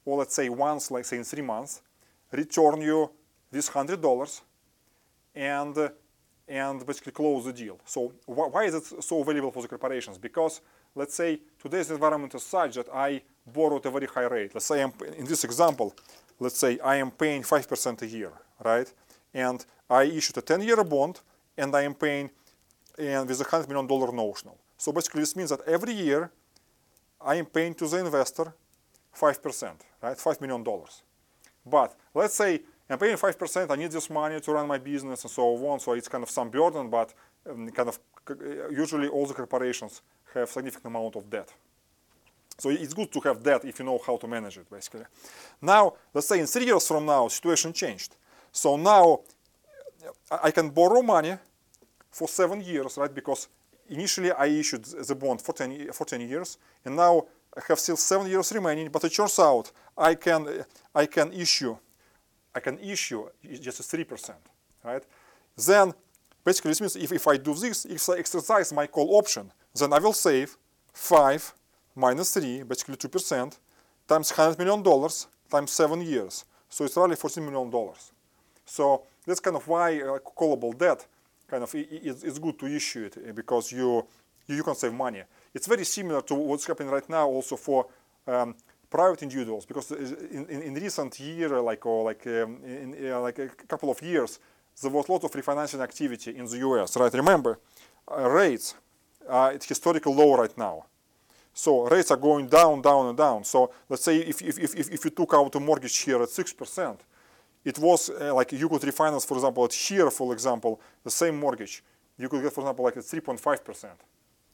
or 0.03 0.17
let's 0.17 0.35
say 0.35 0.49
once, 0.49 0.91
like 0.91 1.05
say 1.05 1.17
in 1.17 1.23
three 1.23 1.43
months, 1.43 1.81
return 2.31 2.81
you 2.81 3.11
this 3.51 3.67
hundred 3.67 4.01
dollars, 4.01 4.41
and 5.33 5.77
uh, 5.77 5.89
and 6.47 6.85
basically 6.85 7.11
close 7.11 7.45
the 7.45 7.53
deal. 7.53 7.79
So 7.85 8.13
wh- 8.25 8.53
why 8.53 8.65
is 8.65 8.75
it 8.75 9.03
so 9.03 9.23
valuable 9.23 9.51
for 9.51 9.61
the 9.61 9.67
corporations? 9.67 10.17
Because 10.17 10.61
let's 10.95 11.15
say 11.15 11.39
today's 11.59 11.91
environment 11.91 12.33
is 12.35 12.43
such 12.43 12.75
that 12.75 12.87
I 12.93 13.21
borrow 13.45 13.77
at 13.77 13.85
a 13.85 13.91
very 13.91 14.07
high 14.07 14.27
rate. 14.27 14.53
Let's 14.53 14.65
say 14.65 14.81
I'm, 14.81 14.93
in 15.17 15.25
this 15.25 15.43
example, 15.43 15.95
let's 16.39 16.57
say 16.57 16.79
I 16.79 16.95
am 16.97 17.11
paying 17.11 17.43
5% 17.43 18.01
a 18.01 18.07
year, 18.07 18.31
right? 18.63 18.91
And 19.33 19.65
I 19.89 20.03
issued 20.03 20.37
a 20.37 20.41
10-year 20.41 20.83
bond 20.83 21.21
and 21.57 21.75
I 21.75 21.81
am 21.81 21.93
paying 21.93 22.29
and 22.97 23.27
with 23.27 23.41
a 23.41 23.45
$100 23.45 23.67
million 23.67 24.15
notional. 24.15 24.57
So 24.77 24.91
basically 24.91 25.21
this 25.21 25.35
means 25.35 25.49
that 25.49 25.61
every 25.67 25.93
year 25.93 26.31
I 27.21 27.35
am 27.35 27.45
paying 27.45 27.73
to 27.75 27.87
the 27.87 27.97
investor 27.97 28.53
5%, 29.15 29.71
right? 30.01 30.17
$5 30.17 30.41
million. 30.41 30.63
But 31.65 31.95
let's 32.13 32.35
say 32.35 32.61
I'm 32.89 32.99
paying 32.99 33.17
5%, 33.17 33.71
I 33.71 33.75
need 33.75 33.91
this 33.91 34.09
money 34.09 34.39
to 34.39 34.51
run 34.51 34.67
my 34.67 34.77
business 34.77 35.23
and 35.23 35.31
so 35.31 35.43
on, 35.67 35.79
so 35.79 35.93
it's 35.93 36.07
kind 36.07 36.23
of 36.23 36.29
some 36.29 36.49
burden, 36.49 36.89
but 36.89 37.13
um, 37.49 37.69
kind 37.69 37.89
of 37.89 37.99
usually 38.71 39.07
all 39.07 39.25
the 39.25 39.33
corporations 39.33 40.01
have 40.33 40.49
significant 40.49 40.85
amount 40.85 41.15
of 41.15 41.29
debt. 41.29 41.51
So 42.57 42.69
it's 42.69 42.93
good 42.93 43.11
to 43.11 43.19
have 43.21 43.43
that 43.43 43.65
if 43.65 43.79
you 43.79 43.85
know 43.85 43.99
how 44.05 44.17
to 44.17 44.27
manage 44.27 44.57
it, 44.57 44.69
basically. 44.69 45.05
Now, 45.61 45.93
let's 46.13 46.27
say 46.27 46.39
in 46.39 46.47
three 46.47 46.65
years 46.65 46.87
from 46.87 47.05
now, 47.05 47.27
situation 47.27 47.73
changed. 47.73 48.15
So 48.51 48.77
now 48.77 49.21
I 50.41 50.51
can 50.51 50.69
borrow 50.69 51.01
money 51.01 51.37
for 52.09 52.27
seven 52.27 52.61
years, 52.61 52.97
right? 52.97 53.13
Because 53.13 53.49
initially 53.89 54.31
I 54.31 54.47
issued 54.47 54.85
the 54.85 55.15
bond 55.15 55.41
for 55.41 55.53
10, 55.53 55.91
for 55.93 56.05
10 56.05 56.21
years, 56.21 56.57
and 56.83 56.95
now 56.95 57.25
I 57.57 57.61
have 57.67 57.79
still 57.79 57.97
seven 57.97 58.27
years 58.27 58.51
remaining. 58.51 58.89
But 58.89 59.03
it 59.03 59.13
turns 59.13 59.39
out 59.39 59.71
I 59.97 60.15
can 60.15 60.65
I 60.93 61.05
can 61.05 61.31
issue 61.33 61.77
I 62.53 62.59
can 62.59 62.79
issue 62.79 63.27
just 63.61 63.79
a 63.79 63.83
three 63.83 64.03
percent, 64.03 64.39
right? 64.83 65.03
Then 65.57 65.93
basically 66.43 66.71
this 66.71 66.81
means 66.81 66.95
if, 66.95 67.11
if 67.11 67.27
I 67.27 67.37
do 67.37 67.53
this, 67.53 67.85
if 67.85 68.09
I 68.09 68.17
exercise 68.17 68.71
my 68.73 68.87
call 68.87 69.17
option, 69.17 69.51
then 69.73 69.93
I 69.93 69.99
will 69.99 70.13
save 70.13 70.57
five 70.93 71.53
minus 71.95 72.33
3, 72.33 72.63
basically 72.63 72.95
2%, 72.95 73.57
times 74.07 74.31
$100 74.31 74.59
million 74.59 75.09
times 75.49 75.71
7 75.71 76.01
years. 76.01 76.45
So 76.69 76.85
it's 76.85 76.97
roughly 76.97 77.15
$14 77.15 77.43
million. 77.43 77.71
So 78.65 79.03
that's 79.25 79.39
kind 79.39 79.55
of 79.55 79.67
why 79.67 80.01
uh, 80.01 80.19
callable 80.37 80.77
debt 80.77 81.05
kind 81.47 81.63
of 81.63 81.73
is, 81.75 82.23
is 82.23 82.39
good 82.39 82.57
to 82.59 82.67
issue 82.67 83.05
it 83.05 83.35
because 83.35 83.71
you, 83.71 84.05
you 84.47 84.63
can 84.63 84.75
save 84.75 84.93
money. 84.93 85.23
It's 85.53 85.67
very 85.67 85.85
similar 85.85 86.21
to 86.21 86.35
what's 86.35 86.65
happening 86.65 86.91
right 86.91 87.09
now 87.09 87.27
also 87.27 87.55
for 87.55 87.87
um, 88.27 88.55
private 88.89 89.23
individuals 89.23 89.65
because 89.65 89.91
in, 89.91 90.45
in, 90.49 90.61
in, 90.61 90.73
recent 90.75 91.19
year 91.19 91.59
like 91.61 91.85
or 91.85 92.03
like 92.05 92.25
um, 92.27 92.59
in 92.63 93.11
uh, 93.11 93.19
like 93.19 93.39
a 93.39 93.49
couple 93.67 93.89
of 93.89 94.01
years 94.01 94.39
there 94.81 94.91
was 94.91 95.07
a 95.07 95.11
lot 95.11 95.23
of 95.23 95.31
refinancing 95.31 95.81
activity 95.81 96.35
in 96.35 96.45
the 96.45 96.57
US 96.59 96.95
right 96.97 97.13
remember 97.13 97.59
uh, 98.09 98.29
rates 98.29 98.75
are 99.27 99.51
at 99.51 99.63
historical 99.63 100.13
low 100.13 100.37
right 100.37 100.57
now 100.57 100.85
so 101.57 101.87
rates 101.87 102.11
are 102.11 102.17
going 102.17 102.47
down, 102.47 102.81
down, 102.81 103.07
and 103.07 103.17
down. 103.17 103.45
So 103.45 103.71
let's 103.87 104.03
say 104.03 104.17
if, 104.17 104.41
if, 104.41 104.59
if, 104.59 104.91
if 104.91 105.05
you 105.05 105.11
took 105.11 105.33
out 105.33 105.55
a 105.55 105.59
mortgage 105.61 105.97
here 105.99 106.21
at 106.21 106.27
6%, 106.27 106.97
it 107.65 107.79
was 107.79 108.11
uh, 108.11 108.33
like 108.33 108.51
you 108.51 108.69
could 108.69 108.81
refinance, 108.81 109.25
for 109.25 109.35
example, 109.35 109.65
at 109.65 109.73
here, 109.73 110.09
for 110.11 110.31
example, 110.31 110.79
the 111.03 111.09
same 111.09 111.35
mortgage. 111.37 111.83
You 112.17 112.29
could 112.29 112.43
get, 112.43 112.53
for 112.53 112.61
example, 112.61 112.85
like 112.85 112.95
at 112.95 113.03
3.5%. 113.03 113.87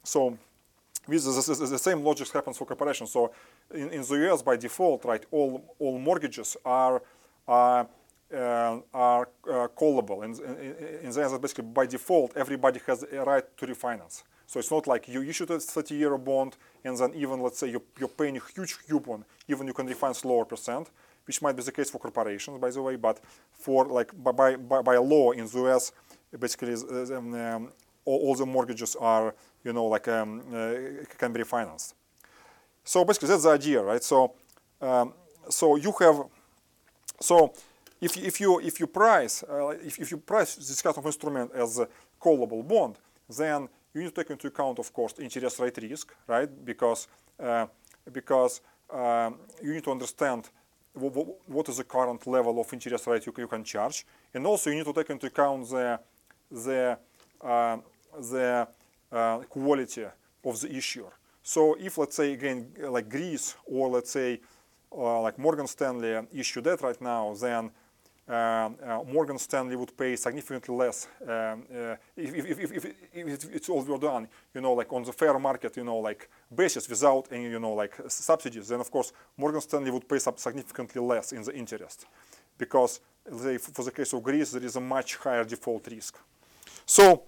So 0.04 0.38
the, 1.08 1.18
the, 1.18 1.66
the, 1.68 1.78
same 1.78 2.02
logic 2.04 2.30
happens 2.30 2.58
for 2.58 2.66
corporations. 2.66 3.12
So 3.12 3.32
in, 3.74 3.90
in 3.90 4.02
the 4.02 4.32
US, 4.32 4.42
by 4.42 4.56
default, 4.56 5.04
right, 5.04 5.24
all, 5.30 5.76
all 5.78 6.00
mortgages 6.00 6.56
are, 6.66 7.02
uh, 7.48 7.84
uh, 8.34 8.80
are 8.94 9.28
uh, 9.48 9.68
callable. 9.78 10.24
In, 10.24 10.32
in, 10.46 11.00
in 11.02 11.06
the 11.08 11.14
sense 11.14 11.34
that 11.34 11.42
basically 11.42 11.66
by 11.66 11.86
default, 11.86 12.36
everybody 12.38 12.80
has 12.88 13.04
a 13.04 13.24
right 13.24 13.46
to 13.58 13.68
refinance. 13.68 14.24
So 14.48 14.60
it's 14.60 14.72
not 14.72 14.88
like 14.88 15.08
you 15.08 15.22
issued 15.22 15.50
a 15.52 15.58
30-year 15.58 16.18
bond 16.18 16.58
and 16.84 16.98
then 16.98 17.14
even, 17.14 17.42
let's 17.42 17.58
say, 17.58 17.70
you're, 17.70 17.84
you're 18.00 18.10
paying 18.10 18.38
a 18.38 18.42
huge 18.56 18.78
coupon, 18.88 19.26
even 19.48 19.68
you 19.68 19.74
can 19.74 19.88
refinance 19.88 20.24
lower 20.26 20.46
percent, 20.46 20.90
which 21.32 21.42
might 21.42 21.56
be 21.56 21.64
the 21.64 21.72
case 21.72 21.90
for 21.90 21.98
corporations, 21.98 22.60
by 22.60 22.70
the 22.70 22.82
way, 22.82 22.98
but 22.98 23.18
for 23.54 23.86
like 23.86 24.12
by, 24.22 24.58
by, 24.58 24.82
by 24.82 24.98
law 24.98 25.32
in 25.32 25.46
the 25.48 25.60
US, 25.66 25.94
basically 26.38 26.74
um, 26.74 27.34
um, 27.34 27.72
all, 28.04 28.20
all, 28.26 28.36
the 28.36 28.46
mortgages 28.46 28.98
are, 28.98 29.34
you 29.64 29.72
know, 29.72 29.86
like 29.86 30.10
um, 30.10 30.42
uh, 30.54 31.06
can 31.18 31.32
be 31.32 31.40
refinanced. 31.40 31.94
So 32.84 33.06
basically 33.06 33.30
that's 33.30 33.44
the 33.44 33.52
idea, 33.52 33.82
right? 33.82 34.04
So, 34.04 34.34
um, 34.82 35.14
so 35.50 35.78
you 35.78 35.94
have, 36.02 36.18
so 37.22 37.54
if, 38.02 38.18
if 38.18 38.42
you 38.42 38.60
if 38.60 38.82
you 38.82 38.88
price 38.88 39.44
uh, 39.44 39.70
if, 39.90 40.00
if 40.00 40.12
you 40.12 40.18
price 40.18 40.56
this 40.56 40.82
kind 40.82 40.98
of 40.98 41.06
instrument 41.06 41.52
as 41.56 41.80
a 41.80 41.88
callable 42.22 42.68
bond, 42.68 42.98
then 43.30 43.70
you 43.94 44.02
need 44.02 44.14
to 44.14 44.18
take 44.22 44.32
into 44.32 44.48
account, 44.48 44.80
of 44.80 44.92
course, 44.92 45.14
interest 45.20 45.60
rate 45.60 45.78
risk, 45.78 46.14
right? 46.28 46.50
Because 46.66 47.08
uh, 47.40 47.68
because 48.12 48.60
um, 48.92 49.40
you 49.64 49.74
need 49.74 49.84
to 49.86 49.92
understand 49.92 50.50
what 50.94 51.70
is 51.70 51.78
the 51.78 51.84
current 51.84 52.26
level 52.28 52.60
of 52.60 52.74
interest 52.74 53.08
rate 53.08 53.26
you, 53.26 53.48
can 53.48 53.64
charge, 53.64 54.06
and 54.34 54.46
also 54.46 54.70
you 54.70 54.78
need 54.78 54.86
to 54.86 54.94
take 54.94 55.10
into 55.10 55.28
account 55.28 55.70
the 55.70 56.00
the 56.52 56.98
uh, 57.42 57.78
the 58.20 58.68
uh, 59.12 59.38
quality 59.50 60.06
of 60.44 60.60
the 60.60 60.76
issuer. 60.76 61.14
So 61.44 61.76
if 61.80 61.98
let's 61.98 62.16
say 62.16 62.34
again 62.34 62.72
like 62.78 63.10
Greece 63.10 63.56
or 63.66 63.90
let's 63.90 64.12
say 64.12 64.42
uh, 64.92 65.22
like 65.22 65.40
Morgan 65.40 65.68
Stanley 65.68 66.28
issue 66.34 66.62
that 66.62 66.82
right 66.82 67.02
now, 67.02 67.34
then 67.34 67.72
Morgan 68.32 69.38
Stanley 69.38 69.76
would 69.76 69.98
pay 69.98 70.16
significantly 70.16 70.74
less 70.74 71.08
um, 71.24 71.30
uh, 71.30 71.96
if, 72.16 72.86
it's 73.56 73.70
all 73.70 73.84
were 73.84 73.98
done, 73.98 74.28
you 74.54 74.62
know, 74.62 74.74
like 74.74 74.94
on 74.94 75.04
the 75.04 75.12
fair 75.12 75.38
market, 75.40 75.76
you 75.76 75.84
know, 75.84 75.98
like 75.98 76.30
basis 76.56 76.88
without 76.88 77.28
any, 77.32 77.50
you 77.50 77.60
know, 77.60 77.74
like 77.74 77.94
subsidies. 78.08 78.68
Then 78.70 78.80
of 78.80 78.90
course 78.90 79.12
Morgan 79.36 79.62
Stanley 79.62 79.92
would 79.92 80.08
pay 80.08 80.20
significantly 80.20 81.02
less 81.02 81.34
in 81.34 81.44
the 81.44 81.54
interest, 81.54 82.06
because 82.58 83.02
they, 83.26 83.58
for 83.58 83.84
the 83.84 83.92
case 83.92 84.14
of 84.14 84.24
Greece 84.24 84.52
there 84.52 84.64
is 84.64 84.76
a 84.78 84.82
much 84.82 85.18
higher 85.18 85.44
default 85.44 85.88
risk. 85.88 86.18
So, 86.86 87.24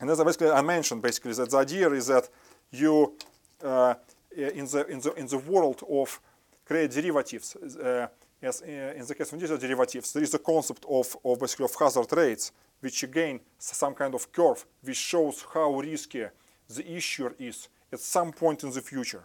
and 0.00 0.10
as 0.10 0.18
I 0.18 0.24
basically 0.24 0.50
I 0.50 0.62
mentioned, 0.62 1.02
basically 1.02 1.34
that 1.34 1.50
the 1.50 1.58
idea 1.58 1.90
is 1.90 2.06
that 2.08 2.28
you 2.72 3.14
uh, 3.62 3.94
in 4.36 4.66
the 4.66 4.86
in 4.88 5.00
the 5.00 5.12
in 5.14 5.26
the 5.28 5.38
world 5.38 5.82
of 5.88 6.20
credit 6.64 6.90
derivatives. 6.90 7.54
Uh, 7.56 8.08
Yes, 8.46 8.60
in 8.60 9.04
the 9.04 9.14
case 9.16 9.32
of 9.32 9.40
digital 9.40 9.58
derivatives, 9.58 10.12
there 10.12 10.22
is 10.22 10.32
a 10.32 10.38
concept 10.38 10.84
of, 10.88 11.16
of 11.24 11.40
basically 11.40 11.64
of 11.64 11.74
hazard 11.74 12.12
rates, 12.12 12.52
which 12.78 13.02
again, 13.02 13.40
some 13.58 13.92
kind 13.92 14.14
of 14.14 14.30
curve, 14.30 14.64
which 14.84 14.96
shows 14.96 15.44
how 15.52 15.80
risky 15.80 16.24
the 16.68 16.84
issuer 16.96 17.34
is 17.40 17.68
at 17.92 17.98
some 17.98 18.30
point 18.30 18.62
in 18.62 18.70
the 18.70 18.80
future. 18.80 19.24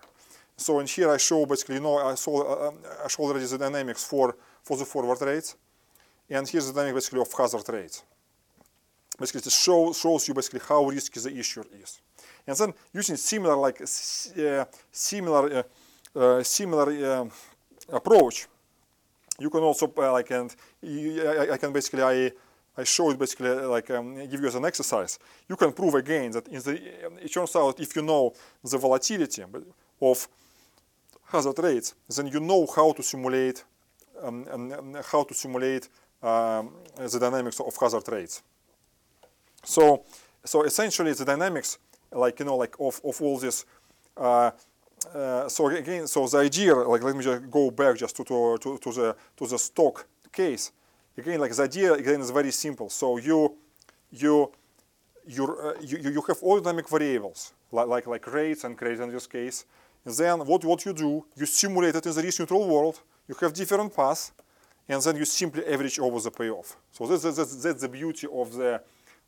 So 0.58 0.80
in 0.80 0.88
here 0.88 1.12
I 1.12 1.18
show 1.18 1.46
basically, 1.46 1.76
you 1.76 1.82
know, 1.82 1.98
I 2.00 2.16
saw, 2.16 2.36
uh, 2.42 2.72
I 3.06 3.08
show 3.10 3.22
already 3.22 3.46
the 3.46 3.60
dynamics 3.60 4.04
for, 4.04 4.36
for 4.64 4.76
the 4.76 4.86
forward 4.86 5.22
rates. 5.22 5.56
And 6.28 6.50
here's 6.50 6.66
the 6.66 6.74
dynamic 6.74 6.96
basically 6.96 7.22
of 7.22 7.32
hazard 7.32 7.70
rates. 7.70 8.04
Basically, 9.20 9.42
it 9.46 9.52
show, 9.52 9.94
shows 9.94 10.28
you 10.28 10.34
basically 10.34 10.62
how 10.68 10.84
risky 10.86 11.20
the 11.20 11.38
issuer 11.38 11.66
is. 11.80 12.02
And 12.48 12.58
then 12.58 12.74
using 12.92 13.18
similar 13.18 13.56
like 13.56 13.82
uh, 13.82 14.66
similar 14.92 15.44
uh, 15.58 16.20
uh 16.20 16.44
similar 16.44 16.88
uh, 16.90 17.26
approach, 17.96 18.48
you 19.42 19.50
can 19.50 19.62
also 19.62 19.92
uh, 19.98 20.12
like 20.12 20.32
and 20.32 20.56
you, 20.82 21.28
I, 21.28 21.54
I, 21.54 21.58
can 21.58 21.74
basically 21.74 22.04
I 22.04 22.32
I 22.78 22.84
show 22.84 23.12
it 23.12 23.20
basically 23.20 23.50
uh, 23.50 23.68
like 23.68 23.90
um, 23.90 24.16
give 24.30 24.40
you 24.42 24.48
as 24.48 24.56
an 24.56 24.66
exercise. 24.66 25.20
You 25.50 25.56
can 25.56 25.72
prove 25.74 25.96
again 25.96 26.32
that 26.32 26.48
in 26.48 26.62
the 26.62 26.74
it 27.24 27.34
turns 27.34 27.56
out 27.56 27.80
if 27.80 27.96
you 27.96 28.02
know 28.02 28.34
the 28.64 28.78
volatility 28.78 29.44
of 30.02 30.28
hazard 31.26 31.60
rates, 31.60 31.96
then 32.16 32.28
you 32.28 32.40
know 32.40 32.68
how 32.76 32.92
to 32.94 33.04
simulate 33.04 33.64
um, 34.22 34.46
how 35.12 35.24
to 35.24 35.34
simulate 35.34 35.90
um, 36.22 36.72
the 36.96 37.20
dynamics 37.20 37.60
of 37.60 37.76
hazard 37.78 38.08
rates. 38.10 38.44
So 39.64 40.04
so 40.46 40.64
essentially 40.64 41.14
the 41.14 41.26
dynamics 41.26 41.78
like 42.12 42.40
you 42.40 42.46
know 42.46 42.58
like 42.58 42.76
of, 42.80 43.02
of 43.04 43.22
all 43.22 43.38
this 43.38 43.66
uh, 44.18 44.52
uh, 45.14 45.50
so 45.50 45.68
again, 45.68 46.08
so 46.08 46.28
the 46.28 46.38
idea, 46.38 46.76
like 46.76 47.04
let 47.04 47.16
me 47.16 47.24
just 47.24 47.50
go 47.50 47.72
back 47.72 47.98
just 47.98 48.16
to, 48.16 48.24
to, 48.24 48.58
to, 48.62 48.78
to, 48.78 48.92
the, 48.92 49.16
to 49.38 49.48
the 49.48 49.58
stock 49.58 50.06
case. 50.32 50.72
Again, 51.18 51.40
like 51.40 51.54
the 51.54 51.64
idea 51.64 51.94
again 51.94 52.22
is 52.22 52.30
very 52.30 52.52
simple. 52.52 52.90
So 52.90 53.18
you, 53.18 53.56
you, 54.12 54.52
uh, 55.28 55.74
you, 55.82 55.98
you 55.98 56.22
have 56.28 56.38
all 56.42 56.60
dynamic 56.60 56.88
variables, 56.90 57.54
like, 57.72 57.88
like, 57.88 58.08
like 58.08 58.28
rates 58.34 58.64
and 58.64 58.78
credit 58.78 59.00
in 59.00 59.10
this 59.10 59.28
case. 59.28 59.66
And 60.06 60.16
then 60.16 60.40
what, 60.40 60.64
what 60.66 60.86
you 60.86 60.94
do, 60.94 61.26
you 61.36 61.46
simulate 61.46 61.96
it 61.96 62.06
in 62.06 62.14
the 62.14 62.22
risk 62.22 62.40
neutral 62.40 62.68
world. 62.68 63.02
You 63.28 63.36
have 63.42 63.54
different 63.54 63.96
paths. 63.96 64.32
and 64.88 65.02
then 65.02 65.16
you 65.16 65.26
simply 65.26 65.66
average 65.66 66.00
over 66.00 66.20
the 66.20 66.32
payoff. 66.32 66.76
So 66.92 67.06
that's, 67.08 67.24
that's, 67.24 67.56
that's 67.64 67.82
the 67.82 67.90
beauty 67.90 68.28
of 68.32 68.54
the 68.54 68.82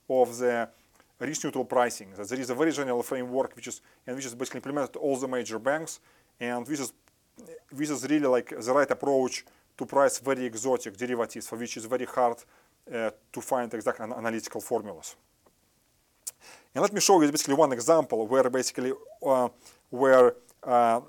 of 0.09 0.37
the 0.37 0.67
neutral 1.27 1.65
pricing. 1.65 2.09
That 2.15 2.27
there 2.29 2.39
is 2.39 2.49
a 2.49 2.55
very 2.55 2.71
general 2.71 3.03
framework 3.03 3.55
which 3.55 3.67
is 3.67 3.81
and 4.05 4.15
which 4.15 4.25
is 4.25 4.35
basically 4.35 4.59
implemented 4.59 4.95
all 4.97 5.17
the 5.17 5.27
major 5.27 5.59
banks, 5.59 5.99
and 6.39 6.65
this 6.65 6.79
is 6.79 6.93
this 7.71 7.89
is 7.89 8.03
really 8.09 8.27
like 8.27 8.49
the 8.49 8.73
right 8.73 8.89
approach 8.91 9.45
to 9.77 9.85
price 9.85 10.19
very 10.19 10.45
exotic 10.45 10.95
derivatives 10.95 11.47
for 11.47 11.57
which 11.57 11.77
is 11.77 11.85
very 11.85 12.05
hard 12.05 12.37
uh, 12.93 13.09
to 13.31 13.41
find 13.41 13.73
exact 13.73 13.99
an 13.99 14.13
analytical 14.13 14.61
formulas. 14.61 15.15
And 16.75 16.81
let 16.81 16.93
me 16.93 16.99
show 16.99 17.21
you 17.21 17.31
basically 17.31 17.55
one 17.55 17.71
example 17.71 18.27
where 18.27 18.49
basically 18.49 18.91
uh, 19.25 19.49
where 19.89 20.35
uh, 20.65 21.01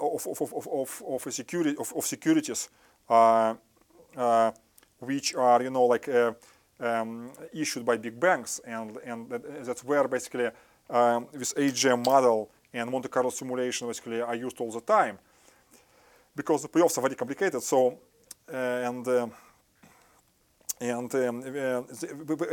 of, 0.00 0.26
of, 0.26 0.40
of, 0.40 0.68
of, 0.68 1.02
of, 1.08 1.32
security, 1.32 1.76
of, 1.78 1.92
of 1.94 2.06
securities 2.06 2.68
uh, 3.08 3.54
uh, 4.16 4.50
which 4.98 5.34
are 5.34 5.62
you 5.62 5.70
know 5.70 5.84
like 5.84 6.08
uh, 6.08 6.32
um, 6.80 7.30
issued 7.52 7.84
by 7.84 7.96
big 7.96 8.18
banks 8.18 8.60
and 8.66 8.98
and 9.04 9.30
that's 9.64 9.84
where 9.84 10.08
basically 10.08 10.50
um, 10.90 11.26
this 11.32 11.54
HJM 11.54 12.04
model 12.04 12.50
and 12.72 12.90
Monte 12.90 13.08
Carlo 13.08 13.30
simulation 13.30 13.86
basically 13.86 14.20
are 14.20 14.34
used 14.34 14.60
all 14.60 14.70
the 14.70 14.80
time 14.80 15.18
because 16.34 16.62
the 16.62 16.68
payoffs 16.68 16.98
are 16.98 17.02
very 17.02 17.14
complicated 17.14 17.62
so 17.62 17.98
and 18.48 19.06
and 20.80 21.14
um, 21.14 21.42
uh, 21.42 21.82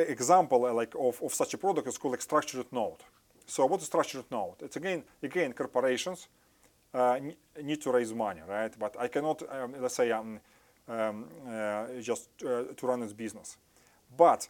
example 0.08 0.66
uh, 0.66 0.74
like 0.74 0.96
of, 0.96 1.22
of 1.22 1.34
such 1.34 1.54
a 1.54 1.58
product 1.58 1.88
is 1.88 1.98
called 1.98 2.22
structured 2.22 2.72
note. 2.72 3.00
So 3.46 3.66
what 3.66 3.82
is 3.82 3.88
structured 3.88 4.26
note? 4.32 4.58
It's 4.62 4.78
again 4.78 5.04
again 5.22 5.54
corporations 5.54 6.28
uh, 6.94 7.20
need 7.62 7.82
to 7.82 7.92
raise 7.92 8.14
money, 8.14 8.42
right? 8.48 8.74
But 8.80 8.96
I 9.00 9.08
cannot 9.10 9.44
um, 9.50 9.76
let's 9.80 9.96
say 9.96 10.12
um, 10.12 10.40
um, 10.88 11.26
uh, 11.48 11.86
just 12.02 12.30
uh, 12.46 12.64
to 12.76 12.88
run 12.88 13.04
its 13.04 13.14
business. 13.14 13.58
But 14.18 14.48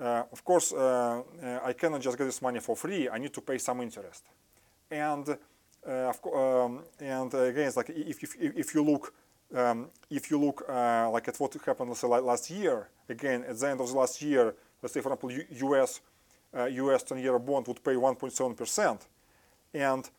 uh, 0.00 0.24
of 0.32 0.44
course 0.44 0.72
I 0.72 1.72
cannot 1.78 2.00
just 2.00 2.16
get 2.16 2.24
this 2.24 2.42
money 2.42 2.60
for 2.60 2.76
free. 2.76 3.08
I 3.08 3.18
need 3.18 3.32
to 3.34 3.40
pay 3.40 3.58
some 3.58 3.80
interest. 3.80 4.24
And 4.90 5.36
of 5.86 6.20
um, 6.26 6.82
and 6.98 7.32
again, 7.32 7.68
it's 7.68 7.76
like 7.76 7.90
if, 7.90 8.22
if, 8.22 8.36
if 8.38 8.74
you 8.74 8.84
look 8.84 9.14
um, 9.54 9.88
if 10.10 10.30
you 10.30 10.38
look 10.38 10.64
uh, 10.68 11.10
like 11.10 11.28
at 11.28 11.38
what 11.38 11.54
happened 11.64 11.88
let's 11.90 12.00
say, 12.00 12.06
last 12.06 12.50
year, 12.50 12.88
again, 13.08 13.44
at 13.48 13.58
the 13.58 13.68
end 13.68 13.80
of 13.80 13.88
the 13.88 13.94
last 13.94 14.22
year, 14.22 14.54
let's 14.82 14.94
say, 14.94 15.00
for 15.00 15.12
example, 15.12 15.30
US, 15.72 16.00
uh, 16.56 16.64
US 16.64 17.04
10-year 17.04 17.38
bond 17.38 17.66
would 17.66 17.82
pay 17.82 17.94
1.7%. 17.94 19.00
And 19.74 20.10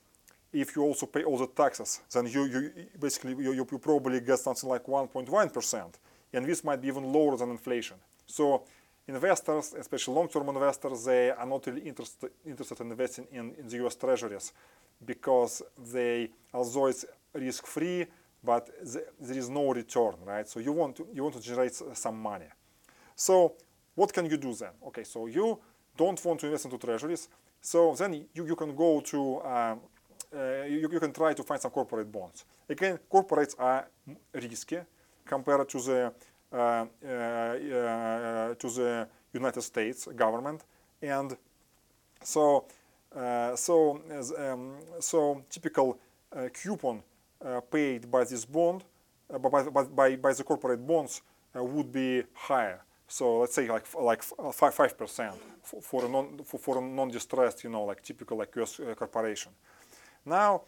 if 0.51 0.75
you 0.75 0.83
also 0.83 1.05
pay 1.05 1.23
all 1.23 1.37
the 1.37 1.47
taxes, 1.47 2.01
then 2.11 2.27
you, 2.27 2.45
you 2.45 2.71
basically, 2.99 3.31
you, 3.43 3.53
you 3.53 3.65
probably 3.65 4.19
get 4.19 4.39
something 4.39 4.69
like 4.69 4.85
1.1%. 4.85 5.93
And 6.33 6.45
this 6.45 6.63
might 6.63 6.81
be 6.81 6.87
even 6.89 7.11
lower 7.11 7.37
than 7.37 7.51
inflation. 7.51 7.97
So 8.31 8.63
investors, 9.07 9.73
especially 9.77 10.15
long-term 10.15 10.47
investors, 10.49 11.05
they 11.05 11.31
are 11.31 11.45
not 11.45 11.65
really 11.67 11.81
interested, 11.81 12.31
interested 12.45 12.79
in 12.81 12.91
investing 12.91 13.27
in, 13.31 13.53
in 13.59 13.67
the 13.67 13.85
US 13.85 13.95
treasuries 13.95 14.53
because 15.05 15.61
they, 15.93 16.29
although 16.53 16.87
it's 16.87 17.05
risk-free, 17.33 18.05
but 18.43 18.69
there 19.19 19.37
is 19.37 19.49
no 19.49 19.71
return, 19.73 20.15
right? 20.25 20.47
So 20.47 20.59
you 20.59 20.71
want 20.71 20.95
to, 20.97 21.07
you 21.13 21.23
want 21.23 21.35
to 21.35 21.41
generate 21.41 21.73
some 21.93 22.19
money. 22.21 22.47
So 23.15 23.53
what 23.95 24.13
can 24.13 24.25
you 24.25 24.37
do 24.37 24.53
then? 24.53 24.71
Okay, 24.87 25.03
so 25.03 25.27
you 25.27 25.59
don't 25.95 26.23
want 26.25 26.39
to 26.39 26.45
invest 26.47 26.65
into 26.65 26.77
treasuries, 26.77 27.27
so 27.59 27.93
then 27.95 28.25
you, 28.33 28.45
you 28.45 28.55
can 28.55 28.75
go 28.75 29.01
to, 29.01 29.41
um, 29.41 29.79
uh, 30.35 30.63
you, 30.63 30.89
you 30.91 30.99
can 30.99 31.11
try 31.11 31.33
to 31.33 31.43
find 31.43 31.61
some 31.61 31.71
corporate 31.71 32.11
bonds. 32.11 32.45
Again, 32.69 32.97
corporates 33.11 33.53
are 33.59 33.87
risky 34.33 34.79
compared 35.25 35.67
to 35.69 35.79
the, 35.81 36.13
to 36.51 36.89
the 38.75 39.07
United 39.33 39.61
States 39.61 40.07
government. 40.15 40.63
And 41.01 41.35
so, 42.23 42.65
uh, 43.15 43.55
so, 43.55 44.01
um, 44.37 44.75
so 44.99 45.43
typical 45.49 45.99
uh, 46.35 46.49
coupon 46.53 47.01
uh, 47.43 47.61
paid 47.61 48.09
by 48.09 48.23
this 48.23 48.45
bond, 48.45 48.83
uh, 49.33 49.37
by, 49.37 49.63
by, 49.63 50.15
by 50.15 50.33
the 50.33 50.43
corporate 50.43 50.85
bonds 50.85 51.21
uh, 51.55 51.63
would 51.63 51.91
be 51.91 52.23
higher. 52.33 52.81
So 53.07 53.39
let's 53.39 53.53
say 53.53 53.67
like 53.67 53.85
like 53.99 54.23
five 54.23 54.73
five 54.73 54.97
percent 54.97 55.35
for 55.81 56.05
a 56.05 56.07
non 56.07 56.39
for, 56.45 56.57
for 56.57 56.77
a 56.77 56.81
non-distressed, 56.81 57.61
you 57.61 57.69
know, 57.69 57.83
like 57.83 58.01
typical 58.01 58.37
like 58.37 58.55
US 58.55 58.79
corporation. 58.95 59.51
Now, 60.25 60.61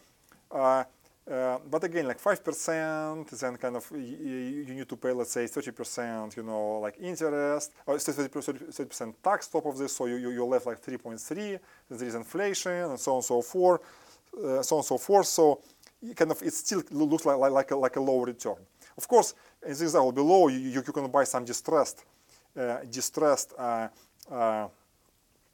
uh, 1.30 1.34
uh, 1.34 1.58
but 1.70 1.84
again, 1.84 2.06
like 2.06 2.18
five 2.18 2.44
percent, 2.44 3.28
then 3.30 3.56
kind 3.56 3.76
of 3.76 3.90
you, 3.92 4.64
you, 4.68 4.74
need 4.74 4.88
to 4.88 4.96
pay, 4.96 5.12
let's 5.12 5.32
say, 5.32 5.46
thirty 5.46 5.70
percent, 5.70 6.36
you 6.36 6.42
know, 6.42 6.80
like 6.80 6.96
interest, 7.00 7.72
or 7.86 7.98
thirty 7.98 8.84
percent 8.84 9.22
tax 9.22 9.48
top 9.48 9.66
of 9.66 9.78
this, 9.78 9.96
so 9.96 10.06
you, 10.06 10.16
you 10.16 10.30
you 10.30 10.44
left 10.44 10.66
like 10.66 10.80
three 10.80 10.98
point 10.98 11.20
three. 11.20 11.58
There 11.88 12.08
is 12.08 12.14
inflation 12.14 12.72
and 12.72 13.00
so 13.00 13.12
on 13.12 13.16
and 13.16 13.24
so 13.24 13.42
forth, 13.42 13.80
uh, 14.36 14.62
so 14.62 14.76
on 14.76 14.80
and 14.80 14.86
so 14.86 14.98
forth. 14.98 15.26
So 15.26 15.60
kind 16.14 16.30
of 16.30 16.42
it 16.42 16.52
still 16.52 16.82
looks 16.90 17.24
like, 17.24 17.38
like, 17.38 17.70
a, 17.70 17.76
like 17.76 17.96
a 17.96 18.00
low 18.00 18.20
return. 18.20 18.56
Of 18.96 19.08
course, 19.08 19.34
in 19.62 19.70
this 19.70 19.80
example 19.80 20.12
below, 20.12 20.48
you, 20.48 20.58
you, 20.58 20.82
can 20.82 21.10
buy 21.10 21.24
some 21.24 21.44
distressed, 21.44 22.04
uh, 22.56 22.78
distressed 22.90 23.54
uh, 23.58 23.88
uh, 24.30 24.68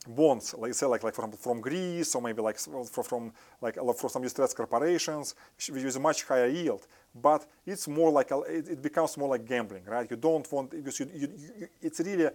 bonds, 0.09 0.55
like 0.56 0.74
say 0.74 0.86
like, 0.86 1.02
like 1.02 1.14
from, 1.14 1.32
from 1.32 1.60
Greece 1.60 2.14
or 2.14 2.22
maybe 2.22 2.40
like 2.40 2.59
from, 2.59 3.05
from 3.05 3.32
like 3.60 3.77
for 3.97 4.09
some 4.09 4.22
distressed 4.22 4.56
corporations 4.56 5.35
with 5.70 5.97
a 5.97 6.01
much 6.01 6.24
higher 6.24 6.48
yield. 6.48 6.86
But 7.14 7.47
it's 7.66 7.86
more 7.86 8.10
like 8.10 8.31
a, 8.31 8.40
it, 8.40 8.68
it, 8.68 8.82
becomes 8.82 9.16
more 9.18 9.28
like 9.28 9.44
gambling, 9.44 9.85
right? 9.85 10.10
You 10.10 10.16
don't 10.16 10.51
want 10.51 10.70
because 10.70 11.01
you, 11.01 11.10
you, 11.14 11.28
you, 11.36 11.68
it's 11.82 12.01
really 12.01 12.31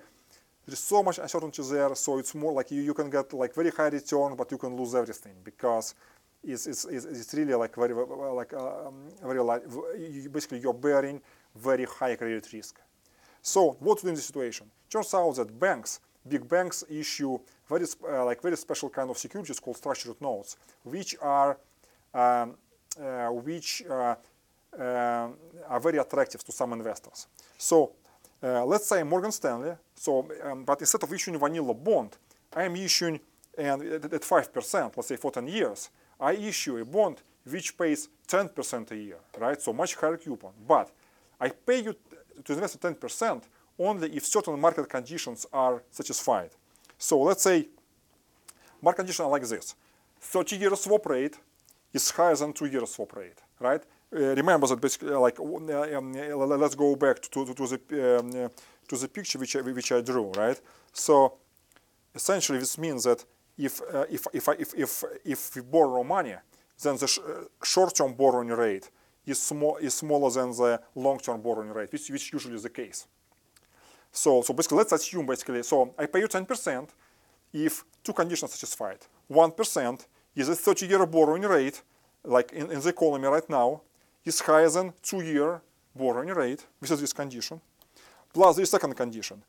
there's 0.66 0.80
so 0.80 1.04
much 1.04 1.20
uncertainty 1.20 1.62
there, 1.72 1.94
so 1.96 2.18
it's 2.18 2.34
more 2.34 2.52
like 2.52 2.72
you, 2.72 2.82
you 2.82 2.94
can 2.94 3.10
get 3.10 3.32
like 3.34 3.54
very 3.54 3.70
high 3.70 3.88
return, 3.88 4.36
but 4.36 4.52
you 4.52 4.58
can 4.58 4.76
lose 4.76 4.96
everything 4.96 5.34
because 5.44 5.96
it's 6.44 6.68
is, 6.68 6.86
is, 6.86 7.06
is 7.06 7.34
really 7.34 7.54
like 7.54 7.76
very 7.76 7.94
like 7.94 8.54
um, 8.54 9.10
very 9.24 9.42
like 9.42 9.64
you 9.98 10.30
basically 10.30 10.60
you're 10.60 10.74
bearing 10.74 11.22
very 11.56 11.86
high 11.86 12.16
credit 12.16 12.48
risk. 12.52 12.80
So 13.42 13.78
what 13.80 14.00
to 14.00 14.04
do 14.04 14.10
in 14.10 14.16
this 14.16 14.26
situation? 14.26 14.70
Turns 14.90 15.14
out 15.14 15.36
that 15.36 15.60
banks, 15.60 16.00
big 16.28 16.48
banks, 16.48 16.84
issue 16.90 17.40
very 17.68 17.86
uh, 18.04 18.26
like 18.26 18.42
very 18.42 18.58
special 18.58 18.90
kind 18.90 19.10
of 19.10 19.18
securities 19.18 19.60
called 19.60 19.78
structured 19.78 20.20
notes, 20.22 20.58
which 20.84 21.16
are 21.22 21.58
um, 22.14 22.56
uh, 23.02 23.28
which 23.30 23.84
uh, 23.90 24.16
uh 24.80 25.28
are 25.68 25.80
very 25.80 25.98
attractive 25.98 26.44
to 26.44 26.52
some 26.52 26.74
investors. 26.74 27.28
So 27.58 27.92
uh, 28.44 28.66
let's 28.66 28.88
say 28.88 29.04
Morgan 29.04 29.32
Stanley. 29.32 29.74
So 29.96 30.28
um, 30.44 30.64
but 30.64 30.80
instead 30.80 31.04
of 31.04 31.14
issuing 31.14 31.40
vanilla 31.40 31.74
bond, 31.74 32.18
I 32.56 32.64
am 32.64 32.76
issuing 32.76 33.20
and 33.58 33.82
at 34.14 34.24
five 34.24 34.54
percent, 34.54 34.94
let's 34.98 35.08
say 35.08 35.16
for 35.16 35.32
10 35.32 35.48
years, 35.48 35.90
I 36.20 36.34
issue 36.34 36.78
a 36.78 36.86
bond 36.86 37.22
which 37.46 37.78
pays 37.78 38.10
10% 38.28 38.92
a 38.92 38.96
year, 38.96 39.20
right? 39.38 39.62
So 39.62 39.72
much 39.72 39.96
higher 39.96 40.18
coupon. 40.18 40.52
But 40.68 40.90
I 41.40 41.50
pay 41.50 41.84
you 41.84 41.96
to 42.44 42.54
invest 42.54 42.80
10% 42.80 43.42
only 43.80 44.16
if 44.16 44.26
certain 44.26 44.60
market 44.60 44.90
conditions 44.90 45.46
are 45.52 45.84
satisfied. 45.92 46.52
So 46.98 47.22
let's 47.22 47.44
say 47.44 47.68
market 48.82 48.98
conditions 48.98 49.26
are 49.26 49.30
like 49.30 49.44
this. 49.48 49.76
30 50.20 50.56
year 50.58 50.76
swap 50.76 51.06
rate 51.06 51.38
is 51.94 52.10
higher 52.12 52.36
than 52.36 52.54
2 52.54 52.66
year 52.66 52.86
swap 52.86 53.16
rate, 53.16 53.42
right? 53.60 53.84
Uh, 54.16 54.36
remember 54.36 54.68
that 54.68 54.80
basically 54.80 55.10
like 55.10 55.40
uh, 55.40 55.98
um, 55.98 56.16
uh, 56.16 56.36
let's 56.36 56.76
go 56.76 56.96
back 56.96 57.22
to, 57.22 57.46
to, 57.46 57.54
to 57.54 57.68
the 57.68 58.20
um, 58.20 58.46
uh, 58.46 58.50
to 58.88 58.98
the 58.98 59.08
picture 59.08 59.40
which 59.40 59.56
I, 59.56 59.62
which 59.62 59.92
I 59.92 60.02
drew, 60.02 60.32
right? 60.32 60.60
So 60.94 61.34
essentially 62.14 62.60
this 62.60 62.78
means 62.78 63.04
that 63.04 63.26
if, 63.58 63.82
uh, 63.82 64.06
if, 64.10 64.28
if, 64.34 64.48
if, 64.60 64.74
if, 64.76 65.04
if 65.24 65.56
we 65.56 65.62
borrow 65.62 66.04
money, 66.04 66.36
then 66.82 66.98
the 66.98 67.08
sh 67.08 67.20
uh, 67.20 67.46
short-term 67.64 68.14
borrowing 68.14 68.50
rate 68.50 68.90
is, 69.26 69.42
small, 69.42 69.78
is 69.78 69.94
smaller 69.94 70.30
than 70.30 70.52
the 70.52 70.82
long-term 70.94 71.42
borrowing 71.42 71.72
rate, 71.72 71.92
which, 71.92 72.10
which 72.10 72.34
usually 72.34 72.56
is 72.56 72.64
the 72.64 72.70
case. 72.70 73.08
So, 74.16 74.42
so 74.42 74.54
basically, 74.54 74.78
let's 74.78 74.94
assume 74.94 75.26
basically, 75.26 75.62
so 75.64 75.94
I 76.00 76.06
pay 76.06 76.20
you 76.20 76.28
10% 76.28 76.88
if 77.52 77.84
two 78.02 78.14
conditions 78.14 78.54
are 78.54 78.56
satisfied. 78.56 79.00
1% 79.30 80.06
is 80.36 80.48
a 80.48 80.54
30-year 80.54 81.06
borrowing 81.06 81.42
rate, 81.42 81.82
like 82.24 82.54
in, 82.54 82.72
in 82.72 82.80
the 82.80 82.90
economy 82.90 83.28
right 83.28 83.50
now, 83.50 83.82
is 84.24 84.40
higher 84.40 84.70
than 84.70 84.94
two-year 85.04 85.62
borrowing 85.94 86.30
rate, 86.30 86.66
which 86.80 86.92
is 86.92 87.02
this 87.02 87.12
condition, 87.12 87.60
plus 88.34 88.56
the 88.56 88.66
second 88.66 88.96
condition. 88.96 89.42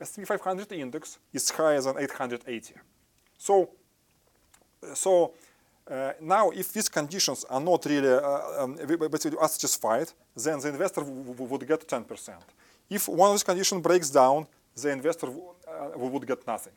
S&P 0.00 0.24
500 0.24 0.72
index 0.72 1.18
is 1.34 1.50
higher 1.50 1.80
than 1.82 1.98
880. 1.98 2.74
So, 3.36 3.68
so 4.94 5.34
uh, 5.90 6.12
now 6.22 6.48
if 6.50 6.72
these 6.72 6.88
conditions 6.88 7.44
are 7.50 7.60
not 7.60 7.84
really 7.84 8.08
uh, 8.08 8.62
um, 8.62 8.78
are 9.38 9.48
satisfied, 9.48 10.10
then 10.34 10.58
the 10.58 10.68
investor 10.68 11.02
would 11.02 11.68
get 11.68 11.86
10%. 11.86 12.32
If 12.90 13.08
one 13.08 13.30
of 13.30 13.34
these 13.34 13.44
conditions 13.44 13.80
breaks 13.80 14.10
down, 14.10 14.46
the 14.74 14.90
investor 14.90 15.28
uh, 15.28 15.96
would 15.96 16.26
get 16.26 16.46
nothing. 16.46 16.72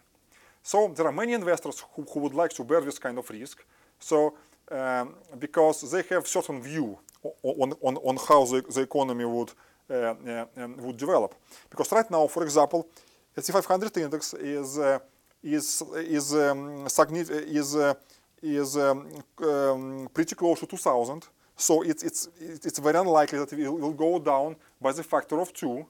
So 0.62 0.94
there 0.96 1.08
are 1.08 1.12
many 1.12 1.34
investors 1.34 1.84
who, 1.94 2.04
who 2.04 2.20
would 2.22 2.34
like 2.34 2.52
to 2.52 2.64
bear 2.64 2.82
this 2.82 3.00
kind 3.00 3.18
of 3.18 3.30
risk. 3.30 3.66
So 4.00 4.36
um, 4.72 5.16
because 5.40 5.92
they 5.92 6.04
have 6.16 6.28
certain 6.28 6.62
view 6.62 6.98
on, 7.44 7.74
on, 7.82 7.98
on 7.98 8.18
how 8.28 8.46
the, 8.46 8.62
the 8.62 8.82
economy 8.82 9.26
would 9.26 9.52
uh, 9.90 9.94
uh, 9.94 10.46
um, 10.58 10.78
would 10.78 10.98
develop. 10.98 11.36
Because 11.70 11.92
right 11.92 12.10
now, 12.10 12.26
for 12.28 12.44
example, 12.44 12.88
S&P 13.36 13.52
500 13.52 13.98
index 13.98 14.34
is 14.34 14.80
uh, 14.80 15.00
is 15.44 15.84
is 15.98 16.34
um, 16.34 16.88
is 16.88 17.76
uh, 17.76 17.94
is 18.42 18.78
um, 18.78 19.10
um, 19.44 20.10
pretty 20.14 20.36
close 20.36 20.62
to 20.62 20.66
2,000. 20.66 21.28
So 21.58 21.82
it's 21.82 22.02
it's 22.02 22.30
it's 22.40 22.80
very 22.80 22.98
unlikely 22.98 23.40
that 23.40 23.52
it 23.52 23.70
will 23.70 23.92
go 23.92 24.20
down 24.20 24.56
by 24.82 24.94
the 24.94 25.04
factor 25.04 25.40
of 25.40 25.52
two, 25.52 25.86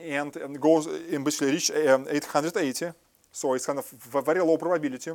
and, 0.00 0.36
and 0.36 0.60
goes 0.60 0.86
in 0.86 1.24
basically 1.24 1.52
reach 1.52 1.70
um, 1.70 2.06
880. 2.08 2.92
So 3.30 3.54
it's 3.54 3.66
kind 3.66 3.78
of 3.78 3.88
very 3.88 4.40
low 4.40 4.56
probability. 4.56 5.12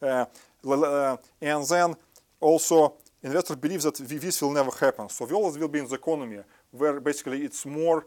Uh, 0.00 0.24
uh, 0.66 1.16
and 1.40 1.66
then 1.66 1.96
also 2.40 2.94
investors 3.22 3.56
believe 3.56 3.82
that 3.82 3.96
this 3.96 4.42
will 4.42 4.52
never 4.52 4.70
happen. 4.70 5.08
So 5.08 5.24
we 5.24 5.32
always 5.32 5.58
will 5.58 5.68
be 5.68 5.80
in 5.80 5.88
the 5.88 5.94
economy 5.96 6.38
where 6.70 7.00
basically 7.00 7.42
it's 7.42 7.66
more 7.66 8.06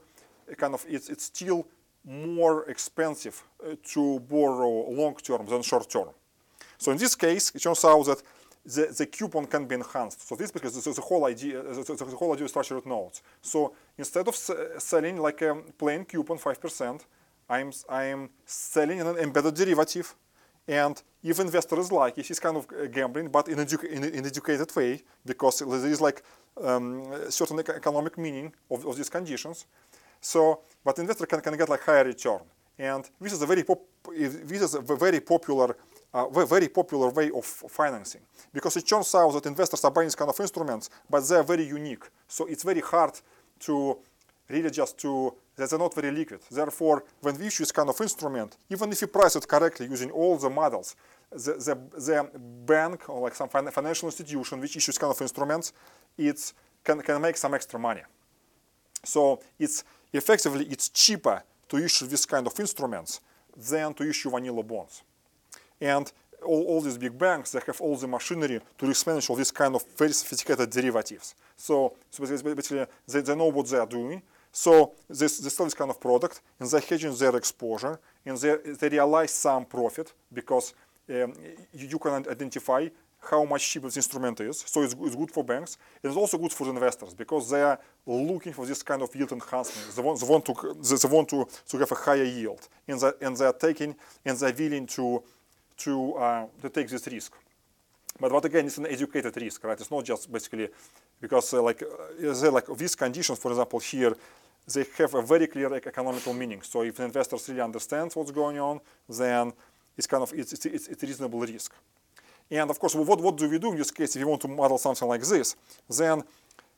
kind 0.58 0.74
of 0.74 0.86
it's 0.88 1.10
it's 1.10 1.26
still 1.26 1.68
more 2.06 2.70
expensive 2.70 3.44
uh, 3.64 3.76
to 3.84 4.20
borrow 4.22 4.90
long 4.90 5.16
term 5.16 5.45
than 5.45 5.62
short 5.62 5.90
term. 5.90 6.10
So 6.78 6.91
in 6.91 6.98
this 6.98 7.16
case, 7.16 7.52
it 7.53 7.62
turns 7.62 7.86
out 7.86 8.06
that 8.06 8.24
the, 8.66 8.94
the 8.98 9.06
coupon 9.06 9.46
can 9.46 9.66
be 9.66 9.76
enhanced. 9.76 10.28
So 10.28 10.36
this 10.36 10.52
because 10.52 10.76
is 10.76 10.96
the 10.96 11.02
whole 11.02 11.26
idea, 11.26 11.62
the, 11.64 11.96
the 11.96 12.16
whole 12.16 12.34
idea 12.34 12.46
of 12.46 12.50
structured 12.50 12.86
notes. 12.86 13.22
So 13.42 13.74
instead 13.98 14.28
of 14.28 14.36
selling 14.36 15.18
like 15.18 15.42
a 15.42 15.56
plain 15.78 16.06
coupon 16.06 16.38
5%, 16.38 17.02
I'm, 17.50 17.72
I'm 17.90 18.30
selling 18.46 19.02
an 19.02 19.18
embedded 19.18 19.56
derivative. 19.56 20.16
And 20.68 21.02
if 21.24 21.40
investor 21.40 21.80
is 21.80 21.92
like, 21.92 22.16
he's 22.18 22.40
kind 22.40 22.56
of 22.56 22.68
gambling, 22.92 23.30
but 23.30 23.48
in, 23.48 23.58
edu 23.58 23.84
in 23.84 24.04
an 24.04 24.26
educated 24.26 24.74
way, 24.76 25.02
because 25.26 25.60
there 25.60 25.92
is 25.92 26.00
like 26.00 26.24
um, 26.64 27.04
certain 27.30 27.60
economic 27.60 28.18
meaning 28.18 28.54
of, 28.70 28.86
of 28.86 28.96
these 28.96 29.10
conditions. 29.10 29.66
So, 30.22 30.62
but 30.86 31.00
investor 31.00 31.26
can, 31.26 31.42
can 31.42 31.58
get 31.58 31.68
like 31.68 31.82
higher 31.82 32.04
return. 32.04 32.42
And 32.78 33.10
this 33.20 33.34
is 33.34 33.42
a 33.42 33.46
very, 33.46 33.64
pop 33.64 33.82
this 34.08 34.62
is 34.62 34.76
a 34.76 34.82
very 34.82 35.20
popular 35.20 35.76
uh, 36.14 36.28
very 36.46 36.68
popular 36.68 37.10
way 37.10 37.32
of 37.32 37.46
financing 37.46 38.22
because 38.54 38.76
it 38.78 38.88
turns 38.88 39.14
out 39.16 39.32
that 39.32 39.46
investors 39.46 39.84
are 39.86 39.92
buying 39.92 40.08
these 40.08 40.16
kind 40.16 40.30
of 40.30 40.40
instruments, 40.40 40.90
but 41.10 41.28
they're 41.28 41.44
very 41.44 41.66
unique. 41.66 42.04
So 42.28 42.46
it's 42.48 42.64
very 42.64 42.82
hard 42.82 43.20
to 43.62 43.98
really 44.50 44.70
just 44.70 44.98
to 45.00 45.34
they're 45.56 45.80
not 45.80 45.94
very 45.94 46.12
liquid. 46.12 46.42
Therefore, 46.50 47.04
when 47.22 47.38
we 47.38 47.48
issue 47.48 47.64
this 47.64 47.72
kind 47.72 47.90
of 47.90 48.00
instrument, 48.02 48.58
even 48.70 48.92
if 48.92 49.02
you 49.02 49.08
price 49.08 49.36
it 49.36 49.48
correctly 49.48 49.88
using 49.88 50.10
all 50.10 50.38
the 50.38 50.50
models, 50.50 50.96
the, 51.32 51.54
the, 51.54 51.78
the 52.00 52.30
bank 52.66 53.08
or 53.10 53.22
like 53.22 53.36
some 53.36 53.48
financial 53.50 54.08
institution 54.08 54.60
which 54.60 54.76
issues 54.76 54.98
kind 54.98 55.12
of 55.12 55.22
instruments, 55.22 55.74
it 56.18 56.54
can, 56.84 57.02
can 57.02 57.22
make 57.22 57.38
some 57.38 57.54
extra 57.54 57.80
money. 57.80 58.02
So 59.04 59.42
it's 59.60 59.84
effectively 60.12 60.66
it's 60.66 60.90
cheaper 60.90 61.44
to 61.70 61.78
issue 61.78 62.08
this 62.08 62.26
kind 62.26 62.48
of 62.48 62.60
instruments 62.60 63.22
than 63.56 63.94
to 63.94 64.10
issue 64.10 64.30
vanilla 64.30 64.64
bonds. 64.64 65.04
And 65.82 66.12
all, 66.45 66.64
all 66.64 66.82
these 66.82 66.98
big 66.98 67.18
banks, 67.18 67.52
they 67.52 67.60
have 67.66 67.82
all 67.82 67.98
the 67.98 68.08
machinery 68.08 68.62
to 68.78 68.88
risk 68.88 69.06
manage 69.08 69.30
all 69.30 69.36
these 69.36 69.52
kind 69.52 69.76
of 69.76 69.84
very 69.98 70.14
sophisticated 70.14 70.70
derivatives. 70.70 71.36
So, 71.58 71.94
so 72.10 72.24
basically, 72.24 72.86
they, 73.08 73.22
they 73.22 73.36
know 73.36 73.48
what 73.48 73.68
they 73.68 73.78
are 73.78 73.86
doing. 73.86 74.22
So 74.52 74.94
this, 75.10 75.40
they 75.40 75.49
sell 75.49 75.66
this 75.66 75.74
kind 75.74 75.90
of 75.90 75.99
product, 75.99 76.41
and 76.60 76.70
they're 76.70 76.82
hedging 76.82 77.16
their 77.16 77.36
exposure, 77.36 77.99
and 78.26 78.38
they, 78.38 78.56
they 78.56 78.90
realize 78.90 79.32
some 79.32 79.66
profit 79.66 80.14
because 80.34 80.74
um, 81.10 81.34
you, 81.74 81.88
you 81.88 81.99
can 81.99 82.28
identify 82.28 82.88
how 83.30 83.45
much 83.45 83.70
cheaper 83.70 83.88
this 83.88 83.98
instrument 83.98 84.40
is. 84.41 84.64
So 84.66 84.82
it's, 84.82 84.95
it's, 84.99 85.16
good 85.16 85.32
for 85.32 85.44
banks. 85.44 85.78
It's 86.03 86.16
also 86.16 86.38
good 86.38 86.52
for 86.52 86.66
the 86.66 86.72
investors 86.72 87.14
because 87.14 87.49
they 87.49 87.62
are 87.62 87.80
looking 88.06 88.52
for 88.52 88.66
this 88.66 88.82
kind 88.82 89.02
of 89.02 89.16
yield 89.16 89.32
enhancement. 89.32 89.95
They 89.95 90.02
want, 90.02 90.20
they 90.20 90.28
want, 90.28 90.45
to, 90.45 90.53
they 90.53 91.08
want 91.08 91.30
to, 91.30 91.48
to 91.70 91.78
have 91.78 91.91
a 91.91 91.95
higher 91.95 92.24
yield. 92.24 92.68
And, 92.88 92.99
they, 92.99 93.12
and 93.22 93.38
they're 93.38 93.53
taking 93.53 93.95
and 94.26 94.38
they're 94.38 94.53
willing 94.53 94.88
to 94.88 95.24
to, 95.84 96.14
uh, 96.16 96.45
to 96.62 96.70
take 96.70 96.88
this 96.90 97.08
risk. 97.08 97.34
But 98.20 98.32
what 98.32 98.45
again, 98.45 98.66
it's 98.66 98.78
an 98.78 98.88
educated 98.88 99.36
risk, 99.38 99.64
right? 99.64 99.80
It's 99.80 99.91
not 99.91 100.03
just 100.06 100.32
basically 100.32 100.70
because 101.20 101.53
uh, 101.53 101.62
like, 101.62 101.84
uh, 101.84 102.52
like 102.52 102.68
these 102.78 102.95
conditions, 102.95 103.40
for 103.40 103.52
example, 103.52 103.80
here, 103.80 104.16
they 104.74 104.86
have 104.98 105.14
a 105.16 105.22
very 105.22 105.48
clear 105.48 105.74
economical 105.74 106.34
meaning. 106.34 106.62
So 106.62 106.84
if 106.84 106.95
the 106.95 107.06
investors 107.06 107.48
really 107.49 107.62
understand 107.62 108.12
what's 108.14 108.32
going 108.32 108.60
on, 108.60 108.80
then 109.10 109.53
it's 109.98 110.08
kind 110.08 110.24
of 110.24 110.32
it's, 110.34 110.53
it's, 110.53 110.88
it's 110.88 111.03
a 111.03 111.06
reasonable 111.06 111.40
risk. 111.40 111.74
And 112.49 112.70
of 112.70 112.78
course, 112.80 112.95
what, 112.95 113.20
what 113.22 113.38
do 113.38 113.49
we 113.49 113.58
do 113.58 113.72
in 113.72 113.78
this 113.78 113.91
case 113.91 114.16
if 114.16 114.20
you 114.20 114.28
want 114.28 114.41
to 114.41 114.48
model 114.48 114.78
something 114.78 115.08
like 115.08 115.22
this? 115.22 115.56
Then 115.90 116.22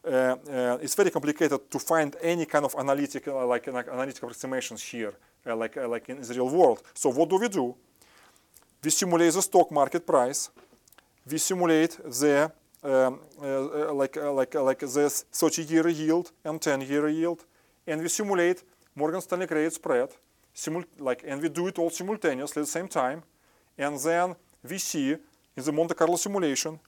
uh, 0.05 0.09
uh, 0.09 0.77
it's 0.81 0.95
very 0.95 1.09
complicated 1.09 1.59
to 1.71 1.79
find 1.79 2.15
any 2.21 2.45
kind 2.45 2.65
of 2.65 2.75
analytical, 2.77 3.47
like, 3.47 3.67
like 3.67 3.87
analytical 3.87 4.27
approximations 4.27 4.83
here, 4.83 5.13
uh, 5.47 5.55
like, 5.55 5.77
uh, 5.77 5.87
like 5.87 6.09
in 6.09 6.21
the 6.21 6.33
real 6.33 6.49
world. 6.49 6.83
So 6.93 7.09
what 7.09 7.29
do 7.29 7.37
we 7.37 7.49
do? 7.49 7.75
We 8.83 8.89
simulate 8.89 9.33
the 9.33 9.41
stock 9.41 9.71
market 9.71 10.05
price, 10.05 10.49
we 11.29 11.37
simulate 11.37 11.97
the 12.03 12.51
uh, 12.83 13.11
like 13.93 14.17
uh, 14.17 14.33
like 14.33 14.55
uh, 14.55 14.63
like 14.63 14.79
this 14.79 15.25
30-year 15.33 15.87
yield 15.87 16.31
and 16.43 16.59
10-year 16.59 17.07
yield, 17.07 17.45
and 17.87 18.01
we 18.01 18.09
simulate 18.09 18.63
Morgan 18.95 19.21
Stanley 19.21 19.47
credit 19.47 19.73
spread, 19.73 20.09
like 20.99 21.23
and 21.25 21.41
we 21.41 21.49
do 21.49 21.67
it 21.67 21.79
all 21.79 21.89
simultaneously 21.89 22.59
at 22.61 22.65
the 22.65 22.71
same 22.71 22.87
time, 22.87 23.23
and 23.77 23.97
then 23.99 24.35
we 24.69 24.77
see 24.77 25.11
in 25.55 25.63
the 25.63 25.71
Monte 25.71 25.93
Carlo 25.93 26.17
simulation 26.17 26.79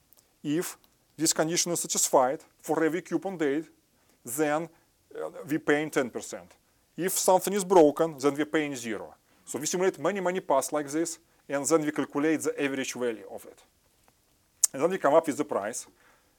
if 0.42 0.76
this 1.16 1.32
condition 1.32 1.72
is 1.72 1.80
satisfied 1.80 2.40
for 2.60 2.84
every 2.84 3.00
coupon 3.00 3.38
date, 3.38 3.64
then 4.24 4.68
uh, 5.14 5.30
we 5.48 5.58
pay 5.58 5.88
10%. 5.88 6.38
If 6.96 7.12
something 7.12 7.52
is 7.52 7.64
broken, 7.64 8.16
then 8.18 8.34
we 8.34 8.44
pay 8.44 8.74
zero. 8.74 9.14
So 9.44 9.58
we 9.58 9.66
simulate 9.66 9.98
many, 9.98 10.20
many 10.20 10.40
paths 10.40 10.72
like 10.72 10.88
this, 10.88 11.18
and 11.48 11.64
then 11.66 11.82
we 11.82 11.90
calculate 11.92 12.40
the 12.40 12.62
average 12.62 12.92
value 12.94 13.26
of 13.30 13.44
it. 13.44 13.62
And 14.72 14.82
then 14.82 14.90
we 14.90 14.98
come 14.98 15.14
up 15.14 15.26
with 15.26 15.36
the 15.36 15.44
price, 15.44 15.86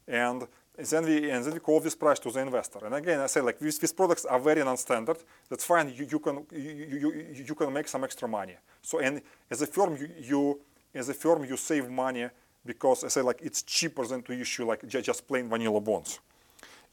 and 0.07 0.47
then 0.77 1.05
we 1.05 1.31
and 1.31 1.43
then 1.43 1.53
we 1.53 1.59
call 1.59 1.79
this 1.79 1.95
price 1.95 2.19
to 2.19 2.31
the 2.31 2.39
investor. 2.39 2.85
And 2.85 2.93
again, 2.93 3.19
I 3.19 3.27
say 3.27 3.41
like 3.41 3.59
these, 3.59 3.79
these 3.79 3.93
products 3.93 4.25
are 4.25 4.39
very 4.39 4.63
non-standard. 4.63 5.17
That's 5.49 5.65
fine. 5.65 5.89
You, 5.89 6.07
you 6.09 6.19
can 6.19 6.45
you, 6.51 7.13
you, 7.33 7.43
you 7.47 7.55
can 7.55 7.73
make 7.73 7.87
some 7.87 8.03
extra 8.03 8.27
money. 8.27 8.55
So 8.81 8.99
and 8.99 9.21
as 9.49 9.61
a 9.61 9.67
firm, 9.67 9.97
you, 9.97 10.09
you 10.19 10.59
as 10.93 11.09
a 11.09 11.13
firm 11.13 11.45
you 11.45 11.57
save 11.57 11.89
money 11.89 12.29
because 12.65 13.03
I 13.03 13.07
say 13.07 13.21
like 13.21 13.39
it's 13.41 13.63
cheaper 13.63 14.05
than 14.05 14.21
to 14.23 14.33
issue 14.33 14.65
like 14.65 14.87
just 14.87 15.27
plain 15.27 15.49
vanilla 15.49 15.81
bonds. 15.81 16.19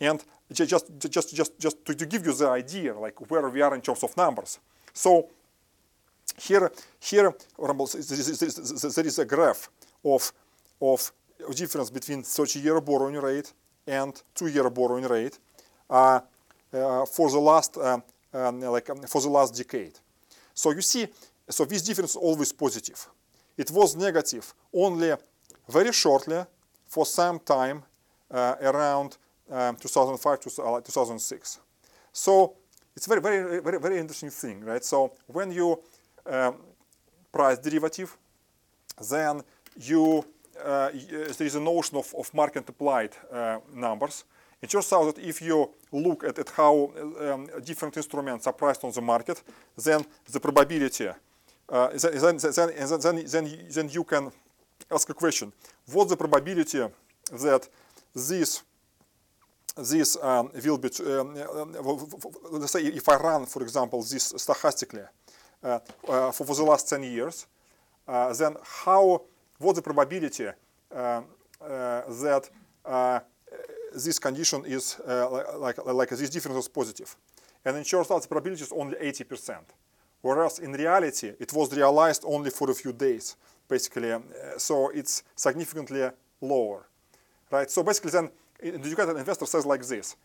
And 0.01 0.24
just 0.51 0.70
just 0.70 1.36
just 1.36 1.59
just 1.59 1.85
to, 1.85 1.95
to 1.95 2.07
give 2.07 2.24
you 2.24 2.32
the 2.32 2.49
idea 2.49 2.97
like 2.97 3.31
where 3.31 3.49
we 3.51 3.61
are 3.61 3.74
in 3.74 3.82
terms 3.82 4.03
of 4.03 4.16
numbers. 4.16 4.59
So 4.93 5.28
here, 6.39 6.70
here 7.01 7.32
there 7.59 9.06
is 9.06 9.19
a 9.19 9.24
graph 9.24 9.69
of, 10.05 10.32
of 10.81 11.12
difference 11.55 11.90
between 11.90 12.23
30-year 12.23 12.81
borrowing 12.81 13.16
rate 13.16 13.52
and 13.86 14.23
two-year 14.35 14.70
borrowing 14.70 15.05
rate 15.05 15.39
uh, 15.90 16.20
uh, 16.73 17.06
for 17.06 17.31
the 17.31 17.39
last 17.39 17.77
uh, 17.77 17.98
um, 18.32 18.61
like 18.61 18.90
um, 18.90 18.98
for 19.02 19.20
the 19.20 19.28
last 19.28 19.55
decade. 19.55 19.93
So 20.52 20.73
you 20.73 20.81
see, 20.81 21.06
so 21.48 21.65
this 21.65 21.82
difference 21.82 22.11
is 22.11 22.16
always 22.16 22.52
positive. 22.52 23.06
It 23.56 23.70
was 23.70 23.94
negative 23.94 24.52
only 24.73 25.15
very 25.69 25.93
shortly 25.93 26.44
for 26.86 27.06
some 27.06 27.39
time 27.39 27.82
uh, 28.31 28.56
around 28.62 29.16
um, 29.51 29.77
2005 29.77 30.40
to 30.40 30.51
2006. 30.51 31.61
So 32.12 32.55
it's 32.97 33.06
very 33.06 33.20
very 33.20 33.61
very 33.61 33.78
very 33.78 33.98
interesting 33.98 34.31
thing, 34.31 34.65
right? 34.65 34.85
So 34.85 35.12
when 35.27 35.52
you 35.52 35.81
price 37.32 37.59
derivative. 37.59 38.16
Then 39.10 39.42
you 39.76 40.24
uh, 40.62 40.90
there 41.38 41.46
is 41.46 41.56
a 41.56 41.60
notion 41.60 41.98
of, 41.98 42.14
of 42.16 42.32
market 42.32 42.68
implied 42.68 43.10
uh, 43.32 43.59
numbers. 43.72 44.24
It 44.62 44.70
turns 44.70 44.92
out 44.92 45.14
that 45.14 45.22
if 45.22 45.42
you 45.42 45.70
look 45.92 46.24
at, 46.24 46.38
at 46.38 46.51
how 46.51 46.90
um, 47.20 47.48
different 47.64 47.96
instruments 47.96 48.46
are 48.46 48.52
priced 48.52 48.84
on 48.84 48.92
the 48.92 49.01
market, 49.01 49.42
then 49.76 50.05
the 50.30 50.40
probability, 50.40 51.09
uh, 51.68 51.88
then, 51.88 52.36
then, 52.36 52.70
then, 53.01 53.24
then, 53.26 53.59
then 53.70 53.88
you 53.90 54.05
can 54.05 54.30
ask 54.90 55.09
a 55.10 55.14
question. 55.14 55.52
What's 55.92 56.10
the 56.10 56.16
probability 56.16 56.86
that 57.32 57.68
this 58.14 58.62
this 59.76 60.16
um, 60.22 60.51
will 60.64 60.78
be, 60.78 60.88
um, 61.05 61.34
let's 62.52 62.70
say 62.70 62.84
if 62.84 63.09
I 63.09 63.16
run, 63.16 63.44
for 63.44 63.60
example, 63.62 64.01
this 64.02 64.32
stochastically, 64.34 65.02
uh, 65.02 65.06
uh, 65.06 65.09
for, 66.07 66.32
for 66.32 66.55
the 66.55 66.62
last 66.62 66.89
10 66.89 67.03
years, 67.03 67.47
uh, 68.07 68.32
then 68.35 68.57
how, 68.62 69.23
what 69.59 69.74
the 69.77 69.82
probability 69.82 70.49
that 70.91 72.45
this 73.95 74.19
condition 74.19 74.65
is 74.66 75.01
like, 75.59 75.85
like 75.86 76.09
this 76.11 76.31
difference 76.31 76.59
is 76.59 76.69
positive. 76.69 77.16
And 77.65 77.77
it 77.78 77.85
turns 77.85 78.11
out 78.11 78.20
the 78.23 78.28
probability 78.28 78.62
is 78.62 78.73
only 78.73 78.97
80%. 78.97 79.57
Whereas 80.20 80.59
in 80.59 80.73
reality, 80.73 81.32
it 81.39 81.53
was 81.53 81.74
realized 81.74 82.24
only 82.27 82.51
for 82.51 82.70
a 82.70 82.74
few 82.74 82.93
days, 82.93 83.36
basically. 83.69 84.12
Um, 84.12 84.24
so 84.57 84.89
it's 84.91 85.23
significantly 85.35 86.11
lower, 86.41 86.86
right? 87.51 87.70
So 87.70 87.82
basically 87.82 88.11
then, 88.11 88.31
the 88.61 88.74
educated 88.74 89.16
investor 89.16 89.47
says 89.47 89.66
like 89.66 89.86
this. 89.86 90.16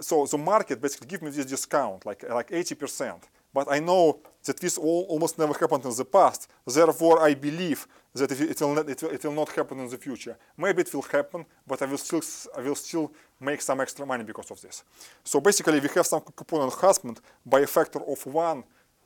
so 0.00 0.26
the 0.26 0.38
market 0.38 0.80
basically 0.80 1.06
give 1.06 1.22
me 1.22 1.30
this 1.30 1.46
discount, 1.46 2.04
like 2.04 2.28
like 2.28 2.50
80%. 2.50 3.22
But 3.56 3.72
I 3.72 3.78
know 3.78 4.18
that 4.44 4.60
this 4.60 4.76
all, 4.76 5.06
almost 5.08 5.38
never 5.38 5.54
happened 5.54 5.82
in 5.86 5.96
the 5.96 6.04
past. 6.04 6.46
Therefore, 6.66 7.22
I 7.22 7.32
believe 7.32 7.86
that 8.12 8.30
it 8.30 8.60
will, 8.60 8.74
not, 8.74 8.86
it, 8.90 9.02
will, 9.02 9.10
it 9.16 9.24
will 9.24 9.32
not 9.32 9.50
happen 9.58 9.80
in 9.80 9.88
the 9.88 9.96
future. 9.96 10.36
Maybe 10.58 10.82
it 10.82 10.92
will 10.92 11.08
happen, 11.16 11.46
but 11.66 11.80
I 11.80 11.86
will 11.86 11.96
still 11.96 12.20
I 12.54 12.60
will 12.60 12.74
still 12.74 13.10
make 13.40 13.62
some 13.62 13.80
extra 13.80 14.04
money 14.04 14.24
because 14.24 14.50
of 14.50 14.60
this. 14.60 14.84
So 15.24 15.40
basically, 15.40 15.80
we 15.80 15.88
have 15.94 16.06
some 16.06 16.20
coupon 16.20 16.68
enhancement 16.68 17.18
by 17.46 17.60
a 17.60 17.66
factor 17.66 18.00
of 18.12 18.26
one 18.26 18.62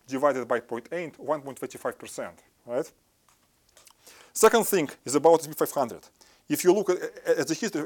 divided 0.08 0.48
by 0.48 0.58
0.8, 0.58 1.16
1.25%, 1.16 2.30
right? 2.66 2.92
Second 4.32 4.64
thing 4.66 4.90
is 5.04 5.14
about 5.14 5.38
S&P 5.42 5.54
500. 5.54 6.00
If 6.48 6.64
you 6.64 6.72
look 6.72 6.90
at, 6.90 6.98
at 7.38 7.46
the 7.46 7.54
history, 7.54 7.84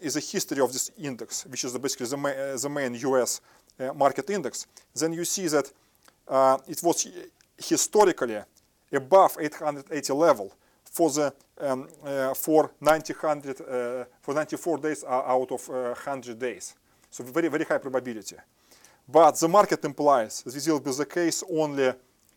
is 0.00 0.14
the 0.14 0.20
history 0.20 0.60
of 0.60 0.72
this 0.72 0.92
index, 0.96 1.44
which 1.46 1.64
is 1.64 1.76
basically 1.76 2.06
the, 2.06 2.16
ma 2.16 2.30
the 2.64 2.68
main 2.68 2.94
US 2.94 3.40
uh, 3.80 3.92
market 3.92 4.30
index, 4.30 4.68
then 4.94 5.12
you 5.12 5.24
see 5.24 5.48
that 5.48 5.72
uh, 6.28 6.58
it 6.68 6.80
was 6.82 7.08
historically 7.56 8.40
above 8.92 9.36
880 9.40 10.12
level 10.12 10.52
for 10.84 11.10
the 11.10 11.34
um, 11.60 11.88
uh, 12.04 12.34
for 12.34 12.72
900 12.80 13.60
uh, 13.60 14.04
for 14.20 14.34
94 14.34 14.78
days 14.78 15.04
out 15.04 15.50
of 15.50 15.68
100 15.68 16.38
days. 16.38 16.74
So 17.10 17.24
very 17.24 17.48
very 17.48 17.64
high 17.64 17.78
probability. 17.78 18.36
But 19.08 19.38
the 19.38 19.48
market 19.48 19.84
implies 19.84 20.42
this 20.42 20.66
will 20.66 20.80
be 20.80 20.90
the 20.90 21.06
case 21.06 21.44
only 21.50 21.92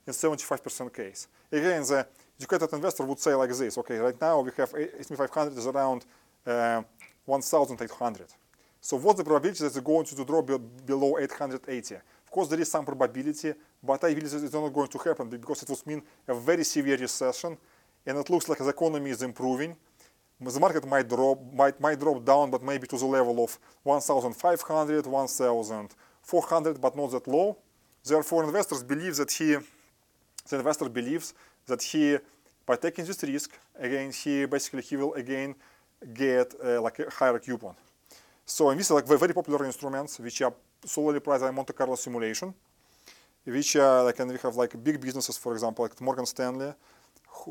in 0.07 0.13
75% 0.13 0.93
case. 0.93 1.27
Again, 1.51 1.83
the 1.83 2.05
educated 2.37 2.73
investor 2.73 3.03
would 3.03 3.19
say 3.19 3.33
like 3.35 3.53
this, 3.53 3.77
okay, 3.77 3.97
right 3.97 4.19
now 4.19 4.41
we 4.41 4.51
have 4.57 4.73
S&P 4.99 5.15
500 5.15 5.57
is 5.57 5.67
around 5.67 6.05
uh, 6.45 6.81
1,800. 7.25 8.27
So 8.79 8.97
what's 8.97 9.17
the 9.17 9.23
probability 9.23 9.59
that 9.59 9.67
it's 9.67 9.79
going 9.79 10.05
to 10.05 10.25
drop 10.25 10.49
below 10.85 11.17
880? 11.17 11.95
Of 11.95 12.31
course, 12.31 12.47
there 12.49 12.59
is 12.59 12.69
some 12.69 12.85
probability, 12.85 13.53
but 13.83 14.03
I 14.03 14.13
believe 14.13 14.33
it's 14.33 14.53
not 14.53 14.73
going 14.73 14.87
to 14.87 14.97
happen 14.97 15.29
because 15.29 15.63
it 15.63 15.69
would 15.69 15.87
mean 15.87 16.01
a 16.27 16.33
very 16.35 16.63
severe 16.63 16.97
recession, 16.97 17.57
and 18.05 18.17
it 18.17 18.29
looks 18.29 18.47
like 18.49 18.59
the 18.59 18.69
economy 18.69 19.11
is 19.11 19.21
improving. 19.21 19.75
The 20.39 20.59
market 20.59 20.85
might 20.85 21.07
drop, 21.07 21.39
might, 21.51 21.79
might 21.81 21.99
drop 21.99 22.23
down, 22.23 22.51
but 22.51 22.63
maybe 22.63 22.85
to 22.87 22.97
the 22.97 23.05
level 23.05 23.43
of 23.43 23.57
1,500, 23.83 25.05
1,400, 25.05 26.81
but 26.81 26.95
not 26.95 27.11
that 27.11 27.27
low. 27.27 27.57
Therefore, 28.03 28.43
investors 28.43 28.83
believe 28.83 29.15
that 29.15 29.31
he, 29.31 29.57
the 30.49 30.57
investor 30.57 30.89
believes 30.89 31.33
that 31.65 31.81
he, 31.81 32.17
by 32.65 32.75
taking 32.75 33.05
this 33.05 33.21
risk, 33.23 33.57
again, 33.79 34.11
he 34.11 34.45
basically 34.45 34.81
he 34.81 34.95
will 34.95 35.13
again 35.15 35.55
get 36.13 36.53
uh, 36.63 36.81
like 36.81 36.99
a 36.99 37.09
higher 37.09 37.39
coupon. 37.39 37.75
So, 38.45 38.69
and 38.69 38.79
these 38.79 38.91
are 38.91 38.95
like 38.95 39.07
very 39.07 39.33
popular 39.33 39.65
instruments 39.65 40.19
which 40.19 40.41
are 40.41 40.53
solely 40.85 41.19
priced 41.19 41.43
on 41.43 41.53
Monte 41.53 41.73
Carlo 41.73 41.95
simulation, 41.95 42.53
which 43.47 43.75
uh, 43.75 44.03
like 44.03 44.19
and 44.19 44.31
we 44.31 44.37
have 44.37 44.55
like 44.55 44.83
big 44.83 44.99
businesses, 44.99 45.37
for 45.37 45.53
example, 45.53 45.83
like 45.83 45.99
Morgan 46.01 46.25
Stanley, 46.25 46.73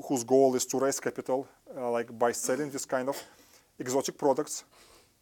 whose 0.09 0.25
goal 0.25 0.55
is 0.55 0.67
to 0.67 0.79
raise 0.79 1.01
capital 1.01 1.49
uh, 1.77 1.91
like 1.91 2.17
by 2.19 2.33
selling 2.33 2.71
this 2.71 2.85
kind 2.85 3.09
of 3.09 3.23
exotic 3.79 4.17
products 4.19 4.65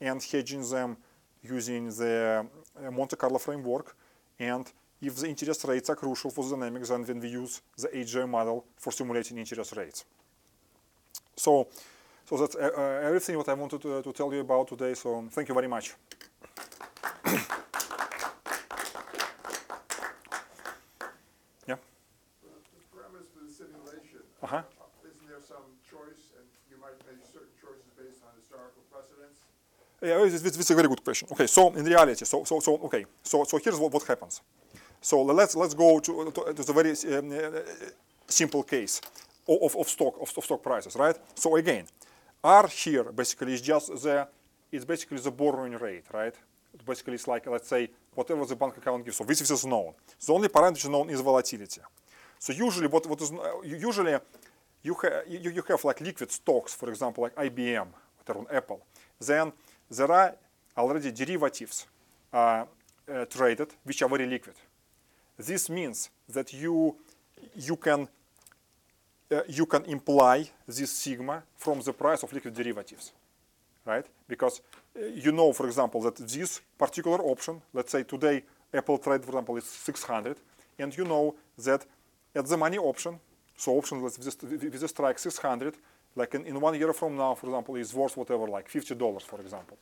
and 0.01 0.23
hedging 0.23 0.69
them 0.69 0.97
using 1.43 1.87
the 1.91 2.47
uh, 2.85 2.91
Monte 2.91 3.17
Carlo 3.17 3.39
framework. 3.39 3.97
And 4.39 4.71
if 5.01 5.17
the 5.17 5.29
interest 5.29 5.65
rates 5.65 5.91
are 5.91 5.97
crucial 5.97 6.31
for 6.31 6.45
the 6.45 6.57
dynamics, 6.57 6.89
then 6.89 7.21
we 7.21 7.29
use 7.29 7.63
the 7.79 7.89
HJM 7.89 8.29
model 8.29 8.65
for 8.77 8.91
simulating 8.91 9.39
interest 9.39 9.77
rates. 9.77 10.05
So, 11.37 11.69
so 12.29 12.37
that's 12.37 12.57
uh, 12.57 12.71
uh, 12.77 13.07
everything 13.07 13.37
what 13.37 13.49
I 13.49 13.55
wanted 13.55 13.81
to, 13.83 14.03
to 14.03 14.13
tell 14.13 14.33
you 14.33 14.41
about 14.41 14.69
today. 14.69 14.95
So 14.95 15.25
thank 15.31 15.49
you 15.49 15.55
very 15.55 15.69
much. 15.69 15.95
Uh-huh. 24.45 24.61
Isn't 25.09 25.27
there 25.27 25.41
some 25.41 25.65
choice, 25.89 26.37
and 26.37 26.45
you 26.71 26.77
might 26.77 26.99
make 27.09 27.25
certain 27.25 27.57
choices 27.57 27.89
based 27.97 28.21
on 28.27 28.33
historical 28.37 28.83
precedents? 28.93 29.41
Yeah, 30.03 30.19
this, 30.21 30.59
is 30.59 30.71
a 30.71 30.75
very 30.75 30.89
good 30.89 31.03
question. 31.03 31.29
Okay, 31.33 31.47
so 31.47 31.73
in 31.73 31.85
reality, 31.87 32.27
so 32.27 32.45
so 32.45 32.61
so 32.61 32.77
okay, 32.85 33.07
so 33.23 33.45
so 33.45 33.57
here's 33.57 33.79
what, 33.79 33.91
what 33.91 34.07
happens. 34.07 34.43
So 35.01 35.23
let's 35.23 35.57
let's 35.57 35.73
go 35.73 35.99
to 35.99 36.31
to, 36.31 36.53
to 36.53 36.63
the 36.63 36.75
very 36.75 36.91
um, 36.91 37.33
uh, 37.33 37.61
simple 38.27 38.63
case 38.65 39.01
of, 39.49 39.75
of 39.77 39.89
stock 39.89 40.15
of, 40.21 40.31
of 40.37 40.45
stock 40.45 40.63
prices, 40.63 40.95
right? 40.95 41.17
So 41.35 41.57
again, 41.57 41.87
R 42.43 42.69
here 42.69 43.05
basically 43.05 43.55
is 43.55 43.63
just 43.63 43.87
the 44.03 44.29
it's 44.71 44.85
basically 44.85 45.21
the 45.21 45.31
borrowing 45.31 45.79
rate, 45.79 46.05
right? 46.13 46.35
It 46.75 46.85
basically 46.85 47.15
it's 47.15 47.27
like 47.27 47.47
let's 47.47 47.69
say 47.69 47.89
whatever 48.15 48.45
the 48.45 48.57
bank 48.57 48.77
account 48.77 49.07
gives. 49.07 49.17
So 49.17 49.25
this 49.25 49.41
is 49.41 49.65
known. 49.65 49.95
The 50.27 50.33
only 50.35 50.49
parameter 50.49 50.91
known 50.91 51.09
is 51.09 51.23
volatility. 51.23 51.81
So 52.45 52.53
usually 52.53 52.89
what, 52.89 53.07
what 53.07 53.23
is, 53.23 53.33
usually 53.65 54.19
you, 54.83 54.93
ha 54.93 55.09
you, 55.27 55.51
you 55.51 55.63
have 55.67 55.83
like 55.83 56.03
liquid 56.03 56.31
stocks, 56.31 56.75
for 56.75 56.91
example, 56.91 57.23
like 57.23 57.35
IBM 57.37 57.87
or 58.29 58.47
Apple. 58.53 58.81
Then 59.19 59.51
there 59.91 60.13
are 60.13 60.35
already 60.77 61.11
derivatives 61.11 61.87
uh, 62.35 62.37
uh, 62.37 63.25
traded 63.31 63.69
which 63.83 64.03
are 64.03 64.11
very 64.11 64.27
liquid. 64.27 64.57
This 65.39 65.71
means 65.71 66.11
that 66.29 66.53
you, 66.53 66.95
you, 67.57 67.77
can, 67.77 68.09
uh, 69.33 69.41
you 69.49 69.65
can 69.65 69.87
imply 69.87 70.45
this 70.67 70.93
sigma 70.93 71.45
from 71.57 71.81
the 71.81 71.95
price 71.95 72.23
of 72.25 72.33
liquid 72.35 72.53
derivatives, 72.53 73.15
right? 73.87 74.05
Because 74.29 74.61
uh, 74.95 75.07
you 75.07 75.33
know, 75.33 75.51
for 75.55 75.67
example, 75.67 76.03
that 76.03 76.17
this 76.17 76.61
particular 76.77 77.23
option, 77.23 77.63
let's 77.73 77.91
say 77.91 78.03
today 78.03 78.45
Apple 78.75 78.99
trade, 78.99 79.23
for 79.23 79.31
example, 79.31 79.57
is 79.57 79.65
600, 79.65 80.37
and 80.79 80.95
you 80.95 81.05
know 81.05 81.35
that 81.57 81.87
at 82.35 82.47
the 82.47 82.57
money 82.57 82.79
option, 82.79 83.19
so 83.57 83.77
option 83.79 84.03
with 84.03 84.17
the 84.17 84.89
strike 84.89 85.19
600, 85.19 85.75
like 86.17 86.35
in, 86.35 86.45
in 86.47 86.61
one 86.61 86.79
year 86.79 86.93
from 86.93 87.17
now, 87.17 87.35
for 87.35 87.47
example, 87.47 87.77
is 87.77 87.95
worth 87.95 88.17
whatever, 88.17 88.47
like 88.49 88.69
$50, 88.69 89.23
for 89.23 89.41
example. 89.41 89.77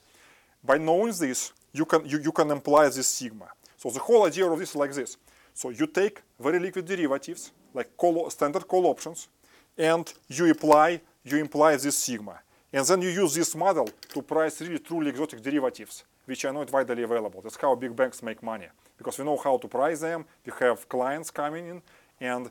By 0.64 0.78
knowing 0.78 1.12
this, 1.14 1.52
you 1.72 1.84
can, 1.84 2.06
you, 2.06 2.20
you 2.20 2.32
can 2.32 2.50
imply 2.50 2.88
this 2.88 3.06
sigma. 3.06 3.48
So 3.76 3.90
the 3.90 3.98
whole 3.98 4.24
idea 4.24 4.46
of 4.46 4.58
this 4.58 4.70
is 4.70 4.76
like 4.76 4.92
this. 4.94 5.16
So 5.54 5.70
you 5.70 5.86
take 5.86 6.22
very 6.38 6.58
liquid 6.58 6.86
derivatives, 6.86 7.52
like 7.74 7.96
call, 7.96 8.30
standard 8.30 8.66
call 8.68 8.86
options, 8.86 9.28
and 9.76 10.12
you 10.28 10.50
apply, 10.50 11.00
you 11.24 11.38
imply 11.38 11.76
this 11.76 11.96
sigma. 11.96 12.40
And 12.72 12.86
then 12.86 13.02
you 13.02 13.10
use 13.10 13.34
this 13.34 13.54
model 13.54 13.88
to 14.14 14.22
price 14.22 14.60
really 14.60 14.78
truly 14.78 15.10
exotic 15.10 15.42
derivatives, 15.42 16.04
which 16.24 16.44
are 16.44 16.52
not 16.52 16.72
widely 16.72 17.02
available. 17.02 17.40
That's 17.42 17.56
how 17.56 17.74
big 17.74 17.94
banks 17.94 18.22
make 18.22 18.42
money, 18.42 18.66
because 18.96 19.18
we 19.18 19.24
know 19.24 19.36
how 19.36 19.58
to 19.58 19.68
price 19.68 20.00
them. 20.00 20.24
We 20.46 20.52
have 20.60 20.88
clients 20.88 21.30
coming 21.30 21.66
in, 21.66 21.82
and 22.22 22.50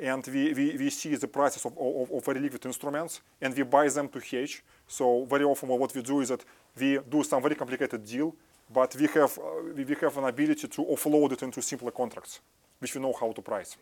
and 0.00 0.24
we, 0.28 0.52
we, 0.52 0.76
we 0.76 0.90
see 0.90 1.16
the 1.16 1.26
prices 1.26 1.64
of, 1.64 1.76
of, 1.76 2.10
of, 2.12 2.24
very 2.24 2.38
liquid 2.38 2.64
instruments 2.66 3.20
and 3.40 3.56
we 3.56 3.64
buy 3.64 3.88
them 3.88 4.08
to 4.08 4.20
hedge. 4.20 4.62
So 4.86 5.24
very 5.24 5.44
often 5.44 5.68
what 5.68 5.92
we 5.92 6.02
do 6.02 6.20
is 6.20 6.28
that 6.28 6.44
we 6.78 6.98
do 7.08 7.24
some 7.24 7.42
very 7.42 7.56
complicated 7.56 8.04
deal, 8.04 8.32
but 8.72 8.94
we 8.94 9.06
have, 9.08 9.38
uh, 9.38 9.74
we, 9.74 9.96
have 10.00 10.16
an 10.18 10.24
ability 10.24 10.68
to 10.68 10.84
offload 10.84 11.32
it 11.32 11.42
into 11.42 11.60
simpler 11.60 11.90
contracts, 11.90 12.40
which 12.78 12.94
we 12.94 13.00
know 13.00 13.12
how 13.18 13.32
to 13.32 13.42
price. 13.42 13.76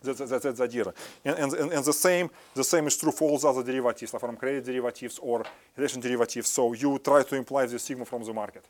That's, 0.00 0.18
that's, 0.18 0.44
that's 0.44 0.58
the 0.58 0.64
idea. 0.64 0.84
And, 1.24 1.38
and, 1.38 1.72
and 1.72 1.84
the, 1.84 1.92
same, 1.92 2.30
the 2.54 2.64
same 2.64 2.86
is 2.86 2.96
true 2.96 3.12
for 3.12 3.30
all 3.30 3.38
the 3.38 3.48
other 3.48 3.64
derivatives, 3.64 4.12
like 4.12 4.20
from 4.20 4.36
credit 4.36 4.64
derivatives 4.64 5.18
or 5.20 5.44
relation 5.76 6.00
derivatives. 6.00 6.48
So 6.48 6.72
you 6.72 7.00
try 7.00 7.24
to 7.24 7.36
imply 7.36 7.66
the 7.66 7.78
sigma 7.80 8.04
from 8.04 8.24
the 8.24 8.32
market. 8.32 8.64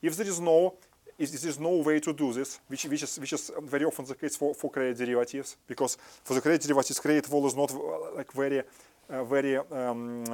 If 0.00 0.16
there 0.16 0.26
is 0.26 0.40
no 0.40 0.74
is, 1.18 1.42
there's 1.42 1.60
no 1.60 1.76
way 1.76 2.00
to 2.00 2.12
do 2.12 2.32
this, 2.32 2.60
which, 2.68 2.84
which, 2.86 3.02
is, 3.02 3.18
which 3.18 3.32
is 3.32 3.50
very 3.62 3.84
often 3.84 4.04
the 4.04 4.14
case 4.14 4.36
for, 4.36 4.54
for 4.54 4.70
credit 4.70 4.96
derivatives, 4.96 5.56
because 5.66 5.96
for 6.24 6.34
the 6.34 6.40
credit 6.40 6.62
derivatives, 6.62 7.00
credit 7.00 7.26
vol 7.26 7.46
is 7.46 7.56
not 7.56 7.72
uh, 7.72 8.16
like 8.16 8.32
very, 8.32 8.62
uh, 9.10 9.24
very, 9.24 9.56
um, 9.56 10.24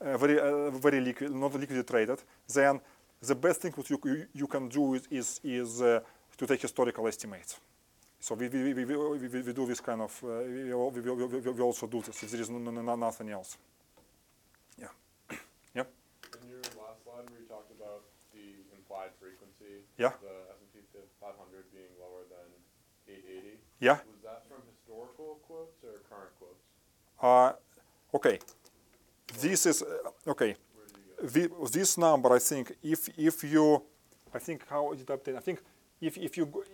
uh, 0.00 0.16
very, 0.16 0.38
uh, 0.38 0.70
very 0.70 1.00
liquid, 1.00 1.30
not 1.32 1.52
liquidly 1.52 1.84
traded. 1.84 2.22
Then 2.52 2.80
the 3.20 3.34
best 3.34 3.60
thing 3.60 3.72
what 3.72 3.90
you, 3.90 4.00
you, 4.04 4.26
you 4.32 4.46
can 4.46 4.68
do 4.68 4.94
is, 4.94 5.06
is, 5.10 5.40
is 5.44 5.82
uh, 5.82 6.00
to 6.36 6.46
take 6.46 6.62
historical 6.62 7.06
estimates. 7.06 7.60
So 8.18 8.34
we, 8.34 8.48
we, 8.48 8.74
we, 8.74 8.84
we, 8.84 9.28
we 9.28 9.52
do 9.52 9.66
this 9.66 9.80
kind 9.80 10.02
of, 10.02 10.24
uh, 10.24 10.42
we, 10.46 11.00
we, 11.00 11.26
we, 11.26 11.50
we 11.50 11.62
also 11.62 11.86
do 11.86 12.02
this 12.02 12.22
if 12.22 12.30
there 12.30 12.40
is 12.40 12.50
no, 12.50 12.58
no, 12.58 12.96
nothing 12.96 13.30
else. 13.30 13.56
Yeah. 14.78 14.88
The 18.32 18.76
implied 18.76 19.10
frequency. 19.20 19.84
Yeah. 19.98 20.12
The 20.22 20.54
S&P 20.56 20.80
500 21.20 21.72
being 21.72 21.92
lower 22.00 22.24
than 22.28 22.48
880. 23.06 23.58
Yeah. 23.80 23.98
Was 24.08 24.22
that 24.24 24.42
from 24.48 24.62
historical 24.70 25.40
quotes 25.46 25.82
or 25.84 26.00
current 26.08 26.32
quotes? 26.38 26.64
Uh, 27.20 27.52
okay. 28.14 28.38
This 29.40 29.66
is 29.66 29.82
uh, 29.82 30.30
okay. 30.30 30.56
The, 31.22 31.50
this 31.70 31.98
number, 31.98 32.32
I 32.32 32.38
think, 32.38 32.72
if 32.82 33.08
if 33.18 33.44
you, 33.44 33.82
I 34.34 34.38
think 34.38 34.66
how 34.68 34.92
is 34.92 35.00
it 35.02 35.06
updated? 35.08 35.36
I 35.36 35.40
think 35.40 35.60
if 36.00 36.16
if 36.16 36.36
you 36.38 36.46
go, 36.46 36.64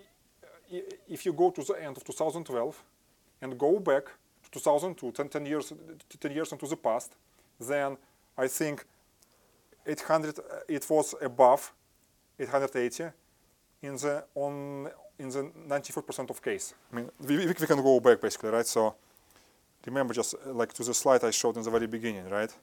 if 1.08 1.26
you 1.26 1.32
go 1.32 1.50
to 1.50 1.62
the 1.62 1.74
end 1.82 1.96
of 1.96 2.04
2012 2.04 2.82
and 3.42 3.58
go 3.58 3.80
back 3.80 4.04
to 4.44 4.50
2002, 4.50 5.12
10, 5.12 5.28
10 5.28 5.46
years 5.46 5.72
10 6.20 6.32
years 6.32 6.52
into 6.52 6.66
the 6.66 6.76
past, 6.76 7.16
then 7.60 7.96
I 8.38 8.46
think 8.48 8.84
800 9.86 10.38
it 10.68 10.86
was 10.88 11.14
above 11.20 11.72
880 12.38 13.12
in 13.82 13.96
the 13.96 14.24
on 14.34 14.90
in 15.18 15.30
the 15.30 15.50
94% 15.66 16.30
of 16.30 16.42
case. 16.42 16.74
I 16.92 16.96
mean, 16.96 17.10
we, 17.20 17.46
we, 17.46 17.54
can 17.54 17.82
go 17.82 18.00
back 18.00 18.20
basically, 18.20 18.50
right? 18.50 18.66
So 18.66 18.94
remember 19.86 20.12
just 20.12 20.34
uh, 20.34 20.52
like 20.52 20.72
to 20.74 20.84
the 20.84 20.92
slide 20.92 21.24
I 21.24 21.30
showed 21.30 21.56
in 21.56 21.62
the 21.62 21.70
very 21.70 21.86
beginning, 21.86 22.28
right? 22.28 22.54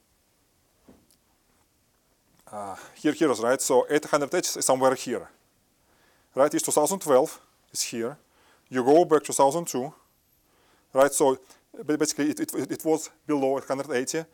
Uh, 2.50 2.76
here, 2.94 3.12
here 3.12 3.30
is 3.30 3.40
right. 3.40 3.60
So 3.60 3.86
880 3.90 4.58
is 4.60 4.64
somewhere 4.64 4.94
here, 4.94 5.28
right? 6.34 6.54
It's 6.54 6.62
2012 6.62 7.40
is 7.72 7.82
here. 7.82 8.16
You 8.68 8.84
go 8.84 9.04
back 9.04 9.20
to 9.22 9.26
2002, 9.26 9.92
right? 10.92 11.12
So 11.12 11.38
basically 11.84 12.30
it, 12.30 12.40
it, 12.40 12.70
it 12.70 12.84
was 12.84 13.10
below 13.26 13.58
880, 13.58 14.24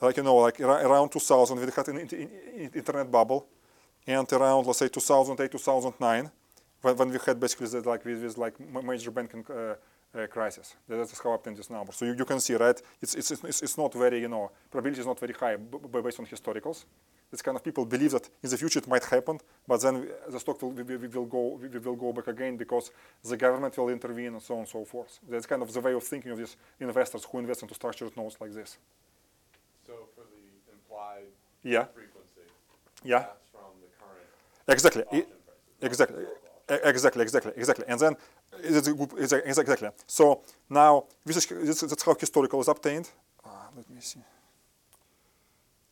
like 0.00 0.16
you 0.16 0.22
know, 0.22 0.36
like 0.36 0.60
around 0.60 1.10
2000 1.10 1.58
we 1.58 1.66
had 1.74 1.88
an 1.88 1.98
in- 1.98 2.08
in- 2.08 2.30
in- 2.56 2.70
internet 2.74 3.10
bubble, 3.10 3.46
and 4.06 4.30
around 4.32 4.66
let's 4.66 4.78
say 4.78 4.88
2008 4.88 5.50
2009 5.50 6.30
when, 6.82 6.96
when 6.96 7.10
we 7.10 7.18
had 7.24 7.40
basically 7.40 7.66
the, 7.68 7.88
like 7.88 8.04
with, 8.04 8.22
with 8.22 8.38
like 8.38 8.54
major 8.84 9.10
banking 9.10 9.44
uh, 9.50 9.74
uh, 10.16 10.26
crisis. 10.26 10.76
That 10.88 11.00
is 11.00 11.18
how 11.18 11.32
I 11.32 11.34
obtained 11.34 11.56
this 11.56 11.70
number. 11.70 11.92
So 11.92 12.04
you, 12.04 12.14
you 12.14 12.24
can 12.24 12.40
see, 12.40 12.54
right? 12.54 12.80
It's, 13.00 13.14
it's, 13.14 13.30
it's, 13.30 13.62
it's 13.62 13.78
not 13.78 13.92
very, 13.94 14.20
you 14.20 14.28
know, 14.28 14.50
probability 14.70 15.00
is 15.00 15.06
not 15.06 15.18
very 15.18 15.32
high 15.32 15.56
based 15.56 16.20
on 16.20 16.26
historicals. 16.26 16.84
It's 17.32 17.42
kind 17.42 17.56
of 17.56 17.64
people 17.64 17.84
believe 17.84 18.12
that 18.12 18.28
in 18.42 18.50
the 18.50 18.56
future 18.56 18.78
it 18.78 18.86
might 18.86 19.04
happen, 19.04 19.40
but 19.66 19.80
then 19.80 20.08
the 20.28 20.38
stock 20.38 20.62
will, 20.62 20.70
we, 20.70 20.84
we 20.84 21.08
will 21.08 21.24
go 21.24 21.58
we 21.60 21.78
will 21.78 21.96
go 21.96 22.12
back 22.12 22.28
again 22.28 22.56
because 22.56 22.92
the 23.24 23.36
government 23.36 23.76
will 23.76 23.88
intervene 23.88 24.34
and 24.34 24.42
so 24.42 24.54
on 24.54 24.60
and 24.60 24.68
so 24.68 24.84
forth. 24.84 25.18
That's 25.28 25.46
kind 25.46 25.60
of 25.62 25.72
the 25.72 25.80
way 25.80 25.94
of 25.94 26.04
thinking 26.04 26.30
of 26.30 26.38
these 26.38 26.56
investors 26.78 27.26
who 27.28 27.38
invest 27.38 27.62
into 27.62 27.74
structured 27.74 28.16
notes 28.16 28.36
like 28.40 28.52
this. 28.52 28.78
So 29.86 29.94
for 30.14 30.20
the 30.20 30.72
implied 30.74 31.32
Yeah, 31.64 31.84
frequency, 31.84 32.42
yeah, 33.04 33.18
that's 33.20 33.50
from 33.50 33.72
the 33.80 33.88
current 33.98 34.28
exactly. 34.68 35.04
It- 35.12 35.28
Exactly. 35.82 36.24
Exactly, 36.68 37.22
exactly, 37.22 37.52
exactly. 37.56 37.84
And 37.88 38.00
then 38.00 38.16
it's 38.62 38.86
a 38.88 38.94
good- 38.94 39.12
it's 39.18 39.32
a- 39.32 39.46
it's 39.48 39.58
exactly. 39.58 39.90
So 40.06 40.42
now 40.70 41.04
this 41.26 41.36
is 41.36 41.46
this, 41.46 41.82
is- 41.82 41.90
that's 41.90 42.02
how 42.02 42.14
historical 42.14 42.60
is 42.60 42.68
obtained. 42.68 43.10
Uh, 43.44 43.48
let 43.76 43.90
me 43.90 44.00
see. 44.00 44.22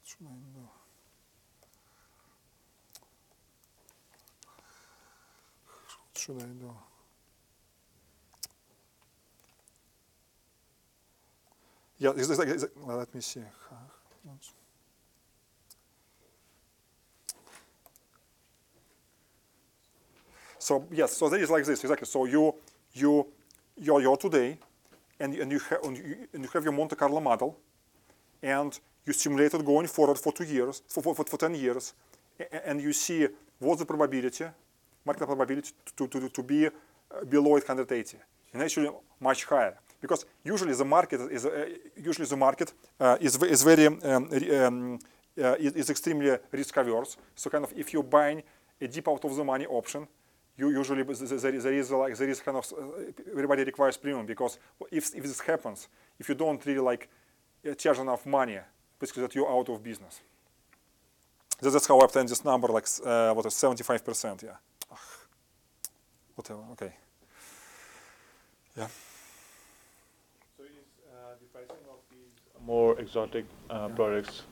Should 0.04 0.26
I 0.26 0.30
know? 0.54 0.70
What 5.66 6.18
should 6.18 6.36
I 6.42 6.46
do? 6.46 6.74
Yeah, 11.98 12.10
it's, 12.16 12.30
it's, 12.30 12.40
it's, 12.40 12.64
well, 12.76 12.96
let 12.98 13.14
me 13.14 13.20
see. 13.20 13.42
So 20.62 20.86
yes, 20.92 21.16
so 21.16 21.28
there 21.28 21.40
is 21.40 21.50
like 21.50 21.64
this 21.64 21.80
exactly. 21.82 22.06
So 22.06 22.24
you 22.24 22.54
you 22.94 23.26
you're, 23.76 24.00
you're 24.00 24.16
today, 24.16 24.58
and 25.18 25.34
and 25.34 25.50
you 25.50 25.58
have 25.58 25.82
and 25.82 25.96
you, 25.96 26.48
have 26.52 26.62
your 26.62 26.72
Monte 26.72 26.94
Carlo 26.94 27.20
model, 27.20 27.58
and 28.40 28.78
you 29.04 29.12
simulate 29.12 29.52
it 29.54 29.64
going 29.64 29.88
forward 29.88 30.18
for 30.18 30.32
two 30.32 30.44
years, 30.44 30.82
for 30.86 31.02
for, 31.02 31.14
for, 31.16 31.36
ten 31.36 31.54
years, 31.56 31.94
and 32.64 32.80
you 32.80 32.92
see 32.92 33.26
what's 33.58 33.80
the 33.80 33.86
probability, 33.86 34.44
market 35.04 35.26
probability 35.26 35.72
to 35.96 36.06
to, 36.06 36.28
to 36.28 36.42
be 36.44 36.66
uh, 36.66 36.70
below 37.28 37.56
880, 37.56 38.18
and 38.52 38.62
actually 38.62 38.90
much 39.18 39.44
higher 39.44 39.76
because 40.00 40.24
usually 40.44 40.74
the 40.74 40.84
market 40.84 41.20
is 41.32 41.44
uh, 41.44 41.66
usually 41.96 42.28
the 42.28 42.36
market 42.36 42.72
uh, 43.00 43.16
is 43.20 43.36
is 43.42 43.64
very 43.64 43.86
um, 43.86 43.98
um, 44.04 44.98
uh, 45.42 45.56
is, 45.58 45.72
is 45.72 45.90
extremely 45.90 46.38
risk 46.52 46.76
averse. 46.76 47.16
So 47.34 47.50
kind 47.50 47.64
of 47.64 47.72
if 47.76 47.92
you're 47.92 48.10
buying 48.18 48.44
a 48.80 48.86
deep 48.86 49.08
out 49.08 49.24
of 49.24 49.34
the 49.34 49.44
money 49.44 49.66
option, 49.66 50.06
you 50.56 50.70
usually 50.70 51.02
there 51.02 51.54
is, 51.54 51.62
there 51.62 51.72
is 51.72 51.90
like 51.90 52.16
there 52.16 52.28
is 52.28 52.40
kind 52.40 52.56
of 52.56 52.72
uh, 52.72 52.84
everybody 53.30 53.64
requires 53.64 53.96
premium 53.96 54.26
because 54.26 54.58
if 54.90 55.14
if 55.14 55.22
this 55.22 55.40
happens, 55.40 55.88
if 56.18 56.28
you 56.28 56.34
don't 56.34 56.64
really 56.66 56.80
like 56.80 57.08
uh, 57.68 57.74
charge 57.74 57.98
enough 57.98 58.26
money, 58.26 58.58
basically 58.98 59.22
that 59.22 59.34
you're 59.34 59.50
out 59.50 59.68
of 59.68 59.82
business. 59.82 60.20
That's 61.60 61.86
how 61.86 62.00
I 62.00 62.04
obtained 62.04 62.28
this 62.28 62.44
number, 62.44 62.68
like 62.68 62.86
uh, 63.04 63.32
what 63.34 63.46
is 63.46 63.54
75 63.54 64.04
percent, 64.04 64.42
yeah. 64.42 64.56
Ugh. 64.90 64.98
Whatever, 66.34 66.62
okay. 66.72 66.92
Yeah. 68.76 68.88
So 70.56 70.64
is 70.64 70.70
uh, 71.06 71.34
the 71.40 71.46
pricing 71.52 71.84
of 71.88 72.00
these 72.10 72.66
more 72.66 72.98
exotic 72.98 73.44
uh, 73.70 73.88
products 73.88 74.42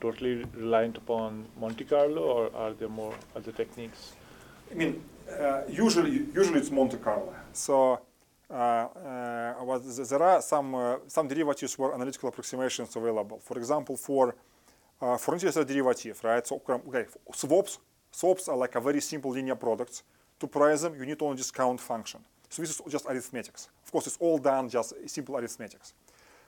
totally 0.00 0.44
reliant 0.54 0.96
upon 0.98 1.46
Monte 1.58 1.84
Carlo, 1.84 2.22
or 2.22 2.50
are 2.54 2.72
there 2.74 2.88
more 2.88 3.14
other 3.36 3.52
techniques? 3.52 4.12
I 4.72 4.74
mean, 4.74 5.02
uh, 5.28 5.62
usually, 5.68 6.26
usually 6.34 6.60
it's 6.60 6.70
Monte 6.70 6.96
Carlo. 6.96 7.34
So, 7.52 8.00
uh, 8.50 8.54
uh, 8.54 9.78
there 10.08 10.22
are 10.22 10.40
some 10.40 10.74
uh, 10.74 10.96
some 11.06 11.28
derivatives 11.28 11.78
where 11.78 11.92
analytical 11.94 12.28
approximations 12.30 12.96
available. 12.96 13.38
For 13.38 13.58
example, 13.58 13.96
for 13.96 14.34
uh, 15.00 15.18
for 15.18 15.34
interest 15.34 15.58
rate 15.58 15.68
derivative, 15.68 16.24
right? 16.24 16.46
So, 16.46 16.62
okay, 16.68 17.04
swaps 17.34 17.78
swaps 18.10 18.48
are 18.48 18.56
like 18.56 18.74
a 18.74 18.80
very 18.80 19.00
simple 19.00 19.30
linear 19.30 19.56
products. 19.56 20.02
To 20.40 20.46
price 20.46 20.82
them, 20.82 20.94
you 20.98 21.06
need 21.06 21.20
only 21.22 21.36
discount 21.36 21.80
function. 21.80 22.20
So 22.48 22.62
this 22.62 22.70
is 22.70 22.80
just 22.88 23.06
arithmetics. 23.06 23.68
Of 23.84 23.92
course, 23.92 24.06
it's 24.06 24.18
all 24.20 24.38
done 24.38 24.68
just 24.68 24.94
simple 25.06 25.36
arithmetics. 25.36 25.94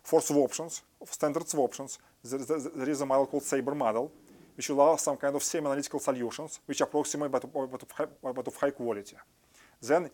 For 0.03 0.21
swaptions, 0.21 0.83
standard 1.07 1.45
swaptions, 1.45 1.99
there 2.23 2.41
is, 2.41 2.69
there 2.75 2.91
is 2.91 3.01
a 3.01 3.07
model 3.07 3.27
called 3.27 3.43
SABR 3.43 3.75
model, 3.75 4.13
which 4.57 4.69
allows 4.69 5.03
some 5.03 5.17
kind 5.17 5.35
of 5.35 5.43
semi-analytical 5.43 6.01
solutions 6.01 6.61
which 6.67 6.81
approximate 6.81 7.31
but, 7.31 7.53
but, 7.53 7.83
of 7.83 7.91
high, 7.91 8.07
but 8.23 8.47
of 8.47 8.57
high 8.57 8.71
quality. 8.71 9.17
Then 9.81 10.11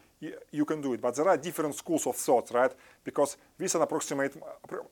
you, 0.51 0.65
can 0.65 0.81
do 0.81 0.93
it. 0.95 1.01
But 1.01 1.15
there 1.15 1.29
are 1.29 1.37
different 1.37 1.75
schools 1.75 2.07
of 2.07 2.17
thought, 2.17 2.51
right? 2.51 2.73
Because 3.05 3.37
with 3.59 3.75
an 3.75 3.83
approximate, 3.83 4.37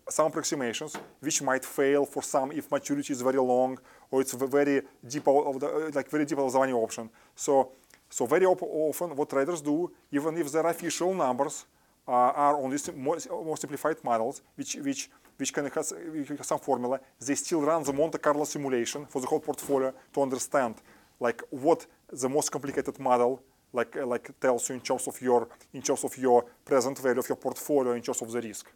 some 0.08 0.26
approximations 0.26 0.96
which 1.20 1.42
might 1.42 1.64
fail 1.64 2.04
for 2.04 2.22
some 2.22 2.52
if 2.52 2.70
maturity 2.70 3.12
is 3.12 3.20
very 3.20 3.38
long 3.38 3.78
or 4.10 4.20
it's 4.20 4.32
very 4.32 4.82
deep 5.06 5.26
of 5.26 5.60
the, 5.60 5.90
like 5.94 6.08
very 6.08 6.24
deep 6.24 6.38
of 6.38 6.52
the 6.52 6.58
money 6.58 6.72
option. 6.72 7.10
So, 7.34 7.72
so 8.08 8.26
very 8.26 8.46
often 8.46 9.16
what 9.16 9.28
traders 9.28 9.60
do, 9.60 9.90
even 10.12 10.38
if 10.38 10.50
their 10.52 10.66
official 10.66 11.12
numbers 11.14 11.66
uh, 12.06 12.12
are 12.12 12.62
on 12.62 12.70
these 12.70 12.90
more, 12.94 13.18
more 13.30 13.56
simplified 13.56 14.02
models, 14.02 14.40
which 14.54 14.76
which 14.76 15.10
which 15.38 15.52
can 15.52 15.66
has, 15.70 15.94
some 16.42 16.58
formula, 16.58 17.00
they 17.24 17.34
still 17.34 17.62
run 17.62 17.82
the 17.84 17.92
Monte 17.92 18.18
Carlo 18.18 18.44
simulation 18.44 19.06
for 19.06 19.20
the 19.20 19.26
whole 19.26 19.40
portfolio 19.40 19.94
to 20.12 20.22
understand 20.22 20.74
like 21.20 21.42
what 21.50 21.86
the 22.12 22.28
most 22.28 22.50
complicated 22.50 22.98
model 22.98 23.42
like 23.72 23.94
like 23.96 24.38
tells 24.40 24.68
you 24.68 24.74
in 24.74 24.80
terms 24.80 25.06
of 25.08 25.20
your 25.20 25.48
in 25.72 25.82
terms 25.82 26.04
of 26.04 26.16
your 26.18 26.44
present 26.64 26.98
value 26.98 27.20
of 27.20 27.28
your 27.28 27.36
portfolio 27.36 27.92
in 27.92 28.02
terms 28.02 28.22
of 28.22 28.30
the 28.32 28.40
risk. 28.40 28.70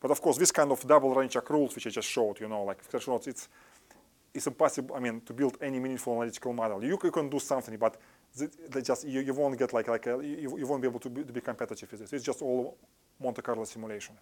But 0.00 0.10
of 0.10 0.20
course, 0.20 0.38
this 0.38 0.52
kind 0.52 0.70
of 0.70 0.86
double 0.86 1.14
range 1.14 1.34
accruals 1.34 1.74
which 1.74 1.86
I 1.86 1.90
just 1.90 2.08
showed, 2.08 2.40
you 2.40 2.48
know, 2.48 2.64
like 2.64 2.78
it's 2.92 3.48
it's 4.34 4.46
impossible. 4.48 4.96
I 4.96 5.00
mean, 5.00 5.20
to 5.22 5.32
build 5.32 5.56
any 5.60 5.78
meaningful 5.78 6.14
analytical 6.14 6.52
model, 6.52 6.82
you, 6.82 6.98
you 7.02 7.10
can 7.10 7.30
do 7.30 7.38
something, 7.38 7.78
but 7.78 7.96
the, 8.36 8.50
they 8.68 8.82
just 8.82 9.06
you, 9.06 9.20
you 9.20 9.32
won't 9.32 9.56
get 9.56 9.72
like 9.72 9.88
like 9.88 10.06
a, 10.08 10.20
you, 10.22 10.58
you 10.58 10.66
won't 10.66 10.82
be 10.82 10.88
able 10.88 11.00
to 11.00 11.08
be, 11.08 11.22
to 11.22 11.32
be 11.32 11.40
competitive 11.40 11.90
with 11.90 12.00
this. 12.00 12.12
It's 12.12 12.24
just 12.24 12.42
all 12.42 12.76
Monte 13.20 13.40
Carlo 13.42 13.64
simulation. 13.64 14.16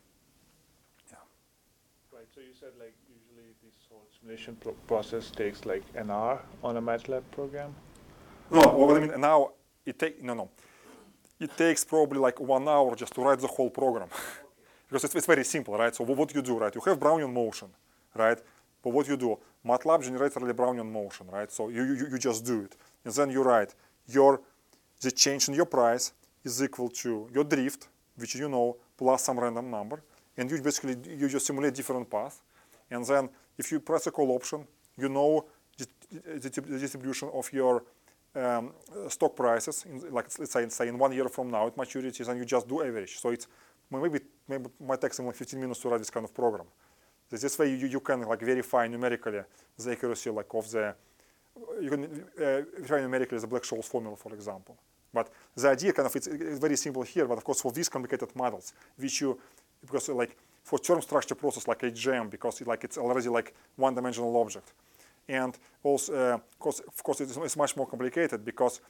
Right. 2.63 2.73
So 2.73 2.79
you 2.79 2.79
said 2.79 2.79
like 2.79 2.95
usually 3.09 3.49
this 3.63 3.75
whole 3.89 4.07
simulation 4.19 4.57
pro- 4.61 4.73
process 4.87 5.31
takes 5.31 5.65
like 5.65 5.83
an 5.95 6.11
hour 6.11 6.41
on 6.63 6.77
a 6.77 6.83
MATLAB 6.83 7.23
program. 7.31 7.75
No, 8.51 8.61
what 8.61 8.97
I 8.97 9.01
mean 9.01 9.21
now 9.21 9.51
it 9.85 9.99
take 9.99 10.23
no 10.23 10.35
no, 10.35 10.51
it 11.41 11.57
takes 11.57 11.85
probably 11.85 12.19
like 12.19 12.41
one 12.41 12.69
hour 12.69 12.95
just 12.95 13.15
to 13.15 13.23
write 13.23 13.41
the 13.41 13.47
whole 13.47 13.71
program, 13.71 14.09
because 14.89 15.05
it's, 15.05 15.15
it's 15.15 15.27
very 15.27 15.45
simple, 15.45 15.77
right? 15.77 15.95
So 15.95 16.05
what 16.05 16.35
you 16.35 16.43
do, 16.43 16.59
right? 16.59 16.75
You 16.75 16.81
have 16.83 16.99
Brownian 16.99 17.33
motion, 17.33 17.69
right? 18.15 18.39
But 18.83 18.91
what 18.93 19.09
you 19.09 19.17
do, 19.17 19.39
MATLAB 19.65 20.03
generates 20.03 20.37
really 20.37 20.53
Brownian 20.53 20.91
motion, 20.91 21.27
right? 21.31 21.51
So 21.51 21.69
you, 21.69 21.83
you, 21.85 22.09
you 22.11 22.19
just 22.19 22.45
do 22.45 22.63
it, 22.63 22.77
and 23.05 23.15
then 23.15 23.31
you 23.31 23.43
write 23.43 23.75
your 24.07 24.41
the 25.01 25.11
change 25.11 25.49
in 25.49 25.55
your 25.55 25.67
price 25.67 26.13
is 26.45 26.63
equal 26.63 26.89
to 26.89 27.29
your 27.33 27.45
drift, 27.45 27.89
which 28.17 28.35
you 28.35 28.49
know 28.49 28.77
plus 28.97 29.25
some 29.25 29.39
random 29.39 29.71
number, 29.71 30.03
and 30.37 30.51
you 30.51 30.61
basically 30.61 30.97
you 31.17 31.29
just 31.29 31.47
simulate 31.47 31.75
different 31.75 32.09
path, 32.11 32.41
and 32.93 33.05
then 33.05 33.29
if 33.59 33.71
you 33.73 33.81
press 33.81 34.07
a 34.07 34.11
call 34.11 34.31
option, 34.33 34.67
you 34.97 35.09
know 35.09 35.47
the, 35.79 35.89
distribution 36.79 37.29
of 37.33 37.53
your 37.53 37.85
um, 38.35 38.73
stock 39.09 39.35
prices, 39.37 39.85
in, 39.89 40.13
like 40.13 40.27
let's 40.39 40.53
say, 40.53 40.69
say 40.69 40.89
in 40.89 40.99
one 40.99 41.13
year 41.13 41.29
from 41.29 41.51
now 41.51 41.67
at 41.67 41.77
maturities, 41.77 42.29
and 42.29 42.39
you 42.39 42.45
just 42.45 42.69
do 42.69 42.83
average. 42.83 43.19
So 43.19 43.31
it's 43.31 43.47
maybe 43.91 44.21
maybe 44.49 44.67
might 44.81 45.01
take 45.01 45.15
someone 45.15 45.35
15 45.35 45.61
minutes 45.61 45.81
to 45.81 45.89
write 45.89 45.99
this 45.99 46.11
kind 46.11 46.25
of 46.25 46.35
program. 46.35 46.67
This- 47.31 47.59
way 47.59 47.75
you, 47.75 47.87
you 47.87 48.01
can 48.01 48.23
like 48.23 48.41
verify 48.41 48.87
numerically 48.87 49.41
the 49.79 49.93
accuracy 49.93 50.31
like 50.31 50.53
of 50.55 50.71
the 50.71 50.95
you 51.81 51.91
can 51.91 52.05
uh, 52.05 52.63
verify 52.79 53.01
numerically 53.01 53.39
the 53.39 53.47
Black-Scholes 53.47 53.85
formula, 53.85 54.17
for 54.17 54.33
example. 54.35 54.77
But 55.13 55.31
the 55.55 55.69
idea 55.69 55.93
kind 55.93 56.07
of 56.07 56.17
it's, 56.17 56.27
it's 56.27 56.59
very 56.59 56.77
simple 56.77 57.03
here. 57.03 57.27
But 57.27 57.39
of 57.39 57.45
course, 57.45 57.61
for 57.61 57.73
these 57.73 57.89
complicated 57.89 58.35
models, 58.35 58.73
which 58.97 59.21
you 59.21 59.39
because 59.81 60.09
like 60.09 60.37
for 60.63 60.79
term 60.79 61.01
structure 61.03 61.35
process 61.35 61.67
like 61.67 61.81
HJM, 61.81 62.31
because 62.31 62.61
it, 62.61 62.67
like 62.67 62.85
it's 62.85 62.99
already 62.99 63.29
like 63.29 63.55
one-dimensional 63.77 64.37
object, 64.37 64.73
And 65.29 65.59
also, 65.83 66.15
uh, 66.15 66.35
of 66.35 67.03
course, 67.03 67.21
it's, 67.21 67.37
it's 67.37 67.57
much 67.57 67.77
more 67.77 67.87
complicated 67.87 68.45
because 68.45 68.81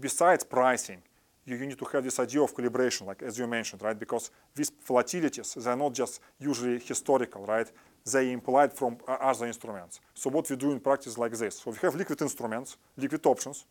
besides 0.00 0.44
pricing, 0.44 1.02
you, 1.46 1.56
you 1.56 1.66
need 1.66 1.78
to 1.78 1.84
have 1.84 2.02
this 2.02 2.18
idea 2.18 2.42
of 2.42 2.54
calibration, 2.54 3.06
like 3.06 3.22
as 3.22 3.38
you 3.38 3.46
mentioned, 3.46 3.82
right? 3.82 3.98
Because 3.98 4.30
these 4.54 4.70
volatilities, 4.70 5.62
they're 5.62 5.76
not 5.76 5.92
just 5.92 6.20
usually 6.38 6.78
historical, 6.78 7.44
right? 7.44 7.70
They 8.10 8.32
implied 8.32 8.72
from 8.72 8.98
other 9.06 9.46
instruments. 9.46 10.00
So 10.14 10.30
what 10.30 10.48
we 10.48 10.56
do 10.56 10.72
in 10.72 10.80
practice 10.80 11.12
is 11.12 11.18
like 11.18 11.32
this. 11.32 11.58
So 11.60 11.70
we 11.70 11.78
have 11.82 11.94
liquid 11.94 12.20
instruments, 12.22 12.76
liquid 12.96 13.24
options. 13.26 13.64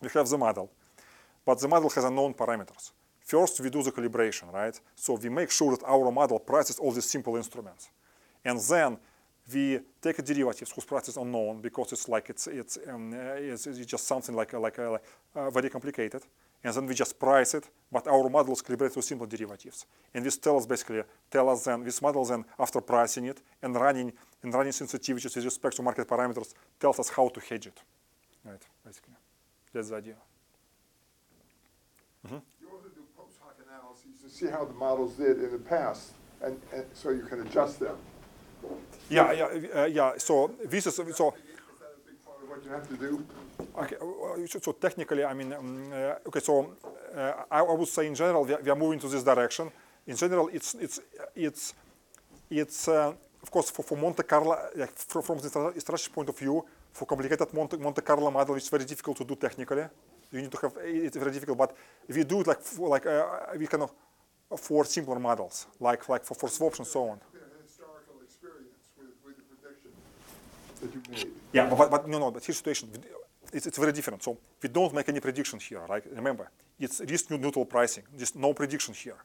We 0.00 0.08
have 0.14 0.28
the 0.28 0.38
model, 0.38 0.70
but 1.44 1.60
the 1.60 1.68
model 1.68 1.88
has 1.90 2.04
unknown 2.04 2.34
parameters. 2.34 2.90
First, 3.24 3.60
we 3.60 3.70
do 3.70 3.82
the 3.82 3.92
calibration, 3.92 4.52
right? 4.52 4.78
So 4.94 5.14
we 5.14 5.28
make 5.28 5.50
sure 5.50 5.76
that 5.76 5.84
our 5.86 6.10
model 6.10 6.38
prices 6.38 6.78
all 6.78 6.92
these 6.92 7.08
simple 7.08 7.36
instruments. 7.36 7.88
And 8.44 8.58
then 8.60 8.98
we 9.52 9.80
take 10.00 10.18
a 10.18 10.22
derivative 10.22 10.70
whose 10.74 10.84
price 10.84 11.08
is 11.08 11.16
unknown 11.16 11.60
because 11.60 11.92
it's 11.92 12.08
like 12.08 12.30
it's 12.30 12.46
it's, 12.46 12.78
um, 12.88 13.12
it's, 13.12 13.66
it's 13.66 13.86
just 13.86 14.06
something 14.06 14.34
like 14.34 14.52
like 14.52 14.78
uh, 14.78 14.98
uh, 15.34 15.50
very 15.50 15.68
complicated, 15.68 16.22
and 16.62 16.74
then 16.74 16.86
we 16.86 16.94
just 16.94 17.18
price 17.18 17.54
it. 17.54 17.68
But 17.90 18.06
our 18.06 18.28
model 18.28 18.52
is 18.52 18.62
calibrated 18.62 18.96
with 18.96 19.04
simple 19.04 19.26
derivatives, 19.26 19.86
and 20.14 20.24
this 20.24 20.38
tells 20.38 20.62
us 20.62 20.66
basically 20.66 21.02
tell 21.30 21.48
us 21.48 21.64
then 21.64 21.84
this 21.84 22.00
model 22.00 22.24
then 22.24 22.44
after 22.58 22.80
pricing 22.80 23.26
it 23.26 23.42
and 23.62 23.74
running 23.74 24.12
and 24.42 24.54
running 24.54 24.72
sensitivities 24.72 25.34
with 25.34 25.44
respect 25.44 25.76
to 25.76 25.82
market 25.82 26.06
parameters 26.08 26.54
tells 26.78 27.00
us 27.00 27.08
how 27.08 27.28
to 27.28 27.40
hedge 27.40 27.66
it, 27.66 27.82
right? 28.44 28.62
Basically, 28.84 29.14
that's 29.72 29.88
the 29.90 29.96
idea. 29.96 30.16
You 32.30 32.68
also 32.70 32.88
do 32.94 33.02
post 33.16 33.38
hoc 33.42 33.56
analyses 33.58 34.02
to 34.04 34.12
see 34.32 34.46
how 34.46 34.64
the 34.64 34.72
models 34.72 35.12
did 35.14 35.36
in 35.44 35.52
the 35.52 35.58
past, 35.58 36.12
and, 36.42 36.58
and 36.74 36.84
so 36.94 37.10
you 37.10 37.22
can 37.22 37.40
adjust 37.42 37.78
them. 37.80 37.96
Yeah, 39.10 39.32
yeah, 39.32 39.48
uh, 39.74 39.84
yeah. 39.84 40.12
So 40.16 40.52
this 40.64 40.86
is 40.86 40.94
so. 40.94 41.02
Is 41.06 41.16
that 41.16 41.24
a 41.24 41.34
big 42.06 42.24
part 42.24 42.38
of 42.42 42.48
what 42.48 42.64
you 42.64 42.70
have 42.70 42.88
to 42.88 42.96
do? 42.96 43.24
Okay, 43.76 43.96
uh, 43.96 44.46
so, 44.46 44.58
so 44.60 44.72
technically, 44.72 45.24
I 45.24 45.34
mean, 45.34 45.52
um, 45.52 45.92
uh, 45.92 46.28
okay, 46.28 46.40
so 46.40 46.74
uh, 47.14 47.32
I, 47.50 47.60
I 47.60 47.72
would 47.72 47.88
say 47.88 48.06
in 48.06 48.14
general 48.14 48.44
we 48.44 48.54
are, 48.54 48.62
we 48.62 48.70
are 48.70 48.76
moving 48.76 48.98
to 49.00 49.08
this 49.08 49.22
direction. 49.22 49.70
In 50.06 50.16
general, 50.16 50.48
it's 50.52 50.74
it's 50.74 51.00
it's 51.34 51.74
it's 52.50 52.88
uh, 52.88 53.12
of 53.42 53.50
course 53.50 53.70
for, 53.70 53.82
for 53.82 53.98
Monte 53.98 54.22
Carlo, 54.22 54.56
like 54.76 54.96
from, 54.96 55.22
from 55.22 55.38
the 55.38 55.48
stra- 55.48 55.80
strategy 55.80 56.10
point 56.10 56.28
of 56.28 56.38
view, 56.38 56.64
for 56.92 57.06
complicated 57.06 57.52
Monte, 57.52 57.76
Monte 57.76 58.00
Carlo 58.00 58.30
model, 58.30 58.54
it's 58.54 58.68
very 58.68 58.84
difficult 58.84 59.16
to 59.18 59.24
do 59.24 59.36
technically. 59.36 59.84
You 60.30 60.40
need 60.40 60.50
to 60.50 60.58
have 60.62 60.72
it's 60.82 61.16
very 61.16 61.30
difficult, 61.30 61.58
but 61.58 61.76
if 62.08 62.16
you 62.16 62.24
do 62.24 62.40
it 62.40 62.46
like 62.46 62.60
like 62.78 63.06
uh, 63.06 63.58
we 63.58 63.66
kind 63.66 63.82
of 63.82 63.90
for 64.56 64.84
simpler 64.84 65.18
models, 65.18 65.66
like 65.80 66.08
like 66.08 66.24
for, 66.24 66.34
for 66.34 66.48
swaps 66.48 66.78
and 66.78 66.86
so 66.86 67.08
on. 67.08 67.18
Yeah, 67.32 67.40
with, 68.98 69.10
with 69.24 69.36
the 69.36 69.42
prediction 69.56 69.90
that 70.80 70.94
you 70.94 71.02
made. 71.10 71.32
Yeah, 71.52 71.68
but, 71.68 71.90
but, 71.90 72.08
no, 72.08 72.18
no, 72.18 72.30
but 72.30 72.44
here's 72.44 72.60
the 72.60 72.74
situation. 72.74 72.88
It's, 73.52 73.66
it's 73.66 73.78
very 73.78 73.92
different. 73.92 74.22
So 74.22 74.38
we 74.62 74.68
don't 74.68 74.94
make 74.94 75.08
any 75.08 75.20
prediction 75.20 75.58
here, 75.58 75.82
right? 75.88 76.02
Remember, 76.14 76.50
it's 76.80 77.00
risk 77.00 77.30
neutral 77.30 77.64
pricing. 77.66 78.04
Just 78.18 78.34
no 78.36 78.54
prediction 78.54 78.94
here. 78.94 79.16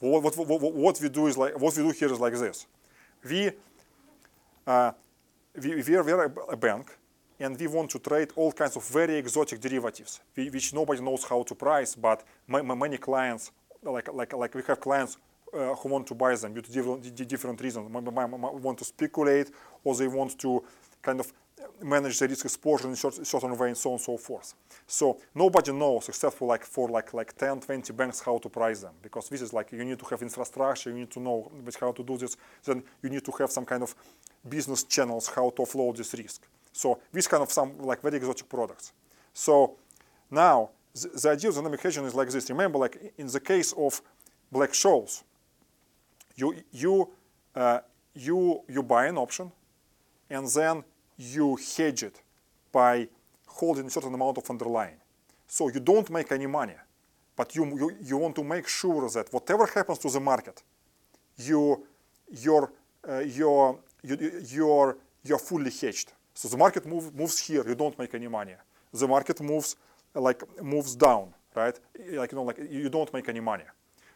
What, 0.00 0.22
what, 0.22 0.36
what, 0.36 0.60
what- 0.74 1.00
we 1.00 1.08
do 1.08 1.26
is 1.26 1.36
like 1.36 1.58
what 1.60 1.76
we 1.76 1.82
do 1.82 1.90
here 1.90 2.12
is 2.12 2.20
like 2.20 2.34
this. 2.34 2.66
We 3.28 3.50
uh, 4.66 4.92
we, 5.60 5.74
we 5.82 5.94
are 5.96 6.02
we 6.04 6.12
are 6.12 6.24
a, 6.26 6.32
a 6.52 6.56
bank, 6.56 6.96
and 7.40 7.58
we 7.58 7.66
want 7.66 7.90
to 7.90 7.98
trade 7.98 8.30
all 8.36 8.52
kinds 8.52 8.76
of 8.76 8.84
very 8.88 9.16
exotic 9.16 9.60
derivatives, 9.60 10.20
whi- 10.36 10.50
which 10.50 10.72
nobody 10.72 11.00
knows 11.02 11.24
how 11.24 11.42
to 11.42 11.54
price. 11.54 11.94
But 11.96 12.22
ma- 12.46 12.62
ma- 12.62 12.74
many 12.76 12.96
clients, 12.98 13.50
like 13.82 14.12
like 14.12 14.32
like 14.32 14.54
we 14.54 14.62
have 14.66 14.80
clients 14.80 15.16
uh, 15.52 15.74
who 15.74 15.88
want 15.88 16.06
to 16.06 16.14
buy 16.14 16.34
them 16.34 16.54
due 16.54 16.60
to 16.60 16.70
different, 16.70 17.28
different 17.28 17.60
reasons. 17.60 17.88
Want 17.90 18.78
to 18.78 18.84
speculate, 18.84 19.50
or 19.84 19.94
they 19.94 20.08
want 20.08 20.38
to 20.40 20.62
kind 21.02 21.20
of 21.20 21.32
manage 21.82 22.18
the 22.18 22.28
risk 22.28 22.44
exposure 22.44 22.86
in 22.86 22.92
a 22.92 22.96
certain, 22.96 23.24
certain 23.24 23.56
way, 23.56 23.68
and 23.68 23.76
so 23.76 23.90
on 23.90 23.94
and 23.94 24.00
so 24.00 24.16
forth. 24.16 24.54
So 24.86 25.18
nobody 25.34 25.72
knows 25.72 26.08
except 26.08 26.34
for 26.34 26.48
like 26.48 26.64
for 26.64 26.88
like 26.88 27.14
like 27.14 27.36
10, 27.36 27.60
20 27.60 27.92
banks 27.92 28.20
how 28.20 28.38
to 28.38 28.48
price 28.48 28.80
them 28.80 28.94
because 29.02 29.28
this 29.28 29.42
is 29.42 29.52
like 29.52 29.72
you 29.72 29.84
need 29.84 29.98
to 29.98 30.04
have 30.06 30.22
infrastructure, 30.22 30.90
you 30.90 30.96
need 30.96 31.10
to 31.10 31.20
know 31.20 31.50
how 31.80 31.92
to 31.92 32.02
do 32.02 32.16
this. 32.16 32.36
Then 32.64 32.82
you 33.02 33.10
need 33.10 33.24
to 33.24 33.32
have 33.32 33.50
some 33.50 33.64
kind 33.64 33.82
of 33.82 33.94
business 34.48 34.84
channels 34.84 35.28
how 35.28 35.50
to 35.50 35.62
offload 35.62 35.96
this 35.96 36.14
risk. 36.14 36.46
So 36.72 37.00
this 37.12 37.26
kind 37.26 37.42
of 37.42 37.50
some 37.50 37.78
like 37.78 38.02
very 38.02 38.16
exotic 38.16 38.48
products. 38.48 38.92
So 39.32 39.76
now 40.30 40.70
the, 40.94 41.08
the 41.22 41.30
idea 41.30 41.50
of 41.50 41.56
dynamic 41.56 41.80
hedging 41.80 42.04
is 42.04 42.14
like 42.14 42.30
this. 42.30 42.48
Remember, 42.50 42.78
like 42.78 43.12
in 43.18 43.26
the 43.26 43.40
case 43.40 43.72
of 43.76 44.00
Black-Scholes, 44.52 45.22
you 46.36 46.54
you 46.72 47.08
uh, 47.54 47.80
you 48.14 48.62
you 48.68 48.82
buy 48.82 49.06
an 49.06 49.18
option, 49.18 49.50
and 50.30 50.46
then 50.48 50.84
you 51.16 51.56
hedge 51.76 52.02
it 52.02 52.22
by 52.72 53.08
holding 53.46 53.86
a 53.86 53.90
certain 53.90 54.14
amount 54.14 54.38
of 54.38 54.48
underlying. 54.50 54.96
So 55.46 55.68
you 55.68 55.80
don't 55.80 56.08
make 56.10 56.30
any 56.32 56.46
money, 56.46 56.76
but 57.36 57.54
you 57.56 57.64
you, 57.76 57.96
you 58.02 58.16
want 58.16 58.34
to 58.36 58.44
make 58.44 58.68
sure 58.68 59.08
that 59.10 59.32
whatever 59.32 59.66
happens 59.66 59.98
to 60.00 60.10
the 60.10 60.20
market, 60.20 60.62
you 61.36 61.84
your 62.30 62.72
uh, 63.08 63.18
your 63.20 63.78
you, 64.02 64.16
you- 64.20 64.42
you're 64.48 64.96
you're 65.24 65.38
fully 65.38 65.70
hedged. 65.70 66.12
So 66.34 66.48
the 66.48 66.56
market 66.56 66.86
move, 66.86 67.12
moves 67.16 67.38
here, 67.40 67.64
you 67.66 67.74
don't 67.74 67.98
make 67.98 68.14
any 68.14 68.28
money. 68.28 68.54
The 68.92 69.08
market 69.08 69.40
moves 69.40 69.74
like 70.14 70.42
moves 70.62 70.96
down, 70.96 71.34
right? 71.54 71.78
Like 72.12 72.32
you 72.32 72.36
know, 72.36 72.44
like 72.44 72.58
you 72.70 72.88
don't 72.88 73.12
make 73.12 73.28
any 73.28 73.40
money. 73.40 73.64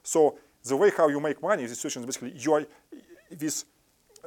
So 0.03 0.39
the 0.65 0.77
way 0.77 0.91
how 0.97 1.09
you 1.09 1.21
make 1.21 1.43
money 1.43 1.63
in 1.63 1.69
this 1.69 1.79
situation 1.79 2.03
is 2.03 2.07
basically 2.07 2.33
you 2.39 2.55
are 2.55 2.67
this 3.31 3.65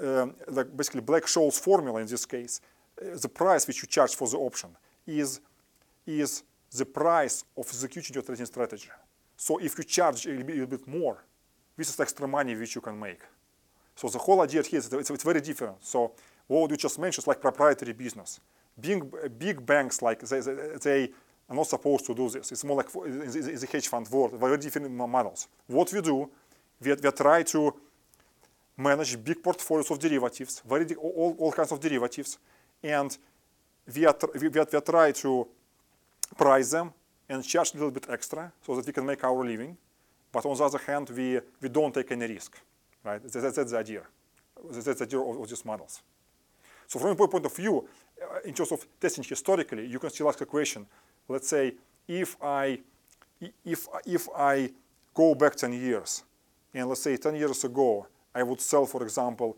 um, 0.02 0.36
like 0.48 0.76
basically 0.76 1.02
Black 1.02 1.24
Scholes 1.24 1.60
formula 1.60 2.00
in 2.00 2.08
this 2.08 2.26
case. 2.26 2.62
uh, 3.02 3.18
the 3.18 3.30
price 3.30 3.68
which 3.68 3.82
you 3.82 3.88
charge 3.88 4.16
for 4.16 4.28
the 4.28 4.38
option 4.38 4.70
is 5.06 5.42
is 6.06 6.44
the 6.78 6.86
price 6.86 7.44
of 7.58 7.66
executing 7.68 8.14
your 8.14 8.24
trading 8.24 8.46
strategy. 8.46 8.90
So 9.38 9.60
if 9.60 9.78
you 9.78 9.84
charge 9.84 10.26
a 10.28 10.32
little 10.32 10.68
bit- 10.68 10.88
more, 10.88 11.24
this 11.78 11.90
is 11.90 12.00
extra 12.00 12.28
money 12.28 12.56
which 12.56 12.76
you 12.76 12.82
can 12.82 13.00
make. 13.00 13.22
So 13.96 14.08
the 14.10 14.20
whole 14.20 14.42
idea 14.42 14.62
here 14.62 14.80
is 14.80 14.92
it's, 14.92 15.10
it's 15.10 15.24
very 15.24 15.42
different. 15.42 15.84
So 15.84 16.12
what 16.48 16.70
you 16.72 16.78
just 16.78 17.00
mentioned 17.00 17.24
is 17.24 17.28
like 17.28 17.42
proprietary 17.42 17.94
business. 17.94 18.40
Big, 18.80 19.04
big 19.40 19.66
banks 19.66 20.02
like 20.02 20.20
they, 20.20 20.40
they, 20.42 20.78
they 20.82 21.10
are 21.50 21.56
not 21.56 21.68
supposed 21.68 22.06
to 22.06 22.16
do 22.16 22.30
this. 22.30 22.52
It's 22.52 22.64
more 22.64 22.78
like 22.78 22.90
in 23.06 23.20
the, 23.20 23.68
hedge 23.72 23.88
fund 23.88 24.10
world, 24.10 24.34
very 24.40 24.58
different 24.58 24.92
models. 24.92 25.48
What 25.68 25.92
we 25.94 26.02
do, 26.02 26.30
we, 26.82 26.94
we 26.94 27.12
try 27.12 27.44
to 27.44 27.74
manage 28.78 29.24
big 29.24 29.42
portfolios 29.42 29.90
of 29.92 30.00
derivatives, 30.00 30.62
very 30.68 30.96
all, 30.96 31.36
all 31.40 31.52
kinds 31.52 31.72
of 31.72 31.80
derivatives, 31.80 32.38
and 32.84 33.18
we, 33.96 34.06
are, 34.06 34.16
we, 34.34 34.48
we, 34.48 34.60
we 34.60 34.82
try 34.82 35.12
to 35.12 35.48
price 36.38 36.72
them 36.72 36.92
and 37.30 37.44
charge 37.44 37.74
a 37.74 37.78
little 37.78 37.92
bit 37.92 38.08
extra 38.10 38.52
so 38.62 38.76
that 38.76 38.86
we 38.86 38.94
can 38.94 39.06
make 39.06 39.24
our 39.24 39.46
living. 39.46 39.78
But 40.32 40.46
on 40.46 40.58
the 40.58 40.64
other 40.64 40.80
hand, 40.80 41.10
we, 41.12 41.40
we 41.62 41.70
don't 41.70 41.94
take 41.94 42.12
any 42.12 42.28
risk, 42.28 42.60
right? 43.04 43.22
That's, 43.22 43.36
that's, 43.36 43.56
that's 43.56 43.72
the 43.72 43.78
idea. 43.78 44.02
That's 44.70 44.84
the 44.84 45.04
idea 45.04 45.20
of, 45.20 45.42
of 45.42 45.50
these 45.50 45.64
models. 45.64 46.02
So 46.88 47.00
from 47.00 47.12
a 47.12 47.28
point 47.28 47.46
of 47.46 47.56
view, 47.56 47.88
uh, 48.22 48.40
in 48.46 48.54
terms 48.54 48.72
of 48.72 48.86
testing 49.00 49.24
historically, 49.24 49.88
you 49.88 50.00
can 50.00 50.10
still 50.10 50.28
ask 50.28 50.42
a 50.42 50.46
question. 50.46 50.86
Let's 51.28 51.48
say 51.48 51.74
if 52.08 52.36
I, 52.42 52.80
if, 53.64 53.88
if 54.06 54.28
I 54.36 54.70
go 55.14 55.36
back 55.36 55.56
10 55.56 55.74
years, 55.74 56.24
and 56.74 56.88
let's 56.88 57.02
say 57.02 57.18
10 57.18 57.36
years 57.36 57.64
ago, 57.64 58.08
I 58.34 58.44
would 58.44 58.62
sell, 58.62 58.86
for 58.86 59.04
example, 59.04 59.58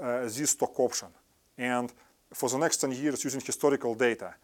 uh, 0.00 0.22
this 0.22 0.50
stock 0.50 0.78
option. 0.80 1.08
And 1.56 1.92
for 2.32 2.48
the 2.48 2.58
next 2.58 2.78
10 2.78 2.92
years, 2.92 3.24
using 3.24 3.40
historical 3.40 3.94
data, 3.94 4.34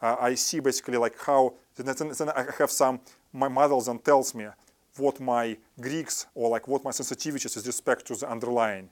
uh, 0.00 0.16
I 0.20 0.34
see 0.34 0.60
basically 0.60 0.96
like 0.96 1.18
how, 1.20 1.54
then, 1.76 1.94
I 2.34 2.46
have 2.58 2.70
some, 2.70 3.00
my 3.32 3.48
models 3.48 3.88
and 3.88 4.02
tells 4.04 4.34
me 4.34 4.46
what 4.96 5.20
my 5.20 5.56
Greeks 5.80 6.26
or 6.34 6.50
like 6.50 6.68
what 6.68 6.84
my 6.84 6.90
sensitivities 6.90 7.56
with 7.56 7.66
respect 7.66 8.06
to 8.06 8.14
the 8.14 8.30
underlying 8.30 8.90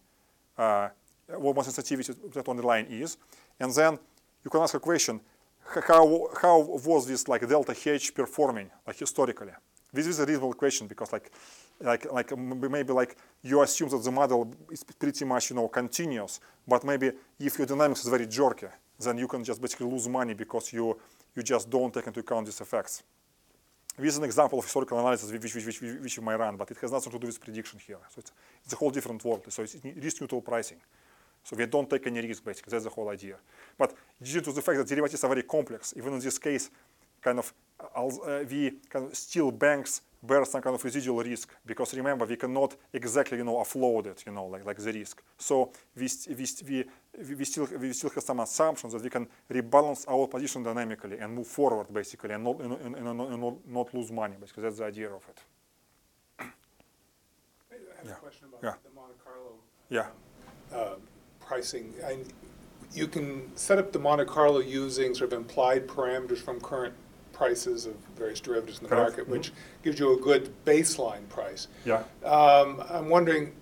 uh, 0.61 0.89
what 1.37 1.57
my 1.57 1.63
sensitivity 1.63 2.13
to 2.13 2.29
that 2.35 2.49
underlying 2.49 2.87
is, 2.87 3.17
and 3.59 3.73
then 3.73 3.99
you 4.45 4.51
can 4.51 4.61
ask 4.61 4.75
a 4.75 4.81
question: 4.81 5.21
How 5.65 6.29
how 6.43 6.59
was 6.59 7.07
this 7.07 7.29
like 7.29 7.47
delta 7.49 7.75
H 7.87 8.15
performing 8.15 8.71
like 8.87 8.99
historically? 8.99 9.53
This 9.93 10.07
is 10.07 10.19
a 10.19 10.27
reasonable 10.27 10.55
question 10.55 10.87
because 10.87 11.13
like 11.13 11.31
like 11.81 12.13
like 12.13 12.37
maybe 12.37 12.93
like 12.93 13.17
you 13.43 13.63
assume 13.63 13.89
that 13.91 14.03
the 14.03 14.11
model 14.11 14.53
is 14.71 14.85
pretty 14.85 15.25
much 15.25 15.51
you 15.51 15.57
know 15.57 15.69
continuous, 15.69 16.41
but 16.67 16.85
maybe 16.85 17.13
if 17.39 17.59
your 17.59 17.67
dynamics 17.67 18.05
is 18.05 18.09
very 18.09 18.27
jerky, 18.27 18.67
then 18.99 19.19
you 19.19 19.29
can 19.29 19.43
just 19.45 19.61
basically 19.61 19.87
lose 19.87 20.09
money 20.09 20.35
because 20.35 20.73
you 20.73 20.97
you 21.35 21.43
just 21.43 21.71
don't 21.71 21.93
take 21.93 22.07
into 22.07 22.21
account 22.21 22.47
these 22.47 22.61
effects. 22.61 23.03
This 23.99 24.15
is 24.15 24.19
an 24.19 24.25
example 24.25 24.59
of 24.59 24.65
historical 24.65 24.99
analysis 24.99 25.31
which, 25.31 25.55
which, 25.55 25.67
which, 25.67 25.83
which 25.83 26.17
you 26.17 26.23
might 26.23 26.37
run, 26.37 26.57
but 26.57 26.71
it 26.71 26.79
has 26.79 26.93
nothing 26.93 27.13
to 27.13 27.19
do 27.19 27.27
with 27.27 27.41
prediction 27.41 27.79
here. 27.79 27.99
So 28.09 28.21
it's, 28.21 28.33
it's 28.65 28.73
a 28.73 28.77
whole 28.77 28.91
different 28.91 29.23
world. 29.25 29.45
So 29.49 29.63
it's 29.63 29.77
risk 29.97 30.21
neutral 30.21 30.41
pricing. 30.41 30.79
So 31.43 31.57
we 31.57 31.67
don't 31.67 31.89
take 31.89 32.07
any 32.07 32.21
risk, 32.21 32.45
basically. 32.45 32.71
That's 32.71 32.85
the 32.85 32.91
whole 32.91 33.09
idea. 33.09 33.37
But 33.79 33.95
due 34.23 34.41
to 34.41 34.53
the 34.53 34.63
fact 34.63 34.79
that 34.79 34.87
derivatives 34.89 35.25
are 35.25 35.29
very 35.29 35.43
complex, 35.43 35.95
even 35.97 36.13
in 36.15 36.21
this 36.21 36.39
case, 36.39 36.71
kind 37.21 37.39
of 37.39 37.53
al- 37.97 38.21
uh, 38.25 38.45
we 38.49 38.73
kind 38.89 39.07
of 39.07 39.17
still 39.17 39.51
banks 39.51 40.03
bear 40.23 40.45
some 40.45 40.61
kind 40.61 40.75
of 40.75 40.85
residual 40.85 41.23
risk 41.25 41.49
because 41.65 41.95
remember 41.95 42.27
we 42.27 42.37
cannot 42.37 42.77
exactly 42.93 43.39
you 43.39 43.45
know 43.45 43.55
offload 43.57 44.07
it 44.07 44.23
you 44.27 44.33
know 44.33 44.45
like 44.47 44.67
like 44.67 44.77
the 44.77 44.93
risk 44.93 45.23
so 45.39 45.71
we 45.97 46.07
we, 46.29 46.47
we 46.69 47.35
we 47.37 47.45
still 47.47 47.67
we 47.79 47.91
still 47.95 48.11
have 48.11 48.23
some 48.23 48.41
assumptions 48.41 48.93
that 48.93 49.03
we 49.03 49.09
can 49.09 49.27
rebalance 49.51 50.05
our 50.09 50.27
position 50.29 50.63
dynamically 50.63 51.17
and 51.19 51.35
move 51.35 51.47
forward 51.47 51.87
basically 51.91 52.35
and 52.35 52.45
not 52.45 52.61
and, 52.61 52.73
and, 52.85 52.97
and, 52.97 53.21
and 53.21 53.41
not, 53.41 53.67
not 53.67 53.95
lose 53.95 54.13
money 54.13 54.37
basically 54.39 54.63
that's 54.63 54.77
the 54.79 54.85
idea 54.85 55.09
of 55.09 55.27
it 55.31 55.39
I 56.41 56.45
have 57.97 58.07
Yeah. 58.07 58.13
a 58.13 58.17
question 58.17 58.49
about 58.49 58.61
Yeah. 58.63 58.75
the 58.85 58.91
Monte 58.95 59.15
Carlo. 59.25 59.53
Yeah. 59.89 60.09
uh, 60.75 60.97
Pricing. 61.55 61.93
I, 62.07 62.19
you 62.93 63.09
can 63.09 63.51
set 63.57 63.77
up 63.79 63.91
the 63.91 63.99
Monte 63.99 64.27
Carlo 64.27 64.61
using 64.61 65.17
sort 65.17 65.33
of 65.33 65.37
implied 65.37 65.89
parameters 65.89 66.39
from 66.39 66.61
current 66.61 66.95
prices 67.33 67.87
of 67.87 67.97
various 68.17 68.39
derivatives 68.39 68.79
in 68.79 68.85
the 68.85 68.89
Correct. 68.91 69.17
market, 69.17 69.29
which 69.29 69.51
gives 69.83 69.99
you 69.99 70.17
a 70.17 70.21
good 70.21 70.53
baseline 70.65 71.29
price. 71.29 71.67
yeah 71.85 72.05
Um, 72.25 72.81
I'm 72.89 73.09
wondering, 73.09 73.53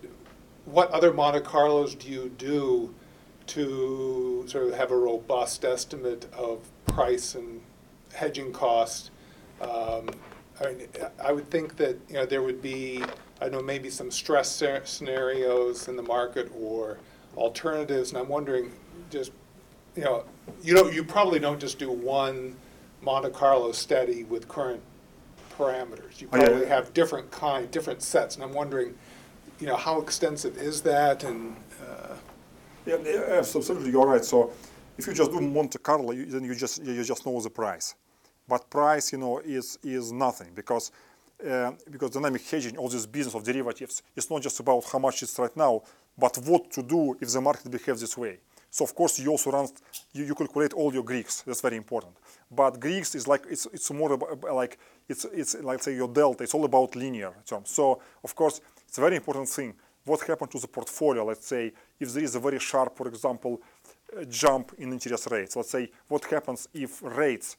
what 0.66 0.90
other 0.90 1.14
Monte 1.14 1.40
Carlos 1.40 1.94
do 1.94 2.10
you 2.10 2.28
do 2.36 2.94
to 3.46 4.44
sort 4.48 4.66
of 4.66 4.74
have 4.74 4.90
a 4.90 4.96
robust 4.98 5.64
estimate 5.64 6.30
of 6.34 6.68
price 6.84 7.34
and 7.36 7.62
hedging 8.12 8.52
cost? 8.52 9.12
Um, 9.62 10.10
I 10.60 10.72
mean, 10.74 10.88
I 11.24 11.32
would 11.32 11.48
think 11.50 11.78
that, 11.78 11.96
you 12.08 12.16
know, 12.16 12.26
there 12.26 12.42
would 12.42 12.60
be, 12.60 13.02
I 13.40 13.48
know, 13.48 13.62
maybe 13.62 13.88
some 13.88 14.10
stress 14.10 14.60
sce- 14.60 14.86
scenarios 14.86 15.88
in 15.88 15.96
the 15.96 16.02
market 16.02 16.52
or 16.54 16.98
alternatives, 17.38 18.10
and 18.10 18.18
I'm 18.18 18.28
wondering, 18.28 18.72
just, 19.10 19.32
you 19.96 20.04
know, 20.04 20.24
you 20.62 20.74
don't, 20.74 20.92
you 20.92 21.02
probably 21.04 21.38
don't 21.38 21.60
just 21.60 21.78
do 21.78 21.90
one 21.90 22.56
Monte 23.00 23.30
Carlo 23.30 23.72
study 23.72 24.24
with 24.24 24.48
current 24.48 24.82
parameters. 25.56 26.20
You 26.20 26.28
Oh, 26.32 26.36
yeah, 26.36 26.44
probably 26.46 26.62
yeah. 26.66 26.74
have 26.74 26.92
different 26.94 27.30
kind, 27.30 27.70
different 27.70 28.02
sets, 28.02 28.34
and 28.36 28.44
I'm 28.44 28.52
wondering, 28.52 28.94
you 29.60 29.66
know, 29.66 29.76
how 29.76 30.00
extensive 30.00 30.56
is 30.58 30.82
that, 30.82 31.24
and, 31.24 31.56
uh, 31.88 32.14
Yeah, 32.86 32.96
yeah, 33.04 33.40
abso- 33.40 33.58
absolutely, 33.58 33.90
you're 33.90 34.06
right. 34.06 34.24
So 34.24 34.50
if 34.98 35.06
you 35.06 35.12
just 35.12 35.30
do 35.30 35.40
Monte 35.40 35.78
Carlo, 35.78 36.12
you, 36.12 36.24
then 36.26 36.44
you 36.44 36.54
just 36.54 36.82
you 36.84 37.04
just 37.04 37.24
know 37.26 37.40
the 37.40 37.50
price. 37.50 37.94
But 38.48 38.70
price, 38.70 39.12
you 39.12 39.18
know, 39.18 39.38
is 39.58 39.78
is 39.82 40.10
nothing 40.12 40.50
because 40.54 40.90
uh, 41.50 41.72
because 41.90 42.10
dynamic 42.10 42.42
hedging, 42.50 42.76
all 42.78 42.88
this 42.88 43.06
business 43.06 43.34
of 43.34 43.42
derivatives, 43.44 44.02
it's 44.16 44.30
not 44.30 44.42
just 44.42 44.58
about 44.60 44.84
how 44.90 44.98
much 44.98 45.22
it's 45.22 45.38
right 45.38 45.56
now, 45.56 45.82
but 46.18 46.36
what 46.38 46.70
to 46.72 46.82
do 46.82 47.16
if 47.20 47.32
the 47.32 47.40
market 47.40 47.70
behaves 47.70 48.00
this 48.00 48.16
way. 48.18 48.38
So 48.70 48.84
of 48.84 48.94
course 48.94 49.18
you 49.18 49.30
also 49.30 49.50
run 49.50 49.68
you, 50.12 50.24
you 50.24 50.34
calculate 50.34 50.74
all 50.74 50.92
your 50.92 51.02
Greeks. 51.02 51.42
That's 51.42 51.60
very 51.60 51.76
important. 51.76 52.12
But 52.50 52.80
Greeks 52.80 53.14
is 53.14 53.26
like 53.26 53.44
it's 53.48 53.66
it's 53.72 53.90
more 53.90 54.12
about, 54.12 54.42
like 54.54 54.78
it's 55.08 55.24
it's 55.32 55.54
like 55.62 55.82
say 55.82 55.94
your 55.94 56.08
delta. 56.08 56.44
It's 56.44 56.54
all 56.54 56.64
about 56.64 56.96
linear 56.96 57.32
terms. 57.46 57.70
So 57.70 58.00
of 58.22 58.34
course 58.34 58.60
it's 58.86 58.98
a 58.98 59.00
very 59.00 59.16
important 59.16 59.48
thing. 59.48 59.74
What 60.04 60.20
happened 60.22 60.50
to 60.52 60.58
the 60.58 60.68
portfolio? 60.68 61.24
Let's 61.24 61.46
say 61.46 61.72
if 62.00 62.12
there 62.12 62.24
is 62.24 62.34
a 62.34 62.40
very 62.40 62.58
sharp, 62.58 62.96
for 62.96 63.08
example, 63.08 63.60
uh, 64.16 64.24
jump 64.24 64.72
in 64.78 64.92
interest 64.92 65.28
rates. 65.30 65.56
Let's 65.56 65.70
say 65.70 65.90
what 66.08 66.24
happens 66.24 66.68
if 66.74 67.02
rates 67.02 67.56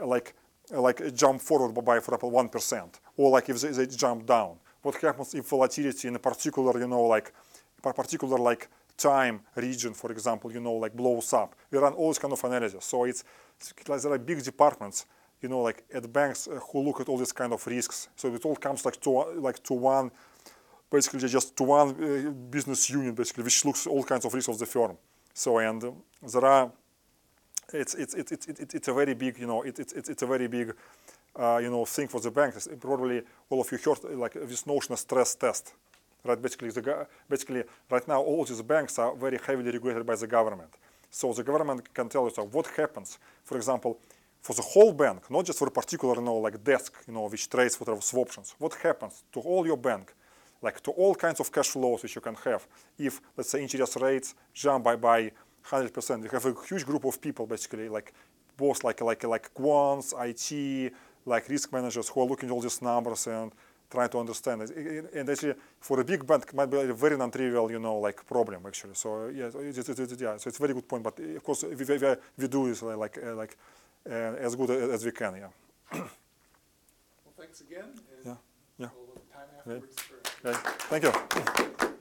uh, 0.00 0.06
like 0.06 0.34
uh, 0.72 0.80
like 0.80 1.14
jump 1.14 1.40
forward 1.40 1.72
by 1.84 2.00
for 2.00 2.14
example 2.14 2.30
one 2.30 2.48
percent, 2.48 3.00
or 3.16 3.30
like 3.30 3.48
if 3.48 3.60
they, 3.60 3.70
they 3.70 3.86
jump 3.86 4.26
down. 4.26 4.58
What 4.82 4.94
happens 4.96 5.34
if 5.34 5.44
volatility 5.48 6.06
in 6.06 6.14
a 6.14 6.20
particular, 6.20 6.78
you 6.78 6.86
know, 6.86 7.02
like 7.02 7.32
particular 7.82 8.38
like 8.38 8.68
time 8.96 9.40
region, 9.54 9.94
for 9.94 10.10
example, 10.10 10.52
you 10.52 10.60
know, 10.60 10.74
like 10.74 10.94
blows 10.94 11.32
up. 11.32 11.54
We 11.70 11.78
run 11.78 11.94
all 11.94 12.08
this 12.08 12.18
kind 12.18 12.32
of 12.32 12.42
analysis. 12.44 12.84
So 12.84 13.04
it's, 13.04 13.24
it's 13.58 13.88
like 13.88 14.02
there 14.02 14.12
are 14.12 14.18
big 14.18 14.42
departments, 14.42 15.06
you 15.40 15.48
know, 15.48 15.60
like 15.60 15.84
at 15.94 16.12
banks 16.12 16.48
uh, 16.48 16.58
who 16.72 16.80
look 16.80 17.00
at 17.00 17.08
all 17.08 17.16
these 17.16 17.32
kind 17.32 17.52
of 17.52 17.64
risks. 17.66 18.08
So 18.16 18.34
it 18.34 18.44
all 18.44 18.56
comes 18.56 18.84
like 18.84 19.00
to 19.00 19.10
like 19.36 19.62
to 19.64 19.74
one, 19.74 20.10
basically 20.90 21.28
just 21.28 21.56
to 21.56 21.62
one 21.62 21.88
uh, 21.90 22.30
business 22.50 22.90
union, 22.90 23.14
basically, 23.14 23.44
which 23.44 23.64
looks 23.64 23.86
all 23.86 24.02
kinds 24.04 24.24
of 24.24 24.34
risks 24.34 24.48
of 24.48 24.58
the 24.58 24.66
firm. 24.66 24.96
So 25.32 25.58
and 25.58 25.82
um, 25.84 26.02
there 26.32 26.44
are 26.44 26.72
it's 27.72 27.94
it's 27.94 28.14
it's 28.14 28.32
it's 28.32 28.74
it's 28.74 28.88
a 28.88 28.92
very 28.92 29.14
big 29.14 29.38
you 29.38 29.46
know 29.46 29.62
it, 29.62 29.78
it's 29.78 29.92
it's 29.92 30.08
it's 30.08 30.22
a 30.22 30.26
very 30.26 30.48
big 30.48 30.74
uh, 31.36 31.58
you 31.62 31.70
know 31.70 31.84
thing 31.84 32.08
for 32.08 32.20
the 32.20 32.30
banks. 32.30 32.68
Probably 32.80 33.22
all 33.50 33.60
of 33.60 33.70
you 33.70 33.78
heard 33.78 34.18
like 34.18 34.32
this 34.32 34.66
notion 34.66 34.92
of 34.94 34.98
stress 34.98 35.34
test, 35.34 35.74
right? 36.24 36.40
Basically, 36.40 36.70
the 36.70 37.06
basically 37.28 37.62
right 37.90 38.06
now 38.08 38.20
all 38.20 38.44
these 38.44 38.62
banks 38.62 38.98
are 38.98 39.14
very 39.14 39.38
heavily 39.46 39.70
regulated 39.70 40.04
by 40.06 40.16
the 40.16 40.26
government. 40.26 40.72
So 41.10 41.32
the 41.32 41.42
government 41.42 41.92
can 41.94 42.08
tell 42.08 42.24
you 42.24 42.30
so 42.30 42.44
what 42.44 42.66
happens, 42.76 43.18
for 43.44 43.56
example, 43.56 43.98
for 44.42 44.54
the 44.54 44.62
whole 44.62 44.92
bank, 44.92 45.30
not 45.30 45.44
just 45.46 45.58
for 45.58 45.68
a 45.68 45.70
particular 45.70 46.14
you 46.16 46.22
know 46.22 46.36
like 46.36 46.62
desk 46.62 46.92
you 47.06 47.14
know 47.14 47.28
which 47.28 47.48
trades 47.48 47.78
whatever 47.80 48.00
swaptions. 48.00 48.54
What 48.58 48.74
happens 48.74 49.24
to 49.32 49.40
all 49.40 49.66
your 49.66 49.76
bank? 49.76 50.14
like 50.62 50.80
to 50.82 50.90
all 50.92 51.14
kinds 51.14 51.40
of 51.40 51.52
cash 51.52 51.68
flows 51.68 52.02
which 52.02 52.14
you 52.14 52.20
can 52.20 52.34
have 52.34 52.66
if 52.98 53.20
let's 53.36 53.50
say 53.50 53.62
interest 53.62 53.96
rates 53.96 54.34
jump 54.52 54.84
by 54.84 54.96
by 54.96 55.30
100% 55.64 56.22
we 56.22 56.28
have 56.28 56.46
a 56.46 56.54
huge 56.68 56.84
group 56.84 57.04
of 57.04 57.20
people 57.20 57.46
basically 57.46 57.88
like 57.88 58.12
both 58.56 58.82
like 58.84 59.00
like 59.00 59.22
like 59.24 59.52
quants 59.54 60.12
IT 60.28 60.92
like 61.26 61.48
risk 61.48 61.72
managers 61.72 62.08
who 62.08 62.22
are 62.22 62.26
looking 62.26 62.48
at 62.48 62.52
all 62.52 62.60
these 62.60 62.80
numbers 62.82 63.26
and 63.26 63.52
trying 63.90 64.08
to 64.08 64.18
understand 64.18 64.62
it 64.62 64.70
and 65.14 65.28
actually 65.28 65.54
for 65.80 66.00
a 66.00 66.04
big 66.04 66.26
bank 66.26 66.44
it 66.48 66.54
might 66.54 66.70
be 66.70 66.76
a 66.78 66.92
very 66.94 67.16
non-trivial 67.16 67.70
you 67.70 67.78
know 67.78 67.96
like 67.98 68.24
problem 68.26 68.60
actually 68.66 68.94
so 68.94 69.28
yeah 69.28 69.50
so 69.50 69.60
it's, 69.60 69.78
it's, 69.78 69.98
it's, 69.98 70.20
yeah 70.20 70.36
so 70.36 70.48
it's 70.48 70.58
a 70.58 70.62
very 70.62 70.74
good 70.74 70.86
point 70.88 71.02
but 71.02 71.18
of 71.18 71.42
course 71.42 71.62
we, 71.64 71.74
we, 71.74 71.98
we- 72.38 72.48
do 72.48 72.68
this 72.68 72.82
like 72.82 73.18
uh, 73.24 73.34
like 73.34 73.56
uh, 74.10 74.12
as 74.46 74.54
good 74.56 74.70
as 74.70 75.04
we 75.04 75.10
can 75.12 75.34
yeah 75.36 75.48
well, 75.92 76.08
thanks 77.36 77.60
again. 77.60 77.84
and 77.84 78.24
Yeah, 78.26 78.34
yeah. 78.78 78.88
we'll 78.94 79.14
have 79.14 79.32
time 79.32 79.48
afterwards 79.58 79.96
for- 80.00 80.48
okay. 80.48 80.58
thank 80.90 81.04
you 81.04 81.97